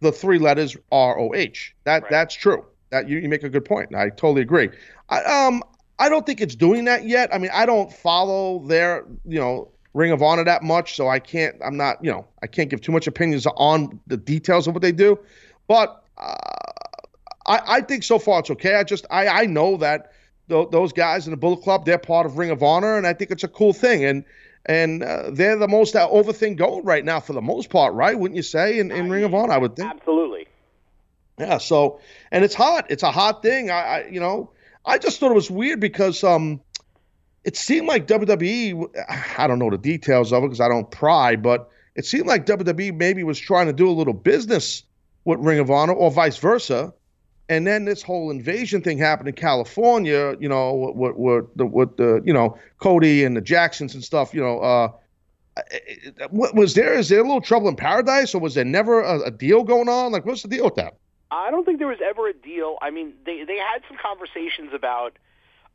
the 0.00 0.12
three 0.12 0.38
letters 0.38 0.76
R 0.92 1.18
O 1.18 1.34
H. 1.34 1.74
That 1.84 2.04
that's 2.10 2.34
true. 2.34 2.64
That 2.90 3.08
you, 3.08 3.18
you 3.18 3.28
make 3.28 3.42
a 3.42 3.48
good 3.48 3.64
point. 3.64 3.94
I 3.94 4.10
totally 4.10 4.42
agree. 4.42 4.70
I, 5.08 5.22
um, 5.22 5.62
I 5.98 6.08
don't 6.08 6.26
think 6.26 6.40
it's 6.40 6.54
doing 6.54 6.84
that 6.86 7.06
yet. 7.06 7.34
I 7.34 7.38
mean, 7.38 7.50
I 7.52 7.66
don't 7.66 7.92
follow 7.92 8.60
their 8.66 9.04
you 9.24 9.38
know 9.38 9.70
Ring 9.94 10.10
of 10.10 10.22
Honor 10.22 10.44
that 10.44 10.62
much, 10.62 10.96
so 10.96 11.08
I 11.08 11.18
can't. 11.18 11.56
I'm 11.64 11.76
not 11.76 12.04
you 12.04 12.10
know 12.10 12.26
I 12.42 12.46
can't 12.46 12.68
give 12.68 12.80
too 12.80 12.92
much 12.92 13.06
opinions 13.06 13.46
on 13.46 14.00
the 14.06 14.16
details 14.16 14.66
of 14.66 14.74
what 14.74 14.82
they 14.82 14.92
do, 14.92 15.18
but 15.68 16.04
uh, 16.18 16.34
I, 17.46 17.60
I 17.66 17.80
think 17.80 18.02
so 18.02 18.18
far 18.18 18.40
it's 18.40 18.50
okay. 18.50 18.74
I 18.74 18.84
just 18.84 19.06
I 19.10 19.28
I 19.28 19.46
know 19.46 19.76
that 19.78 20.12
th- 20.48 20.68
those 20.70 20.92
guys 20.92 21.26
in 21.26 21.30
the 21.30 21.36
Bullet 21.36 21.62
Club 21.62 21.84
they're 21.84 21.98
part 21.98 22.26
of 22.26 22.38
Ring 22.38 22.50
of 22.50 22.62
Honor, 22.62 22.96
and 22.96 23.06
I 23.06 23.12
think 23.12 23.30
it's 23.30 23.44
a 23.44 23.48
cool 23.48 23.72
thing. 23.72 24.04
And 24.04 24.24
and 24.66 25.02
uh, 25.02 25.30
they're 25.30 25.56
the 25.56 25.68
most 25.68 25.94
uh, 25.94 26.08
over 26.08 26.32
thing 26.32 26.56
going 26.56 26.84
right 26.84 27.04
now 27.04 27.20
for 27.20 27.34
the 27.34 27.42
most 27.42 27.70
part, 27.70 27.94
right? 27.94 28.18
Wouldn't 28.18 28.36
you 28.36 28.42
say 28.42 28.78
in, 28.78 28.90
in 28.90 29.10
Ring 29.10 29.24
of 29.24 29.34
Honor? 29.34 29.52
I 29.52 29.58
would 29.58 29.76
think. 29.76 29.90
Absolutely. 29.90 30.48
Yeah. 31.38 31.58
So 31.58 32.00
and 32.32 32.44
it's 32.44 32.54
hot. 32.54 32.86
It's 32.90 33.02
a 33.02 33.12
hot 33.12 33.42
thing. 33.42 33.70
I, 33.70 33.80
I 33.80 34.06
you 34.08 34.20
know 34.20 34.50
I 34.86 34.98
just 34.98 35.18
thought 35.18 35.30
it 35.30 35.34
was 35.34 35.50
weird 35.50 35.80
because 35.80 36.22
um 36.24 36.60
it 37.44 37.56
seemed 37.56 37.86
like 37.86 38.06
WWE. 38.06 38.88
I 39.38 39.46
don't 39.46 39.58
know 39.58 39.70
the 39.70 39.78
details 39.78 40.32
of 40.32 40.42
it 40.42 40.46
because 40.46 40.60
I 40.60 40.68
don't 40.68 40.90
pry, 40.90 41.36
but 41.36 41.70
it 41.94 42.06
seemed 42.06 42.26
like 42.26 42.46
WWE 42.46 42.96
maybe 42.96 43.22
was 43.22 43.38
trying 43.38 43.66
to 43.66 43.72
do 43.72 43.88
a 43.88 43.92
little 43.92 44.14
business 44.14 44.82
with 45.24 45.40
Ring 45.40 45.58
of 45.58 45.70
Honor 45.70 45.92
or 45.92 46.10
vice 46.10 46.38
versa. 46.38 46.92
And 47.50 47.66
then 47.66 47.84
this 47.84 48.02
whole 48.02 48.30
invasion 48.30 48.80
thing 48.80 48.96
happened 48.96 49.28
in 49.28 49.34
California, 49.34 50.34
you 50.40 50.48
know, 50.48 50.92
with 50.94 51.54
the, 51.56 51.66
the, 51.98 52.22
you 52.24 52.32
know, 52.32 52.58
Cody 52.78 53.22
and 53.22 53.36
the 53.36 53.42
Jacksons 53.42 53.94
and 53.94 54.02
stuff, 54.02 54.32
you 54.32 54.40
know, 54.40 54.60
uh, 54.60 54.88
what 56.30 56.54
was 56.54 56.72
there? 56.72 56.94
Is 56.94 57.10
there 57.10 57.20
a 57.20 57.22
little 57.22 57.42
trouble 57.42 57.68
in 57.68 57.76
paradise 57.76 58.34
or 58.34 58.40
was 58.40 58.54
there 58.54 58.64
never 58.64 59.02
a, 59.02 59.26
a 59.26 59.30
deal 59.30 59.62
going 59.62 59.90
on? 59.90 60.12
Like, 60.12 60.24
what's 60.24 60.42
the 60.42 60.48
deal 60.48 60.64
with 60.64 60.76
that? 60.76 60.96
I 61.34 61.50
don't 61.50 61.64
think 61.64 61.78
there 61.78 61.88
was 61.88 61.98
ever 62.04 62.28
a 62.28 62.32
deal. 62.32 62.76
I 62.80 62.90
mean, 62.90 63.14
they 63.24 63.44
they 63.44 63.56
had 63.56 63.82
some 63.88 63.96
conversations 64.00 64.70
about 64.74 65.18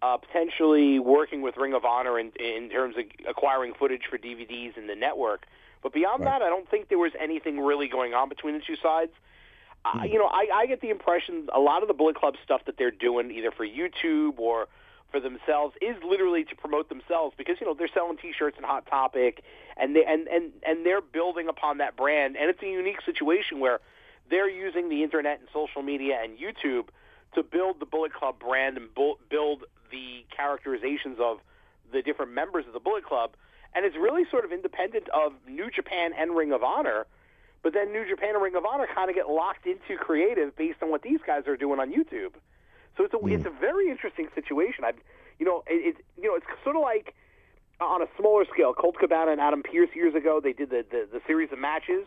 uh, 0.01 0.18
potentially 0.18 0.99
working 0.99 1.41
with 1.41 1.57
Ring 1.57 1.74
of 1.74 1.86
Honor 1.86 2.20
in 2.20 2.32
in 2.39 2.70
terms 2.70 2.95
of 2.97 3.05
acquiring 3.28 3.74
footage 3.78 4.03
for 4.10 4.18
DVDs 4.18 4.78
in 4.78 4.88
the 4.88 4.95
network. 4.95 5.45
But 5.82 5.93
beyond 5.93 6.26
that, 6.26 6.41
I 6.41 6.49
don't 6.49 6.70
think 6.70 6.89
there 6.89 6.99
was 6.99 7.14
anything 7.20 7.60
really 7.60 7.88
going 7.88 8.14
on 8.14 8.28
between 8.28 8.53
the 8.55 8.62
two 8.66 8.76
sides. 8.82 9.12
Uh, 9.86 10.03
you 10.03 10.20
know, 10.20 10.26
I, 10.26 10.47
I 10.53 10.66
get 10.66 10.82
the 10.82 10.89
impression 10.89 11.47
a 11.55 11.60
lot 11.60 11.84
of 11.84 11.88
the 11.88 11.93
Bullet 11.93 12.18
Club 12.18 12.36
stuff 12.43 12.62
that 12.66 12.76
they're 12.78 12.91
doing, 12.91 13.32
either 13.32 13.51
for 13.51 13.66
YouTube 13.66 14.38
or 14.38 14.68
for 15.10 15.20
themselves 15.20 15.74
is 15.82 15.95
literally 16.03 16.43
to 16.43 16.55
promote 16.55 16.89
themselves 16.89 17.34
because 17.38 17.55
you 17.60 17.66
know 17.66 17.74
they're 17.74 17.89
selling 17.93 18.18
T-shirts 18.18 18.57
and 18.57 18.66
Hot 18.66 18.86
Topic, 18.88 19.43
and 19.78 19.95
they 19.95 20.03
and 20.05 20.28
and 20.28 20.51
and 20.64 20.86
they're 20.86 21.01
building 21.01 21.47
upon 21.47 21.78
that 21.80 21.95
brand, 21.95 22.36
and 22.38 22.49
it's 22.49 22.62
a 22.62 22.68
unique 22.68 23.01
situation 23.05 23.60
where 23.60 23.80
they're 24.30 24.49
using 24.49 24.89
the 24.89 25.03
internet 25.03 25.39
and 25.39 25.47
social 25.53 25.82
media 25.82 26.19
and 26.23 26.38
YouTube 26.38 26.89
to 27.36 27.43
build 27.43 27.80
the 27.80 27.86
Bullet 27.86 28.13
Club 28.13 28.39
brand 28.39 28.77
and 28.77 28.89
build 28.95 29.63
the 29.91 30.25
characterizations 30.36 31.17
of 31.19 31.39
the 31.91 32.01
different 32.01 32.34
members 32.34 32.65
of 32.67 32.73
the 32.73 32.80
Bullet 32.80 33.05
Club, 33.05 33.32
and 33.73 33.86
it's 33.86 33.95
really 33.95 34.23
sort 34.30 34.45
of 34.45 34.51
independent 34.51 35.09
of 35.09 35.34
New 35.47 35.69
Japan 35.69 36.11
and 36.17 36.36
Ring 36.36 36.51
of 36.51 36.63
Honor. 36.63 37.05
But 37.61 37.73
then 37.73 37.91
New 37.91 38.07
Japan 38.07 38.36
and 38.36 38.41
Ring 38.41 38.55
of 38.55 38.65
Honor 38.65 38.88
kind 38.93 39.09
of 39.09 39.15
get 39.15 39.30
locked 39.30 39.65
into 39.67 39.97
creative 39.97 40.55
based 40.55 40.82
on 40.82 40.89
what 40.89 41.01
these 41.01 41.19
guys 41.25 41.45
are 41.47 41.57
doing 41.57 41.80
on 41.80 41.91
YouTube. 41.91 42.34
So 42.97 43.03
it's 43.03 43.13
a 43.13 43.27
it's 43.27 43.45
a 43.45 43.49
hmm. 43.49 43.59
very 43.59 43.89
interesting 43.89 44.27
situation. 44.34 44.84
I, 44.84 44.93
you 45.39 45.45
know, 45.45 45.63
it, 45.67 45.95
it 45.95 46.05
you 46.21 46.30
know 46.30 46.36
it's 46.36 46.45
sort 46.63 46.75
of 46.75 46.82
like 46.82 47.15
uh, 47.82 47.86
on 47.86 48.01
a 48.01 48.07
smaller 48.17 48.45
scale. 48.51 48.73
Colt 48.73 48.95
Cabana 48.99 49.32
and 49.32 49.41
Adam 49.41 49.63
Pearce 49.63 49.89
years 49.93 50.15
ago 50.15 50.39
they 50.41 50.53
did 50.53 50.69
the 50.69 50.86
the, 50.89 51.07
the 51.11 51.21
series 51.27 51.51
of 51.51 51.59
matches, 51.59 52.05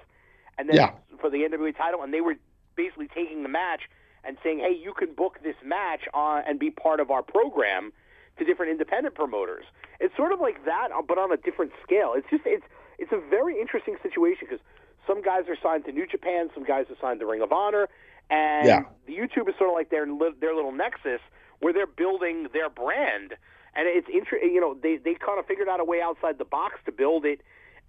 and 0.58 0.68
then 0.68 0.76
Yeah. 0.76 0.92
for 1.20 1.30
the 1.30 1.44
NWA 1.44 1.72
title, 1.76 2.02
and 2.02 2.12
they 2.12 2.20
were 2.20 2.36
basically 2.76 3.08
taking 3.08 3.42
the 3.42 3.48
match 3.48 3.88
and 4.24 4.36
saying, 4.42 4.60
hey, 4.60 4.72
you 4.72 4.92
can 4.94 5.12
book 5.14 5.38
this 5.42 5.56
match 5.64 6.08
on 6.14 6.42
and 6.46 6.58
be 6.58 6.70
part 6.70 7.00
of 7.00 7.10
our 7.10 7.22
program 7.22 7.92
to 8.38 8.44
different 8.44 8.70
independent 8.72 9.14
promoters. 9.14 9.64
It's 10.00 10.16
sort 10.16 10.32
of 10.32 10.40
like 10.40 10.64
that, 10.64 10.88
but 11.06 11.18
on 11.18 11.32
a 11.32 11.36
different 11.36 11.72
scale. 11.82 12.14
It's 12.16 12.28
just 12.30 12.44
it's 12.46 12.64
it's 12.98 13.12
a 13.12 13.18
very 13.18 13.60
interesting 13.60 13.96
situation 14.02 14.46
because 14.48 14.64
some 15.06 15.22
guys 15.22 15.48
are 15.48 15.56
signed 15.62 15.84
to 15.86 15.92
New 15.92 16.06
Japan, 16.06 16.50
some 16.54 16.64
guys 16.64 16.86
are 16.90 16.96
signed 17.00 17.18
to 17.20 17.26
Ring 17.26 17.42
of 17.42 17.52
Honor, 17.52 17.88
and 18.30 18.66
Yeah. 18.66 18.84
the 19.06 19.16
YouTube 19.16 19.48
is 19.48 19.56
sort 19.58 19.70
of 19.70 19.74
like 19.74 19.90
their 19.90 20.06
their 20.40 20.54
little 20.54 20.72
nexus 20.72 21.20
where 21.58 21.72
they're 21.72 21.86
building 21.86 22.48
their 22.52 22.68
brand. 22.68 23.36
And 23.74 23.88
it's 23.88 24.08
inter- 24.08 24.38
you 24.38 24.60
know 24.60 24.74
they 24.74 24.96
they 24.96 25.14
kind 25.14 25.38
of 25.38 25.46
figured 25.46 25.68
out 25.68 25.80
a 25.80 25.84
way 25.84 26.00
outside 26.00 26.38
the 26.38 26.44
box 26.44 26.78
to 26.86 26.92
build 26.92 27.24
it 27.26 27.40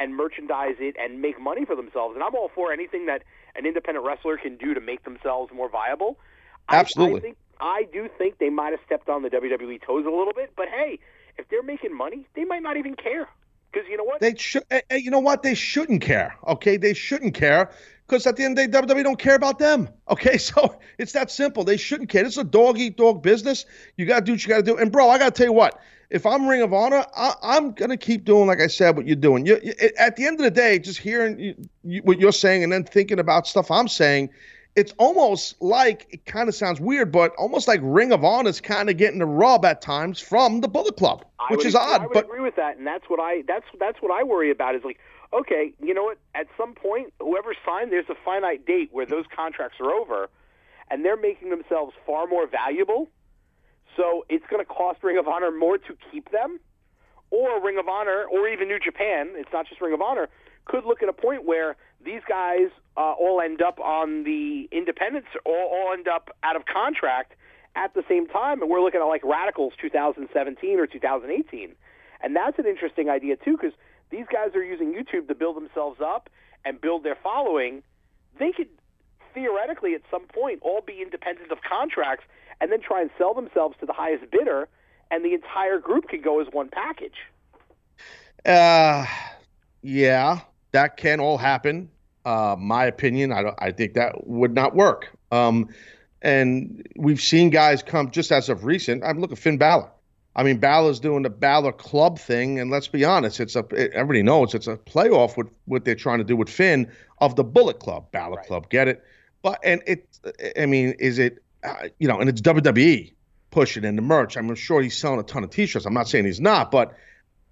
and 0.03 0.15
merchandise 0.15 0.75
it 0.79 0.95
and 0.99 1.21
make 1.21 1.39
money 1.39 1.65
for 1.65 1.75
themselves. 1.75 2.15
And 2.15 2.23
I'm 2.23 2.35
all 2.35 2.51
for 2.53 2.71
anything 2.73 3.05
that 3.07 3.23
an 3.55 3.65
independent 3.65 4.05
wrestler 4.05 4.37
can 4.37 4.57
do 4.57 4.73
to 4.73 4.81
make 4.81 5.03
themselves 5.03 5.51
more 5.53 5.69
viable. 5.69 6.17
Absolutely. 6.69 7.19
I, 7.19 7.21
think 7.21 7.37
I 7.59 7.87
do 7.91 8.09
think 8.17 8.37
they 8.39 8.49
might 8.49 8.71
have 8.71 8.81
stepped 8.85 9.09
on 9.09 9.21
the 9.23 9.29
WWE 9.29 9.81
toes 9.81 10.05
a 10.05 10.09
little 10.09 10.33
bit, 10.33 10.51
but 10.55 10.67
hey, 10.67 10.99
if 11.37 11.47
they're 11.49 11.63
making 11.63 11.95
money, 11.95 12.27
they 12.35 12.43
might 12.43 12.61
not 12.63 12.77
even 12.77 12.95
care. 12.95 13.27
Because 13.71 13.87
you 13.89 13.97
know 13.97 14.03
what? 14.03 14.19
They 14.21 14.35
should. 14.35 14.63
eh, 14.69 14.81
eh, 14.91 14.97
You 14.97 15.09
know 15.09 15.19
what? 15.19 15.41
They 15.41 15.55
shouldn't 15.55 16.01
care. 16.03 16.35
Okay, 16.47 16.77
they 16.77 16.93
shouldn't 16.93 17.33
care 17.33 17.71
because 18.07 18.27
at 18.27 18.35
the 18.35 18.43
end 18.43 18.59
of 18.59 18.71
the 18.71 18.71
day, 18.71 18.95
WWE 18.95 19.03
don't 19.03 19.19
care 19.19 19.35
about 19.35 19.57
them. 19.59 19.89
Okay, 20.09 20.37
so 20.37 20.79
it's 20.99 21.13
that 21.13 21.31
simple. 21.31 21.63
They 21.63 21.77
shouldn't 21.77 22.09
care. 22.09 22.23
It's 22.23 22.37
a 22.37 22.43
dog 22.43 22.77
eat 22.77 22.97
dog 22.97 23.23
business. 23.23 23.65
You 23.97 24.05
got 24.05 24.19
to 24.19 24.25
do 24.25 24.33
what 24.33 24.43
you 24.43 24.49
got 24.49 24.57
to 24.57 24.63
do. 24.63 24.77
And 24.77 24.91
bro, 24.91 25.09
I 25.09 25.17
got 25.17 25.33
to 25.33 25.37
tell 25.37 25.47
you 25.47 25.53
what. 25.53 25.79
If 26.14 26.28
I'm 26.28 26.47
Ring 26.47 26.61
of 26.61 26.74
Honor, 26.74 27.05
I, 27.18 27.34
I'm 27.41 27.72
gonna 27.72 27.97
keep 27.97 28.24
doing 28.24 28.45
like 28.45 28.61
I 28.61 28.68
said 28.68 28.95
what 28.95 29.07
you're 29.07 29.16
doing. 29.16 29.47
You, 29.47 29.59
you, 29.64 29.74
at 29.97 30.16
the 30.16 30.28
end 30.28 30.39
of 30.39 30.43
the 30.43 30.51
day, 30.51 30.78
just 30.78 30.99
hearing 30.99 31.39
you, 31.39 31.55
you, 31.84 32.01
what 32.03 32.20
you're 32.20 32.32
saying 32.32 32.64
and 32.64 32.72
then 32.72 32.84
thinking 32.84 33.18
about 33.18 33.47
stuff 33.47 33.72
I'm 33.72 33.88
saying, 33.88 34.30
it's 34.76 34.93
almost 34.99 35.59
like 35.59 36.07
it 36.11 36.26
kind 36.26 36.49
of 36.49 36.53
sounds 36.55 36.80
weird, 36.80 37.11
but 37.11 37.34
almost 37.36 37.68
like 37.68 37.80
Ring 37.84 38.11
of 38.11 38.24
Honor 38.24 38.49
is 38.49 38.61
kind 38.61 38.91
of 38.91 38.97
getting 38.97 39.20
the 39.20 39.26
rub 39.26 39.66
at 39.66 39.82
times 39.82 40.20
from 40.20 40.61
the 40.61 40.68
Bullet 40.68 40.97
Club, 40.97 41.26
which 41.49 41.57
would 41.57 41.66
is 41.66 41.76
odd. 41.76 42.01
I 42.01 42.05
would 42.05 42.14
but 42.14 42.26
agree 42.26 42.41
with 42.41 42.55
that, 42.57 42.78
and 42.78 42.86
that's 42.86 43.09
what 43.09 43.20
I 43.20 43.43
that's 43.47 43.66
that's 43.80 43.99
what 44.01 44.11
I 44.11 44.24
worry 44.24 44.51
about. 44.51 44.76
Is 44.76 44.84
like, 44.84 44.99
okay, 45.34 45.74
you 45.82 45.95
know 45.95 46.03
what? 46.03 46.20
At 46.36 46.47
some 46.55 46.76
point, 46.76 47.11
whoever 47.20 47.55
signed, 47.66 47.91
there's 47.91 48.09
a 48.09 48.16
finite 48.24 48.68
date 48.68 48.89
where 48.91 49.07
those 49.07 49.26
contracts 49.36 49.80
are 49.80 49.91
over, 49.91 50.30
and 50.91 51.03
they're 51.03 51.18
making 51.18 51.49
themselves 51.49 51.93
far 52.05 52.28
more 52.28 52.47
valuable. 52.47 53.09
So 53.95 54.25
it's 54.29 54.45
going 54.49 54.63
to 54.63 54.71
cost 54.71 55.03
Ring 55.03 55.17
of 55.17 55.27
Honor 55.27 55.51
more 55.51 55.77
to 55.77 55.97
keep 56.11 56.31
them, 56.31 56.59
or 57.29 57.63
Ring 57.63 57.77
of 57.77 57.87
Honor, 57.87 58.25
or 58.31 58.47
even 58.47 58.67
New 58.67 58.79
Japan. 58.79 59.31
It's 59.35 59.49
not 59.53 59.67
just 59.67 59.81
Ring 59.81 59.93
of 59.93 60.01
Honor. 60.01 60.29
Could 60.65 60.85
look 60.85 61.03
at 61.03 61.09
a 61.09 61.13
point 61.13 61.45
where 61.45 61.75
these 62.03 62.21
guys 62.27 62.69
uh, 62.97 63.13
all 63.13 63.41
end 63.41 63.61
up 63.61 63.79
on 63.79 64.23
the 64.23 64.67
independents, 64.71 65.27
all, 65.45 65.69
all 65.71 65.93
end 65.93 66.07
up 66.07 66.35
out 66.43 66.55
of 66.55 66.63
contract 66.65 67.33
at 67.75 67.93
the 67.93 68.03
same 68.07 68.27
time, 68.27 68.61
and 68.61 68.69
we're 68.69 68.81
looking 68.81 69.01
at 69.01 69.05
like 69.05 69.23
Radicalz 69.23 69.71
2017 69.81 70.79
or 70.79 70.87
2018, 70.87 71.75
and 72.21 72.35
that's 72.35 72.59
an 72.59 72.65
interesting 72.65 73.09
idea 73.09 73.35
too, 73.35 73.57
because 73.57 73.73
these 74.11 74.25
guys 74.31 74.55
are 74.55 74.63
using 74.63 74.93
YouTube 74.93 75.27
to 75.27 75.35
build 75.35 75.57
themselves 75.57 75.99
up 75.99 76.29
and 76.63 76.79
build 76.79 77.03
their 77.03 77.17
following. 77.21 77.81
They 78.39 78.51
could 78.51 78.69
theoretically 79.33 79.95
at 79.95 80.01
some 80.11 80.27
point 80.27 80.59
all 80.61 80.81
be 80.85 81.01
independent 81.01 81.51
of 81.51 81.57
contracts 81.67 82.25
and 82.61 82.71
then 82.71 82.81
try 82.81 83.01
and 83.01 83.09
sell 83.17 83.33
themselves 83.33 83.75
to 83.79 83.85
the 83.85 83.93
highest 83.93 84.29
bidder, 84.31 84.67
and 85.11 85.23
the 85.23 85.33
entire 85.33 85.79
group 85.79 86.07
could 86.07 86.23
go 86.23 86.39
as 86.39 86.47
one 86.51 86.69
package. 86.69 87.17
Uh, 88.45 89.05
yeah, 89.81 90.39
that 90.71 90.97
can 90.97 91.19
all 91.19 91.37
happen. 91.37 91.89
Uh, 92.25 92.55
my 92.57 92.85
opinion, 92.85 93.31
I 93.31 93.53
I 93.59 93.71
think 93.71 93.93
that 93.93 94.27
would 94.27 94.53
not 94.53 94.75
work. 94.75 95.09
Um, 95.31 95.69
and 96.21 96.87
we've 96.95 97.21
seen 97.21 97.49
guys 97.49 97.83
come 97.83 98.09
just 98.11 98.31
as 98.31 98.49
of 98.49 98.63
recent. 98.63 99.03
I'm 99.03 99.19
look 99.19 99.31
at 99.31 99.37
Finn 99.37 99.57
Balor. 99.57 99.89
I 100.35 100.41
mean, 100.41 100.57
Balor's 100.57 100.99
doing 100.99 101.23
the 101.23 101.29
Balor 101.29 101.73
Club 101.73 102.17
thing, 102.17 102.59
and 102.59 102.71
let's 102.71 102.87
be 102.87 103.05
honest, 103.05 103.39
it's 103.39 103.55
a 103.55 103.65
it, 103.71 103.91
everybody 103.93 104.23
knows 104.23 104.55
it's 104.55 104.67
a 104.67 104.77
playoff 104.77 105.37
with 105.37 105.47
what 105.65 105.85
they're 105.85 105.95
trying 105.95 106.17
to 106.19 106.23
do 106.23 106.35
with 106.35 106.49
Finn 106.49 106.89
of 107.19 107.35
the 107.35 107.43
Bullet 107.43 107.79
Club, 107.79 108.09
Balor 108.11 108.41
Club. 108.47 108.69
Get 108.69 108.87
it? 108.87 109.03
But 109.43 109.59
and 109.63 109.83
it, 109.85 110.07
I 110.57 110.65
mean, 110.65 110.95
is 110.99 111.19
it, 111.19 111.43
uh, 111.64 111.88
you 111.99 112.07
know, 112.07 112.20
and 112.20 112.30
it's 112.30 112.41
WWE 112.41 113.14
pushing 113.51 113.84
in 113.84 113.95
the 113.95 114.01
merch. 114.01 114.36
I'm 114.36 114.53
sure 114.55 114.82
he's 114.82 114.97
selling 114.97 115.20
a 115.20 115.24
ton 115.24 115.43
of 115.43 115.49
T-shirts. 115.49 115.86
I'm 115.86 115.93
not 115.93 116.07
saying 116.07 116.26
he's 116.26 116.41
not, 116.41 116.72
but 116.72 116.95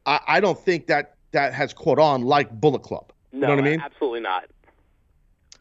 I, 0.06 0.20
I 0.28 0.40
don't 0.40 0.60
think 0.60 0.88
that 0.88 1.16
that 1.32 1.54
has 1.54 1.74
caught 1.74 2.00
on 2.00 2.24
like 2.24 2.52
Bullet 2.52 2.82
Club. 2.82 3.12
No, 3.32 3.40
you 3.40 3.42
know 3.48 3.62
what 3.62 3.68
I 3.68 3.72
mean? 3.72 3.82
absolutely 3.82 4.20
not. 4.20 4.46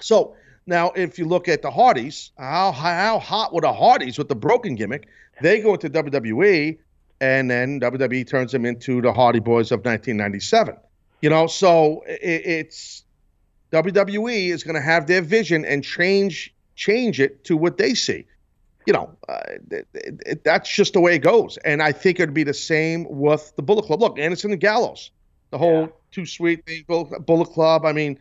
So 0.01 0.35
now, 0.67 0.91
if 0.93 1.19
you 1.19 1.27
look 1.27 1.49
at 1.49 1.63
the 1.63 1.71
Hardys, 1.71 2.33
how 2.39 2.73
how 2.73 3.19
hot 3.19 3.53
were 3.53 3.61
the 3.61 3.73
Hardys 3.73 4.19
with 4.19 4.29
the 4.29 4.35
broken 4.35 4.75
gimmick? 4.75 5.09
They 5.43 5.61
go 5.61 5.75
into 5.75 5.89
WWE, 5.89 6.79
and 7.21 7.51
then 7.51 7.81
WWE 7.81 8.27
turns 8.29 8.53
them 8.53 8.67
into 8.67 9.01
the 9.01 9.13
Hardy 9.13 9.41
Boys 9.41 9.71
of 9.73 9.79
1997. 9.81 10.77
You 11.23 11.31
know, 11.31 11.47
so 11.47 12.03
it, 12.07 12.43
it's 12.47 13.05
WWE 13.73 14.49
is 14.49 14.65
going 14.65 14.75
to 14.75 14.81
have 14.81 15.07
their 15.07 15.23
vision 15.23 15.65
and 15.65 15.85
change 15.85 16.55
change 16.75 17.21
it 17.21 17.45
to 17.45 17.57
what 17.57 17.77
they 17.77 17.95
see. 17.95 18.27
You 18.87 18.93
know, 18.95 19.11
uh, 19.29 19.41
it, 19.71 19.87
it, 19.95 20.21
it- 20.27 20.45
that's 20.45 20.69
just 20.69 20.95
the 20.95 21.01
way 21.01 21.15
it 21.15 21.21
goes. 21.21 21.59
And 21.65 21.83
I 21.83 21.93
think 21.93 22.19
it'd 22.19 22.35
be 22.35 22.45
the 22.45 22.55
same 22.55 23.07
with 23.09 23.53
the 23.57 23.63
Bullet 23.63 23.85
Club. 23.85 24.01
Look, 24.01 24.19
Anderson 24.19 24.53
and 24.53 24.61
Gallows, 24.61 25.11
the 25.51 25.59
whole 25.59 25.89
too 26.13 26.27
sweet 26.27 26.65
thing, 26.67 26.85
Bullet 26.89 27.27
Bullet 27.27 27.47
Club. 27.51 27.85
I 27.85 27.93
mean, 27.93 28.19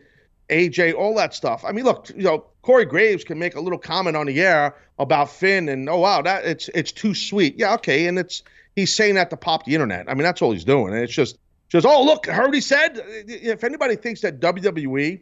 AJ, 0.50 0.94
all 0.94 1.14
that 1.16 1.32
stuff. 1.34 1.64
I 1.64 1.72
mean, 1.72 1.84
look, 1.84 2.10
you 2.10 2.22
know, 2.24 2.44
Corey 2.62 2.84
Graves 2.84 3.24
can 3.24 3.38
make 3.38 3.54
a 3.54 3.60
little 3.60 3.78
comment 3.78 4.16
on 4.16 4.26
the 4.26 4.40
air 4.40 4.74
about 4.98 5.30
Finn, 5.30 5.68
and 5.68 5.88
oh 5.88 5.98
wow, 5.98 6.20
that 6.22 6.44
it's 6.44 6.68
it's 6.74 6.92
too 6.92 7.14
sweet. 7.14 7.58
Yeah, 7.58 7.74
okay, 7.74 8.06
and 8.06 8.18
it's 8.18 8.42
he's 8.76 8.94
saying 8.94 9.14
that 9.14 9.30
to 9.30 9.36
pop 9.36 9.64
the 9.64 9.74
internet. 9.74 10.06
I 10.10 10.14
mean, 10.14 10.24
that's 10.24 10.42
all 10.42 10.52
he's 10.52 10.64
doing, 10.64 10.92
and 10.92 11.02
it's 11.02 11.12
just 11.12 11.38
just 11.68 11.86
oh 11.86 12.04
look, 12.04 12.28
I 12.28 12.34
heard 12.34 12.46
what 12.46 12.54
he 12.54 12.60
said. 12.60 13.00
If 13.26 13.64
anybody 13.64 13.96
thinks 13.96 14.20
that 14.20 14.40
WWE 14.40 15.20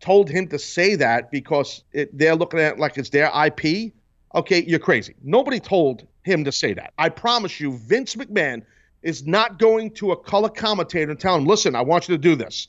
told 0.00 0.28
him 0.28 0.48
to 0.48 0.58
say 0.58 0.96
that 0.96 1.30
because 1.30 1.82
it, 1.92 2.16
they're 2.16 2.34
looking 2.34 2.60
at 2.60 2.74
it 2.74 2.78
like 2.78 2.98
it's 2.98 3.10
their 3.10 3.30
IP, 3.46 3.92
okay, 4.34 4.64
you're 4.64 4.78
crazy. 4.78 5.14
Nobody 5.22 5.60
told 5.60 6.06
him 6.24 6.44
to 6.44 6.52
say 6.52 6.74
that. 6.74 6.92
I 6.98 7.08
promise 7.08 7.60
you, 7.60 7.72
Vince 7.78 8.14
McMahon 8.16 8.62
is 9.02 9.26
not 9.26 9.58
going 9.58 9.90
to 9.92 10.12
a 10.12 10.16
color 10.16 10.48
commentator 10.48 11.10
and 11.10 11.20
tell 11.20 11.36
him, 11.36 11.44
listen, 11.44 11.76
I 11.76 11.82
want 11.82 12.08
you 12.08 12.14
to 12.16 12.20
do 12.20 12.34
this. 12.34 12.68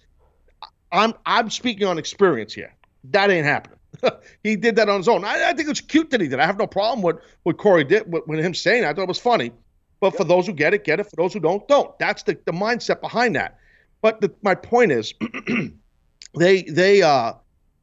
I'm 0.91 1.14
I'm 1.26 1.49
speaking 1.49 1.88
on 1.88 1.98
experience 1.98 2.53
here. 2.53 2.73
That 3.06 3.30
ain't 3.30 3.45
happening. 3.45 3.80
he 4.44 4.56
did 4.56 4.76
that 4.76 4.90
on 4.90 4.98
his 4.98 5.07
own. 5.07 5.23
I, 5.23 5.49
I 5.49 5.53
think 5.53 5.69
it's 5.69 5.81
cute 5.81 6.10
that 6.11 6.22
he 6.22 6.27
did. 6.27 6.40
I 6.40 6.45
have 6.45 6.57
no 6.57 6.68
problem 6.68 7.02
with 7.02 7.18
what 7.44 7.57
Corey 7.57 7.84
did 7.84 8.11
with, 8.11 8.27
with 8.27 8.40
him 8.40 8.53
saying. 8.53 8.84
It. 8.84 8.88
I 8.88 8.94
thought 8.94 9.03
it 9.03 9.07
was 9.07 9.19
funny. 9.19 9.52
But 9.99 10.15
for 10.15 10.23
those 10.23 10.45
who 10.45 10.53
get 10.53 10.73
it, 10.73 10.84
get 10.84 10.99
it. 10.99 11.10
For 11.10 11.15
those 11.15 11.34
who 11.34 11.40
don't, 11.40 11.68
don't. 11.68 11.98
That's 11.99 12.23
the, 12.23 12.38
the 12.45 12.52
mindset 12.52 13.02
behind 13.02 13.35
that. 13.35 13.57
But 14.02 14.22
the, 14.22 14.31
my 14.41 14.53
point 14.53 14.91
is, 14.91 15.14
they 16.38 16.64
they 16.64 17.02
uh 17.02 17.34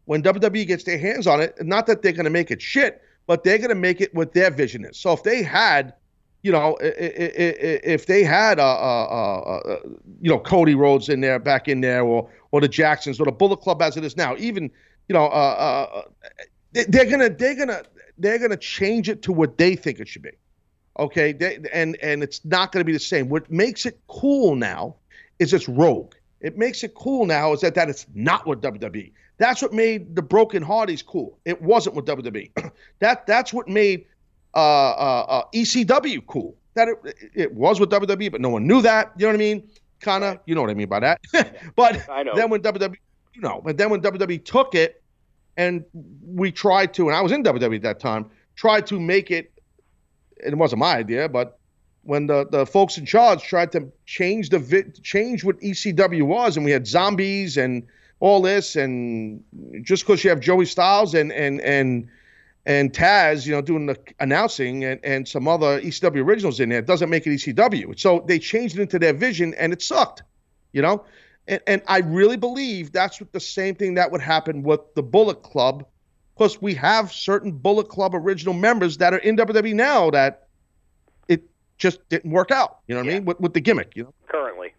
when 0.05 0.23
WWE 0.23 0.67
gets 0.67 0.85
their 0.85 0.99
hands 0.99 1.27
on 1.27 1.41
it, 1.41 1.55
not 1.61 1.87
that 1.87 2.03
they're 2.03 2.13
going 2.13 2.25
to 2.25 2.31
make 2.31 2.51
it 2.51 2.61
shit, 2.61 3.01
but 3.27 3.45
they're 3.45 3.59
going 3.59 3.71
to 3.71 3.75
make 3.75 4.01
it 4.01 4.15
what 4.15 4.33
their 4.33 4.51
vision 4.51 4.85
is. 4.85 4.99
So 4.99 5.13
if 5.13 5.23
they 5.23 5.43
had, 5.43 5.95
you 6.43 6.53
know, 6.53 6.77
if 6.81 8.07
they 8.07 8.25
had 8.25 8.59
uh, 8.59 8.65
uh, 8.65 9.61
uh, 9.65 9.79
you 10.21 10.31
know 10.31 10.39
Cody 10.39 10.75
Rhodes 10.75 11.09
in 11.09 11.21
there, 11.21 11.39
back 11.39 11.69
in 11.69 11.81
there, 11.81 12.03
or 12.03 12.29
or 12.51 12.61
the 12.61 12.69
Jacksons, 12.69 13.21
or 13.21 13.27
the 13.27 13.33
Bullet 13.33 13.59
Club 13.59 13.81
as 13.81 13.97
it 13.97 14.05
is 14.05 14.17
now, 14.17 14.35
even 14.39 14.71
you 15.09 15.15
know, 15.15 15.27
uh, 15.27 15.87
uh, 15.93 16.03
they, 16.73 16.85
they're 16.85 17.07
gonna 17.07 17.31
they're 17.31 17.55
gonna 17.55 17.83
they're 18.19 18.39
gonna 18.39 18.57
change 18.57 19.09
it 19.09 19.23
to 19.23 19.33
what 19.33 19.59
they 19.59 19.77
think 19.77 20.01
it 20.01 20.09
should 20.09 20.23
be. 20.23 20.33
Okay, 20.99 21.33
they, 21.33 21.59
and 21.73 21.97
and 22.03 22.23
it's 22.23 22.45
not 22.45 22.73
gonna 22.73 22.85
be 22.85 22.93
the 22.93 22.99
same. 22.99 23.29
What 23.29 23.51
makes 23.51 23.87
it 23.87 24.01
cool 24.09 24.57
now 24.57 24.97
is 25.39 25.53
it's 25.53 25.69
rogue. 25.69 26.15
It 26.41 26.59
makes 26.59 26.83
it 26.83 26.95
cool 26.95 27.25
now 27.25 27.53
is 27.53 27.61
that 27.61 27.77
that 27.77 27.89
it's 27.89 28.07
not 28.15 28.47
what 28.47 28.61
WWE. 28.61 29.13
That's 29.43 29.61
what 29.61 29.73
made 29.73 30.15
the 30.15 30.23
Broken 30.23 30.63
Hardys 30.63 31.03
cool. 31.03 31.37
It 31.45 31.61
wasn't 31.61 31.97
with 31.97 32.07
WWE. 32.07 32.53
that 33.01 33.27
that's 33.27 33.53
what 33.53 33.67
made 33.67 34.07
uh, 34.55 34.59
uh, 34.59 35.27
uh, 35.29 35.45
ECW 35.53 36.25
cool. 36.29 36.55
that 36.75 36.87
it, 36.87 37.17
it 37.35 37.53
was 37.53 37.81
with 37.81 37.91
WWE, 37.91 38.31
but 38.31 38.41
no 38.41 38.51
one 38.51 38.69
knew 38.69 38.81
that. 38.83 39.11
You 39.17 39.27
know 39.27 39.31
what 39.31 39.35
I 39.35 39.39
mean? 39.39 39.69
Kind 39.99 40.23
of. 40.23 40.39
You 40.47 40.55
know 40.55 40.61
what 40.61 40.71
I 40.71 40.75
mean 40.75 40.89
by 40.89 41.01
that. 41.01 41.21
but 41.75 42.09
I 42.09 42.23
know. 42.23 42.37
then 42.37 42.51
when 42.51 42.63
WWE, 42.63 42.95
you 43.35 43.41
know, 43.41 43.61
but 43.65 43.77
then 43.77 43.91
when 43.91 44.01
WWE 44.01 44.45
took 44.45 44.77
it, 44.77 45.03
and 45.57 45.85
we 46.25 46.53
tried 46.53 46.95
to, 46.95 47.09
and 47.09 47.17
I 47.17 47.21
was 47.21 47.33
in 47.33 47.43
WWE 47.43 47.75
at 47.75 47.83
that 47.83 47.99
time, 47.99 48.31
tried 48.55 48.87
to 48.87 49.01
make 49.01 49.33
it. 49.33 49.51
It 50.37 50.57
wasn't 50.57 50.79
my 50.79 50.99
idea, 50.99 51.29
but 51.29 51.59
when 52.05 52.29
the, 52.29 52.47
the 52.49 52.65
folks 52.65 52.97
in 52.97 53.07
charge 53.07 53.43
tried 53.43 53.73
to 53.73 53.91
change 54.07 54.51
the 54.51 54.93
change 55.03 55.43
what 55.43 55.59
ECW 55.59 56.23
was, 56.23 56.57
and 56.57 56.65
we 56.65 56.71
had 56.71 56.87
zombies 56.87 57.57
and 57.57 57.89
all 58.23 58.41
this, 58.41 58.77
and 58.77 59.43
just 59.83 60.07
because 60.07 60.23
you 60.23 60.31
have 60.31 60.39
Joey 60.39 60.65
Styles 60.65 61.13
and 61.13 61.33
and 61.33 61.61
and 61.61 62.09
and 62.65 62.93
Taz, 62.93 63.45
you 63.45 63.53
know, 63.53 63.61
doing 63.61 63.87
the 63.87 63.99
announcing 64.21 64.85
and, 64.85 65.01
and 65.03 65.27
some 65.27 65.49
other 65.49 65.81
ECW 65.81 66.25
originals 66.25 66.61
in 66.61 66.69
there, 66.69 66.79
it 66.79 66.87
doesn't 66.87 67.11
make 67.11 67.27
it 67.27 67.31
ECW. 67.31 67.99
So 67.99 68.25
they 68.29 68.39
changed 68.39 68.79
it 68.79 68.83
into 68.83 69.01
their 69.01 69.13
vision, 69.13 69.55
and 69.55 69.73
it 69.73 69.83
sucked, 69.83 70.23
you 70.73 70.81
know. 70.81 71.05
And, 71.49 71.61
and 71.67 71.83
I 71.89 71.99
really 71.99 72.37
believe 72.37 72.93
that's 72.93 73.21
the 73.33 73.41
same 73.41 73.75
thing 73.75 73.95
that 73.95 74.13
would 74.13 74.21
happen 74.21 74.63
with 74.63 74.95
the 74.95 75.03
Bullet 75.03 75.43
Club, 75.43 75.85
because 76.37 76.63
we 76.63 76.75
have 76.75 77.13
certain 77.13 77.51
Bullet 77.51 77.89
Club 77.89 78.15
original 78.15 78.55
members 78.55 78.99
that 78.99 79.13
are 79.13 79.19
in 79.19 79.37
WWE 79.37 79.75
now 79.75 80.11
that 80.11 80.47
it 81.27 81.43
just 81.77 82.09
didn't 82.09 82.31
work 82.31 82.53
out. 82.53 82.79
You 82.87 82.95
know 82.95 83.01
what 83.01 83.11
I 83.11 83.15
mean? 83.15 83.25
With, 83.25 83.41
with 83.41 83.53
the 83.53 83.61
gimmick, 83.61 83.97
you 83.97 84.05
know. 84.05 84.15
Currently. 84.29 84.73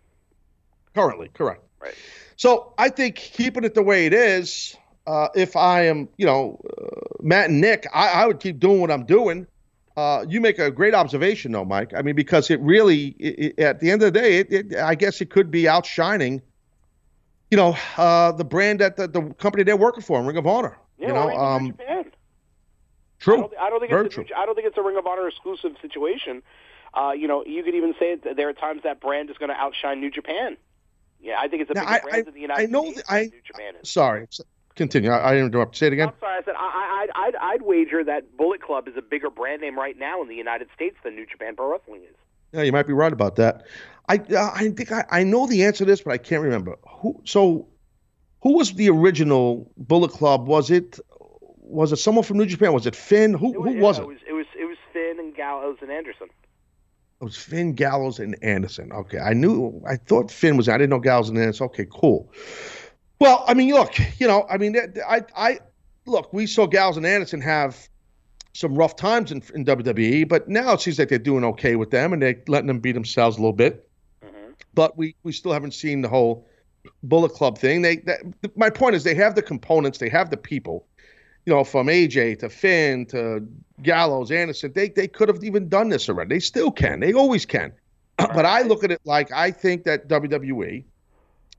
Currently, 0.95 1.27
correct. 1.33 1.63
Right. 1.81 1.95
So 2.35 2.73
I 2.77 2.89
think 2.89 3.15
keeping 3.15 3.63
it 3.63 3.73
the 3.73 3.83
way 3.83 4.05
it 4.05 4.13
is, 4.13 4.75
uh, 5.05 5.29
if 5.35 5.55
I 5.55 5.85
am, 5.87 6.09
you 6.17 6.25
know, 6.25 6.59
uh, 6.81 7.21
Matt 7.21 7.49
and 7.49 7.61
Nick, 7.61 7.87
I, 7.93 8.09
I 8.09 8.27
would 8.27 8.39
keep 8.39 8.59
doing 8.59 8.81
what 8.81 8.91
I'm 8.91 9.05
doing. 9.05 9.47
Uh, 9.95 10.25
you 10.27 10.41
make 10.41 10.57
a 10.57 10.71
great 10.71 10.95
observation, 10.95 11.51
though, 11.51 11.65
Mike. 11.65 11.93
I 11.95 12.01
mean, 12.01 12.15
because 12.15 12.49
it 12.49 12.59
really, 12.61 13.15
it, 13.19 13.53
it, 13.57 13.59
at 13.59 13.79
the 13.79 13.91
end 13.91 14.01
of 14.01 14.11
the 14.11 14.19
day, 14.19 14.39
it, 14.39 14.75
I 14.75 14.95
guess 14.95 15.21
it 15.21 15.29
could 15.29 15.51
be 15.51 15.67
outshining, 15.67 16.41
you 17.51 17.57
know, 17.57 17.77
uh, 17.97 18.31
the 18.31 18.45
brand 18.45 18.79
that 18.79 18.97
the, 18.97 19.07
the 19.07 19.21
company 19.35 19.63
they're 19.63 19.77
working 19.77 20.01
for, 20.01 20.21
Ring 20.23 20.37
of 20.37 20.47
Honor. 20.47 20.77
Yeah, 20.97 21.07
you 21.07 21.13
know, 21.13 21.27
even 21.27 21.65
New 21.65 21.71
um, 21.79 22.05
true. 23.19 23.35
I 23.35 23.37
don't, 23.37 23.53
I 23.57 23.69
don't 23.69 23.79
think 23.79 23.91
Very 23.91 24.05
it's 24.05 24.17
a, 24.17 24.23
true. 24.23 24.35
I 24.35 24.45
don't 24.45 24.55
think 24.55 24.67
it's 24.67 24.77
a 24.77 24.81
Ring 24.81 24.97
of 24.97 25.05
Honor 25.05 25.27
exclusive 25.27 25.73
situation. 25.81 26.41
Uh, 26.93 27.11
you 27.11 27.27
know, 27.27 27.43
you 27.45 27.63
could 27.63 27.75
even 27.75 27.93
say 27.99 28.15
that 28.15 28.35
there 28.35 28.49
are 28.49 28.53
times 28.53 28.81
that 28.83 28.99
brand 28.99 29.29
is 29.29 29.37
going 29.37 29.49
to 29.49 29.55
outshine 29.55 29.99
New 29.99 30.11
Japan. 30.11 30.57
Yeah, 31.23 31.37
I 31.39 31.47
think 31.47 31.61
it's 31.61 31.71
a 31.71 31.73
Now, 31.73 31.81
bigger 31.85 31.93
I- 31.93 31.99
brand 32.01 32.25
I- 32.25 32.27
in 32.29 32.33
the 32.35 32.39
United 32.41 32.61
I 32.63 32.65
know 32.65 32.91
States 32.91 33.03
I- 33.09 33.21
New 33.23 33.41
Japan 33.45 33.73
is. 33.81 33.89
Sorry, 33.89 34.27
continue. 34.75 35.09
I, 35.09 35.33
I 35.33 35.37
interrupt. 35.37 35.77
Say 35.77 35.87
it 35.87 35.93
again. 35.93 36.09
I'm 36.09 36.13
sorry. 36.19 36.37
I 36.39 36.43
said 36.43 36.55
I, 36.57 37.07
I, 37.15 37.21
I'd, 37.27 37.35
I'd, 37.35 37.61
wager 37.61 38.03
that 38.03 38.35
Bullet 38.37 38.61
Club 38.61 38.87
is 38.87 38.95
a 38.97 39.01
bigger 39.01 39.29
brand 39.29 39.61
name 39.61 39.77
right 39.77 39.97
now 39.97 40.21
in 40.21 40.27
the 40.27 40.35
United 40.35 40.67
States 40.75 40.97
than 41.03 41.15
New 41.15 41.25
Japan 41.25 41.55
Pro 41.55 41.71
Wrestling 41.71 42.01
is. 42.01 42.15
Yeah, 42.51 42.61
you 42.63 42.71
might 42.71 42.85
be 42.87 42.93
right 42.93 43.13
about 43.13 43.37
that. 43.37 43.63
I 44.09 44.17
uh, 44.17 44.51
I 44.53 44.69
think 44.69 44.91
I, 44.91 45.05
I 45.09 45.23
know 45.23 45.47
the 45.47 45.63
answer 45.63 45.79
to 45.79 45.85
this, 45.85 46.01
but 46.01 46.11
I 46.11 46.17
can't 46.17 46.41
remember 46.43 46.75
who. 46.85 47.19
So, 47.23 47.67
who 48.41 48.57
was 48.57 48.73
the 48.73 48.89
original 48.89 49.71
Bullet 49.77 50.11
Club? 50.11 50.45
Was 50.47 50.69
it 50.69 50.99
was 51.59 51.93
it 51.93 51.95
someone 51.97 52.25
from 52.25 52.37
New 52.37 52.45
Japan? 52.45 52.73
Was 52.73 52.85
it 52.85 52.95
Finn? 52.97 53.33
Who 53.33 53.53
who 53.63 53.73
yeah, 53.75 53.81
was 53.81 53.97
it 53.99 54.01
it? 54.01 54.07
was 54.07 54.17
it 54.27 54.33
was 54.33 54.45
it 54.59 54.65
was 54.65 54.77
Finn 54.91 55.15
and 55.19 55.33
Gallows 55.33 55.77
and 55.81 55.89
Anderson. 55.89 56.27
It 57.23 57.27
was 57.27 57.37
Finn 57.37 57.71
Gallows 57.71 58.19
and 58.19 58.35
Anderson. 58.43 58.91
Okay, 58.91 59.17
I 59.17 59.31
knew. 59.31 59.81
I 59.87 59.95
thought 59.95 60.29
Finn 60.29 60.57
was. 60.57 60.67
I 60.67 60.73
didn't 60.73 60.89
know 60.89 60.99
Gallows 60.99 61.29
and 61.29 61.37
Anderson. 61.37 61.67
Okay, 61.67 61.87
cool. 61.89 62.29
Well, 63.19 63.45
I 63.47 63.53
mean, 63.53 63.73
look, 63.73 63.97
you 64.19 64.27
know, 64.27 64.45
I 64.49 64.57
mean, 64.57 64.75
I 65.07 65.21
I 65.33 65.59
look. 66.05 66.33
We 66.33 66.47
saw 66.47 66.67
Gallows 66.67 66.97
and 66.97 67.05
Anderson 67.05 67.39
have 67.39 67.87
some 68.51 68.75
rough 68.75 68.97
times 68.97 69.31
in, 69.31 69.41
in 69.55 69.63
WWE, 69.63 70.27
but 70.27 70.49
now 70.49 70.73
it 70.73 70.81
seems 70.81 70.99
like 70.99 71.07
they're 71.07 71.17
doing 71.17 71.45
okay 71.45 71.77
with 71.77 71.91
them 71.91 72.11
and 72.11 72.21
they're 72.21 72.43
letting 72.49 72.67
them 72.67 72.79
beat 72.81 72.91
themselves 72.91 73.37
a 73.37 73.39
little 73.39 73.53
bit. 73.53 73.89
Mm-hmm. 74.21 74.51
But 74.73 74.97
we 74.97 75.15
we 75.23 75.31
still 75.31 75.53
haven't 75.53 75.73
seen 75.73 76.01
the 76.01 76.09
whole 76.09 76.45
Bullet 77.03 77.31
Club 77.31 77.57
thing. 77.57 77.83
They 77.83 77.97
that, 77.99 78.19
my 78.57 78.69
point 78.69 78.95
is 78.97 79.05
they 79.05 79.15
have 79.15 79.35
the 79.35 79.41
components, 79.41 79.97
they 79.97 80.09
have 80.09 80.29
the 80.29 80.35
people. 80.35 80.87
You 81.45 81.53
know, 81.53 81.63
from 81.63 81.87
AJ 81.87 82.39
to 82.39 82.49
Finn 82.49 83.05
to 83.07 83.45
Gallows, 83.81 84.31
Anderson, 84.31 84.71
they 84.73 84.89
they 84.89 85.07
could 85.07 85.27
have 85.27 85.43
even 85.43 85.67
done 85.67 85.89
this 85.89 86.07
already. 86.07 86.35
They 86.35 86.39
still 86.39 86.71
can. 86.71 86.99
They 86.99 87.13
always 87.13 87.45
can. 87.45 87.73
but 88.17 88.45
I 88.45 88.61
look 88.61 88.83
at 88.83 88.91
it 88.91 89.01
like 89.05 89.31
I 89.31 89.51
think 89.51 89.83
that 89.83 90.07
WWE, 90.07 90.83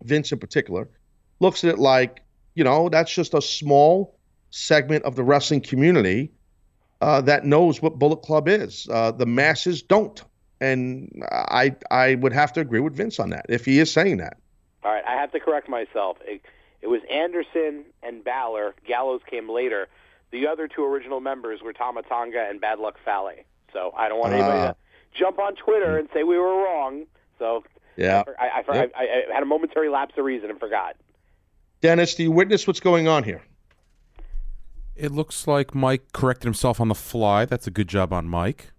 Vince 0.04 0.32
in 0.32 0.38
particular, 0.38 0.88
looks 1.40 1.64
at 1.64 1.70
it 1.70 1.78
like 1.78 2.22
you 2.54 2.64
know 2.64 2.88
that's 2.88 3.14
just 3.14 3.34
a 3.34 3.42
small 3.42 4.16
segment 4.50 5.04
of 5.04 5.16
the 5.16 5.24
wrestling 5.24 5.60
community 5.60 6.30
uh, 7.00 7.20
that 7.20 7.44
knows 7.44 7.82
what 7.82 7.98
Bullet 7.98 8.22
Club 8.22 8.48
is. 8.48 8.88
Uh, 8.90 9.10
the 9.10 9.26
masses 9.26 9.82
don't, 9.82 10.22
and 10.60 11.10
I 11.30 11.74
I 11.90 12.14
would 12.16 12.32
have 12.32 12.52
to 12.54 12.60
agree 12.60 12.80
with 12.80 12.94
Vince 12.94 13.18
on 13.18 13.30
that 13.30 13.46
if 13.48 13.64
he 13.64 13.78
is 13.78 13.92
saying 13.92 14.18
that. 14.18 14.38
All 14.84 14.92
right, 14.92 15.04
I 15.06 15.12
have 15.12 15.32
to 15.32 15.40
correct 15.40 15.68
myself. 15.68 16.18
It, 16.24 16.42
it 16.84 16.88
was 16.88 17.00
Anderson 17.10 17.84
and 18.02 18.22
Balor. 18.22 18.74
Gallows 18.86 19.22
came 19.28 19.50
later. 19.50 19.88
The 20.32 20.46
other 20.46 20.68
two 20.68 20.84
original 20.84 21.18
members 21.20 21.62
were 21.62 21.72
Tama 21.72 22.02
Tonga 22.02 22.46
and 22.48 22.60
Bad 22.60 22.78
Luck 22.78 22.96
Fale. 23.04 23.30
So 23.72 23.92
I 23.96 24.08
don't 24.08 24.18
want 24.20 24.34
anybody 24.34 24.58
Ah. 24.58 24.66
to 24.72 24.76
jump 25.18 25.38
on 25.38 25.54
Twitter 25.56 25.96
and 25.96 26.08
say 26.12 26.22
we 26.24 26.36
were 26.36 26.56
wrong. 26.62 27.06
So 27.38 27.64
Yeah. 27.96 28.22
I, 28.38 28.44
I, 28.46 28.64
I, 28.68 28.74
Yep. 28.76 28.92
I, 28.96 29.02
I 29.30 29.34
had 29.34 29.42
a 29.42 29.46
momentary 29.46 29.88
lapse 29.88 30.14
of 30.18 30.24
reason 30.26 30.50
and 30.50 30.60
forgot. 30.60 30.94
Dennis, 31.80 32.14
do 32.14 32.22
you 32.22 32.30
witness 32.30 32.66
what's 32.66 32.80
going 32.80 33.08
on 33.08 33.24
here? 33.24 33.42
It 34.96 35.10
looks 35.10 35.46
like 35.46 35.74
Mike 35.74 36.12
corrected 36.12 36.44
himself 36.44 36.80
on 36.80 36.88
the 36.88 36.94
fly. 36.94 37.46
That's 37.46 37.66
a 37.66 37.70
good 37.70 37.88
job 37.88 38.12
on 38.12 38.28
Mike. 38.28 38.72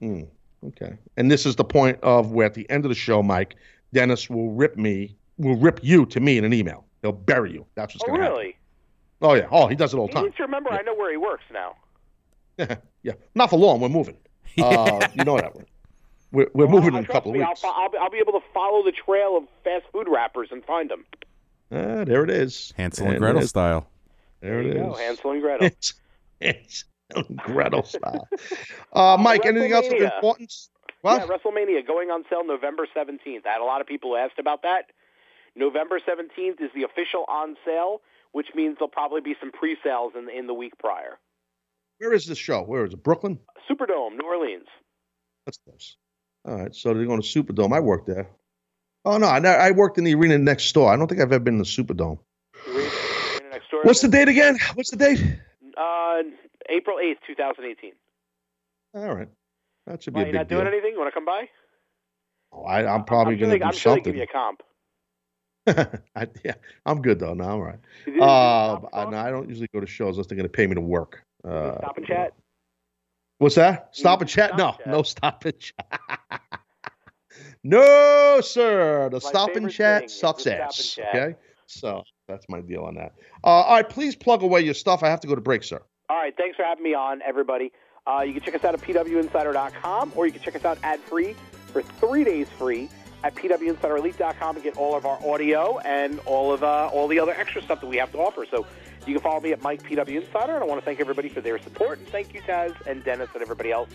Hmm. 0.00 0.22
Okay. 0.64 0.96
And 1.16 1.30
this 1.30 1.44
is 1.44 1.56
the 1.56 1.64
point 1.64 1.98
of 2.02 2.30
where 2.32 2.46
at 2.46 2.54
the 2.54 2.68
end 2.70 2.84
of 2.84 2.88
the 2.88 2.94
show, 2.94 3.22
Mike, 3.22 3.56
Dennis 3.92 4.30
will 4.30 4.50
rip 4.52 4.76
me, 4.76 5.16
will 5.38 5.56
rip 5.56 5.80
you 5.82 6.06
to 6.06 6.20
me 6.20 6.38
in 6.38 6.44
an 6.44 6.52
email. 6.52 6.84
He'll 7.02 7.12
bury 7.12 7.52
you. 7.52 7.66
That's 7.74 7.94
what's 7.94 8.04
Oh, 8.04 8.06
going 8.08 8.20
to 8.20 8.24
happen. 8.26 8.38
really? 8.38 8.56
Oh 9.20 9.34
yeah. 9.34 9.46
Oh, 9.50 9.66
he 9.68 9.74
does 9.76 9.92
it 9.94 9.98
all 9.98 10.06
the 10.06 10.10
You 10.12 10.14
time. 10.14 10.24
need 10.24 10.36
to 10.36 10.42
remember, 10.42 10.70
I 10.70 10.82
know 10.82 10.94
where 10.94 11.10
he 11.10 11.16
works 11.16 11.44
now. 11.52 11.76
yeah. 13.02 13.12
Not 13.34 13.50
for 13.50 13.58
long. 13.58 13.80
We're 13.80 13.88
moving. 13.88 14.16
Uh, 14.60 15.00
you 15.14 15.24
know 15.24 15.36
that. 15.38 15.54
We're, 16.30 16.48
we're 16.52 16.66
moving 16.68 16.88
in 16.94 16.96
a 16.96 17.04
Trust 17.04 17.10
couple 17.12 17.30
of 17.30 17.36
me, 17.38 17.42
I'll, 17.42 17.50
weeks. 17.50 17.60
fo- 17.62 17.68
I'll, 17.74 17.88
be- 17.88 17.96
I'll 17.98 18.10
be 18.10 18.18
able 18.18 18.32
to 18.32 18.44
follow 18.52 18.82
the 18.84 18.92
trail 18.92 19.36
of 19.38 19.44
fast 19.64 19.84
food 19.92 20.06
wrappers 20.10 20.48
and 20.50 20.62
find 20.64 20.90
them. 20.90 21.06
Ah, 21.70 22.04
there 22.04 22.22
it 22.22 22.28
is. 22.30 22.74
Hansel 22.76 23.06
and 23.06 23.14
And 23.14 23.22
Gretel 23.22 23.46
style. 23.48 23.86
There 24.42 24.60
it 24.60 24.64
There 24.64 24.72
is. 24.72 24.76
you 24.76 24.82
go, 24.90 24.94
Hansel 24.94 25.30
and 25.30 25.40
Gretel. 25.40 25.66
It's, 25.68 25.94
it's 26.40 26.84
Gretel 27.38 27.82
style. 27.84 28.28
Uh, 28.92 29.16
Mike, 29.18 29.46
anything 29.46 29.72
else 29.72 29.86
of 29.86 29.94
importance? 29.94 30.68
What? 31.00 31.26
Yeah, 31.26 31.34
WrestleMania 31.34 31.86
going 31.86 32.10
on 32.10 32.24
sale 32.28 32.44
November 32.44 32.86
17th. 32.94 33.46
I 33.46 33.52
had 33.52 33.60
a 33.62 33.64
lot 33.64 33.80
of 33.80 33.86
people 33.86 34.10
who 34.10 34.16
asked 34.16 34.38
about 34.38 34.62
that. 34.62 34.90
November 35.56 36.00
17th 36.00 36.60
is 36.60 36.70
the 36.74 36.82
official 36.84 37.24
on 37.28 37.56
sale, 37.64 38.00
which 38.32 38.48
means 38.54 38.76
there'll 38.78 38.88
probably 38.88 39.20
be 39.20 39.34
some 39.40 39.52
pre-sales 39.52 40.12
in, 40.16 40.28
in 40.30 40.46
the 40.46 40.54
week 40.54 40.78
prior. 40.78 41.18
Where 41.98 42.12
is 42.12 42.26
this 42.26 42.38
show? 42.38 42.62
Where 42.62 42.84
is 42.84 42.94
it? 42.94 43.02
Brooklyn? 43.02 43.38
Superdome, 43.70 44.16
New 44.16 44.26
Orleans. 44.26 44.66
That's 45.46 45.58
close. 45.58 45.96
All 46.44 46.56
right, 46.56 46.74
so 46.74 46.92
they're 46.94 47.04
going 47.06 47.22
to 47.22 47.26
Superdome. 47.26 47.72
I 47.72 47.80
worked 47.80 48.06
there. 48.06 48.28
Oh 49.04 49.18
no, 49.18 49.26
I, 49.26 49.38
I 49.40 49.70
worked 49.72 49.98
in 49.98 50.04
the 50.04 50.14
arena 50.14 50.38
next 50.38 50.72
door. 50.72 50.92
I 50.92 50.96
don't 50.96 51.06
think 51.08 51.20
I've 51.20 51.32
ever 51.32 51.42
been 51.42 51.54
in 51.54 51.58
the 51.58 51.64
Superdome. 51.64 52.18
Arena 52.68 52.90
next 53.50 53.70
door. 53.70 53.82
What's 53.82 54.00
the 54.00 54.08
date 54.08 54.28
again? 54.28 54.58
What's 54.74 54.90
the 54.90 54.96
date? 54.96 55.22
Uh, 55.76 56.22
April 56.68 56.98
8th, 56.98 57.16
2018. 57.26 57.92
All 58.94 59.14
right, 59.14 59.28
that 59.86 60.02
should 60.02 60.14
be 60.14 60.18
Why, 60.18 60.22
a 60.22 60.26
you 60.26 60.32
big 60.32 60.40
not 60.40 60.48
deal. 60.48 60.58
doing 60.58 60.72
anything? 60.72 60.92
You 60.92 60.98
want 60.98 61.08
to 61.08 61.14
come 61.14 61.24
by? 61.24 61.48
Oh, 62.52 62.62
I, 62.62 62.92
I'm 62.92 63.04
probably 63.04 63.34
I'm 63.34 63.40
going 63.40 63.58
to 63.60 63.66
I'm 63.66 63.72
do 63.72 63.78
sure 63.78 63.94
they 63.96 64.00
give 64.02 64.16
you 64.16 64.22
a 64.22 64.26
comp. 64.26 64.62
I, 65.66 66.26
yeah, 66.44 66.54
I'm 66.86 67.02
good 67.02 67.20
though. 67.20 67.34
No, 67.34 67.44
I'm 67.44 67.50
all 67.50 67.62
right. 67.62 67.78
Did 68.04 68.14
you 68.14 68.20
do 68.20 68.26
Uh, 68.26 68.80
I, 68.92 69.10
no, 69.10 69.16
I 69.16 69.30
don't 69.30 69.48
usually 69.48 69.68
go 69.72 69.80
to 69.80 69.86
shows 69.86 70.16
unless 70.16 70.26
they're 70.26 70.36
going 70.36 70.48
to 70.48 70.52
pay 70.52 70.66
me 70.66 70.74
to 70.74 70.80
work. 70.80 71.24
Uh, 71.44 71.78
Stop 71.78 71.98
and 71.98 72.06
chat? 72.06 72.32
What's 73.38 73.54
that? 73.56 73.88
Stop 73.92 74.20
and 74.20 74.30
chat? 74.30 74.56
No, 74.56 74.76
no 74.86 75.02
stop 75.02 75.44
and 75.44 75.58
chat. 75.58 76.00
no, 77.64 78.40
sir. 78.42 79.08
The 79.08 79.20
My 79.22 79.28
stop 79.28 79.56
and 79.56 79.70
chat 79.70 80.10
sucks 80.10 80.42
stop 80.42 80.54
ass. 80.56 80.94
chat. 80.94 81.08
Okay, 81.14 81.36
so 81.66 82.02
that's 82.28 82.48
my 82.48 82.60
deal 82.60 82.82
on 82.82 82.94
that. 82.96 83.12
Uh, 83.44 83.48
all 83.48 83.76
right, 83.76 83.88
please 83.88 84.16
plug 84.16 84.42
away 84.42 84.62
your 84.62 84.74
stuff. 84.74 85.02
I 85.02 85.08
have 85.08 85.20
to 85.20 85.28
go 85.28 85.34
to 85.34 85.40
break, 85.40 85.62
sir. 85.64 85.80
All 86.08 86.16
right, 86.16 86.36
thanks 86.36 86.56
for 86.56 86.64
having 86.64 86.84
me 86.84 86.94
on, 86.94 87.22
everybody. 87.22 87.72
Uh, 88.06 88.22
you 88.22 88.32
can 88.32 88.42
check 88.42 88.54
us 88.54 88.64
out 88.64 88.74
at 88.74 88.80
pwinsider.com, 88.80 90.12
or 90.16 90.26
you 90.26 90.32
can 90.32 90.42
check 90.42 90.56
us 90.56 90.64
out 90.64 90.76
ad-free 90.82 91.36
for 91.72 91.82
three 91.82 92.24
days 92.24 92.48
free 92.58 92.88
at 93.24 93.34
pwinsiderelite.com 93.34 94.56
and 94.56 94.64
get 94.64 94.76
all 94.76 94.94
of 94.96 95.06
our 95.06 95.18
audio 95.26 95.78
and 95.80 96.18
all 96.20 96.52
of 96.52 96.62
uh, 96.62 96.90
all 96.92 97.08
the 97.08 97.18
other 97.18 97.32
extra 97.32 97.62
stuff 97.62 97.80
that 97.80 97.86
we 97.86 97.96
have 97.96 98.12
to 98.12 98.18
offer. 98.18 98.46
So 98.50 98.66
you 99.06 99.14
can 99.14 99.22
follow 99.22 99.40
me 99.40 99.52
at 99.52 99.62
Mike 99.62 99.82
PW 99.82 100.22
Insider, 100.22 100.54
and 100.54 100.62
I 100.62 100.66
want 100.66 100.80
to 100.80 100.84
thank 100.84 101.00
everybody 101.00 101.28
for 101.28 101.40
their 101.40 101.58
support, 101.60 101.98
and 101.98 102.08
thank 102.08 102.34
you, 102.34 102.40
Taz 102.42 102.74
and 102.86 103.02
Dennis 103.04 103.30
and 103.34 103.42
everybody 103.42 103.72
else 103.72 103.90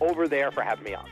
over 0.00 0.28
there 0.28 0.50
for 0.50 0.62
having 0.62 0.84
me 0.84 0.94
on. 0.94 1.08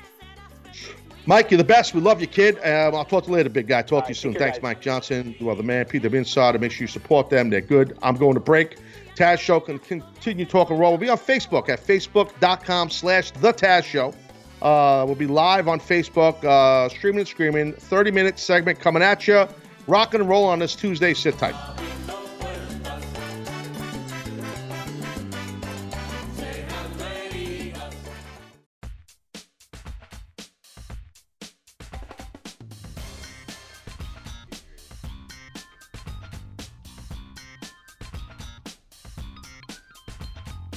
Mike, 1.27 1.51
you're 1.51 1.59
the 1.59 1.65
best. 1.65 1.95
We 1.95 2.01
love 2.01 2.23
you, 2.23 2.27
kid. 2.27 2.57
Um, 2.65 2.95
I'll 2.95 3.05
talk 3.05 3.25
to 3.25 3.31
you 3.31 3.37
later, 3.37 3.51
big 3.51 3.67
guy. 3.67 3.83
Talk 3.83 4.05
to 4.05 4.11
you 4.11 4.15
soon. 4.15 4.33
Thanks, 4.33 4.57
guys. 4.57 4.63
Mike 4.63 4.81
Johnson. 4.81 5.35
You 5.39 5.51
are 5.51 5.55
the 5.55 5.63
man. 5.63 5.85
Peter 5.85 6.15
Insider. 6.17 6.59
Make 6.59 6.73
sure 6.73 6.85
you 6.85 6.89
support 6.89 7.29
them. 7.29 7.51
They're 7.51 7.61
good. 7.61 7.99
I'm 8.03 8.17
going 8.17 8.33
to 8.33 8.41
break. 8.41 8.79
Taz 9.15 9.39
Show 9.39 9.61
can 9.61 9.79
continue 9.79 10.47
talking 10.47 10.79
raw. 10.79 10.89
We'll 10.89 10.99
be 10.99 11.11
on 11.11 11.19
Facebook 11.19 11.69
at 11.69 11.85
facebook.com 11.85 12.89
slash 12.89 13.33
The 13.33 13.53
Taz 13.53 13.85
Show. 13.85 14.15
Uh, 14.61 15.05
we'll 15.07 15.15
be 15.15 15.27
live 15.27 15.69
on 15.69 15.81
Facebook, 15.81 16.43
uh, 16.45 16.89
streaming 16.89 17.21
and 17.21 17.29
screaming. 17.29 17.73
30 17.73 18.11
minute 18.11 18.39
segment 18.39 18.81
coming 18.81 19.03
at 19.03 19.27
you. 19.29 19.47
Rock 19.87 20.15
and 20.15 20.29
roll 20.29 20.45
on 20.45 20.59
this 20.59 20.75
Tuesday. 20.75 21.15
Sit 21.15 21.39
tight. 21.39 21.55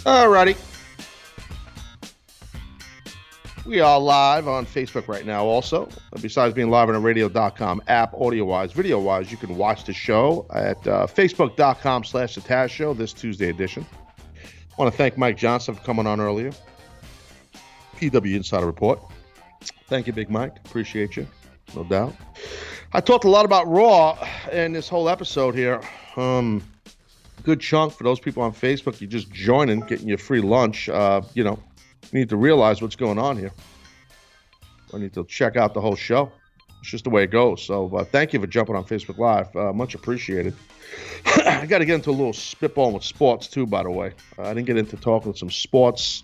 Alrighty. 0.05 0.70
We 3.63 3.79
are 3.79 3.99
live 3.99 4.47
on 4.47 4.65
Facebook 4.65 5.07
right 5.07 5.23
now, 5.23 5.45
also. 5.45 5.87
Besides 6.19 6.55
being 6.55 6.71
live 6.71 6.87
on 6.87 6.95
the 6.95 6.99
radio.com 6.99 7.83
app, 7.87 8.11
audio 8.15 8.43
wise, 8.43 8.71
video 8.71 8.99
wise, 8.99 9.29
you 9.29 9.37
can 9.37 9.55
watch 9.55 9.83
the 9.83 9.93
show 9.93 10.47
at 10.51 10.77
uh, 10.87 11.05
facebook.com 11.05 12.03
slash 12.03 12.33
the 12.33 12.41
Taz 12.41 12.71
Show, 12.71 12.95
this 12.95 13.13
Tuesday 13.13 13.49
edition. 13.49 13.85
I 14.43 14.81
want 14.81 14.91
to 14.91 14.97
thank 14.97 15.15
Mike 15.15 15.37
Johnson 15.37 15.75
for 15.75 15.83
coming 15.83 16.07
on 16.07 16.19
earlier. 16.19 16.51
PW 17.97 18.35
Insider 18.35 18.65
Report. 18.65 18.99
Thank 19.85 20.07
you, 20.07 20.13
Big 20.13 20.31
Mike. 20.31 20.57
Appreciate 20.65 21.15
you, 21.15 21.27
no 21.75 21.83
doubt. 21.83 22.15
I 22.93 22.99
talked 22.99 23.25
a 23.25 23.29
lot 23.29 23.45
about 23.45 23.67
Raw 23.67 24.17
in 24.51 24.73
this 24.73 24.89
whole 24.89 25.07
episode 25.07 25.53
here. 25.53 25.79
Um, 26.15 26.63
good 27.43 27.59
chunk 27.59 27.93
for 27.93 28.05
those 28.05 28.19
people 28.19 28.41
on 28.41 28.53
Facebook. 28.53 28.99
You're 28.99 29.09
just 29.09 29.31
joining, 29.31 29.81
getting 29.81 30.07
your 30.07 30.17
free 30.17 30.41
lunch. 30.41 30.89
Uh, 30.89 31.21
you 31.35 31.43
know, 31.43 31.59
need 32.11 32.29
to 32.29 32.37
realize 32.37 32.81
what's 32.81 32.95
going 32.95 33.17
on 33.19 33.37
here. 33.37 33.51
I 34.93 34.97
need 34.97 35.13
to 35.13 35.25
check 35.25 35.55
out 35.55 35.73
the 35.73 35.81
whole 35.81 35.95
show. 35.95 36.31
It's 36.81 36.89
just 36.89 37.03
the 37.03 37.09
way 37.09 37.23
it 37.23 37.31
goes. 37.31 37.63
So 37.63 37.95
uh, 37.95 38.03
thank 38.03 38.33
you 38.33 38.39
for 38.39 38.47
jumping 38.47 38.75
on 38.75 38.83
Facebook 38.83 39.17
Live. 39.17 39.55
Uh, 39.55 39.71
much 39.71 39.93
appreciated. 39.93 40.55
I 41.45 41.65
got 41.67 41.77
to 41.77 41.85
get 41.85 41.95
into 41.95 42.09
a 42.09 42.11
little 42.11 42.33
spitball 42.33 42.91
with 42.91 43.03
sports 43.03 43.47
too. 43.47 43.67
By 43.67 43.83
the 43.83 43.91
way, 43.91 44.13
uh, 44.37 44.43
I 44.43 44.53
didn't 44.53 44.67
get 44.67 44.77
into 44.77 44.97
talking 44.97 45.33
some 45.35 45.51
sports 45.51 46.23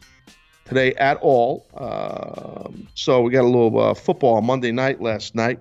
today 0.65 0.93
at 0.95 1.17
all. 1.17 1.67
Um, 1.75 2.87
so 2.95 3.21
we 3.21 3.31
got 3.31 3.43
a 3.43 3.47
little 3.47 3.79
uh, 3.79 3.93
football 3.93 4.35
on 4.35 4.45
Monday 4.45 4.71
night 4.71 4.99
last 4.99 5.35
night. 5.35 5.59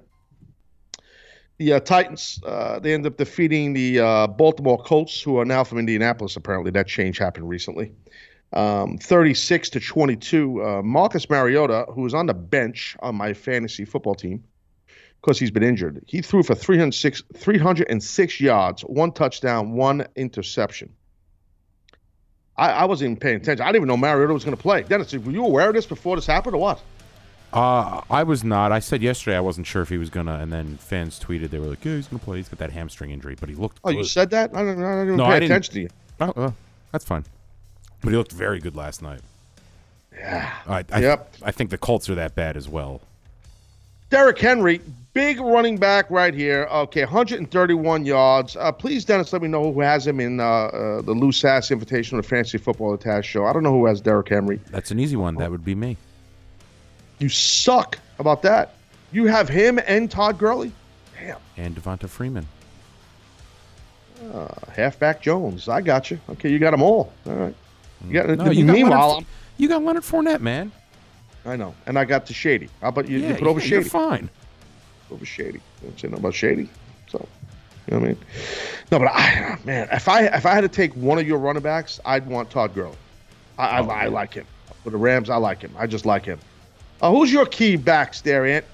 The 1.59 1.75
uh, 1.75 1.81
Titans 1.81 2.41
uh, 2.45 2.79
they 2.81 2.93
ended 2.93 3.13
up 3.13 3.19
defeating 3.19 3.75
the 3.75 3.99
Baltimore 4.37 4.79
Colts, 4.79 5.21
who 5.21 5.39
are 5.39 5.45
now 5.45 5.63
from 5.63 5.79
Indianapolis. 5.79 6.37
Apparently, 6.37 6.71
that 6.73 6.87
change 6.87 7.19
happened 7.19 7.49
recently. 7.49 7.93
Um, 8.53 8.97
36 8.99 9.71
to 9.71 9.81
22. 9.81 10.63
Uh, 10.63 10.83
Marcus 10.83 11.29
Mariota, 11.29 11.87
who 11.93 12.03
was 12.03 12.15
on 12.15 12.27
the 12.27 12.35
bench 12.35 12.97
on 13.01 13.15
my 13.17 13.33
fantasy 13.35 13.85
football 13.85 14.15
team, 14.15 14.45
because 15.21 15.39
he's 15.39 15.51
been 15.51 15.65
injured, 15.65 16.03
he 16.07 16.23
threw 16.23 16.43
for 16.43 16.55
306, 16.55 17.23
306 17.37 18.41
yards, 18.41 18.83
one 18.83 19.11
touchdown, 19.13 19.73
one 19.73 20.07
interception. 20.15 20.93
I, 22.57 22.71
I 22.71 22.85
wasn't 22.85 23.11
even 23.11 23.21
paying 23.21 23.37
attention. 23.37 23.63
I 23.63 23.67
didn't 23.67 23.77
even 23.77 23.89
know 23.89 23.97
Mariota 23.97 24.33
was 24.33 24.45
going 24.45 24.57
to 24.57 24.63
play. 24.63 24.83
Dennis, 24.85 25.13
were 25.13 25.31
you 25.31 25.45
aware 25.45 25.69
of 25.69 25.75
this 25.75 25.85
before 25.85 26.17
this 26.17 26.27
happened 26.27 26.55
or 26.55 26.59
what? 26.59 26.81
Uh, 27.53 28.01
I 28.11 28.23
was 28.23 28.45
not. 28.45 28.73
I 28.73 28.79
said 28.79 29.03
yesterday 29.03 29.37
I 29.37 29.41
wasn't 29.41 29.67
sure 29.67 29.83
if 29.83 29.89
he 29.89 29.99
was 29.99 30.11
gonna, 30.11 30.39
and 30.39 30.53
then 30.53 30.77
fans 30.79 31.19
tweeted 31.21 31.51
they 31.51 31.59
were 31.59 31.67
like, 31.69 31.85
"Yeah, 31.85 31.95
he's 31.95 32.09
gonna 32.09 32.19
play. 32.19 32.39
He's 32.39 32.49
got 32.49 32.59
that 32.59 32.73
hamstring 32.73 33.13
injury, 33.13 33.37
but 33.39 33.49
he 33.49 33.55
looked." 33.55 33.79
Oh, 33.85 33.91
you 33.91 34.05
said 34.05 34.31
that? 34.31 34.55
I 34.55 34.65
didn't, 34.65 34.83
I 34.85 34.91
didn't 34.91 35.03
even 35.07 35.17
No, 35.17 35.25
pay 35.27 35.31
I 35.31 35.39
didn't. 35.39 35.53
attention 35.53 35.75
to 35.75 35.81
you. 35.81 35.89
Oh, 36.21 36.33
uh, 36.37 36.51
that's 36.93 37.05
fine. 37.05 37.25
But 38.03 38.11
he 38.11 38.17
looked 38.17 38.33
very 38.33 38.61
good 38.61 38.77
last 38.77 39.03
night. 39.03 39.21
Yeah. 40.13 40.53
I, 40.67 40.85
I, 40.93 41.01
Yep. 41.01 41.35
I 41.43 41.51
think 41.51 41.71
the 41.71 41.79
Colts 41.79 42.09
are 42.09 42.15
that 42.15 42.35
bad 42.35 42.57
as 42.57 42.69
well. 42.69 43.01
Derrick 44.09 44.39
Henry, 44.39 44.81
big 45.15 45.41
running 45.41 45.79
back 45.79 46.09
right 46.11 46.33
here. 46.33 46.69
Okay, 46.71 47.01
131 47.03 48.07
yards. 48.07 48.57
Uh, 48.57 48.71
please, 48.71 49.05
Dennis, 49.05 49.33
let 49.33 49.43
me 49.43 49.49
know 49.49 49.73
who 49.73 49.81
has 49.81 50.07
him 50.07 50.21
in 50.21 50.39
uh, 50.39 50.45
uh, 50.45 51.03
the 51.03 51.13
Loose 51.13 51.45
Ass 51.45 51.71
Invitational 51.71 52.19
to 52.19 52.23
Fantasy 52.23 52.57
Football 52.59 52.95
Attached 52.95 53.29
show. 53.29 53.45
I 53.45 53.53
don't 53.53 53.65
know 53.65 53.73
who 53.73 53.87
has 53.87 54.01
Derrick 54.01 54.29
Henry. 54.29 54.61
That's 54.71 54.91
an 54.93 55.01
easy 55.01 55.17
one. 55.17 55.35
That 55.37 55.51
would 55.51 55.65
be 55.65 55.75
me. 55.75 55.97
You 57.19 57.29
suck 57.29 57.99
about 58.21 58.43
that. 58.43 58.75
You 59.11 59.27
have 59.27 59.49
him 59.49 59.81
and 59.87 60.11
Todd 60.11 60.39
Gurley. 60.39 60.71
Damn. 61.19 61.39
And 61.57 61.75
Devonta 61.75 62.09
Freeman. 62.09 62.47
Uh, 64.33 64.49
halfback 64.73 65.21
Jones. 65.21 65.69
I 65.69 65.81
got 65.81 66.11
you. 66.11 66.19
Okay, 66.31 66.51
you 66.51 66.59
got 66.59 66.71
them 66.71 66.83
all. 66.83 67.13
All 67.27 67.33
right. 67.35 67.55
You 68.05 68.13
got, 68.13 68.29
No, 68.39 68.51
you 68.51 68.67
got 68.67 68.73
meanwhile, 68.73 69.09
Leonard, 69.09 69.27
you 69.57 69.69
got 69.69 69.83
Leonard 69.83 70.03
Fournette, 70.03 70.41
man. 70.41 70.73
I'm- 71.45 71.59
know. 71.59 71.75
And 71.87 71.99
I 71.99 72.05
got 72.05 72.27
the 72.27 72.35
Shady. 72.35 72.69
How 72.81 72.89
about 72.89 73.09
you? 73.09 73.19
Yeah, 73.19 73.29
you 73.29 73.35
put 73.35 73.47
over 73.47 73.61
yeah, 73.61 73.67
you're 73.67 73.81
Shady. 73.83 73.91
fine. 73.91 74.31
over 75.11 75.25
Shady. 75.25 75.61
You 75.83 75.89
don't 75.89 76.01
say 76.01 76.09
nothing 76.09 76.25
about 76.25 76.35
Shady. 76.35 76.69
So, 77.09 77.27
you 77.87 77.95
know 77.95 78.01
what 78.01 78.07
I 78.07 78.09
mean? 78.09 78.19
No, 78.91 78.99
but 78.99 79.09
I, 79.09 79.59
man, 79.65 79.89
if 79.93 80.09
I 80.09 80.25
if 80.25 80.45
I 80.45 80.55
had 80.55 80.63
to 80.63 80.69
take 80.69 80.93
one 80.95 81.19
of 81.19 81.27
your 81.27 81.39
running 81.39 81.63
backs, 81.63 82.01
I'd 82.05 82.27
want 82.27 82.51
Todd 82.51 82.75
Gurley. 82.75 82.97
I, 83.59 83.79
I, 83.79 83.81
I 83.81 84.07
like 84.07 84.35
him. 84.35 84.47
For 84.83 84.91
the 84.91 84.97
Rams, 84.97 85.31
I 85.31 85.37
like 85.37 85.63
him. 85.63 85.73
I 85.79 85.87
just 85.87 86.05
like 86.05 86.25
him. 86.25 86.39
Uh, 87.01 87.11
who's 87.11 87.33
your 87.33 87.47
key 87.47 87.77
backs 87.77 88.21
there, 88.21 88.45
Ant? 88.47 88.65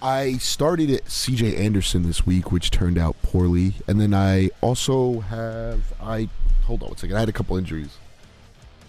I 0.00 0.34
started 0.34 0.90
at 0.90 1.04
CJ 1.06 1.58
Anderson 1.58 2.04
this 2.04 2.24
week, 2.24 2.52
which 2.52 2.70
turned 2.70 2.98
out 2.98 3.20
poorly, 3.22 3.74
and 3.88 4.00
then 4.00 4.14
I 4.14 4.50
also 4.60 5.20
have 5.20 5.92
I 6.00 6.28
hold 6.68 6.82
on 6.84 6.90
one 6.90 6.96
second. 6.98 7.16
I 7.16 7.20
had 7.20 7.28
a 7.28 7.32
couple 7.32 7.56
injuries. 7.56 7.96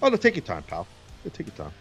Oh, 0.03 0.09
no, 0.09 0.17
take 0.17 0.35
your 0.35 0.45
time, 0.45 0.61
pal. 0.63 0.85
Yeah, 1.25 1.31
take 1.33 1.47
your 1.47 1.55
time. 1.55 1.73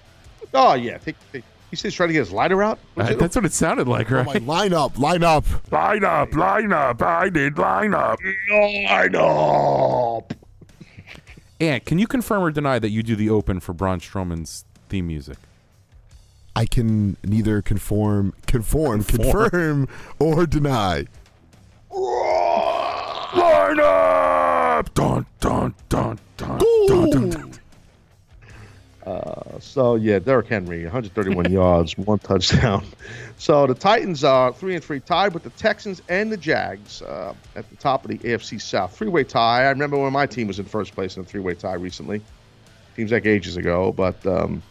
Oh 0.54 0.72
yeah, 0.74 0.96
take. 0.98 1.16
take 1.32 1.44
he 1.70 1.76
says 1.76 1.92
trying 1.92 2.08
to 2.08 2.12
get 2.14 2.20
his 2.20 2.32
lighter 2.32 2.62
out. 2.62 2.78
Uh, 2.96 3.12
that's 3.16 3.36
what 3.36 3.44
it 3.44 3.52
sounded 3.52 3.86
like, 3.86 4.10
Oh, 4.10 4.16
right? 4.22 4.26
my 4.26 4.38
line 4.38 4.72
up, 4.72 4.98
line 4.98 5.22
up. 5.22 5.44
Line 5.70 6.02
up, 6.02 6.34
line 6.34 6.72
up. 6.72 7.02
I 7.02 7.28
did 7.28 7.58
line 7.58 7.92
up. 7.92 8.18
line 8.50 9.14
up. 9.14 10.32
Ant, 11.60 11.84
can 11.84 11.98
you 11.98 12.06
confirm 12.06 12.42
or 12.42 12.50
deny 12.50 12.78
that 12.78 12.88
you 12.88 13.02
do 13.02 13.14
the 13.14 13.28
open 13.28 13.60
for 13.60 13.74
Braun 13.74 14.00
Strowman's 14.00 14.64
theme 14.88 15.08
music? 15.08 15.36
I 16.56 16.64
can 16.64 17.18
neither 17.22 17.60
conform, 17.60 18.32
conform, 18.46 19.04
Conform. 19.04 19.50
confirm, 19.50 19.88
or 20.18 20.46
deny. 20.46 21.04
Line 23.36 23.80
up. 23.80 24.94
Dun, 24.94 25.26
dun, 25.40 25.74
dun, 25.88 26.18
dun, 26.36 26.58
dun, 26.58 27.10
dun, 27.10 27.30
dun. 27.30 27.52
Uh, 29.06 29.58
so 29.58 29.94
yeah, 29.94 30.18
Derrick 30.18 30.48
Henry, 30.48 30.82
131 30.82 31.50
yards, 31.52 31.96
one 31.96 32.18
touchdown. 32.18 32.84
So 33.38 33.66
the 33.66 33.74
Titans 33.74 34.22
are 34.22 34.52
three 34.52 34.74
and 34.74 34.84
three, 34.84 35.00
tied 35.00 35.32
with 35.32 35.44
the 35.44 35.50
Texans 35.50 36.02
and 36.08 36.30
the 36.30 36.36
Jags 36.36 37.00
uh, 37.02 37.34
at 37.56 37.68
the 37.70 37.76
top 37.76 38.04
of 38.04 38.10
the 38.10 38.18
AFC 38.18 38.60
South. 38.60 38.96
Three-way 38.96 39.24
tie. 39.24 39.64
I 39.64 39.70
remember 39.70 39.98
when 39.98 40.12
my 40.12 40.26
team 40.26 40.46
was 40.46 40.58
in 40.58 40.66
first 40.66 40.94
place 40.94 41.16
in 41.16 41.22
a 41.22 41.24
three-way 41.24 41.54
tie 41.54 41.74
recently. 41.74 42.20
Seems 42.96 43.12
like 43.12 43.26
ages 43.26 43.56
ago, 43.56 43.92
but 43.92 44.26
um, 44.26 44.62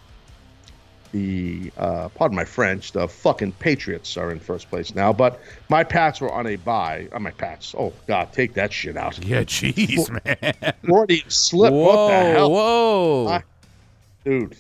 the 1.18 1.72
uh, 1.78 2.10
pardon 2.10 2.36
my 2.36 2.46
French, 2.46 2.92
the 2.92 3.08
fucking 3.08 3.54
Patriots 3.54 4.18
are 4.18 4.32
in 4.32 4.40
first 4.40 4.70
place 4.70 4.94
now. 4.94 5.12
But 5.12 5.40
my 5.70 5.84
Pats 5.84 6.22
were 6.22 6.32
on 6.32 6.46
a 6.48 6.56
bye. 6.58 7.08
Uh, 7.12 7.20
my 7.20 7.32
Pats. 7.32 7.74
Oh 7.78 7.94
God, 8.08 8.32
take 8.34 8.54
that 8.54 8.72
shit 8.72 8.96
out. 8.98 9.18
Yeah, 9.26 9.44
jeez, 9.44 10.10
man. 10.10 10.74
Freudian 10.84 11.30
slip. 11.30 11.74
what 11.74 11.92
the 12.08 12.14
Whoa, 12.14 12.32
hell? 12.34 12.52
whoa. 12.52 13.28
I- 13.28 13.44
dude, 14.24 14.58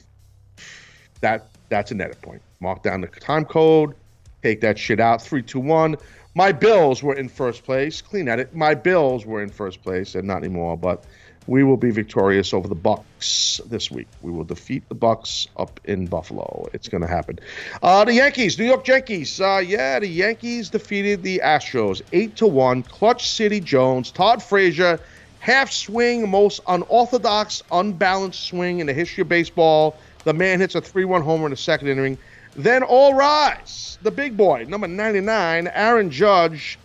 that 1.21 1.47
that's 1.69 1.91
an 1.91 2.01
edit 2.01 2.21
point. 2.21 2.41
Mark 2.59 2.81
down 2.83 3.01
the 3.01 3.07
time 3.07 3.45
code, 3.45 3.93
take 4.41 4.61
that 4.61 4.79
shit 4.79 4.99
out. 4.99 5.21
Three, 5.21 5.43
two, 5.43 5.59
one. 5.59 5.95
My 6.33 6.51
Bills 6.51 7.01
were 7.01 7.15
in 7.15 7.29
first 7.29 7.63
place. 7.63 8.01
Clean 8.01 8.27
edit. 8.27 8.55
My 8.55 8.73
Bills 8.75 9.25
were 9.25 9.41
in 9.41 9.49
first 9.49 9.81
place, 9.83 10.15
and 10.15 10.27
not 10.27 10.37
anymore. 10.37 10.77
But 10.77 11.03
we 11.47 11.63
will 11.63 11.77
be 11.77 11.91
victorious 11.91 12.53
over 12.53 12.67
the 12.67 12.75
Bucs 12.75 13.63
this 13.69 13.89
week. 13.89 14.07
We 14.21 14.31
will 14.31 14.43
defeat 14.43 14.87
the 14.89 14.95
Bucs 14.95 15.47
up 15.57 15.79
in 15.85 16.05
Buffalo. 16.05 16.67
It's 16.73 16.89
going 16.89 17.01
to 17.01 17.07
happen. 17.07 17.39
Uh, 17.81 18.05
the 18.05 18.13
Yankees, 18.13 18.59
New 18.59 18.65
York 18.65 18.87
Yankees. 18.87 19.39
Uh, 19.39 19.63
yeah, 19.65 19.99
the 19.99 20.07
Yankees 20.07 20.69
defeated 20.69 21.23
the 21.23 21.41
Astros 21.43 22.01
eight 22.11 22.35
to 22.35 22.47
one. 22.47 22.83
Clutch 22.83 23.29
City 23.29 23.61
Jones, 23.61 24.11
Todd 24.11 24.43
Frazier, 24.43 24.99
half 25.39 25.71
swing, 25.71 26.29
most 26.29 26.59
unorthodox, 26.67 27.63
unbalanced 27.71 28.43
swing 28.43 28.79
in 28.79 28.87
the 28.87 28.93
history 28.93 29.21
of 29.21 29.29
baseball. 29.29 29.95
The 30.25 30.33
man 30.33 30.59
hits 30.59 30.75
a 30.75 30.81
3 30.81 31.05
1 31.05 31.21
homer 31.21 31.45
in 31.45 31.51
the 31.51 31.57
second 31.57 31.87
inning. 31.87 32.17
Then 32.55 32.83
all 32.83 33.13
rise. 33.13 33.97
The 34.01 34.11
big 34.11 34.35
boy, 34.35 34.65
number 34.67 34.87
99, 34.87 35.67
Aaron 35.67 36.09
Judge. 36.09 36.77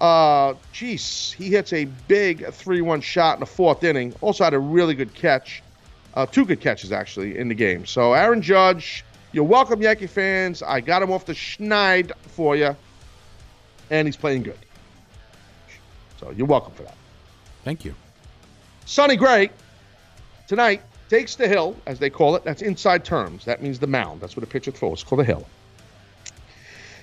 Uh, 0.00 0.54
jeez, 0.74 1.32
he 1.32 1.48
hits 1.48 1.72
a 1.72 1.86
big 2.06 2.46
3 2.52 2.80
1 2.82 3.00
shot 3.00 3.36
in 3.36 3.40
the 3.40 3.46
fourth 3.46 3.82
inning. 3.82 4.14
Also 4.20 4.44
had 4.44 4.54
a 4.54 4.58
really 4.58 4.94
good 4.94 5.14
catch. 5.14 5.62
Uh, 6.14 6.26
two 6.26 6.44
good 6.44 6.60
catches, 6.60 6.92
actually, 6.92 7.36
in 7.38 7.48
the 7.48 7.54
game. 7.54 7.84
So, 7.86 8.14
Aaron 8.14 8.40
Judge, 8.40 9.04
you're 9.32 9.44
welcome, 9.44 9.82
Yankee 9.82 10.06
fans. 10.06 10.62
I 10.62 10.80
got 10.80 11.02
him 11.02 11.10
off 11.10 11.26
the 11.26 11.34
schneid 11.34 12.12
for 12.22 12.56
you, 12.56 12.74
and 13.90 14.08
he's 14.08 14.16
playing 14.16 14.44
good. 14.44 14.58
So, 16.18 16.30
you're 16.30 16.46
welcome 16.46 16.72
for 16.72 16.84
that. 16.84 16.96
Thank 17.64 17.84
you. 17.84 17.94
Sonny 18.86 19.16
Gray 19.16 19.50
tonight 20.46 20.80
takes 21.10 21.36
the 21.36 21.48
hill, 21.48 21.76
as 21.86 21.98
they 21.98 22.08
call 22.08 22.36
it. 22.36 22.44
That's 22.44 22.62
inside 22.62 23.04
terms. 23.04 23.44
That 23.44 23.62
means 23.62 23.78
the 23.78 23.86
mound. 23.86 24.20
That's 24.20 24.36
what 24.36 24.44
a 24.44 24.46
pitcher 24.46 24.70
throws. 24.70 25.00
It's 25.00 25.04
called 25.04 25.20
a 25.20 25.24
hill. 25.24 25.46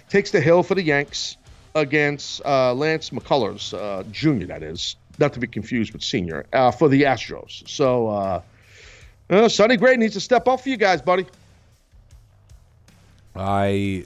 Takes 0.09 0.31
the 0.31 0.41
hill 0.41 0.63
for 0.63 0.75
the 0.75 0.81
Yanks 0.81 1.37
against 1.75 2.41
uh, 2.45 2.73
Lance 2.73 3.09
McCullers, 3.09 3.73
uh, 3.73 4.03
Jr., 4.11 4.45
that 4.47 4.63
is. 4.63 4.95
Not 5.19 5.33
to 5.33 5.39
be 5.39 5.47
confused 5.47 5.93
with 5.93 6.01
senior, 6.03 6.45
uh, 6.53 6.71
for 6.71 6.89
the 6.89 7.03
Astros. 7.03 7.67
So, 7.69 8.07
uh, 8.07 8.41
uh, 9.29 9.47
Sonny 9.47 9.77
Gray 9.77 9.95
needs 9.95 10.13
to 10.15 10.19
step 10.19 10.47
up 10.47 10.61
for 10.61 10.69
you 10.69 10.77
guys, 10.77 11.01
buddy. 11.01 11.27
I 13.35 14.05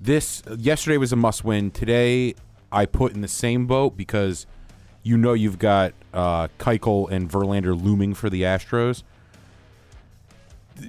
this 0.00 0.42
yesterday 0.56 0.96
was 0.96 1.12
a 1.12 1.16
must 1.16 1.44
win. 1.44 1.70
Today 1.70 2.34
I 2.72 2.86
put 2.86 3.12
in 3.12 3.20
the 3.20 3.28
same 3.28 3.66
boat 3.66 3.96
because 3.96 4.46
you 5.02 5.16
know 5.16 5.32
you've 5.32 5.58
got 5.58 5.92
uh, 6.12 6.48
Keuchel 6.58 7.10
and 7.10 7.30
Verlander 7.30 7.80
looming 7.80 8.14
for 8.14 8.30
the 8.30 8.42
Astros. 8.42 9.02
The 10.76 10.88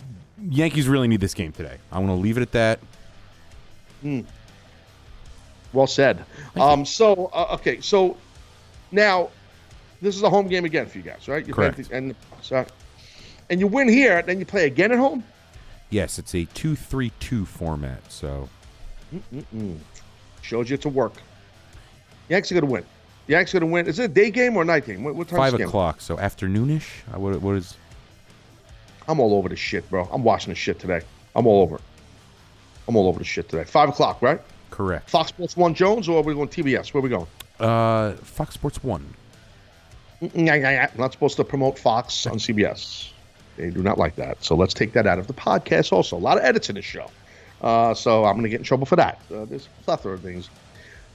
Yankees 0.50 0.88
really 0.88 1.08
need 1.08 1.22
this 1.22 1.34
game 1.34 1.52
today. 1.52 1.78
I'm 1.92 2.06
going 2.06 2.18
to 2.18 2.22
leave 2.22 2.38
it 2.38 2.42
at 2.42 2.52
that. 2.54 2.80
Well 5.74 5.88
said. 5.88 6.26
Um, 6.60 6.86
so 6.86 7.30
uh, 7.34 7.56
okay, 7.56 7.80
so 7.82 8.18
now 8.92 9.30
this 10.02 10.16
is 10.16 10.24
a 10.24 10.30
home 10.30 10.48
game 10.48 10.66
again 10.66 10.86
for 10.88 10.98
you 10.98 11.04
guys, 11.04 11.28
right? 11.28 11.46
You 11.46 11.54
play 11.54 11.72
Correct. 11.72 11.90
the- 11.90 11.96
and 11.96 12.16
so, 12.42 12.66
and 13.50 13.60
you 13.60 13.68
win 13.68 13.88
here, 13.88 14.22
then 14.22 14.40
you 14.40 14.46
play 14.46 14.66
again 14.66 14.92
at 14.92 14.98
home. 14.98 15.24
Yes, 15.90 16.18
it's 16.20 16.34
a 16.36 16.46
two-three-two 16.46 17.46
format. 17.46 18.12
So 18.12 18.50
Shows 20.42 20.70
you 20.70 20.76
it's 20.76 20.86
a 20.86 20.90
work. 20.90 21.14
Yanks 22.30 22.52
are 22.52 22.56
gonna 22.56 22.72
win. 22.72 22.86
Yanks 23.28 23.54
are 23.54 23.60
gonna 23.60 23.72
win. 23.72 23.88
Is 23.88 24.00
it 24.00 24.06
a 24.06 24.08
day 24.08 24.32
game 24.32 24.56
or 24.56 24.64
a 24.64 24.66
night 24.66 24.86
game? 24.86 25.04
What, 25.04 25.16
what 25.16 25.28
time 25.28 25.38
five 25.38 25.58
the 25.58 25.66
o'clock. 25.66 26.02
So 26.02 26.18
afternoonish. 26.18 26.88
What, 27.14 27.42
what 27.42 27.56
is? 27.56 27.76
I'm 29.08 29.20
all 29.20 29.34
over 29.36 29.50
the 29.50 29.56
shit, 29.56 29.90
bro. 29.90 30.08
I'm 30.12 30.24
watching 30.24 30.52
the 30.52 30.56
shit 30.56 30.80
today. 30.80 31.02
I'm 31.36 31.46
all 31.46 31.62
over. 31.62 31.80
I'm 32.88 32.96
all 32.96 33.08
over 33.08 33.20
this 33.20 33.28
shit 33.28 33.50
today. 33.50 33.64
Five 33.66 33.90
o'clock, 33.90 34.22
right? 34.22 34.42
Correct. 34.72 35.10
Fox 35.10 35.30
Sports 35.30 35.56
One 35.56 35.76
Jones, 35.76 36.10
or 36.10 36.20
are 36.20 36.24
we 36.24 36.34
going 36.34 36.50
TBS? 36.50 36.94
Where 36.94 37.00
are 37.00 37.04
we 37.04 37.10
going? 37.10 37.28
Uh, 37.60 38.14
Fox 38.14 38.56
Sports 38.56 38.84
One. 38.84 39.14
I'm 40.22 40.90
not 40.98 41.12
supposed 41.12 41.36
to 41.38 41.44
promote 41.44 41.78
Fox 41.78 42.26
on 42.26 42.38
CBS. 42.38 43.12
They 43.58 43.70
do 43.70 43.84
not 43.84 43.98
like 43.98 44.16
that. 44.16 44.44
So 44.44 44.56
let's 44.56 44.74
take 44.74 44.94
that 44.94 45.06
out 45.06 45.20
of 45.20 45.28
the 45.28 45.34
podcast 45.34 45.92
also. 45.92 46.18
A 46.18 46.20
lot 46.20 46.38
of 46.38 46.44
edits 46.44 46.70
in 46.70 46.76
this 46.76 46.86
show. 46.86 47.10
Uh, 47.62 47.94
so 47.94 48.26
I'm 48.26 48.34
going 48.34 48.44
to 48.44 48.50
get 48.50 48.60
in 48.60 48.64
trouble 48.64 48.86
for 48.86 48.96
that. 48.96 49.20
Uh, 49.34 49.46
there's 49.46 49.68
a 49.68 49.84
plethora 49.84 50.14
of 50.14 50.22
things. 50.22 50.50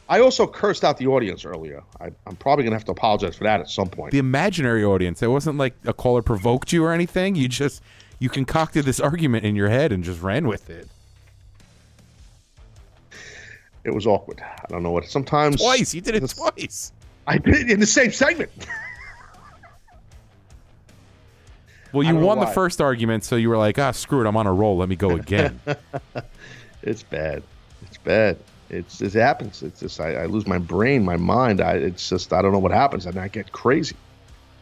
I 0.09 0.21
also 0.21 0.47
cursed 0.47 0.85
out 0.85 0.99
the 0.99 1.09
audience 1.09 1.45
earlier. 1.45 1.83
I, 2.01 2.11
I'm 2.27 2.37
probably 2.37 2.63
going 2.63 2.73
to 2.73 2.77
have 2.77 2.85
to 2.85 2.93
apologize 2.93 3.37
for 3.37 3.45
that 3.45 3.61
at 3.61 3.69
some 3.69 3.89
point. 3.89 4.13
The 4.13 4.19
imaginary 4.19 4.85
audience. 4.85 5.23
It 5.23 5.29
wasn't 5.29 5.59
like 5.59 5.75
a 5.85 5.93
caller 5.93 6.23
provoked 6.23 6.73
you 6.73 6.85
or 6.85 6.93
anything. 6.93 7.35
You 7.35 7.49
just 7.49 7.83
you 8.19 8.29
concocted 8.29 8.85
this 8.85 9.01
argument 9.01 9.45
in 9.45 9.57
your 9.57 9.69
head 9.69 9.91
and 9.91 10.05
just 10.05 10.23
ran 10.23 10.47
with 10.47 10.71
it. 10.71 10.89
It 13.87 13.95
was 13.95 14.05
awkward. 14.05 14.43
I 14.43 14.67
don't 14.69 14.83
know 14.83 14.91
what. 14.91 15.07
Sometimes 15.07 15.61
Twice. 15.63 15.95
You 15.95 16.01
did 16.01 16.17
it 16.17 16.29
twice. 16.29 16.93
I 17.29 17.39
did 17.39 17.55
it 17.55 17.71
in 17.71 17.81
the 17.81 17.87
same 17.87 18.11
segment. 18.11 18.51
Well, 21.93 22.03
you 22.03 22.17
won 22.17 22.41
the 22.41 22.47
first 22.47 22.83
argument, 22.83 23.25
so 23.25 23.37
you 23.37 23.49
were 23.49 23.57
like, 23.57 23.79
ah, 23.79 23.91
screw 23.93 24.21
it, 24.21 24.29
I'm 24.29 24.37
on 24.37 24.47
a 24.47 24.53
roll. 24.53 24.77
Let 24.77 24.91
me 24.91 24.97
go 24.97 25.13
again. 25.13 25.59
It's 26.83 27.03
bad. 27.03 27.43
It's 27.83 27.97
bad. 27.97 28.37
It's 28.71 29.01
it 29.01 29.15
happens. 29.15 29.63
It's 29.63 29.81
just 29.81 29.99
I, 29.99 30.13
I 30.13 30.27
lose 30.27 30.47
my 30.47 30.59
brain, 30.59 31.05
my 31.05 31.17
mind. 31.17 31.61
I 31.61 31.73
it's 31.73 32.09
just 32.09 32.33
I 32.33 32.43
don't 32.43 32.53
know 32.53 32.61
what 32.61 32.71
happens, 32.71 33.07
and 33.07 33.19
I 33.19 33.27
get 33.27 33.51
crazy. 33.51 33.97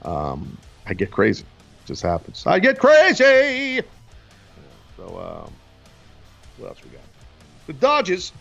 Um, 0.02 0.56
I 0.86 0.94
get 0.94 1.10
crazy. 1.10 1.42
It 1.42 1.86
just 1.86 2.02
happens. 2.02 2.46
I 2.46 2.60
get 2.60 2.78
crazy. 2.78 3.82
So 4.96 5.04
um, 5.04 5.52
what 6.58 6.68
else 6.68 6.78
we 6.84 6.90
got? 6.90 7.02
The 7.66 7.72
Dodgers. 7.74 8.32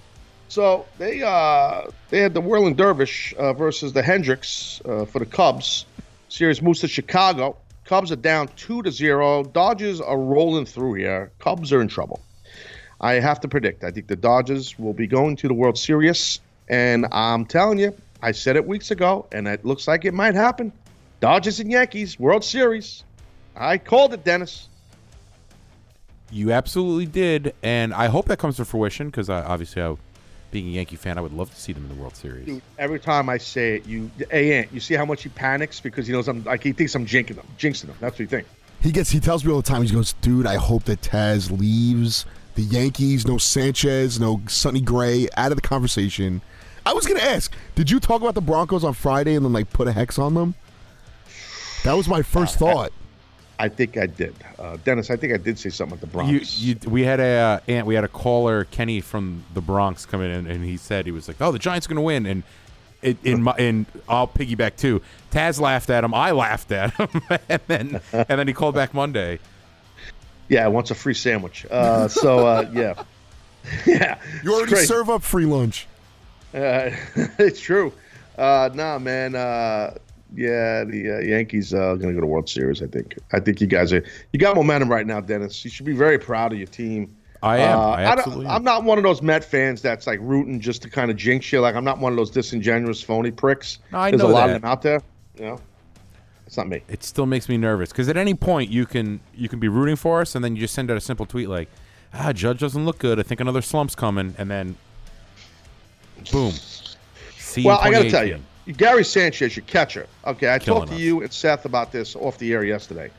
So 0.49 0.86
they 0.98 1.24
uh 1.24 1.88
they 2.10 2.20
had 2.20 2.34
the 2.34 2.41
Whirling 2.41 2.76
Dervish 2.76 3.34
uh, 3.36 3.53
versus 3.53 3.94
the 3.94 4.03
Hendricks 4.03 4.82
uh, 4.86 5.06
for 5.06 5.20
the 5.20 5.26
Cubs. 5.26 5.86
Series 6.30 6.61
moves 6.61 6.82
to 6.82 6.88
Chicago. 6.88 7.57
Cubs 7.86 8.11
are 8.11 8.15
down 8.18 8.48
two 8.56 8.82
to 8.84 8.91
zero. 8.91 9.44
Dodgers 9.44 9.99
are 9.99 10.18
rolling 10.18 10.65
through 10.65 10.94
here. 10.94 11.32
Cubs 11.40 11.74
are 11.74 11.82
in 11.82 11.88
trouble. 11.88 12.22
I 13.02 13.14
have 13.15 13.40
to 13.41 13.48
predict. 13.48 13.84
I 13.84 13.91
think 13.91 14.07
the 14.07 14.15
Dodgers 14.15 14.80
will 14.80 14.94
be 14.94 15.07
going 15.07 15.36
to 15.38 15.48
the 15.48 15.53
World 15.53 15.78
Series, 15.78 16.40
and 16.70 17.06
I'm 17.11 17.45
telling 17.45 17.78
you, 17.80 17.94
I 18.22 18.32
said 18.32 18.56
it 18.56 18.65
weeks 18.65 18.91
ago, 18.91 19.26
and 19.32 19.48
it 19.48 19.65
looks 19.65 19.88
like 19.88 20.06
it 20.06 20.14
might 20.14 20.36
happen. 20.36 20.72
Dodgers 21.20 21.60
and 21.60 21.70
Yankees 21.70 22.18
World 22.20 22.44
Series. 22.44 23.03
I 23.56 23.78
called 23.78 24.14
it, 24.14 24.24
Dennis. 24.24 24.70
you 26.32 26.52
absolutely 26.52 27.06
did, 27.06 27.53
and 27.61 27.94
I 27.94 28.07
hope 28.07 28.26
that 28.28 28.40
comes 28.40 28.57
to 28.57 28.65
fruition 28.65 29.07
because 29.07 29.30
I, 29.30 29.41
obviously, 29.44 29.82
I, 29.82 29.95
being 30.54 30.68
a 30.68 30.72
Yankee 30.72 30.96
fan, 30.96 31.18
I 31.18 31.22
would 31.22 31.34
love 31.34 31.50
to 31.50 31.60
see 31.60 31.74
them 31.74 31.84
in 31.84 31.90
the 31.90 31.96
World 31.96 32.16
Series. 32.16 32.46
Dude, 32.46 32.62
every 32.78 33.00
time 33.00 33.28
I 33.28 33.38
say 33.40 33.78
it, 33.78 33.88
you, 33.88 34.10
hey, 34.30 34.60
Ant, 34.60 34.72
you 34.72 34.80
see 34.80 34.94
how 34.94 35.04
much 35.04 35.24
he 35.24 35.30
panics 35.30 35.82
because 35.82 36.08
he 36.08 36.14
knows 36.14 36.28
I'm 36.30 36.44
like 36.44 36.64
he 36.64 36.72
thinks 36.72 36.96
I'm 36.96 37.06
jinxing 37.06 37.36
him, 37.36 37.48
jinxing 37.58 37.86
him. 37.86 37.96
That's 38.00 38.14
what 38.14 38.20
he 38.20 38.26
thinks. 38.28 38.50
He 38.80 38.92
gets. 38.92 39.10
He 39.10 39.20
tells 39.20 39.44
me 39.44 39.52
all 39.52 39.62
the 39.62 39.68
time. 39.68 39.82
He 39.84 39.92
goes, 39.92 40.14
"Dude, 40.22 40.46
I 40.46 40.56
hope 40.56 40.84
that 40.86 41.02
Taz 41.02 41.52
leaves 41.52 42.26
the 42.56 42.62
Yankees. 42.62 43.26
No 43.26 43.38
Sanchez, 43.38 44.20
no 44.20 44.42
Sonny 44.48 44.82
Gray 44.82 45.28
out 45.36 45.52
of 45.52 45.58
the 45.58 45.68
conversation." 45.68 46.42
I 46.86 46.94
was 46.94 47.06
gonna 47.06 47.22
ask, 47.22 47.54
did 47.76 47.90
you 47.90 48.00
talk 48.02 48.22
about 48.22 48.36
the 48.36 48.42
Broncos 48.42 48.84
on 48.84 48.94
Friday 48.94 49.36
and 49.36 49.46
then 49.46 49.54
like 49.54 49.72
put 49.72 49.88
a 49.88 49.94
hex 49.94 50.20
on 50.20 50.34
them? 50.34 50.54
That 51.84 51.94
was 51.94 52.08
my 52.08 52.22
first 52.22 52.58
uh, 52.58 52.60
thought. 52.60 52.94
I 53.60 53.70
think 53.70 53.98
I 53.98 54.08
did, 54.08 54.36
uh, 54.58 54.78
Dennis. 54.84 55.10
I 55.10 55.16
think 55.16 55.34
I 55.34 55.38
did 55.38 55.60
say 55.60 55.70
something 55.70 55.96
at 55.96 56.02
the 56.02 56.08
Bronx. 56.08 56.60
You, 56.60 56.76
you, 56.82 56.90
we 56.90 57.04
had 57.04 57.20
a 57.20 57.62
uh, 57.68 57.86
we 57.86 57.96
had 57.96 58.04
a 58.04 58.08
caller 58.08 58.66
Kenny 58.66 59.00
from 59.00 59.44
the 59.54 59.62
Bronx 59.62 60.06
come 60.06 60.22
in, 60.22 60.32
and, 60.32 60.48
and 60.48 60.66
he 60.66 60.78
said 60.78 61.06
he 61.06 61.12
was 61.12 61.28
like, 61.28 61.38
"Oh, 61.40 61.52
the 61.52 61.60
Giants 61.60 61.86
are 61.86 61.90
going 61.90 61.98
to 61.98 62.02
win," 62.02 62.26
and 62.26 62.44
it, 63.04 63.18
in 63.24 63.44
my 63.44 63.52
and 63.54 63.86
I'll 64.10 64.28
piggyback 64.28 64.78
too. 64.78 65.02
Taz 65.32 65.60
laughed 65.60 65.90
at 65.90 66.04
him, 66.04 66.14
I 66.14 66.32
laughed 66.32 66.72
at 66.72 66.94
him, 66.94 67.10
and 67.50 67.62
then 67.68 68.02
and 68.12 68.40
then 68.40 68.48
he 68.48 68.54
called 68.54 68.76
back 68.76 68.94
Monday. 68.94 69.40
yeah, 70.50 70.68
wants 70.68 70.90
a 70.92 70.96
free 70.96 71.14
sandwich. 71.14 71.66
Uh, 71.70 72.08
so 72.08 72.48
uh, 72.48 72.70
yeah, 72.74 73.04
yeah. 73.86 74.20
You 74.44 74.54
already 74.56 74.76
serve 74.78 75.10
up 75.10 75.22
free 75.22 75.46
lunch. 75.46 75.88
Uh, 76.54 76.92
it's 77.38 77.60
true. 77.60 77.94
Uh, 78.38 78.70
nah, 78.74 78.98
man. 78.98 79.36
Uh, 80.34 80.42
yeah, 80.42 80.84
the 80.84 81.18
uh, 81.18 81.20
Yankees 81.20 81.74
are 81.74 81.96
going 81.96 82.10
to 82.10 82.14
go 82.14 82.22
to 82.22 82.28
World 82.28 82.50
Series. 82.50 82.82
I 82.82 82.88
think. 82.88 83.18
I 83.32 83.40
think 83.40 83.62
you 83.62 83.68
guys 83.68 83.94
are. 83.94 84.04
You 84.32 84.40
got 84.40 84.56
momentum 84.56 84.90
right 84.90 85.06
now, 85.06 85.22
Dennis. 85.22 85.64
You 85.64 85.72
should 85.72 85.86
be 85.86 85.94
very 85.94 86.18
proud 86.18 86.52
of 86.52 86.58
your 86.58 86.68
team. 86.68 87.16
I 87.42 87.58
am. 87.58 87.78
Uh, 87.78 87.82
I 87.82 88.04
absolutely. 88.04 88.48
I'm 88.48 88.64
not 88.64 88.84
one 88.86 88.98
of 88.98 89.04
those 89.04 89.22
Met 89.22 89.44
fans 89.44 89.82
that's 89.82 90.08
like 90.08 90.20
rooting 90.22 90.60
just 90.60 90.82
to 90.84 90.90
kind 90.90 91.12
of 91.12 91.18
jinx 91.18 91.52
you. 91.52 91.60
Like 91.60 91.76
I'm 91.76 91.84
not 91.84 92.00
one 92.00 92.14
of 92.14 92.18
those 92.18 92.32
disingenuous, 92.32 93.02
phony 93.02 93.32
pricks. 93.32 93.80
No, 93.92 94.00
I 94.00 94.12
There's 94.12 94.22
know 94.22 94.30
a 94.30 94.32
lot 94.32 94.48
that. 94.48 94.56
of 94.56 94.62
them 94.62 94.72
out 94.72 94.82
there. 94.82 95.02
You 95.36 95.46
know, 95.46 95.60
it's 96.48 96.56
not 96.58 96.68
me. 96.70 96.82
it 96.88 97.04
still 97.04 97.26
makes 97.26 97.50
me 97.50 97.58
nervous 97.58 97.90
because 97.92 98.08
at 98.08 98.16
any 98.18 98.34
point 98.34 98.72
you 98.72 98.86
can 98.86 99.20
you 99.36 99.50
can 99.50 99.60
be 99.60 99.68
rooting 99.68 99.98
for 99.98 100.22
us, 100.22 100.36
and 100.36 100.44
then 100.44 100.56
you 100.56 100.62
just 100.62 100.74
send 100.74 100.90
out 100.90 100.96
a 100.98 101.02
simple 101.02 101.26
tweet 101.26 101.50
like, 101.50 101.68
"Ah, 102.14 102.32
Judge 102.32 102.60
doesn't 102.60 102.86
look 102.86 102.98
good. 102.98 103.20
I 103.20 103.24
think 103.24 103.42
another 103.42 103.62
slump's 103.62 103.96
coming," 103.96 104.36
and 104.38 104.50
then, 104.50 104.78
boom. 106.32 106.54
See 107.38 107.66
Well, 107.66 107.78
I 107.80 107.92
got 107.92 108.04
to 108.04 108.10
tell 108.10 108.24
you, 108.24 108.36
2018. 108.36 108.46
Gary 108.77 109.03
Sanchez, 109.03 109.56
your 109.56 109.65
catcher. 109.65 110.07
Okay, 110.26 110.53
I 110.53 110.60
Killing 110.60 110.81
talked 110.81 110.90
to 110.91 110.95
us. 110.95 111.02
you 111.02 111.22
and 111.22 111.31
Seth 111.34 111.65
about 111.65 111.91
this 111.91 112.15
off 112.15 112.38
the 112.38 112.53
air 112.53 112.64
yesterday. 112.64 113.10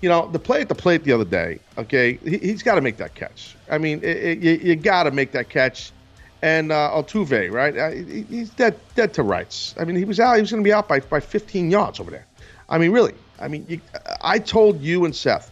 You 0.00 0.08
know, 0.08 0.28
the 0.30 0.38
play 0.38 0.60
at 0.60 0.68
the 0.68 0.74
plate 0.74 1.04
the 1.04 1.12
other 1.12 1.24
day. 1.24 1.58
Okay, 1.78 2.14
he, 2.24 2.38
he's 2.38 2.62
got 2.62 2.76
to 2.76 2.80
make 2.80 2.96
that 2.98 3.14
catch. 3.14 3.56
I 3.70 3.78
mean, 3.78 3.98
it, 4.02 4.16
it, 4.16 4.38
you, 4.38 4.52
you 4.70 4.76
got 4.76 5.04
to 5.04 5.10
make 5.10 5.32
that 5.32 5.48
catch. 5.48 5.92
And 6.42 6.72
uh, 6.72 6.90
Altuve, 6.92 7.52
right? 7.52 7.76
Uh, 7.76 7.90
he- 7.92 8.22
he's 8.22 8.50
dead, 8.50 8.78
dead 8.96 9.14
to 9.14 9.22
rights. 9.22 9.74
I 9.78 9.84
mean, 9.84 9.94
he 9.96 10.04
was 10.04 10.18
out. 10.18 10.34
He 10.34 10.40
was 10.40 10.50
going 10.50 10.62
to 10.62 10.66
be 10.68 10.72
out 10.72 10.88
by, 10.88 10.98
by 11.00 11.20
15 11.20 11.70
yards 11.70 12.00
over 12.00 12.10
there. 12.10 12.26
I 12.68 12.78
mean, 12.78 12.90
really. 12.90 13.14
I 13.38 13.46
mean, 13.48 13.64
you, 13.68 13.80
I 14.20 14.38
told 14.40 14.80
you 14.80 15.04
and 15.04 15.14
Seth, 15.14 15.50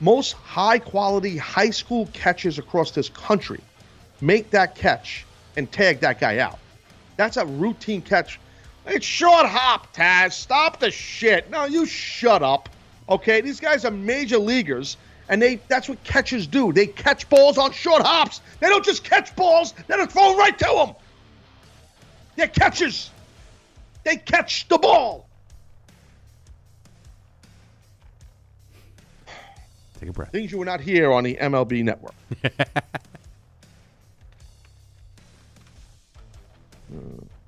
most 0.00 0.32
high 0.32 0.78
quality 0.78 1.36
high 1.36 1.70
school 1.70 2.08
catchers 2.12 2.58
across 2.58 2.92
this 2.92 3.08
country 3.08 3.60
make 4.20 4.50
that 4.50 4.74
catch 4.74 5.24
and 5.56 5.70
tag 5.70 6.00
that 6.00 6.20
guy 6.20 6.38
out. 6.38 6.58
That's 7.16 7.36
a 7.36 7.46
routine 7.46 8.02
catch. 8.02 8.38
It's 8.86 9.06
short 9.06 9.46
hop, 9.46 9.94
Taz. 9.94 10.32
Stop 10.32 10.80
the 10.80 10.90
shit. 10.90 11.50
No, 11.50 11.64
you 11.64 11.86
shut 11.86 12.42
up. 12.42 12.68
Okay, 13.08 13.40
these 13.40 13.60
guys 13.60 13.84
are 13.84 13.90
major 13.90 14.38
leaguers, 14.38 14.96
and 15.28 15.42
they 15.42 15.56
that's 15.68 15.88
what 15.88 16.02
catchers 16.04 16.46
do. 16.46 16.72
They 16.72 16.86
catch 16.86 17.28
balls 17.28 17.58
on 17.58 17.72
short 17.72 18.02
hops. 18.02 18.40
They 18.60 18.68
don't 18.68 18.84
just 18.84 19.04
catch 19.04 19.34
balls, 19.36 19.74
they 19.86 19.96
don't 19.96 20.10
throw 20.10 20.36
right 20.36 20.56
to 20.58 20.64
them. 20.64 20.94
They're 22.36 22.48
catchers. 22.48 23.10
They 24.04 24.16
catch 24.16 24.66
the 24.68 24.78
ball. 24.78 25.28
Take 29.98 30.08
a 30.08 30.12
breath. 30.12 30.32
Things 30.32 30.50
you 30.50 30.58
were 30.58 30.64
not 30.64 30.80
here 30.80 31.12
on 31.12 31.24
the 31.24 31.36
MLB 31.36 31.84
network. 31.84 32.14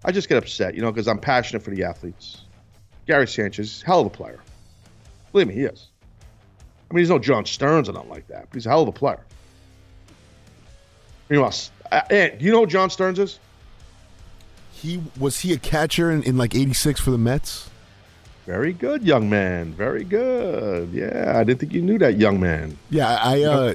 I 0.04 0.12
just 0.12 0.28
get 0.28 0.38
upset, 0.38 0.74
you 0.74 0.82
know, 0.82 0.90
because 0.90 1.08
I'm 1.08 1.18
passionate 1.18 1.62
for 1.62 1.70
the 1.70 1.84
athletes. 1.84 2.42
Gary 3.06 3.26
Sanchez, 3.26 3.82
hell 3.82 4.00
of 4.00 4.06
a 4.06 4.10
player. 4.10 4.40
Believe 5.32 5.48
me, 5.48 5.54
he 5.54 5.62
is. 5.62 5.88
I 6.90 6.94
mean, 6.94 7.02
he's 7.02 7.10
no 7.10 7.18
John 7.18 7.44
Stearns 7.46 7.88
or 7.88 7.92
nothing 7.92 8.10
like 8.10 8.26
that, 8.28 8.48
but 8.50 8.54
he's 8.54 8.66
a 8.66 8.68
hell 8.68 8.82
of 8.82 8.88
a 8.88 8.92
player. 8.92 9.20
Know, 11.30 11.50
uh, 11.90 12.02
you 12.38 12.52
know 12.52 12.60
who 12.60 12.66
John 12.66 12.90
Stearns 12.90 13.18
is? 13.18 13.38
He 14.72 15.02
was 15.18 15.40
he 15.40 15.54
a 15.54 15.58
catcher 15.58 16.10
in, 16.10 16.22
in 16.24 16.36
like 16.36 16.54
'86 16.54 17.00
for 17.00 17.10
the 17.10 17.16
Mets? 17.16 17.70
Very 18.46 18.72
good, 18.72 19.02
young 19.02 19.30
man. 19.30 19.72
Very 19.72 20.04
good. 20.04 20.90
Yeah, 20.92 21.32
I 21.36 21.44
didn't 21.44 21.60
think 21.60 21.72
you 21.72 21.80
knew 21.80 21.98
that, 21.98 22.18
young 22.18 22.40
man. 22.40 22.76
Yeah, 22.90 23.14
I 23.22 23.42
uh, 23.44 23.74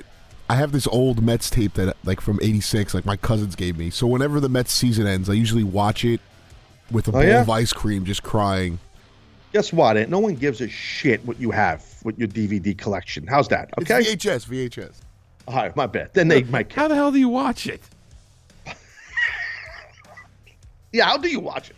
I 0.49 0.55
have 0.55 0.71
this 0.71 0.87
old 0.87 1.21
Mets 1.21 1.49
tape 1.49 1.73
that 1.73 1.95
like 2.05 2.21
from 2.21 2.39
'86, 2.41 2.93
like 2.93 3.05
my 3.05 3.17
cousins 3.17 3.55
gave 3.55 3.77
me. 3.77 3.89
So 3.89 4.07
whenever 4.07 4.39
the 4.39 4.49
Mets 4.49 4.71
season 4.73 5.05
ends, 5.07 5.29
I 5.29 5.33
usually 5.33 5.63
watch 5.63 6.05
it 6.05 6.21
with 6.91 7.07
a 7.07 7.11
bowl 7.11 7.23
yeah? 7.23 7.41
of 7.41 7.49
ice 7.49 7.73
cream, 7.73 8.05
just 8.05 8.23
crying. 8.23 8.79
Guess 9.53 9.73
what, 9.73 9.97
Ant? 9.97 10.09
No 10.09 10.19
one 10.19 10.35
gives 10.35 10.61
a 10.61 10.69
shit 10.69 11.25
what 11.25 11.39
you 11.39 11.51
have 11.51 11.83
with 12.03 12.17
your 12.19 12.27
DVD 12.27 12.77
collection. 12.77 13.25
How's 13.27 13.47
that? 13.49 13.69
Okay. 13.81 13.99
It's 13.99 14.23
VHS, 14.25 14.45
VHS. 14.47 14.93
All 15.47 15.55
right, 15.55 15.75
my 15.75 15.85
bad. 15.85 16.13
Then 16.13 16.27
they 16.27 16.43
might. 16.55 16.71
How 16.71 16.87
the 16.87 16.95
hell 16.95 17.11
do 17.11 17.19
you 17.19 17.29
watch 17.29 17.67
it? 17.67 17.81
Yeah, 20.93 21.05
how 21.05 21.17
do 21.17 21.27
you 21.29 21.39
watch 21.41 21.69
it? 21.69 21.75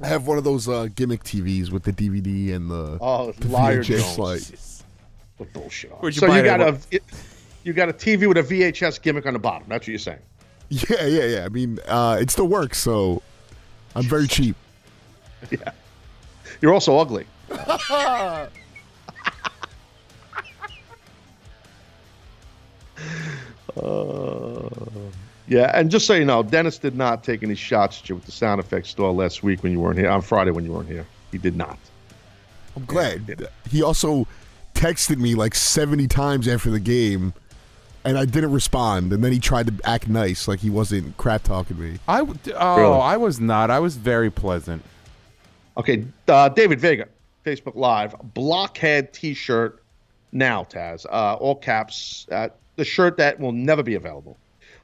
I 0.00 0.06
have 0.08 0.26
one 0.26 0.38
of 0.38 0.44
those 0.44 0.68
uh, 0.68 0.88
gimmick 0.94 1.24
TVs 1.24 1.70
with 1.70 1.82
the 1.82 1.92
DVD 1.92 2.54
and 2.54 2.70
the, 2.70 2.98
Oh, 3.00 3.32
the 3.32 3.48
liar 3.48 3.82
VHS 3.82 3.84
Jones. 3.86 4.04
slide. 4.14 4.84
What 5.38 5.52
bullshit. 5.52 5.90
Where'd 5.92 6.14
you 6.14 6.20
so 6.20 6.26
buy 6.28 6.36
you 6.38 6.42
that? 6.44 6.58
got 6.58 6.68
a 6.74 6.78
it- 6.90 7.02
you 7.68 7.74
got 7.74 7.90
a 7.90 7.92
TV 7.92 8.26
with 8.26 8.38
a 8.38 8.42
VHS 8.42 9.02
gimmick 9.02 9.26
on 9.26 9.34
the 9.34 9.38
bottom. 9.38 9.68
That's 9.68 9.82
what 9.82 9.88
you're 9.88 9.98
saying. 9.98 10.20
Yeah, 10.70 11.04
yeah, 11.04 11.24
yeah. 11.24 11.44
I 11.44 11.50
mean, 11.50 11.78
uh, 11.86 12.16
it 12.18 12.30
still 12.30 12.48
works, 12.48 12.78
so 12.78 13.22
I'm 13.94 14.04
very 14.04 14.26
cheap. 14.26 14.56
Yeah. 15.52 15.70
You're 16.60 16.74
also 16.74 16.98
ugly. 16.98 17.26
Uh, 23.80 24.68
yeah, 25.46 25.70
and 25.72 25.88
just 25.88 26.04
so 26.04 26.14
you 26.14 26.24
know, 26.24 26.42
Dennis 26.42 26.78
did 26.78 26.96
not 26.96 27.22
take 27.22 27.44
any 27.44 27.54
shots 27.54 28.00
at 28.00 28.08
you 28.08 28.16
with 28.16 28.24
the 28.24 28.32
sound 28.32 28.58
effects 28.58 28.88
store 28.88 29.12
last 29.12 29.44
week 29.44 29.62
when 29.62 29.70
you 29.70 29.78
weren't 29.78 29.96
here. 29.96 30.10
On 30.10 30.20
Friday 30.20 30.50
when 30.50 30.64
you 30.64 30.72
weren't 30.72 30.88
here, 30.88 31.06
he 31.30 31.38
did 31.38 31.54
not. 31.54 31.78
I'm 32.74 32.84
glad. 32.86 33.48
He 33.70 33.80
also 33.80 34.26
texted 34.74 35.18
me 35.18 35.36
like 35.36 35.54
70 35.54 36.08
times 36.08 36.48
after 36.48 36.70
the 36.70 36.80
game, 36.80 37.32
and 38.04 38.16
I 38.18 38.24
didn't 38.24 38.52
respond. 38.52 39.12
And 39.12 39.22
then 39.22 39.32
he 39.32 39.38
tried 39.38 39.66
to 39.66 39.74
act 39.88 40.08
nice, 40.08 40.48
like 40.48 40.60
he 40.60 40.70
wasn't 40.70 41.16
crap 41.16 41.42
talking 41.42 41.76
to 41.76 41.82
me. 41.82 41.98
I 42.08 42.18
w- 42.18 42.38
oh, 42.54 42.76
Really? 42.76 43.00
I 43.00 43.16
was 43.16 43.40
not. 43.40 43.70
I 43.70 43.78
was 43.78 43.96
very 43.96 44.30
pleasant. 44.30 44.82
Okay, 45.76 46.04
uh, 46.26 46.48
David 46.48 46.80
Vega, 46.80 47.06
Facebook 47.44 47.76
Live, 47.76 48.14
blockhead 48.34 49.12
T-shirt 49.12 49.82
now, 50.32 50.64
Taz, 50.64 51.06
uh, 51.06 51.34
all 51.34 51.54
caps, 51.54 52.26
uh, 52.32 52.48
the 52.76 52.84
shirt 52.84 53.16
that 53.18 53.38
will 53.38 53.52
never 53.52 53.82
be 53.82 53.94
available. 53.94 54.36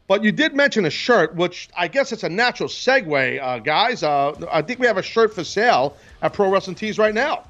But 0.07 0.23
you 0.23 0.33
did 0.33 0.55
mention 0.55 0.85
a 0.85 0.91
shirt, 0.91 1.35
which 1.35 1.69
I 1.77 1.89
guess 1.89 2.13
it's 2.13 2.25
a 2.25 2.29
natural 2.29 2.69
segue, 2.69 3.43
uh, 3.43 3.59
guys. 3.59 4.03
Uh, 4.03 4.35
I 4.53 4.61
think 4.63 4.79
we 4.79 4.87
have 4.87 4.99
a 4.99 5.03
shirt 5.03 5.35
for 5.35 5.43
sale 5.45 5.97
at 6.23 6.33
Pro 6.35 6.51
Wrestling 6.51 6.77
Tees 6.77 6.99
right 6.99 7.15
now. 7.15 7.45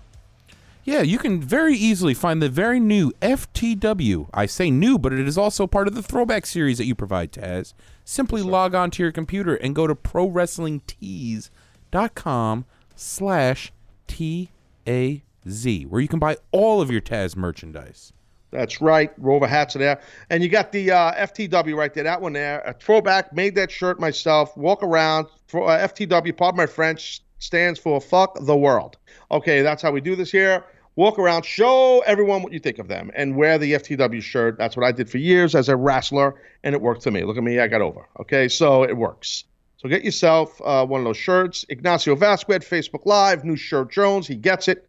Yeah, 0.85 1.01
you 1.01 1.19
can 1.19 1.41
very 1.41 1.75
easily 1.75 2.13
find 2.13 2.43
the 2.43 2.51
very 2.51 2.79
new 2.79 3.13
FTW. 3.23 4.29
I 4.35 4.45
say 4.45 4.71
new, 4.71 4.99
but 4.99 5.15
it 5.15 5.27
is 5.27 5.39
also 5.39 5.67
part 5.67 5.89
of 5.89 5.95
the 5.95 6.03
throwback 6.03 6.45
series 6.45 6.77
that 6.77 6.85
you 6.85 6.95
provide, 6.95 7.33
Taz. 7.33 7.73
Simply 8.05 8.43
log 8.43 8.75
on 8.75 8.91
to 8.93 9.03
your 9.03 9.11
computer 9.11 9.55
and 9.55 9.75
go 9.75 9.87
to 9.87 9.95
prowrestlingtees.com 9.95 12.65
slash 12.95 13.73
T-A-Z, 14.07 15.87
where 15.87 16.01
you 16.03 16.09
can 16.09 16.19
buy 16.19 16.37
all 16.53 16.83
of 16.83 16.91
your 16.91 17.01
Taz 17.01 17.35
merchandise. 17.35 18.13
That's 18.51 18.83
right. 18.83 19.11
Rover 19.17 19.47
hats 19.47 19.75
are 19.75 19.81
there. 19.81 20.03
And 20.29 20.43
you 20.43 20.51
got 20.51 20.71
the 20.71 20.91
uh, 20.91 21.15
FTW 21.15 21.77
right 21.77 21.95
there. 21.95 22.05
That 22.05 22.21
one 22.21 22.35
there. 22.35 22.61
A 22.61 22.75
throwback. 22.75 23.33
Made 23.33 23.55
that 23.57 23.71
shirt 23.71 23.99
myself. 23.99 24.55
Walk 24.57 24.83
around. 24.83 25.29
For, 25.49 25.67
uh, 25.69 25.89
FTW, 25.89 26.37
pardon 26.37 26.59
my 26.59 26.67
French, 26.67 27.23
stands 27.39 27.81
for 27.81 28.01
fuck 28.01 28.39
the 28.43 28.57
world. 28.57 28.97
Okay, 29.33 29.63
that's 29.63 29.83
how 29.83 29.91
we 29.91 30.01
do 30.01 30.15
this 30.15 30.31
here. 30.31 30.65
Walk 30.97 31.19
around, 31.19 31.45
show 31.45 32.01
everyone 32.07 32.43
what 32.43 32.53
you 32.53 32.61
think 32.61 32.79
of 32.79 32.87
them, 32.87 33.11
and 33.17 33.35
wear 33.37 33.59
the 33.59 33.73
FTW 33.73 34.23
shirt. 34.23 34.57
That's 34.59 34.77
what 34.77 34.87
I 34.87 34.93
did 34.93 35.11
for 35.11 35.19
years 35.19 35.57
as 35.57 35.69
a 35.69 35.77
wrestler, 35.77 36.37
and 36.63 36.75
it 36.75 36.81
worked 36.81 37.03
for 37.03 37.11
me. 37.11 37.25
Look 37.25 37.37
at 37.37 37.43
me, 37.43 37.59
I 37.59 37.67
got 37.67 37.81
over. 37.81 38.07
Okay, 38.21 38.49
so 38.49 38.85
it 38.85 38.97
works. 38.97 39.45
So 39.79 39.89
get 39.89 40.05
yourself 40.05 40.61
uh, 40.65 40.87
one 40.87 41.01
of 41.01 41.05
those 41.05 41.17
shirts. 41.17 41.65
Ignacio 41.69 42.15
Vasquez, 42.15 42.61
Facebook 42.61 43.07
Live, 43.07 43.45
new 43.45 43.57
shirt 43.57 43.91
Jones, 43.91 44.29
he 44.29 44.37
gets 44.37 44.69
it. 44.69 44.89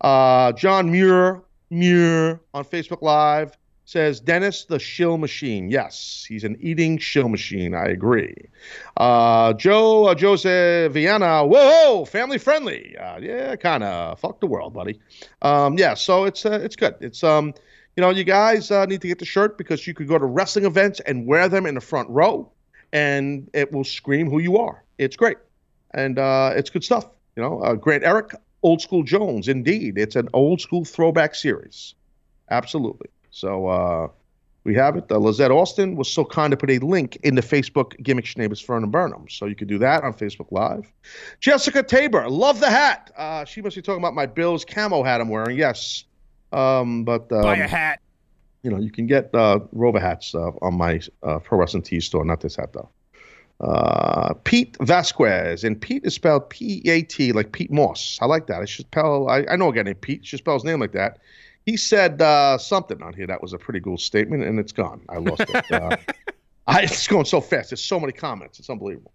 Uh, 0.00 0.50
John 0.52 0.90
Muir, 0.90 1.40
Muir 1.70 2.40
on 2.52 2.64
Facebook 2.64 3.00
Live 3.00 3.56
says 3.84 4.20
Dennis 4.20 4.64
the 4.64 4.78
shill 4.78 5.18
machine. 5.18 5.70
Yes, 5.70 6.24
he's 6.28 6.44
an 6.44 6.56
eating 6.60 6.98
shill 6.98 7.28
machine. 7.28 7.74
I 7.74 7.86
agree. 7.86 8.34
Uh, 8.96 9.52
Joe 9.54 10.06
uh, 10.06 10.18
Jose 10.18 10.88
Viana. 10.88 11.44
Whoa, 11.44 12.04
family 12.04 12.38
friendly. 12.38 12.96
Uh, 12.96 13.18
yeah, 13.20 13.56
kind 13.56 13.82
of. 13.82 14.18
Fuck 14.18 14.40
the 14.40 14.46
world, 14.46 14.72
buddy. 14.72 15.00
Um, 15.42 15.76
yeah, 15.78 15.94
so 15.94 16.24
it's 16.24 16.46
uh, 16.46 16.60
it's 16.62 16.76
good. 16.76 16.94
It's 17.00 17.22
um, 17.22 17.54
you 17.96 18.00
know, 18.00 18.10
you 18.10 18.24
guys 18.24 18.70
uh, 18.70 18.86
need 18.86 19.00
to 19.02 19.08
get 19.08 19.18
the 19.18 19.24
shirt 19.24 19.58
because 19.58 19.86
you 19.86 19.94
could 19.94 20.08
go 20.08 20.18
to 20.18 20.24
wrestling 20.24 20.64
events 20.64 21.00
and 21.00 21.26
wear 21.26 21.48
them 21.48 21.66
in 21.66 21.74
the 21.74 21.80
front 21.80 22.08
row, 22.08 22.50
and 22.92 23.48
it 23.52 23.70
will 23.72 23.84
scream 23.84 24.30
who 24.30 24.38
you 24.40 24.56
are. 24.58 24.82
It's 24.98 25.16
great, 25.16 25.36
and 25.92 26.18
uh, 26.18 26.52
it's 26.56 26.70
good 26.70 26.84
stuff. 26.84 27.06
You 27.36 27.42
know, 27.42 27.60
uh, 27.60 27.74
Grant 27.74 28.04
Eric, 28.04 28.34
Old 28.62 28.80
School 28.80 29.02
Jones. 29.02 29.48
Indeed, 29.48 29.98
it's 29.98 30.16
an 30.16 30.28
old 30.32 30.60
school 30.60 30.84
throwback 30.84 31.34
series. 31.34 31.94
Absolutely. 32.50 33.08
So 33.34 33.66
uh, 33.66 34.08
we 34.62 34.74
have 34.76 34.96
it. 34.96 35.10
Uh, 35.10 35.18
Lizette 35.18 35.50
Austin 35.50 35.96
was 35.96 36.08
so 36.08 36.24
kind 36.24 36.52
to 36.52 36.56
put 36.56 36.70
a 36.70 36.78
link 36.78 37.16
in 37.24 37.34
the 37.34 37.42
Facebook 37.42 38.00
Gimmick 38.00 38.26
Schnabels 38.26 38.64
Fern 38.64 38.84
and 38.84 38.92
Burnham. 38.92 39.26
So 39.28 39.46
you 39.46 39.56
can 39.56 39.66
do 39.66 39.76
that 39.78 40.04
on 40.04 40.14
Facebook 40.14 40.52
Live. 40.52 40.90
Jessica 41.40 41.82
Tabor, 41.82 42.30
love 42.30 42.60
the 42.60 42.70
hat. 42.70 43.10
Uh, 43.16 43.44
she 43.44 43.60
must 43.60 43.74
be 43.74 43.82
talking 43.82 44.00
about 44.00 44.14
my 44.14 44.26
Bills 44.26 44.64
camo 44.64 45.02
hat 45.02 45.20
I'm 45.20 45.28
wearing. 45.28 45.58
Yes. 45.58 46.04
Um, 46.52 47.02
but 47.02 47.30
um, 47.32 47.42
Buy 47.42 47.56
a 47.56 47.66
hat. 47.66 48.00
you 48.62 48.70
know, 48.70 48.78
you 48.78 48.92
can 48.92 49.08
get 49.08 49.34
uh, 49.34 49.58
Rover 49.72 49.98
hats 49.98 50.32
uh, 50.32 50.52
on 50.62 50.74
my 50.74 51.00
uh, 51.24 51.40
Pro 51.40 51.58
Wrestling 51.58 51.82
Tees 51.82 52.04
store. 52.04 52.24
Not 52.24 52.40
this 52.40 52.54
hat 52.54 52.72
though. 52.72 52.88
Uh, 53.60 54.34
Pete 54.44 54.76
Vasquez, 54.80 55.64
and 55.64 55.80
Pete 55.80 56.04
is 56.04 56.14
spelled 56.14 56.50
P-E-A-T, 56.50 57.32
like 57.32 57.52
peat 57.52 57.70
moss. 57.72 58.18
I 58.20 58.26
like 58.26 58.46
that. 58.48 58.60
I 58.60 58.64
should 58.64 58.86
spell. 58.86 59.28
I, 59.28 59.44
I 59.48 59.56
know 59.56 59.70
a 59.70 59.72
guy 59.72 59.82
named 59.82 60.00
Pete. 60.00 60.24
Should 60.26 60.40
spell 60.40 60.54
his 60.54 60.64
name 60.64 60.80
like 60.80 60.92
that. 60.92 61.18
He 61.66 61.76
said 61.76 62.20
uh, 62.20 62.58
something 62.58 63.02
on 63.02 63.14
here 63.14 63.26
that 63.26 63.40
was 63.40 63.52
a 63.52 63.58
pretty 63.58 63.80
cool 63.80 63.98
statement, 63.98 64.44
and 64.44 64.58
it's 64.58 64.72
gone. 64.72 65.02
I 65.08 65.18
lost 65.18 65.42
it. 65.48 65.64
Uh, 65.70 65.96
I, 66.66 66.82
it's 66.82 67.06
going 67.06 67.26
so 67.26 67.42
fast. 67.42 67.70
There's 67.70 67.84
so 67.84 68.00
many 68.00 68.12
comments. 68.12 68.58
It's 68.58 68.70
unbelievable. 68.70 69.12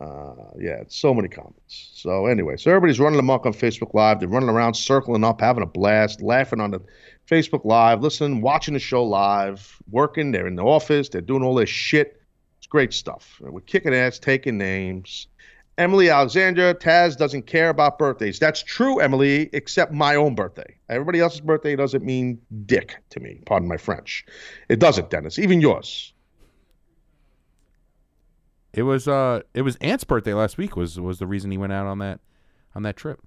Uh, 0.00 0.50
yeah, 0.58 0.80
it's 0.80 0.96
so 0.96 1.14
many 1.14 1.28
comments. 1.28 1.90
So 1.94 2.26
anyway, 2.26 2.56
so 2.56 2.70
everybody's 2.70 3.00
running 3.00 3.18
amok 3.18 3.46
on 3.46 3.54
Facebook 3.54 3.94
Live. 3.94 4.20
They're 4.20 4.28
running 4.28 4.48
around, 4.48 4.74
circling 4.74 5.24
up, 5.24 5.40
having 5.40 5.62
a 5.62 5.66
blast, 5.66 6.20
laughing 6.20 6.60
on 6.60 6.72
the 6.72 6.80
Facebook 7.28 7.64
Live, 7.64 8.02
listening, 8.02 8.42
watching 8.42 8.74
the 8.74 8.80
show 8.80 9.04
live, 9.04 9.80
working. 9.90 10.32
They're 10.32 10.46
in 10.46 10.56
the 10.56 10.64
office. 10.64 11.08
They're 11.08 11.20
doing 11.20 11.42
all 11.42 11.54
this 11.54 11.70
shit. 11.70 12.20
It's 12.58 12.66
great 12.66 12.92
stuff. 12.92 13.38
We're 13.40 13.60
kicking 13.60 13.94
ass, 13.94 14.18
taking 14.18 14.58
names. 14.58 15.28
Emily 15.78 16.08
Alexandra, 16.08 16.74
Taz 16.74 17.16
doesn't 17.16 17.46
care 17.46 17.68
about 17.68 17.98
birthdays. 17.98 18.38
That's 18.38 18.62
true, 18.62 18.98
Emily, 18.98 19.50
except 19.52 19.92
my 19.92 20.14
own 20.14 20.34
birthday. 20.34 20.74
Everybody 20.88 21.20
else's 21.20 21.42
birthday 21.42 21.76
doesn't 21.76 22.02
mean 22.02 22.40
dick 22.64 22.96
to 23.10 23.20
me. 23.20 23.40
Pardon 23.44 23.68
my 23.68 23.76
French. 23.76 24.24
It 24.70 24.78
doesn't, 24.78 25.10
Dennis. 25.10 25.38
Even 25.38 25.60
yours. 25.60 26.14
It 28.72 28.82
was 28.82 29.08
uh 29.08 29.40
it 29.54 29.62
was 29.62 29.76
Ant's 29.76 30.04
birthday 30.04 30.34
last 30.34 30.58
week 30.58 30.76
was 30.76 31.00
was 31.00 31.18
the 31.18 31.26
reason 31.26 31.50
he 31.50 31.56
went 31.56 31.72
out 31.72 31.86
on 31.86 31.98
that 32.00 32.20
on 32.74 32.82
that 32.82 32.94
trip. 32.96 33.18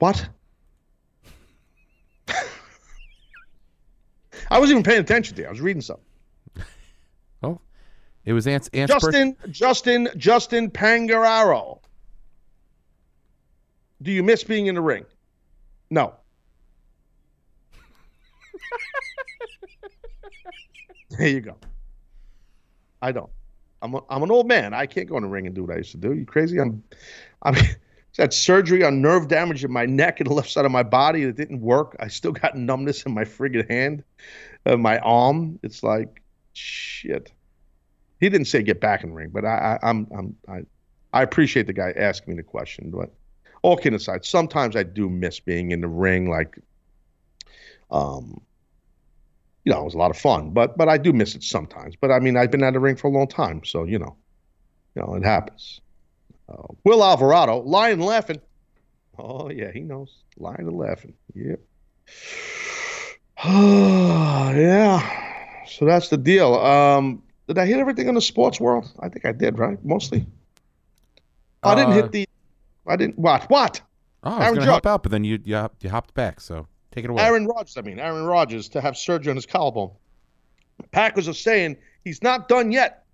What? 0.00 0.28
I 4.50 4.58
wasn't 4.58 4.72
even 4.72 4.82
paying 4.82 5.00
attention 5.00 5.36
to 5.36 5.42
you. 5.42 5.48
I 5.48 5.50
was 5.50 5.60
reading 5.60 5.82
something. 5.82 6.04
Oh. 7.42 7.60
It 8.24 8.32
was 8.32 8.46
Ant's 8.46 8.68
Ant's 8.72 8.92
Justin, 8.92 9.36
Justin, 9.50 10.08
Justin 10.16 10.70
Pangararo. 10.70 11.80
Do 14.02 14.10
you 14.10 14.22
miss 14.22 14.44
being 14.44 14.66
in 14.66 14.74
the 14.74 14.80
ring? 14.80 15.04
No. 15.90 16.14
there 21.10 21.28
you 21.28 21.40
go. 21.40 21.56
I 23.02 23.12
don't. 23.12 23.30
I'm 23.82 23.94
a, 23.94 24.00
I'm 24.08 24.22
an 24.22 24.30
old 24.30 24.48
man. 24.48 24.72
I 24.72 24.86
can't 24.86 25.06
go 25.06 25.18
in 25.18 25.22
the 25.22 25.28
ring 25.28 25.46
and 25.46 25.54
do 25.54 25.64
what 25.64 25.74
I 25.74 25.76
used 25.76 25.90
to 25.92 25.98
do. 25.98 26.14
You 26.14 26.24
crazy? 26.24 26.58
I'm 26.58 26.82
I'm 27.42 27.54
had 28.18 28.32
surgery 28.32 28.82
on 28.82 29.02
nerve 29.02 29.28
damage 29.28 29.62
in 29.64 29.70
my 29.70 29.84
neck 29.84 30.20
and 30.20 30.30
the 30.30 30.32
left 30.32 30.50
side 30.50 30.64
of 30.64 30.70
my 30.72 30.82
body. 30.82 31.24
It 31.24 31.36
didn't 31.36 31.60
work. 31.60 31.94
I 32.00 32.08
still 32.08 32.32
got 32.32 32.56
numbness 32.56 33.04
in 33.04 33.12
my 33.12 33.24
friggin' 33.24 33.68
hand, 33.68 34.02
uh, 34.64 34.78
my 34.78 34.98
arm. 35.00 35.58
It's 35.62 35.82
like 35.82 36.22
shit. 36.54 37.32
He 38.20 38.28
didn't 38.28 38.46
say 38.46 38.62
get 38.62 38.80
back 38.80 39.02
in 39.02 39.10
the 39.10 39.14
ring, 39.14 39.30
but 39.32 39.44
I, 39.44 39.78
I 39.82 39.88
I'm 39.88 40.06
I'm 40.16 40.36
I 40.48 40.62
I 41.12 41.22
appreciate 41.22 41.66
the 41.66 41.72
guy 41.72 41.92
asking 41.96 42.34
me 42.34 42.36
the 42.36 42.42
question. 42.44 42.90
But 42.90 43.12
all 43.62 43.76
kidding 43.76 43.96
aside, 43.96 44.24
sometimes 44.24 44.76
I 44.76 44.82
do 44.82 45.08
miss 45.08 45.40
being 45.40 45.72
in 45.72 45.80
the 45.80 45.88
ring. 45.88 46.28
Like, 46.28 46.58
um, 47.90 48.40
you 49.64 49.72
know, 49.72 49.80
it 49.80 49.84
was 49.84 49.94
a 49.94 49.98
lot 49.98 50.10
of 50.10 50.18
fun, 50.18 50.50
but 50.50 50.76
but 50.76 50.88
I 50.88 50.98
do 50.98 51.12
miss 51.12 51.34
it 51.34 51.42
sometimes. 51.42 51.96
But 51.96 52.10
I 52.10 52.18
mean, 52.18 52.36
I've 52.36 52.50
been 52.50 52.62
at 52.62 52.72
the 52.72 52.80
ring 52.80 52.96
for 52.96 53.08
a 53.08 53.10
long 53.10 53.28
time, 53.28 53.62
so 53.64 53.84
you 53.84 53.98
know, 53.98 54.16
you 54.94 55.02
know, 55.02 55.14
it 55.14 55.24
happens. 55.24 55.80
Uh, 56.48 56.66
Will 56.84 57.02
Alvarado, 57.02 57.60
lying 57.60 58.00
laughing. 58.00 58.40
Oh 59.18 59.50
yeah, 59.50 59.70
he 59.72 59.80
knows, 59.80 60.24
lying 60.36 60.66
and 60.66 60.76
laughing. 60.76 61.14
Yep. 61.34 61.60
yeah. 64.56 65.64
So 65.66 65.84
that's 65.84 66.08
the 66.08 66.16
deal. 66.16 66.54
Um, 66.54 67.22
did 67.48 67.58
I 67.58 67.66
hit 67.66 67.78
everything 67.78 68.08
in 68.08 68.14
the 68.14 68.20
sports 68.20 68.60
world? 68.60 68.90
I 69.00 69.08
think 69.08 69.24
I 69.24 69.32
did, 69.32 69.58
right? 69.58 69.82
Mostly. 69.84 70.26
I 71.62 71.74
didn't 71.74 71.92
Uh, 71.92 71.94
hit 71.94 72.12
the. 72.12 72.28
I 72.86 72.96
didn't. 72.96 73.18
What? 73.18 73.48
What? 73.50 73.80
Oh, 74.22 74.30
I 74.30 74.50
was 74.50 74.56
going 74.58 74.60
to 74.60 74.64
help 74.66 74.86
out, 74.86 75.02
but 75.02 75.12
then 75.12 75.24
you 75.24 75.38
you, 75.44 75.68
you 75.80 75.90
hopped 75.90 76.14
back, 76.14 76.40
so 76.40 76.66
take 76.92 77.04
it 77.04 77.10
away. 77.10 77.22
Aaron 77.22 77.46
Rodgers, 77.46 77.76
I 77.76 77.82
mean, 77.82 77.98
Aaron 77.98 78.24
Rodgers 78.24 78.68
to 78.70 78.80
have 78.80 78.96
surgery 78.96 79.30
on 79.30 79.36
his 79.36 79.46
collarbone. 79.46 79.90
Packers 80.92 81.28
are 81.28 81.34
saying 81.34 81.76
he's 82.04 82.22
not 82.22 82.48
done 82.48 82.72
yet. 82.72 83.04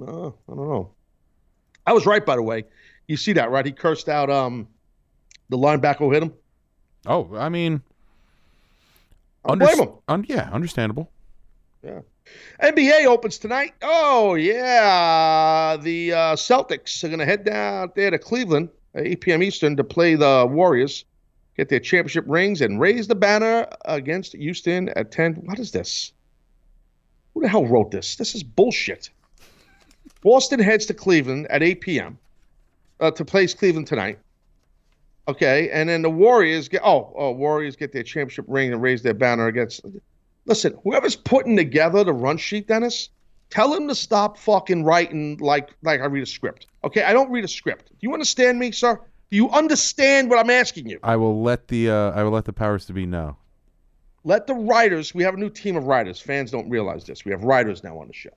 Uh, 0.00 0.28
I 0.28 0.32
don't 0.48 0.68
know. 0.68 0.90
I 1.86 1.92
was 1.92 2.06
right, 2.06 2.24
by 2.24 2.36
the 2.36 2.42
way. 2.42 2.64
You 3.06 3.16
see 3.16 3.32
that, 3.34 3.50
right? 3.50 3.64
He 3.64 3.72
cursed 3.72 4.08
out 4.08 4.28
um 4.30 4.68
the 5.50 5.56
linebacker 5.56 5.98
who 5.98 6.10
hit 6.10 6.22
him. 6.22 6.32
Oh, 7.06 7.34
I 7.36 7.48
mean, 7.48 7.82
don't 9.46 9.58
blame 9.58 9.78
him. 9.78 9.88
un- 10.08 10.26
yeah, 10.28 10.50
understandable. 10.52 11.10
Yeah. 11.82 12.00
NBA 12.62 13.06
opens 13.06 13.38
tonight. 13.38 13.74
Oh 13.82 14.34
yeah, 14.34 15.76
the 15.80 16.12
uh, 16.12 16.36
Celtics 16.36 17.04
are 17.04 17.08
going 17.08 17.20
to 17.20 17.24
head 17.24 17.44
down 17.44 17.92
there 17.94 18.10
to 18.10 18.18
Cleveland 18.18 18.70
at 18.94 19.06
8 19.06 19.20
p.m. 19.20 19.42
Eastern 19.42 19.76
to 19.76 19.84
play 19.84 20.14
the 20.14 20.46
Warriors, 20.50 21.04
get 21.56 21.68
their 21.68 21.80
championship 21.80 22.24
rings, 22.26 22.60
and 22.60 22.80
raise 22.80 23.06
the 23.06 23.14
banner 23.14 23.66
against 23.84 24.34
Houston 24.34 24.88
at 24.90 25.12
10. 25.12 25.34
What 25.44 25.58
is 25.58 25.70
this? 25.70 26.12
Who 27.34 27.42
the 27.42 27.48
hell 27.48 27.66
wrote 27.66 27.90
this? 27.90 28.16
This 28.16 28.34
is 28.34 28.42
bullshit. 28.42 29.10
Boston 30.22 30.58
heads 30.58 30.86
to 30.86 30.94
Cleveland 30.94 31.46
at 31.50 31.62
8 31.62 31.80
p.m. 31.80 32.18
Uh, 32.98 33.12
to 33.12 33.24
place 33.24 33.54
Cleveland 33.54 33.86
tonight. 33.86 34.18
Okay, 35.28 35.70
and 35.70 35.88
then 35.88 36.02
the 36.02 36.10
Warriors 36.10 36.68
get 36.68 36.80
oh, 36.82 37.12
oh 37.14 37.32
Warriors 37.32 37.76
get 37.76 37.92
their 37.92 38.02
championship 38.02 38.46
ring 38.48 38.72
and 38.72 38.82
raise 38.82 39.02
their 39.02 39.14
banner 39.14 39.46
against. 39.46 39.82
Listen, 40.48 40.78
whoever's 40.82 41.14
putting 41.14 41.56
together 41.56 42.02
the 42.02 42.12
run 42.12 42.38
sheet, 42.38 42.68
Dennis, 42.68 43.10
tell 43.50 43.74
him 43.74 43.86
to 43.86 43.94
stop 43.94 44.38
fucking 44.38 44.82
writing 44.82 45.36
like 45.38 45.70
like 45.82 46.00
I 46.00 46.06
read 46.06 46.22
a 46.22 46.26
script. 46.26 46.66
Okay, 46.84 47.02
I 47.02 47.12
don't 47.12 47.30
read 47.30 47.44
a 47.44 47.48
script. 47.48 47.90
Do 47.90 47.96
you 48.00 48.14
understand 48.14 48.58
me, 48.58 48.72
sir? 48.72 48.98
Do 49.30 49.36
you 49.36 49.50
understand 49.50 50.30
what 50.30 50.38
I'm 50.38 50.48
asking 50.48 50.88
you? 50.88 50.98
I 51.02 51.16
will 51.16 51.42
let 51.42 51.68
the 51.68 51.90
uh, 51.90 52.12
I 52.12 52.22
will 52.22 52.30
let 52.30 52.46
the 52.46 52.54
powers 52.54 52.86
to 52.86 52.94
be 52.94 53.04
know. 53.04 53.36
Let 54.24 54.46
the 54.46 54.54
writers. 54.54 55.14
We 55.14 55.22
have 55.22 55.34
a 55.34 55.36
new 55.36 55.50
team 55.50 55.76
of 55.76 55.84
writers. 55.84 56.18
Fans 56.18 56.50
don't 56.50 56.68
realize 56.70 57.04
this. 57.04 57.26
We 57.26 57.30
have 57.32 57.44
writers 57.44 57.84
now 57.84 57.98
on 57.98 58.08
the 58.08 58.14
show. 58.14 58.30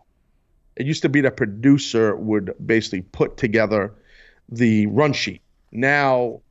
It 0.76 0.86
used 0.86 1.02
to 1.04 1.10
be 1.10 1.22
the 1.22 1.32
producer 1.32 2.16
would 2.18 2.54
basically 2.66 3.02
put 3.02 3.38
together 3.38 3.94
the 4.50 4.86
run 4.88 5.14
sheet. 5.14 5.42
Now, 5.72 6.42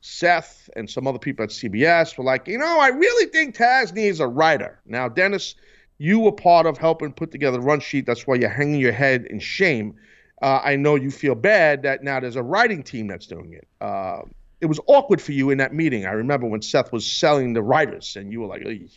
Seth 0.00 0.70
and 0.76 0.88
some 0.88 1.06
other 1.06 1.18
people 1.18 1.42
at 1.42 1.50
CBS 1.50 2.16
were 2.16 2.24
like, 2.24 2.46
you 2.46 2.58
know, 2.58 2.78
I 2.78 2.88
really 2.88 3.26
think 3.30 3.56
Taz 3.56 3.92
needs 3.92 4.20
a 4.20 4.26
writer. 4.28 4.80
Now, 4.86 5.08
Dennis, 5.08 5.54
you 5.98 6.20
were 6.20 6.32
part 6.32 6.66
of 6.66 6.78
helping 6.78 7.12
put 7.12 7.30
together 7.32 7.58
the 7.58 7.62
run 7.64 7.80
sheet. 7.80 8.06
That's 8.06 8.26
why 8.26 8.36
you're 8.36 8.48
hanging 8.48 8.80
your 8.80 8.92
head 8.92 9.26
in 9.28 9.40
shame. 9.40 9.94
Uh, 10.40 10.60
I 10.62 10.76
know 10.76 10.94
you 10.94 11.10
feel 11.10 11.34
bad 11.34 11.82
that 11.82 12.04
now 12.04 12.20
there's 12.20 12.36
a 12.36 12.42
writing 12.42 12.84
team 12.84 13.08
that's 13.08 13.26
doing 13.26 13.52
it. 13.54 13.66
Uh, 13.80 14.20
it 14.60 14.66
was 14.66 14.78
awkward 14.86 15.20
for 15.20 15.32
you 15.32 15.50
in 15.50 15.58
that 15.58 15.74
meeting. 15.74 16.06
I 16.06 16.12
remember 16.12 16.46
when 16.46 16.62
Seth 16.62 16.92
was 16.92 17.04
selling 17.04 17.52
the 17.52 17.62
writers, 17.62 18.16
and 18.16 18.32
you 18.32 18.40
were 18.40 18.46
like, 18.46 18.62
"Ugh." 18.64 18.88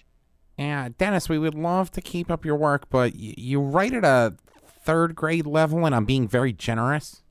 Yeah, 0.57 0.89
Dennis, 0.97 1.29
we 1.29 1.39
would 1.39 1.55
love 1.55 1.91
to 1.91 2.01
keep 2.01 2.29
up 2.29 2.45
your 2.45 2.55
work, 2.55 2.89
but 2.91 3.13
y- 3.13 3.33
you 3.37 3.59
write 3.59 3.93
at 3.93 4.03
a 4.05 4.35
third 4.83 5.15
grade 5.15 5.47
level, 5.47 5.85
and 5.85 5.95
I'm 5.95 6.05
being 6.05 6.27
very 6.27 6.53
generous. 6.53 7.23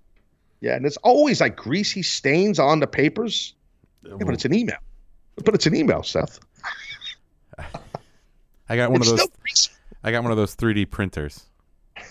Yeah, 0.60 0.74
and 0.74 0.84
it's 0.84 0.96
always 0.98 1.40
like 1.40 1.56
greasy 1.56 2.02
stains 2.02 2.58
on 2.58 2.80
the 2.80 2.86
papers. 2.86 3.54
Yeah, 4.02 4.14
but 4.24 4.34
it's 4.34 4.44
an 4.44 4.54
email. 4.54 4.78
But 5.44 5.54
it's 5.54 5.66
an 5.66 5.74
email, 5.74 6.02
Seth. 6.02 6.38
I 8.68 8.76
got 8.76 8.90
one 8.90 9.00
It's 9.00 9.10
of 9.10 9.16
those. 9.18 9.26
still 9.26 9.36
greasy. 9.40 9.70
I 10.04 10.10
got 10.12 10.22
one 10.22 10.30
of 10.32 10.38
those 10.38 10.54
3D 10.56 10.90
printers. 10.90 11.46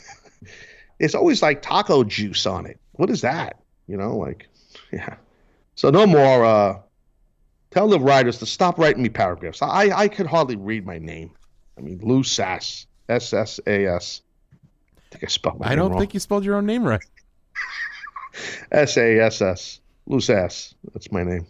It's 0.99 1.15
always 1.15 1.41
like 1.41 1.61
taco 1.61 2.03
juice 2.03 2.45
on 2.45 2.65
it. 2.65 2.77
What 2.91 3.09
is 3.09 3.21
that? 3.21 3.61
You 3.87 3.95
know, 3.95 4.17
like, 4.17 4.49
yeah. 4.91 5.15
So 5.75 5.89
no 5.89 6.05
more. 6.05 6.43
uh 6.43 6.79
Tell 7.71 7.87
the 7.87 7.99
writers 7.99 8.37
to 8.39 8.45
stop 8.45 8.77
writing 8.77 9.01
me 9.03 9.07
paragraphs. 9.07 9.61
I 9.61 9.91
I 9.95 10.07
could 10.09 10.25
hardly 10.25 10.57
read 10.57 10.85
my 10.85 10.97
name. 10.99 11.31
I 11.77 11.81
mean, 11.81 11.99
Lou 12.03 12.21
Sass, 12.23 12.85
S 13.07 13.31
S 13.31 13.61
A 13.65 13.85
S. 13.87 14.21
I 14.97 15.01
think 15.11 15.23
I 15.23 15.27
spelled 15.27 15.59
my 15.61 15.67
I 15.67 15.69
name 15.69 15.77
don't 15.77 15.91
wrong. 15.91 15.99
think 16.01 16.13
you 16.13 16.19
spelled 16.19 16.43
your 16.43 16.55
own 16.55 16.65
name 16.65 16.83
right. 16.83 16.99
S 18.73 18.97
A 18.97 19.19
S 19.21 19.41
S. 19.41 19.79
Lou 20.05 20.19
Sass. 20.19 20.75
That's 20.93 21.11
my 21.13 21.23
name. 21.23 21.47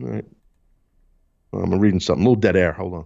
All 0.00 0.08
right. 0.08 0.24
Well, 1.52 1.62
I'm 1.62 1.78
reading 1.78 2.00
something. 2.00 2.24
A 2.24 2.28
little 2.28 2.40
dead 2.40 2.56
air. 2.56 2.72
Hold 2.72 2.94
on. 2.94 3.04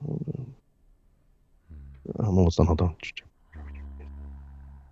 Hold 0.00 0.24
on. 0.38 0.54
I'm 2.18 2.38
almost 2.38 2.58
done. 2.58 2.66
Hold 2.66 2.82
on. 2.82 2.96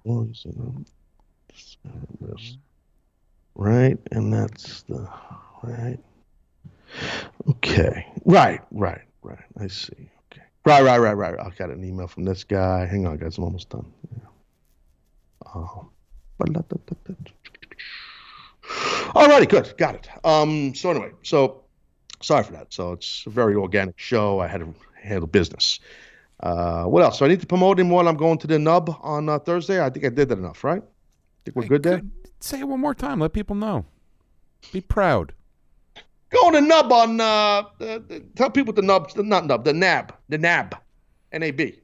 Well, 0.05 0.27
you 0.27 0.35
said, 0.35 0.55
um, 0.59 0.85
this. 2.21 2.57
Right, 3.55 3.99
and 4.13 4.33
that's 4.33 4.83
the 4.83 5.09
right. 5.63 5.99
Okay. 7.49 8.07
Right, 8.25 8.61
right, 8.71 9.03
right. 9.23 9.45
I 9.59 9.67
see. 9.67 10.11
Okay. 10.33 10.43
Right, 10.65 10.83
right, 10.83 10.99
right, 10.99 11.15
right. 11.15 11.39
I 11.39 11.51
got 11.51 11.71
an 11.71 11.85
email 11.85 12.07
from 12.07 12.25
this 12.25 12.45
guy. 12.45 12.87
Hang 12.87 13.07
on, 13.07 13.17
guys. 13.19 13.39
I'm 13.39 13.45
almost 13.45 13.69
done. 13.71 13.93
Yeah. 14.13 15.53
Um, 15.55 15.91
good. 19.47 19.75
Got 19.77 19.97
it. 19.97 20.09
Um, 20.25 20.75
so 20.75 20.91
anyway, 20.91 21.11
so 21.23 21.65
sorry 22.23 22.45
for 22.45 22.53
that. 22.53 22.73
So 22.73 22.93
it's 22.93 23.25
a 23.27 23.31
very 23.31 23.55
organic 23.55 23.99
show. 23.99 24.41
I 24.41 24.47
had 24.47 24.61
to 24.61 24.75
handle 25.03 25.27
business. 25.27 25.81
Uh, 26.41 26.85
what 26.85 27.03
else? 27.03 27.19
So 27.19 27.27
I 27.27 27.29
need 27.29 27.41
to 27.41 27.47
promote 27.47 27.79
him 27.79 27.91
while 27.91 28.09
I'm 28.09 28.17
going 28.17 28.39
to 28.39 28.47
the 28.47 28.59
nub 28.59 28.97
on 29.03 29.29
uh, 29.29 29.39
Thursday. 29.39 29.85
I 29.85 29.91
think 29.91 30.07
I 30.07 30.09
did 30.09 30.29
that 30.31 30.39
enough, 30.39 30.65
right? 30.65 30.83
Think 31.45 31.57
we're 31.57 31.67
good 31.67 31.83
there. 31.83 32.03
Say 32.41 32.61
it 32.61 32.69
one 32.69 32.81
more 32.81 32.95
time. 32.95 33.21
Let 33.21 33.33
people 33.33 33.57
know. 33.57 33.85
Be 34.73 34.81
proud. 34.81 35.33
Go 36.31 36.51
to 36.51 36.61
Nub 36.61 36.93
on. 36.93 37.21
Uh, 37.21 37.25
uh, 37.81 37.99
tell 38.37 38.51
people 38.51 38.73
the 38.73 38.83
Nub, 38.83 39.11
not 39.17 39.47
Nub, 39.47 39.65
the 39.65 39.73
NAB, 39.73 40.15
the 40.29 40.39
NAB, 40.39 40.77
N-A-B. 41.33 41.81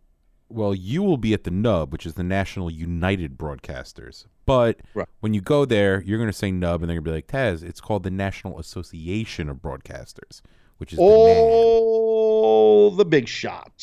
Well, 0.48 0.74
you 0.74 1.02
will 1.02 1.16
be 1.16 1.34
at 1.34 1.42
the 1.42 1.50
NUB, 1.50 1.90
which 1.92 2.06
is 2.06 2.14
the 2.14 2.22
National 2.22 2.70
United 2.70 3.36
Broadcasters. 3.36 4.26
But 4.44 4.78
Right. 4.94 5.08
when 5.18 5.34
you 5.34 5.40
go 5.40 5.64
there, 5.64 6.00
you're 6.02 6.18
going 6.18 6.30
to 6.30 6.36
say 6.36 6.52
NUB, 6.52 6.82
and 6.82 6.88
they're 6.88 7.00
going 7.00 7.04
to 7.04 7.10
be 7.10 7.14
like, 7.14 7.26
Taz, 7.26 7.64
it's 7.64 7.80
called 7.80 8.04
the 8.04 8.10
National 8.12 8.60
Association 8.60 9.48
of 9.48 9.56
Broadcasters, 9.56 10.42
which 10.78 10.92
is 10.92 11.00
the 11.00 11.04
NAB. 11.04 11.36
All 11.38 12.90
the 12.92 13.04
big 13.04 13.26
shots 13.26 13.82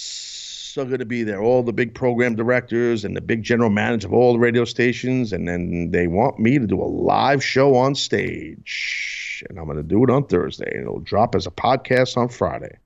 are 0.77 0.85
going 0.85 0.99
to 0.99 1.05
be 1.05 1.23
there. 1.23 1.41
All 1.41 1.63
the 1.63 1.73
big 1.73 1.93
program 1.93 2.35
directors 2.35 3.03
and 3.05 3.15
the 3.15 3.21
big 3.21 3.43
general 3.43 3.69
manager 3.69 4.07
of 4.07 4.13
all 4.13 4.33
the 4.33 4.39
radio 4.39 4.65
stations, 4.65 5.31
and 5.33 5.47
then 5.47 5.91
they 5.91 6.07
want 6.07 6.39
me 6.39 6.57
to 6.59 6.65
do 6.67 6.81
a 6.81 6.85
live 6.85 7.43
show 7.43 7.75
on 7.75 7.95
stage, 7.95 9.43
and 9.49 9.57
I'm 9.59 9.65
going 9.65 9.77
to 9.77 9.83
do 9.83 10.03
it 10.03 10.09
on 10.09 10.25
Thursday, 10.27 10.69
and 10.73 10.81
it'll 10.83 10.99
drop 10.99 11.35
as 11.35 11.45
a 11.47 11.51
podcast 11.51 12.17
on 12.17 12.29
Friday. 12.29 12.77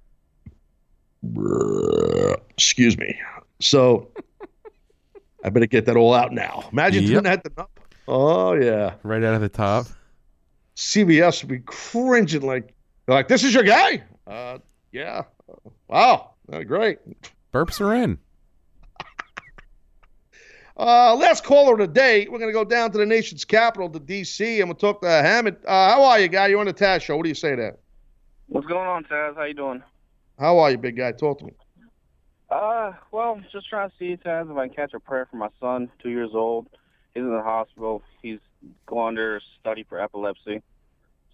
Excuse 2.52 2.98
me. 2.98 3.20
So 3.60 4.10
I 5.44 5.50
better 5.50 5.66
get 5.66 5.86
that 5.86 5.96
all 5.98 6.14
out 6.14 6.32
now. 6.34 6.68
Imagine 6.72 7.04
Yep. 7.04 7.12
doing 7.12 7.24
that. 7.24 7.44
to 7.44 7.52
Nub. 7.58 7.70
Oh 8.08 8.54
yeah. 8.54 8.94
Right 9.04 9.24
out 9.24 9.34
of 9.36 9.42
the 9.42 9.50
top. 9.50 9.88
CBS 10.76 11.42
would 11.44 11.50
be 11.50 11.60
cringing 11.60 12.42
like, 12.42 12.74
they're 13.06 13.16
like, 13.16 13.28
this 13.28 13.44
is 13.44 13.54
your 13.54 13.64
guy? 13.64 14.04
Uh, 14.26 14.60
yeah. 14.92 15.24
Wow. 15.88 16.32
Great. 16.66 17.00
Burps 17.54 17.82
are 17.82 17.96
in. 17.96 18.20
Uh, 20.80 21.16
last 21.16 21.44
caller 21.44 21.74
of 21.74 21.94
the. 21.94 22.28
We're 22.30 22.38
going 22.38 22.50
to 22.50 22.54
go 22.54 22.64
down 22.64 22.92
to 22.92 22.98
the 22.98 23.06
nation's 23.06 23.44
capital, 23.44 23.90
to 23.90 24.00
D.C., 24.00 24.60
and 24.60 24.70
we'll 24.70 24.76
talk 24.76 25.02
to 25.02 25.10
Hammond. 25.10 25.58
Uh, 25.66 25.90
how 25.90 26.04
are 26.04 26.20
you, 26.20 26.28
guy? 26.28 26.48
You're 26.48 26.60
on 26.60 26.68
the 26.68 26.74
Taz 26.74 27.02
show? 27.02 27.18
What 27.18 27.24
do 27.24 27.30
you 27.30 27.36
say 27.36 27.56
there? 27.56 27.78
What's 28.48 28.68
going 28.68 28.88
on, 28.88 29.04
Taz? 29.06 29.36
How 29.36 29.44
you 29.44 29.56
doing? 29.56 29.82
How 30.38 30.60
are 30.60 30.70
you, 30.70 30.78
big 30.78 30.96
guy? 30.96 31.14
Talk 31.14 31.40
to 31.40 31.46
me. 31.46 31.54
Uh, 32.50 32.94
well, 33.12 33.42
just 33.52 33.68
trying 33.68 33.90
to 33.90 33.96
see, 33.98 34.18
Taz, 34.18 34.52
if 34.52 34.56
I 34.56 34.68
can 34.68 34.76
catch 34.76 34.94
a 34.94 35.00
prayer 35.00 35.28
for 35.30 35.38
my 35.38 35.50
son, 35.60 35.90
two 36.02 36.10
years 36.10 36.32
old. 36.34 36.68
He's 37.16 37.24
in 37.24 37.34
the 37.34 37.42
hospital. 37.42 38.04
He's 38.22 38.40
going 38.86 39.10
under 39.10 39.42
study 39.60 39.84
for 39.84 40.00
epilepsy. 40.00 40.62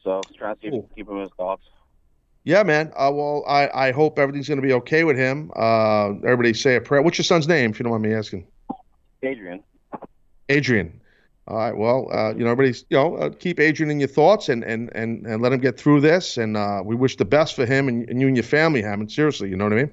So 0.03 0.21
trying 0.37 0.55
to 0.55 0.61
see 0.61 0.67
if 0.67 0.73
we 0.73 0.79
can 0.79 0.89
keep 0.95 1.09
him 1.09 1.15
in 1.17 1.23
his 1.23 1.31
thoughts. 1.35 1.63
Yeah, 2.45 2.63
man. 2.63 2.91
Uh, 2.95 3.11
well, 3.13 3.43
I, 3.47 3.69
I 3.87 3.91
hope 3.91 4.19
everything's 4.19 4.47
going 4.49 4.61
to 4.61 4.67
be 4.67 4.73
okay 4.73 5.03
with 5.05 5.15
him. 5.17 5.49
Uh, 5.55 6.09
everybody 6.25 6.53
say 6.53 6.75
a 6.75 6.81
prayer. 6.81 7.01
What's 7.01 7.17
your 7.17 7.23
son's 7.23 7.47
name, 7.47 7.71
if 7.71 7.79
you 7.79 7.83
don't 7.83 7.91
mind 7.91 8.03
me 8.03 8.13
asking? 8.13 8.47
Adrian. 9.21 9.63
Adrian. 10.49 10.99
All 11.47 11.57
right. 11.57 11.75
Well, 11.75 12.09
uh, 12.11 12.33
you 12.35 12.43
know, 12.43 12.51
everybody, 12.51 12.77
you 12.89 12.97
know, 12.97 13.15
uh, 13.15 13.29
keep 13.29 13.59
Adrian 13.59 13.91
in 13.91 13.99
your 13.99 14.09
thoughts 14.09 14.49
and 14.49 14.63
and 14.63 14.89
and, 14.95 15.25
and 15.25 15.41
let 15.41 15.51
him 15.53 15.59
get 15.59 15.77
through 15.77 16.01
this. 16.01 16.37
And 16.37 16.55
uh, 16.55 16.81
we 16.85 16.95
wish 16.95 17.15
the 17.17 17.25
best 17.25 17.55
for 17.55 17.65
him 17.65 17.87
and, 17.87 18.09
and 18.09 18.19
you 18.19 18.27
and 18.27 18.35
your 18.35 18.43
family, 18.43 18.81
Hammond. 18.81 19.11
Seriously, 19.11 19.49
you 19.49 19.55
know 19.55 19.65
what 19.65 19.73
I 19.73 19.77
mean? 19.77 19.91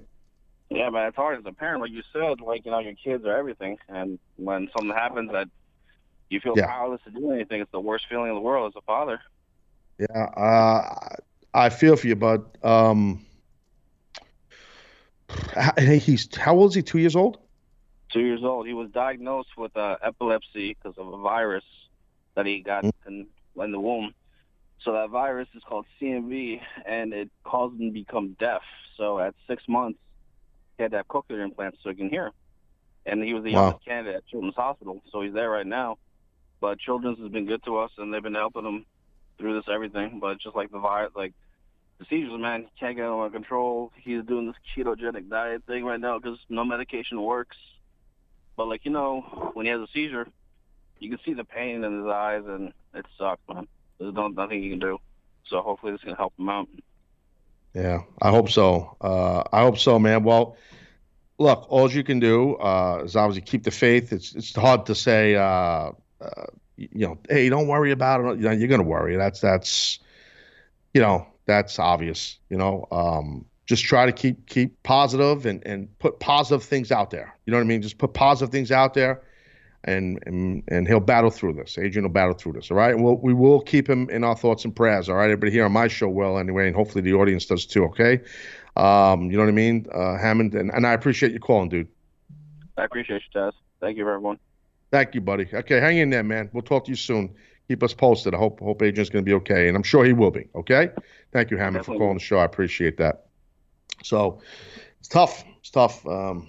Yeah, 0.71 0.91
man, 0.91 1.09
it's 1.09 1.17
hard 1.17 1.39
as 1.39 1.45
a 1.47 1.53
parent, 1.53 1.81
like 1.83 1.91
you 1.91 2.03
said. 2.13 2.41
Like 2.41 2.65
you 2.65 2.71
know, 2.71 2.79
your 2.79 2.95
kids 2.95 3.25
are 3.25 3.37
everything, 3.37 3.79
and 3.89 4.19
when 4.37 4.69
something 4.77 4.97
happens 4.97 5.33
that 5.33 5.49
you 6.29 6.39
feel 6.39 6.55
Yeah. 6.57 6.67
powerless 6.67 7.01
to 7.05 7.11
do 7.11 7.33
anything, 7.33 7.61
it's 7.61 7.73
the 7.73 7.81
worst 7.81 8.07
feeling 8.09 8.29
in 8.29 8.35
the 8.37 8.41
world 8.41 8.73
as 8.73 8.81
a 8.81 8.85
father. 8.85 9.21
Yeah. 9.99 10.25
Uh, 10.37 11.17
I 11.53 11.69
feel 11.69 11.97
for 11.97 12.07
you, 12.07 12.17
bud. 12.17 12.45
Um, 12.65 13.25
he's 15.79 16.35
how 16.37 16.55
old 16.57 16.71
is 16.71 16.75
he? 16.77 16.83
Two 16.83 16.99
years 16.99 17.17
old. 17.17 17.39
Two 18.13 18.21
years 18.21 18.43
old, 18.43 18.67
he 18.67 18.75
was 18.75 18.91
diagnosed 18.91 19.51
with 19.57 19.77
uh, 19.77 19.97
epilepsy 20.03 20.75
because 20.75 20.99
of 20.99 21.07
a 21.13 21.19
virus 21.19 21.65
that 22.35 22.45
he 22.45 22.61
got 22.61 22.85
in, 23.07 23.27
in 23.57 23.73
the 23.73 23.79
womb. 23.81 24.13
So 24.83 24.93
that 24.95 25.11
virus 25.11 25.49
is 25.55 25.63
called 25.69 25.87
CMV, 26.01 26.61
and 26.87 27.13
it 27.13 27.31
caused 27.45 27.81
him 27.81 27.89
to 27.89 27.93
become 27.93 28.37
deaf. 28.41 28.63
So 28.97 29.19
at 29.21 29.35
six 29.49 29.63
months, 29.69 29.99
he 30.77 30.83
had 30.83 30.93
to 30.93 30.99
have 30.99 31.09
cochlear 31.09 31.45
implants 31.45 31.79
so 31.83 31.91
he 31.91 31.97
can 31.97 32.09
hear. 32.09 32.33
And 33.07 33.23
he 33.23 33.35
was 33.35 33.45
the 33.45 33.51
Wow. 33.51 33.67
youngest 33.67 33.85
candidate 33.85 34.17
at 34.17 34.27
Children's 34.27 34.57
Hospital, 34.57 35.01
so 35.13 35.21
he's 35.21 35.33
there 35.35 35.51
right 35.51 35.67
now. 35.67 35.99
But 36.61 36.79
Children's 36.81 37.19
has 37.21 37.31
been 37.31 37.47
good 37.47 37.63
to 37.65 37.79
us, 37.79 37.91
and 37.99 38.13
they've 38.13 38.23
been 38.23 38.35
helping 38.35 38.65
him 38.65 38.87
through 39.41 39.55
this 39.55 39.69
everything. 39.73 40.21
But 40.21 40.39
just 40.39 40.55
like 40.55 40.71
the 40.71 40.79
virus, 40.79 41.13
like 41.17 41.33
the 41.99 42.07
seizures, 42.09 42.39
man, 42.39 42.63
he 42.63 42.71
can't 42.79 42.97
get 42.97 43.07
under 43.07 43.31
control. 43.31 43.93
He's 43.97 44.23
doing 44.25 44.47
this 44.47 44.57
ketogenic 44.77 45.29
diet 45.29 45.65
thing 45.67 45.85
right 45.85 46.01
now 46.01 46.19
because 46.19 46.39
no 46.49 46.65
medication 46.65 47.21
works. 47.21 47.57
But 48.57 48.69
like 48.69 48.85
you 48.85 48.91
know, 48.91 49.51
when 49.55 49.67
he 49.67 49.73
has 49.73 49.81
a 49.81 49.89
seizure, 49.93 50.29
you 50.99 51.09
can 51.09 51.19
see 51.25 51.33
the 51.33 51.45
pain 51.45 51.83
in 51.83 51.99
his 51.99 52.07
eyes, 52.07 52.43
and 52.47 52.73
it 52.95 53.07
sucks, 53.19 53.41
man. 53.49 53.67
There's 53.99 54.15
no, 54.15 54.29
nothing 54.29 54.63
you 54.63 54.71
can 54.71 54.79
do. 54.79 54.99
So 55.47 55.61
hopefully 55.63 55.93
this 55.93 56.03
can 56.03 56.15
help 56.15 56.33
him 56.39 56.49
out. 56.49 56.69
Yeah, 57.75 58.03
I 58.21 58.31
hope 58.31 58.51
so. 58.51 58.97
Uh, 59.01 59.45
I 59.53 59.63
hope 59.63 59.79
so, 59.79 59.99
man. 59.99 60.25
Well, 60.25 60.57
look, 61.39 61.67
all 61.69 61.91
you 61.91 62.03
can 62.03 62.21
do 62.21 62.55
uh, 62.57 63.03
is 63.05 63.17
obviously 63.17 63.43
keep 63.43 63.65
the 63.65 63.71
faith. 63.71 64.13
It's 64.13 64.35
it's 64.35 64.55
hard 64.55 64.87
to 64.87 64.95
say, 64.95 65.37
uh, 65.37 65.43
uh, 65.43 65.93
you 66.93 67.07
know, 67.07 67.19
hey, 67.29 67.49
don't 67.49 67.69
worry 67.69 67.91
about 67.91 68.25
it. 68.25 68.39
You 68.39 68.49
know, 68.49 68.53
you're 68.53 68.69
gonna 68.69 68.83
worry. 68.83 69.17
That's 69.17 69.41
that's, 69.41 69.99
you 70.95 71.01
know, 71.01 71.27
that's 71.47 71.79
obvious. 71.79 72.39
You 72.49 72.57
know, 72.57 72.87
um, 72.91 73.45
just 73.67 73.85
try 73.85 74.07
to 74.07 74.13
keep 74.13 74.47
keep 74.47 74.83
positive 74.83 75.47
and 75.47 75.65
and 75.67 75.99
put 75.99 76.21
positive 76.21 76.65
things 76.65 76.91
out 76.91 77.11
there. 77.11 77.37
You 77.47 77.51
know 77.53 77.59
what 77.59 77.65
I 77.65 77.69
mean? 77.69 77.83
Just 77.83 77.99
put 77.99 78.15
positive 78.15 78.51
things 78.53 78.73
out 78.73 78.95
there. 78.95 79.23
And, 79.83 80.23
and 80.27 80.63
and 80.69 80.87
he'll 80.87 81.01
battle 81.01 81.31
through 81.31 81.55
this. 81.55 81.79
Adrian 81.79 82.05
will 82.05 82.13
battle 82.13 82.35
through 82.35 82.53
this. 82.53 82.71
All 82.71 82.77
right. 82.77 82.99
We'll, 82.99 83.17
we 83.17 83.33
will 83.33 83.63
keep 83.63 83.89
him 83.89 84.11
in 84.11 84.25
our 84.25 84.37
thoughts 84.37 84.67
and 84.67 84.77
prayers. 84.77 85.09
All 85.09 85.15
right. 85.15 85.31
Everybody 85.31 85.53
here 85.53 85.65
on 85.65 85.73
my 85.73 85.89
show 85.89 86.07
will 86.11 86.37
anyway, 86.37 86.67
and 86.67 86.77
hopefully 86.77 87.01
the 87.01 87.15
audience 87.15 87.47
does 87.47 87.65
too. 87.65 87.85
Okay. 87.85 88.21
Um, 88.77 89.31
you 89.31 89.39
know 89.39 89.45
what 89.45 89.49
I 89.49 89.53
mean, 89.53 89.87
uh, 89.93 90.19
Hammond, 90.19 90.55
and, 90.55 90.71
and 90.71 90.87
I 90.87 90.93
appreciate 90.93 91.33
you 91.33 91.41
calling, 91.41 91.71
dude. 91.71 91.89
I 92.77 92.85
appreciate 92.85 93.23
you, 93.35 93.41
Taz. 93.41 93.53
Thank 93.81 93.97
you, 93.97 94.03
everyone. 94.07 94.39
Thank 94.91 95.15
you, 95.15 95.21
buddy. 95.21 95.49
Okay, 95.53 95.79
hang 95.79 95.99
in 95.99 96.11
there, 96.11 96.25
man. 96.25 96.51
We'll 96.53 96.63
talk 96.63 96.87
to 96.87 96.91
you 96.91 96.97
soon. 96.97 97.35
Keep 97.69 97.85
us 97.85 97.95
posted. 97.95 98.35
I 98.35 98.39
hope 98.39 98.59
hope 98.59 98.83
Adrian's 98.83 99.11
going 99.11 99.25
to 99.25 99.29
be 99.29 99.35
okay, 99.35 99.69
and 99.69 99.77
I'm 99.77 99.85
sure 99.85 100.05
he 100.05 100.13
will 100.13 100.33
be. 100.33 100.49
Okay. 100.57 100.91
Thank 101.33 101.53
you, 101.53 101.57
Hammond, 101.57 101.87
for 101.87 101.97
calling 101.97 102.15
the 102.15 102.21
show. 102.21 102.39
I 102.39 102.45
appreciate 102.45 102.97
that. 102.97 103.27
So 104.03 104.41
it's 104.99 105.09
tough. 105.09 105.45
It's 105.61 105.71
tough. 105.71 106.05
Um, 106.05 106.49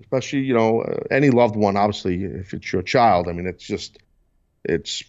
especially 0.00 0.40
you 0.40 0.54
know 0.54 0.80
uh, 0.82 1.04
any 1.12 1.30
loved 1.30 1.54
one. 1.54 1.76
Obviously, 1.76 2.24
if 2.24 2.52
it's 2.54 2.72
your 2.72 2.82
child, 2.82 3.28
I 3.28 3.32
mean, 3.32 3.46
it's 3.46 3.64
just 3.64 3.98
it's. 4.64 5.04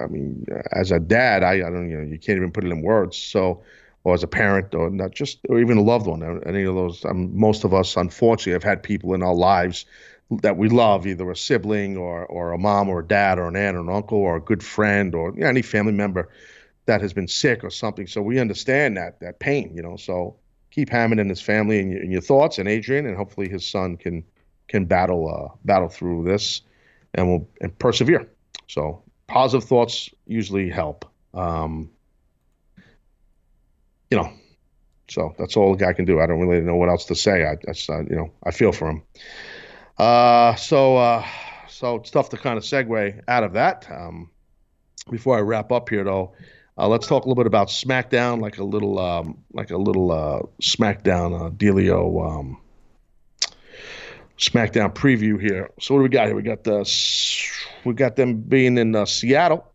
I 0.00 0.06
mean, 0.06 0.46
as 0.72 0.90
a 0.90 0.98
dad, 0.98 1.42
I, 1.42 1.56
I 1.56 1.70
don't 1.70 1.90
you 1.90 1.98
know 1.98 2.04
you 2.04 2.18
can't 2.18 2.38
even 2.38 2.52
put 2.52 2.64
it 2.64 2.70
in 2.70 2.82
words. 2.82 3.18
So. 3.18 3.62
Or 4.04 4.14
as 4.14 4.22
a 4.22 4.28
parent, 4.28 4.76
or 4.76 4.88
not 4.90 5.10
just, 5.10 5.40
or 5.48 5.58
even 5.58 5.76
a 5.76 5.82
loved 5.82 6.06
one, 6.06 6.22
any 6.46 6.62
of 6.62 6.76
those. 6.76 7.04
Um, 7.04 7.36
most 7.36 7.64
of 7.64 7.74
us, 7.74 7.96
unfortunately, 7.96 8.52
have 8.52 8.62
had 8.62 8.82
people 8.82 9.12
in 9.12 9.24
our 9.24 9.34
lives 9.34 9.86
that 10.30 10.56
we 10.56 10.68
love, 10.68 11.06
either 11.06 11.30
a 11.30 11.36
sibling 11.36 11.96
or 11.96 12.26
or 12.26 12.52
a 12.52 12.58
mom 12.58 12.88
or 12.88 13.00
a 13.00 13.06
dad 13.06 13.38
or 13.38 13.48
an 13.48 13.56
aunt 13.56 13.76
or 13.76 13.80
an 13.80 13.88
uncle 13.88 14.18
or 14.18 14.36
a 14.36 14.40
good 14.40 14.62
friend 14.62 15.14
or 15.14 15.32
you 15.34 15.40
know, 15.40 15.46
any 15.48 15.62
family 15.62 15.92
member 15.92 16.28
that 16.86 17.00
has 17.00 17.12
been 17.12 17.28
sick 17.28 17.64
or 17.64 17.70
something. 17.70 18.06
So 18.06 18.22
we 18.22 18.38
understand 18.38 18.96
that 18.96 19.20
that 19.20 19.38
pain, 19.38 19.74
you 19.74 19.82
know. 19.82 19.96
So 19.96 20.36
keep 20.70 20.90
Hammond 20.90 21.20
and 21.20 21.30
his 21.30 21.40
family 21.40 21.78
in 21.80 21.90
your, 21.90 22.02
in 22.02 22.10
your 22.10 22.20
thoughts, 22.20 22.58
and 22.58 22.68
Adrian, 22.68 23.06
and 23.06 23.16
hopefully 23.16 23.48
his 23.48 23.66
son 23.66 23.96
can 23.96 24.24
can 24.68 24.84
battle 24.84 25.28
uh, 25.28 25.56
battle 25.64 25.88
through 25.88 26.24
this, 26.24 26.62
and 27.14 27.28
will 27.28 27.48
and 27.60 27.78
persevere. 27.78 28.28
So 28.66 29.02
positive 29.26 29.68
thoughts 29.68 30.10
usually 30.26 30.68
help. 30.68 31.04
Um, 31.32 31.90
you 34.10 34.16
know, 34.16 34.32
so 35.08 35.34
that's 35.38 35.56
all 35.56 35.72
the 35.74 35.84
guy 35.84 35.92
can 35.92 36.04
do. 36.04 36.20
I 36.20 36.26
don't 36.26 36.40
really 36.40 36.60
know 36.60 36.76
what 36.76 36.88
else 36.88 37.04
to 37.06 37.14
say. 37.14 37.46
I 37.46 37.56
that's 37.64 37.88
you 37.88 38.16
know 38.16 38.30
I 38.44 38.50
feel 38.50 38.72
for 38.72 38.90
him. 38.90 39.02
Uh, 39.98 40.54
so 40.54 40.96
uh, 40.96 41.26
so 41.68 41.96
it's 41.96 42.10
tough 42.10 42.30
to 42.30 42.36
kind 42.36 42.56
of 42.56 42.64
segue 42.64 43.20
out 43.26 43.44
of 43.44 43.54
that. 43.54 43.86
Um, 43.90 44.30
before 45.10 45.36
I 45.36 45.40
wrap 45.40 45.72
up 45.72 45.88
here, 45.88 46.04
though, 46.04 46.34
uh, 46.76 46.86
let's 46.88 47.06
talk 47.06 47.24
a 47.24 47.28
little 47.28 47.42
bit 47.42 47.46
about 47.46 47.68
SmackDown, 47.68 48.40
like 48.40 48.58
a 48.58 48.64
little 48.64 48.98
um, 48.98 49.38
like 49.52 49.70
a 49.70 49.76
little 49.76 50.12
uh, 50.12 50.40
SmackDown 50.62 51.46
uh, 51.46 51.50
dealio. 51.50 52.38
Um, 52.38 52.58
SmackDown 54.38 54.94
preview 54.94 55.40
here. 55.40 55.70
So 55.80 55.94
what 55.94 56.00
do 56.00 56.02
we 56.04 56.08
got 56.10 56.26
here? 56.26 56.36
We 56.36 56.42
got 56.42 56.62
the 56.62 56.88
we 57.84 57.94
got 57.94 58.14
them 58.14 58.36
being 58.36 58.78
in 58.78 58.94
uh, 58.94 59.04
Seattle. 59.04 59.66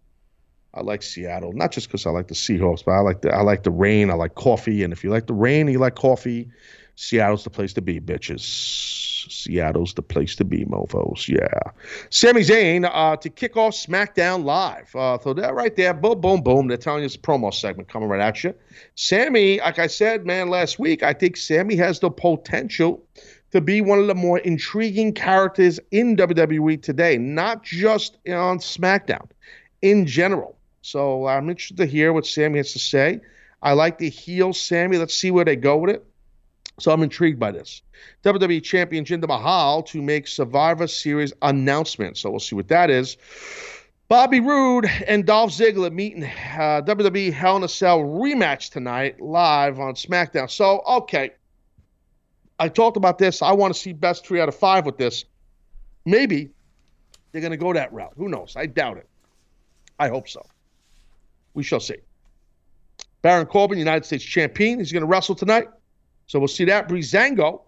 I 0.74 0.82
like 0.82 1.04
Seattle, 1.04 1.52
not 1.54 1.72
just 1.72 1.88
because 1.88 2.06
I 2.06 2.12
like 2.12 2.30
the 2.30 2.34
Seahawks, 2.34 2.84
but 2.84 2.94
I 2.94 3.00
like 3.00 3.22
the 3.22 3.34
I 3.34 3.42
like 3.42 3.64
the 3.64 3.72
rain. 3.72 4.10
I 4.10 4.14
like 4.14 4.36
coffee, 4.36 4.84
and 4.84 4.94
if 4.94 5.04
you 5.04 5.10
like 5.10 5.28
the 5.28 5.34
rain, 5.34 5.68
you 5.68 5.80
like 5.80 5.96
coffee. 5.96 6.50
Seattle's 6.96 7.44
the 7.44 7.50
place 7.50 7.74
to 7.74 7.82
be, 7.82 8.00
bitches. 8.00 9.03
Seattle's 9.30 9.94
the 9.94 10.02
place 10.02 10.36
to 10.38 10.44
be, 10.44 10.66
mofos. 10.66 11.28
Yeah. 11.28 11.72
Sami 12.10 12.42
Zayn 12.42 12.90
uh, 12.92 13.16
to 13.18 13.30
kick 13.30 13.58
off 13.58 13.74
SmackDown 13.74 14.44
Live. 14.44 14.96
Uh, 14.96 15.18
so 15.20 15.34
that 15.34 15.54
right 15.54 15.76
there, 15.76 15.94
boom, 15.94 16.22
boom, 16.22 16.42
boom. 16.42 16.68
They're 16.68 16.78
telling 16.78 17.02
you 17.02 17.06
it's 17.06 17.16
a 17.16 17.20
promo 17.20 17.54
segment 17.54 17.90
coming 17.90 18.10
right 18.10 18.22
at 18.22 18.44
you. 18.44 18.54
Sami, 18.96 19.60
like 19.60 19.80
I 19.80 19.88
said, 19.88 20.26
man, 20.26 20.50
last 20.50 20.80
week, 20.80 21.04
I 21.04 21.14
think 21.14 21.38
Sami 21.38 21.76
has 21.76 22.00
the 22.00 22.10
potential 22.10 23.04
to 23.52 23.62
be 23.62 23.82
one 23.82 24.00
of 24.00 24.08
the 24.08 24.16
more 24.16 24.40
intriguing 24.40 25.14
characters 25.14 25.80
in 25.92 26.16
WWE 26.18 26.82
today, 26.82 27.18
not 27.18 27.64
just 27.64 28.18
on 28.28 28.58
SmackDown, 28.58 29.28
in 29.82 30.08
general. 30.08 30.58
So 30.82 31.28
I'm 31.28 31.50
interested 31.50 31.78
to 31.78 31.86
hear 31.86 32.12
what 32.14 32.26
Sami 32.26 32.58
has 32.58 32.74
to 32.74 32.80
say. 32.80 33.22
I 33.62 33.74
like 33.74 33.98
the 33.98 34.10
heel 34.10 34.54
Sami. 34.54 34.98
Let's 34.98 35.16
see 35.16 35.32
where 35.32 35.46
they 35.46 35.56
go 35.56 35.78
with 35.78 35.96
it. 35.96 36.06
So 36.80 36.92
I'm 36.92 37.04
intrigued 37.04 37.40
by 37.40 37.52
this. 37.52 37.82
WWE 38.24 38.64
Champion 38.64 39.06
Jinder 39.06 39.28
Mahal 39.28 39.84
to 39.84 40.02
make 40.02 40.28
Survivor 40.28 40.88
Series 40.88 41.32
announcement. 41.42 42.18
So 42.18 42.32
we'll 42.32 42.40
see 42.40 42.56
what 42.56 42.68
that 42.70 42.90
is. 42.90 43.18
Bobby 44.10 44.40
Roode 44.40 44.86
and 45.08 45.26
Dolph 45.26 45.52
Ziggler 45.52 45.92
meeting 45.92 46.24
uh, 46.24 46.82
WWE 46.86 47.32
Hell 47.32 47.58
in 47.58 47.64
a 47.64 47.68
Cell 47.68 48.00
rematch 48.00 48.70
tonight 48.72 49.22
live 49.22 49.80
on 49.80 49.94
SmackDown. 49.94 50.50
So 50.50 50.82
okay, 50.88 51.32
I 52.60 52.70
talked 52.70 52.98
about 52.98 53.18
this. 53.18 53.42
I 53.42 53.54
want 53.54 53.74
to 53.74 53.80
see 53.80 53.94
best 53.94 54.26
three 54.26 54.42
out 54.42 54.50
of 54.50 54.56
five 54.56 54.86
with 54.86 54.98
this. 54.98 55.26
Maybe 56.06 56.52
they're 57.32 57.42
going 57.42 57.52
to 57.52 57.58
go 57.58 57.74
that 57.74 57.92
route. 57.94 58.14
Who 58.18 58.30
knows? 58.30 58.56
I 58.56 58.66
doubt 58.66 58.98
it. 58.98 59.08
I 60.00 60.10
hope 60.10 60.28
so. 60.28 60.46
We 61.54 61.64
shall 61.64 61.80
see. 61.80 61.98
Baron 63.22 63.46
Corbin, 63.46 63.78
United 63.78 64.06
States 64.06 64.24
champion, 64.24 64.80
he's 64.80 64.92
going 64.92 65.02
to 65.02 65.08
wrestle 65.08 65.36
tonight. 65.36 65.68
So 66.28 66.40
we'll 66.40 66.48
see 66.48 66.66
that. 66.66 66.88
Breezango 66.90 67.62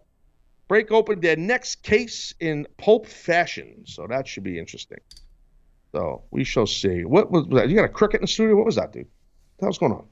break 0.67 0.91
open 0.91 1.19
their 1.19 1.35
next 1.35 1.83
case 1.83 2.33
in 2.39 2.67
Pope 2.77 3.05
fashion. 3.07 3.83
So 3.85 4.07
that 4.07 4.27
should 4.27 4.43
be 4.43 4.57
interesting. 4.57 4.97
So 5.91 6.23
we 6.31 6.43
shall 6.43 6.67
see. 6.67 7.05
What 7.05 7.31
was 7.31 7.47
that? 7.51 7.69
You 7.69 7.75
got 7.75 7.85
a 7.85 7.89
cricket 7.89 8.19
in 8.19 8.23
the 8.23 8.27
studio? 8.27 8.55
What 8.55 8.65
was 8.65 8.75
that, 8.75 8.91
dude? 8.91 9.03
What 9.05 9.59
the 9.59 9.65
hell's 9.65 9.77
going 9.77 9.91
on? 9.93 10.05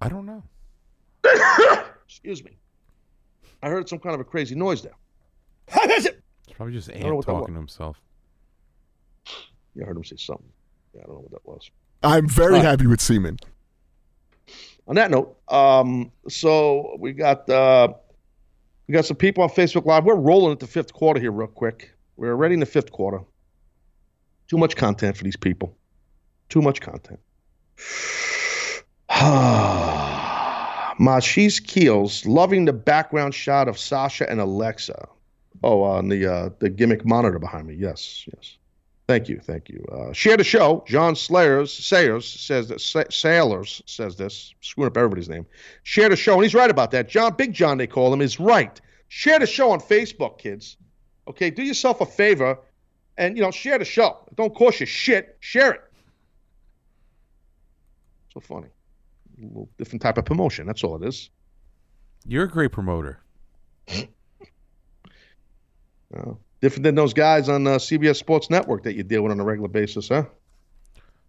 I 0.00 0.08
don't 0.08 0.26
know. 0.26 0.42
Excuse 2.06 2.42
me. 2.44 2.56
I 3.62 3.68
heard 3.68 3.88
some 3.88 3.98
kind 3.98 4.14
of 4.14 4.20
a 4.20 4.24
crazy 4.24 4.54
noise 4.54 4.82
there. 4.82 4.94
It's 5.72 6.08
probably 6.56 6.74
just 6.74 6.88
don't 6.88 6.96
Ant 6.96 7.24
talking 7.24 7.54
to 7.54 7.60
himself. 7.60 8.00
Yeah, 9.74 9.84
I 9.84 9.86
heard 9.86 9.96
him 9.96 10.04
say 10.04 10.16
something. 10.16 10.48
Yeah, 10.94 11.02
I 11.04 11.06
don't 11.06 11.14
know 11.16 11.20
what 11.20 11.30
that 11.32 11.46
was. 11.46 11.70
I'm 12.02 12.28
very 12.28 12.54
Right. 12.54 12.64
happy 12.64 12.86
with 12.86 13.00
Seaman. 13.00 13.38
On 14.90 14.96
that 14.96 15.10
note, 15.12 15.38
um, 15.48 16.10
so 16.28 16.96
we 16.98 17.12
got 17.12 17.48
uh, 17.48 17.92
we 18.88 18.92
got 18.92 19.04
some 19.04 19.16
people 19.16 19.44
on 19.44 19.48
Facebook 19.48 19.86
Live. 19.86 20.04
We're 20.04 20.16
rolling 20.16 20.50
at 20.50 20.58
the 20.58 20.66
fifth 20.66 20.92
quarter 20.92 21.20
here, 21.20 21.30
real 21.30 21.46
quick. 21.46 21.94
We're 22.16 22.32
already 22.32 22.54
in 22.54 22.60
the 22.60 22.66
fifth 22.66 22.90
quarter. 22.90 23.20
Too 24.48 24.58
much 24.58 24.74
content 24.74 25.16
for 25.16 25.22
these 25.22 25.36
people. 25.36 25.76
Too 26.48 26.60
much 26.60 26.80
content. 26.80 27.20
Machis 30.98 31.64
Keels 31.64 32.26
loving 32.26 32.64
the 32.64 32.72
background 32.72 33.32
shot 33.32 33.68
of 33.68 33.78
Sasha 33.78 34.28
and 34.28 34.40
Alexa. 34.40 35.08
Oh, 35.62 35.84
on 35.84 36.08
the 36.08 36.26
uh, 36.26 36.50
the 36.58 36.68
gimmick 36.68 37.06
monitor 37.06 37.38
behind 37.38 37.68
me. 37.68 37.74
Yes, 37.74 38.26
yes. 38.26 38.56
Thank 39.10 39.28
you, 39.28 39.40
thank 39.40 39.68
you. 39.68 39.84
Uh, 39.90 40.12
share 40.12 40.36
the 40.36 40.44
show. 40.44 40.84
John 40.86 41.16
Slayers 41.16 41.72
Sayers 41.72 42.24
says 42.24 42.68
that 42.68 42.80
Sa- 42.80 43.10
Sailors 43.10 43.82
says 43.84 44.14
this, 44.14 44.54
screwing 44.60 44.86
up 44.86 44.96
everybody's 44.96 45.28
name. 45.28 45.46
Share 45.82 46.08
the 46.08 46.14
show, 46.14 46.34
and 46.34 46.44
he's 46.44 46.54
right 46.54 46.70
about 46.70 46.92
that. 46.92 47.08
John, 47.08 47.34
Big 47.34 47.52
John, 47.52 47.76
they 47.76 47.88
call 47.88 48.14
him, 48.14 48.20
is 48.20 48.38
right. 48.38 48.80
Share 49.08 49.40
the 49.40 49.48
show 49.48 49.72
on 49.72 49.80
Facebook, 49.80 50.38
kids. 50.38 50.76
Okay, 51.26 51.50
do 51.50 51.64
yourself 51.64 52.00
a 52.00 52.06
favor, 52.06 52.56
and 53.18 53.36
you 53.36 53.42
know, 53.42 53.50
share 53.50 53.80
the 53.80 53.84
show. 53.84 54.16
It 54.28 54.36
don't 54.36 54.54
cost 54.54 54.78
you 54.78 54.86
shit. 54.86 55.36
Share 55.40 55.72
it. 55.72 55.80
So 58.32 58.38
funny. 58.38 58.68
A 59.42 59.44
little 59.44 59.68
different 59.76 60.02
type 60.02 60.18
of 60.18 60.24
promotion. 60.24 60.68
That's 60.68 60.84
all 60.84 61.02
it 61.02 61.08
is. 61.08 61.30
You're 62.24 62.44
a 62.44 62.48
great 62.48 62.70
promoter. 62.70 63.18
Uh, 66.16 66.34
different 66.60 66.84
than 66.84 66.94
those 66.94 67.14
guys 67.14 67.48
on 67.48 67.66
uh, 67.66 67.76
CBS 67.76 68.16
Sports 68.16 68.50
Network 68.50 68.82
that 68.84 68.94
you 68.94 69.02
deal 69.02 69.22
with 69.22 69.32
on 69.32 69.40
a 69.40 69.44
regular 69.44 69.68
basis, 69.68 70.08
huh? 70.08 70.24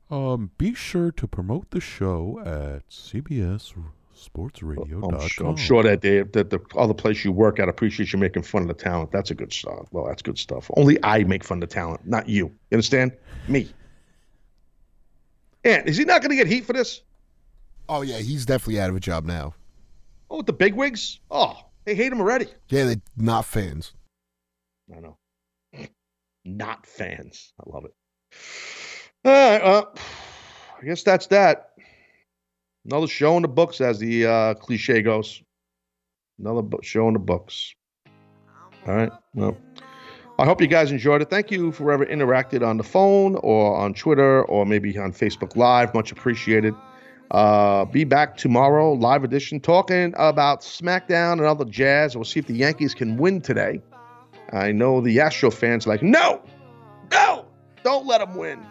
Um, 0.10 0.52
be 0.58 0.74
sure 0.74 1.12
to 1.12 1.28
promote 1.28 1.72
the 1.72 1.80
show 1.80 2.41
at 2.45 2.90
CBSSportsRadio.com. 2.90 5.16
I'm 5.16 5.28
sure, 5.30 5.48
I'm 5.48 5.56
sure 5.56 5.84
that 5.84 6.02
they, 6.02 6.24
that 6.24 6.49
the 6.49 6.60
other 6.76 6.94
place 6.94 7.24
you 7.24 7.32
work 7.32 7.60
at 7.60 7.70
appreciates 7.70 8.12
you 8.12 8.20
making 8.20 8.44
fun 8.44 8.64
of 8.64 8.68
the 8.68 8.74
talent. 8.74 9.14
That's 9.14 9.32
a 9.32 9.36
good 9.36 9.53
stuff. 9.53 9.88
Well, 9.91 10.08
that's 10.08 10.22
good 10.22 10.38
stuff. 10.38 10.70
Only 10.76 11.02
I 11.03 11.24
make 11.24 11.45
fun 11.45 11.64
of 11.64 11.70
the 11.70 11.74
talent, 11.74 12.06
not 12.06 12.28
you. 12.28 12.48
You 12.48 12.76
understand? 12.76 13.14
Me. 13.48 13.70
And 15.64 15.88
is 15.88 15.95
he 15.95 16.03
not 16.03 16.22
going 16.22 16.32
to 16.32 16.36
get 16.36 16.48
heat 16.48 16.66
for 16.66 16.74
this? 16.74 17.03
Oh 17.88 18.02
yeah, 18.02 18.18
he's 18.18 18.45
definitely 18.45 18.82
out 18.82 18.90
of 18.90 18.98
a 18.98 18.99
job 18.99 19.24
now. 19.26 19.53
Oh, 20.30 20.38
with 20.38 20.45
the 20.45 20.53
bigwigs? 20.53 21.20
Oh, 21.30 21.58
they 21.86 21.95
hate 21.95 22.12
him 22.12 22.20
already. 22.20 22.48
Yeah, 22.70 22.86
they're 22.86 23.02
not 23.16 23.45
fans. 23.45 23.94
I 24.95 24.99
know. 24.99 25.18
Not 26.45 26.85
fans. 26.85 27.53
I 27.59 27.69
love 27.69 27.85
it. 27.85 27.93
All 29.26 29.31
right. 29.31 29.63
Well, 29.63 29.95
I 30.81 30.85
guess 30.85 31.03
that's 31.03 31.27
that. 31.27 31.72
Another 32.85 33.07
show 33.07 33.35
in 33.35 33.43
the 33.43 33.47
books, 33.47 33.80
as 33.80 33.99
the 33.99 34.26
uh, 34.26 34.53
cliche 34.55 35.01
goes. 35.01 35.43
Another 36.39 36.63
bu- 36.63 36.81
show 36.81 37.07
in 37.07 37.13
the 37.13 37.19
books. 37.19 37.76
All 38.88 38.95
right. 38.95 39.11
Well, 39.35 39.55
I 40.39 40.45
hope 40.45 40.59
you 40.59 40.68
guys 40.68 40.91
enjoyed 40.91 41.22
it. 41.22 41.30
Thank 41.30 41.51
you 41.51 41.72
for 41.72 41.84
whoever 41.84 42.05
interacted 42.05 42.65
on 42.68 42.77
the 42.77 42.84
phone 42.84 43.35
or 43.35 43.76
on 43.77 43.93
Twitter 43.93 44.43
or 44.45 44.65
maybe 44.65 44.97
on 44.97 45.13
Facebook 45.13 45.55
Live. 45.55 45.93
Much 45.93 46.11
appreciated. 46.11 46.73
Uh, 47.30 47.85
be 47.85 48.03
back 48.03 48.35
tomorrow, 48.35 48.93
live 48.93 49.23
edition, 49.23 49.59
talking 49.59 50.13
about 50.18 50.61
SmackDown 50.61 51.34
and 51.34 51.41
other 51.41 51.63
jazz. 51.63 52.15
We'll 52.15 52.26
see 52.26 52.39
if 52.39 52.47
the 52.47 52.55
Yankees 52.55 52.93
can 52.93 53.18
win 53.18 53.39
today. 53.39 53.81
I 54.53 54.72
know 54.72 55.02
the 55.02 55.19
Astro 55.19 55.52
fans 55.52 55.88
like, 55.88 56.03
no, 56.03 56.41
no, 57.11 57.45
don't 57.84 58.06
let 58.06 58.19
them 58.19 58.36
win. 58.36 58.65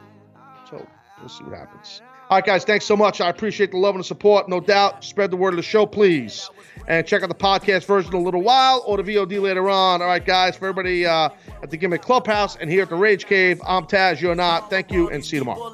So 0.69 0.87
we'll 1.19 1.29
see 1.29 1.45
what 1.45 1.59
happens. 1.59 2.03
All 2.31 2.37
right, 2.37 2.47
guys, 2.47 2.65
thanks 2.65 2.85
so 2.85 2.97
much. 2.97 3.21
I 3.21 3.29
appreciate 3.29 3.73
the 3.73 3.77
love 3.77 3.97
and 3.97 4.05
the 4.05 4.07
support. 4.07 4.49
No 4.49 4.61
doubt. 4.61 5.03
Spread 5.03 5.33
the 5.33 5.37
word 5.37 5.49
of 5.49 5.57
the 5.57 5.65
show, 5.65 5.85
please. 5.85 6.49
And 6.87 7.05
check 7.05 7.25
out 7.25 7.29
the 7.29 7.35
podcast 7.35 7.87
version 7.87 8.15
in 8.15 8.21
a 8.21 8.23
little 8.23 8.43
while 8.43 8.85
or 8.87 9.03
the 9.03 9.03
VOD 9.03 9.41
later 9.43 9.69
on. 9.69 10.01
All 10.01 10.07
right, 10.07 10.25
guys, 10.25 10.57
for 10.57 10.69
everybody 10.69 11.05
uh, 11.05 11.31
at 11.61 11.71
the 11.71 11.77
Gimmick 11.77 12.03
Clubhouse 12.03 12.55
and 12.55 12.71
here 12.71 12.83
at 12.83 12.89
the 12.89 12.95
Rage 12.95 13.27
Cave, 13.27 13.61
I'm 13.67 13.85
Taz. 13.85 14.21
You're 14.21 14.37
not. 14.37 14.71
Thank 14.71 14.93
you, 14.93 15.11
and 15.11 15.25
see 15.25 15.37
you 15.37 15.41
tomorrow. 15.41 15.73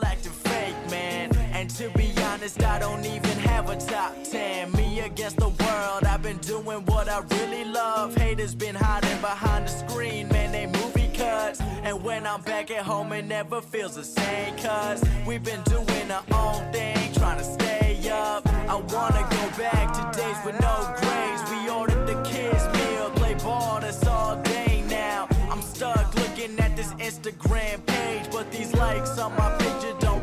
Have 3.56 3.70
a 3.70 3.76
top 3.76 4.12
10. 4.22 4.70
Me 4.72 5.00
against 5.00 5.38
the 5.38 5.48
world, 5.48 6.04
I've 6.04 6.22
been 6.22 6.36
doing 6.38 6.84
what 6.84 7.08
I 7.08 7.20
really 7.36 7.64
love. 7.64 8.14
Haters 8.14 8.54
been 8.54 8.74
hiding 8.74 9.18
behind 9.22 9.66
the 9.66 9.70
screen, 9.70 10.28
man, 10.28 10.52
they 10.52 10.66
movie 10.66 11.08
cuts. 11.16 11.62
And 11.82 12.04
when 12.04 12.26
I'm 12.26 12.42
back 12.42 12.70
at 12.70 12.84
home, 12.84 13.12
it 13.12 13.24
never 13.24 13.62
feels 13.62 13.94
the 13.96 14.04
same, 14.04 14.54
cuz 14.56 15.02
we've 15.26 15.42
been 15.42 15.62
doing 15.62 16.06
our 16.10 16.26
own 16.34 16.70
thing, 16.70 16.98
trying 17.14 17.38
to 17.38 17.44
stay 17.44 18.10
up. 18.10 18.46
I 18.74 18.76
wanna 18.94 19.24
go 19.36 19.44
back 19.64 19.86
to 19.96 20.02
days 20.20 20.38
with 20.44 20.60
no 20.60 20.74
grades. 21.00 21.42
We 21.50 21.70
ordered 21.70 22.06
the 22.06 22.18
kids' 22.30 22.66
meal, 22.76 23.08
play 23.20 23.34
ball, 23.46 23.80
that's 23.80 24.06
all 24.06 24.36
day 24.42 24.84
now. 24.90 25.28
I'm 25.50 25.62
stuck 25.62 26.14
looking 26.14 26.60
at 26.60 26.76
this 26.76 26.92
Instagram 27.08 27.76
page, 27.86 28.26
but 28.30 28.52
these 28.52 28.74
likes 28.74 29.18
on 29.18 29.34
my 29.34 29.50
picture 29.56 29.96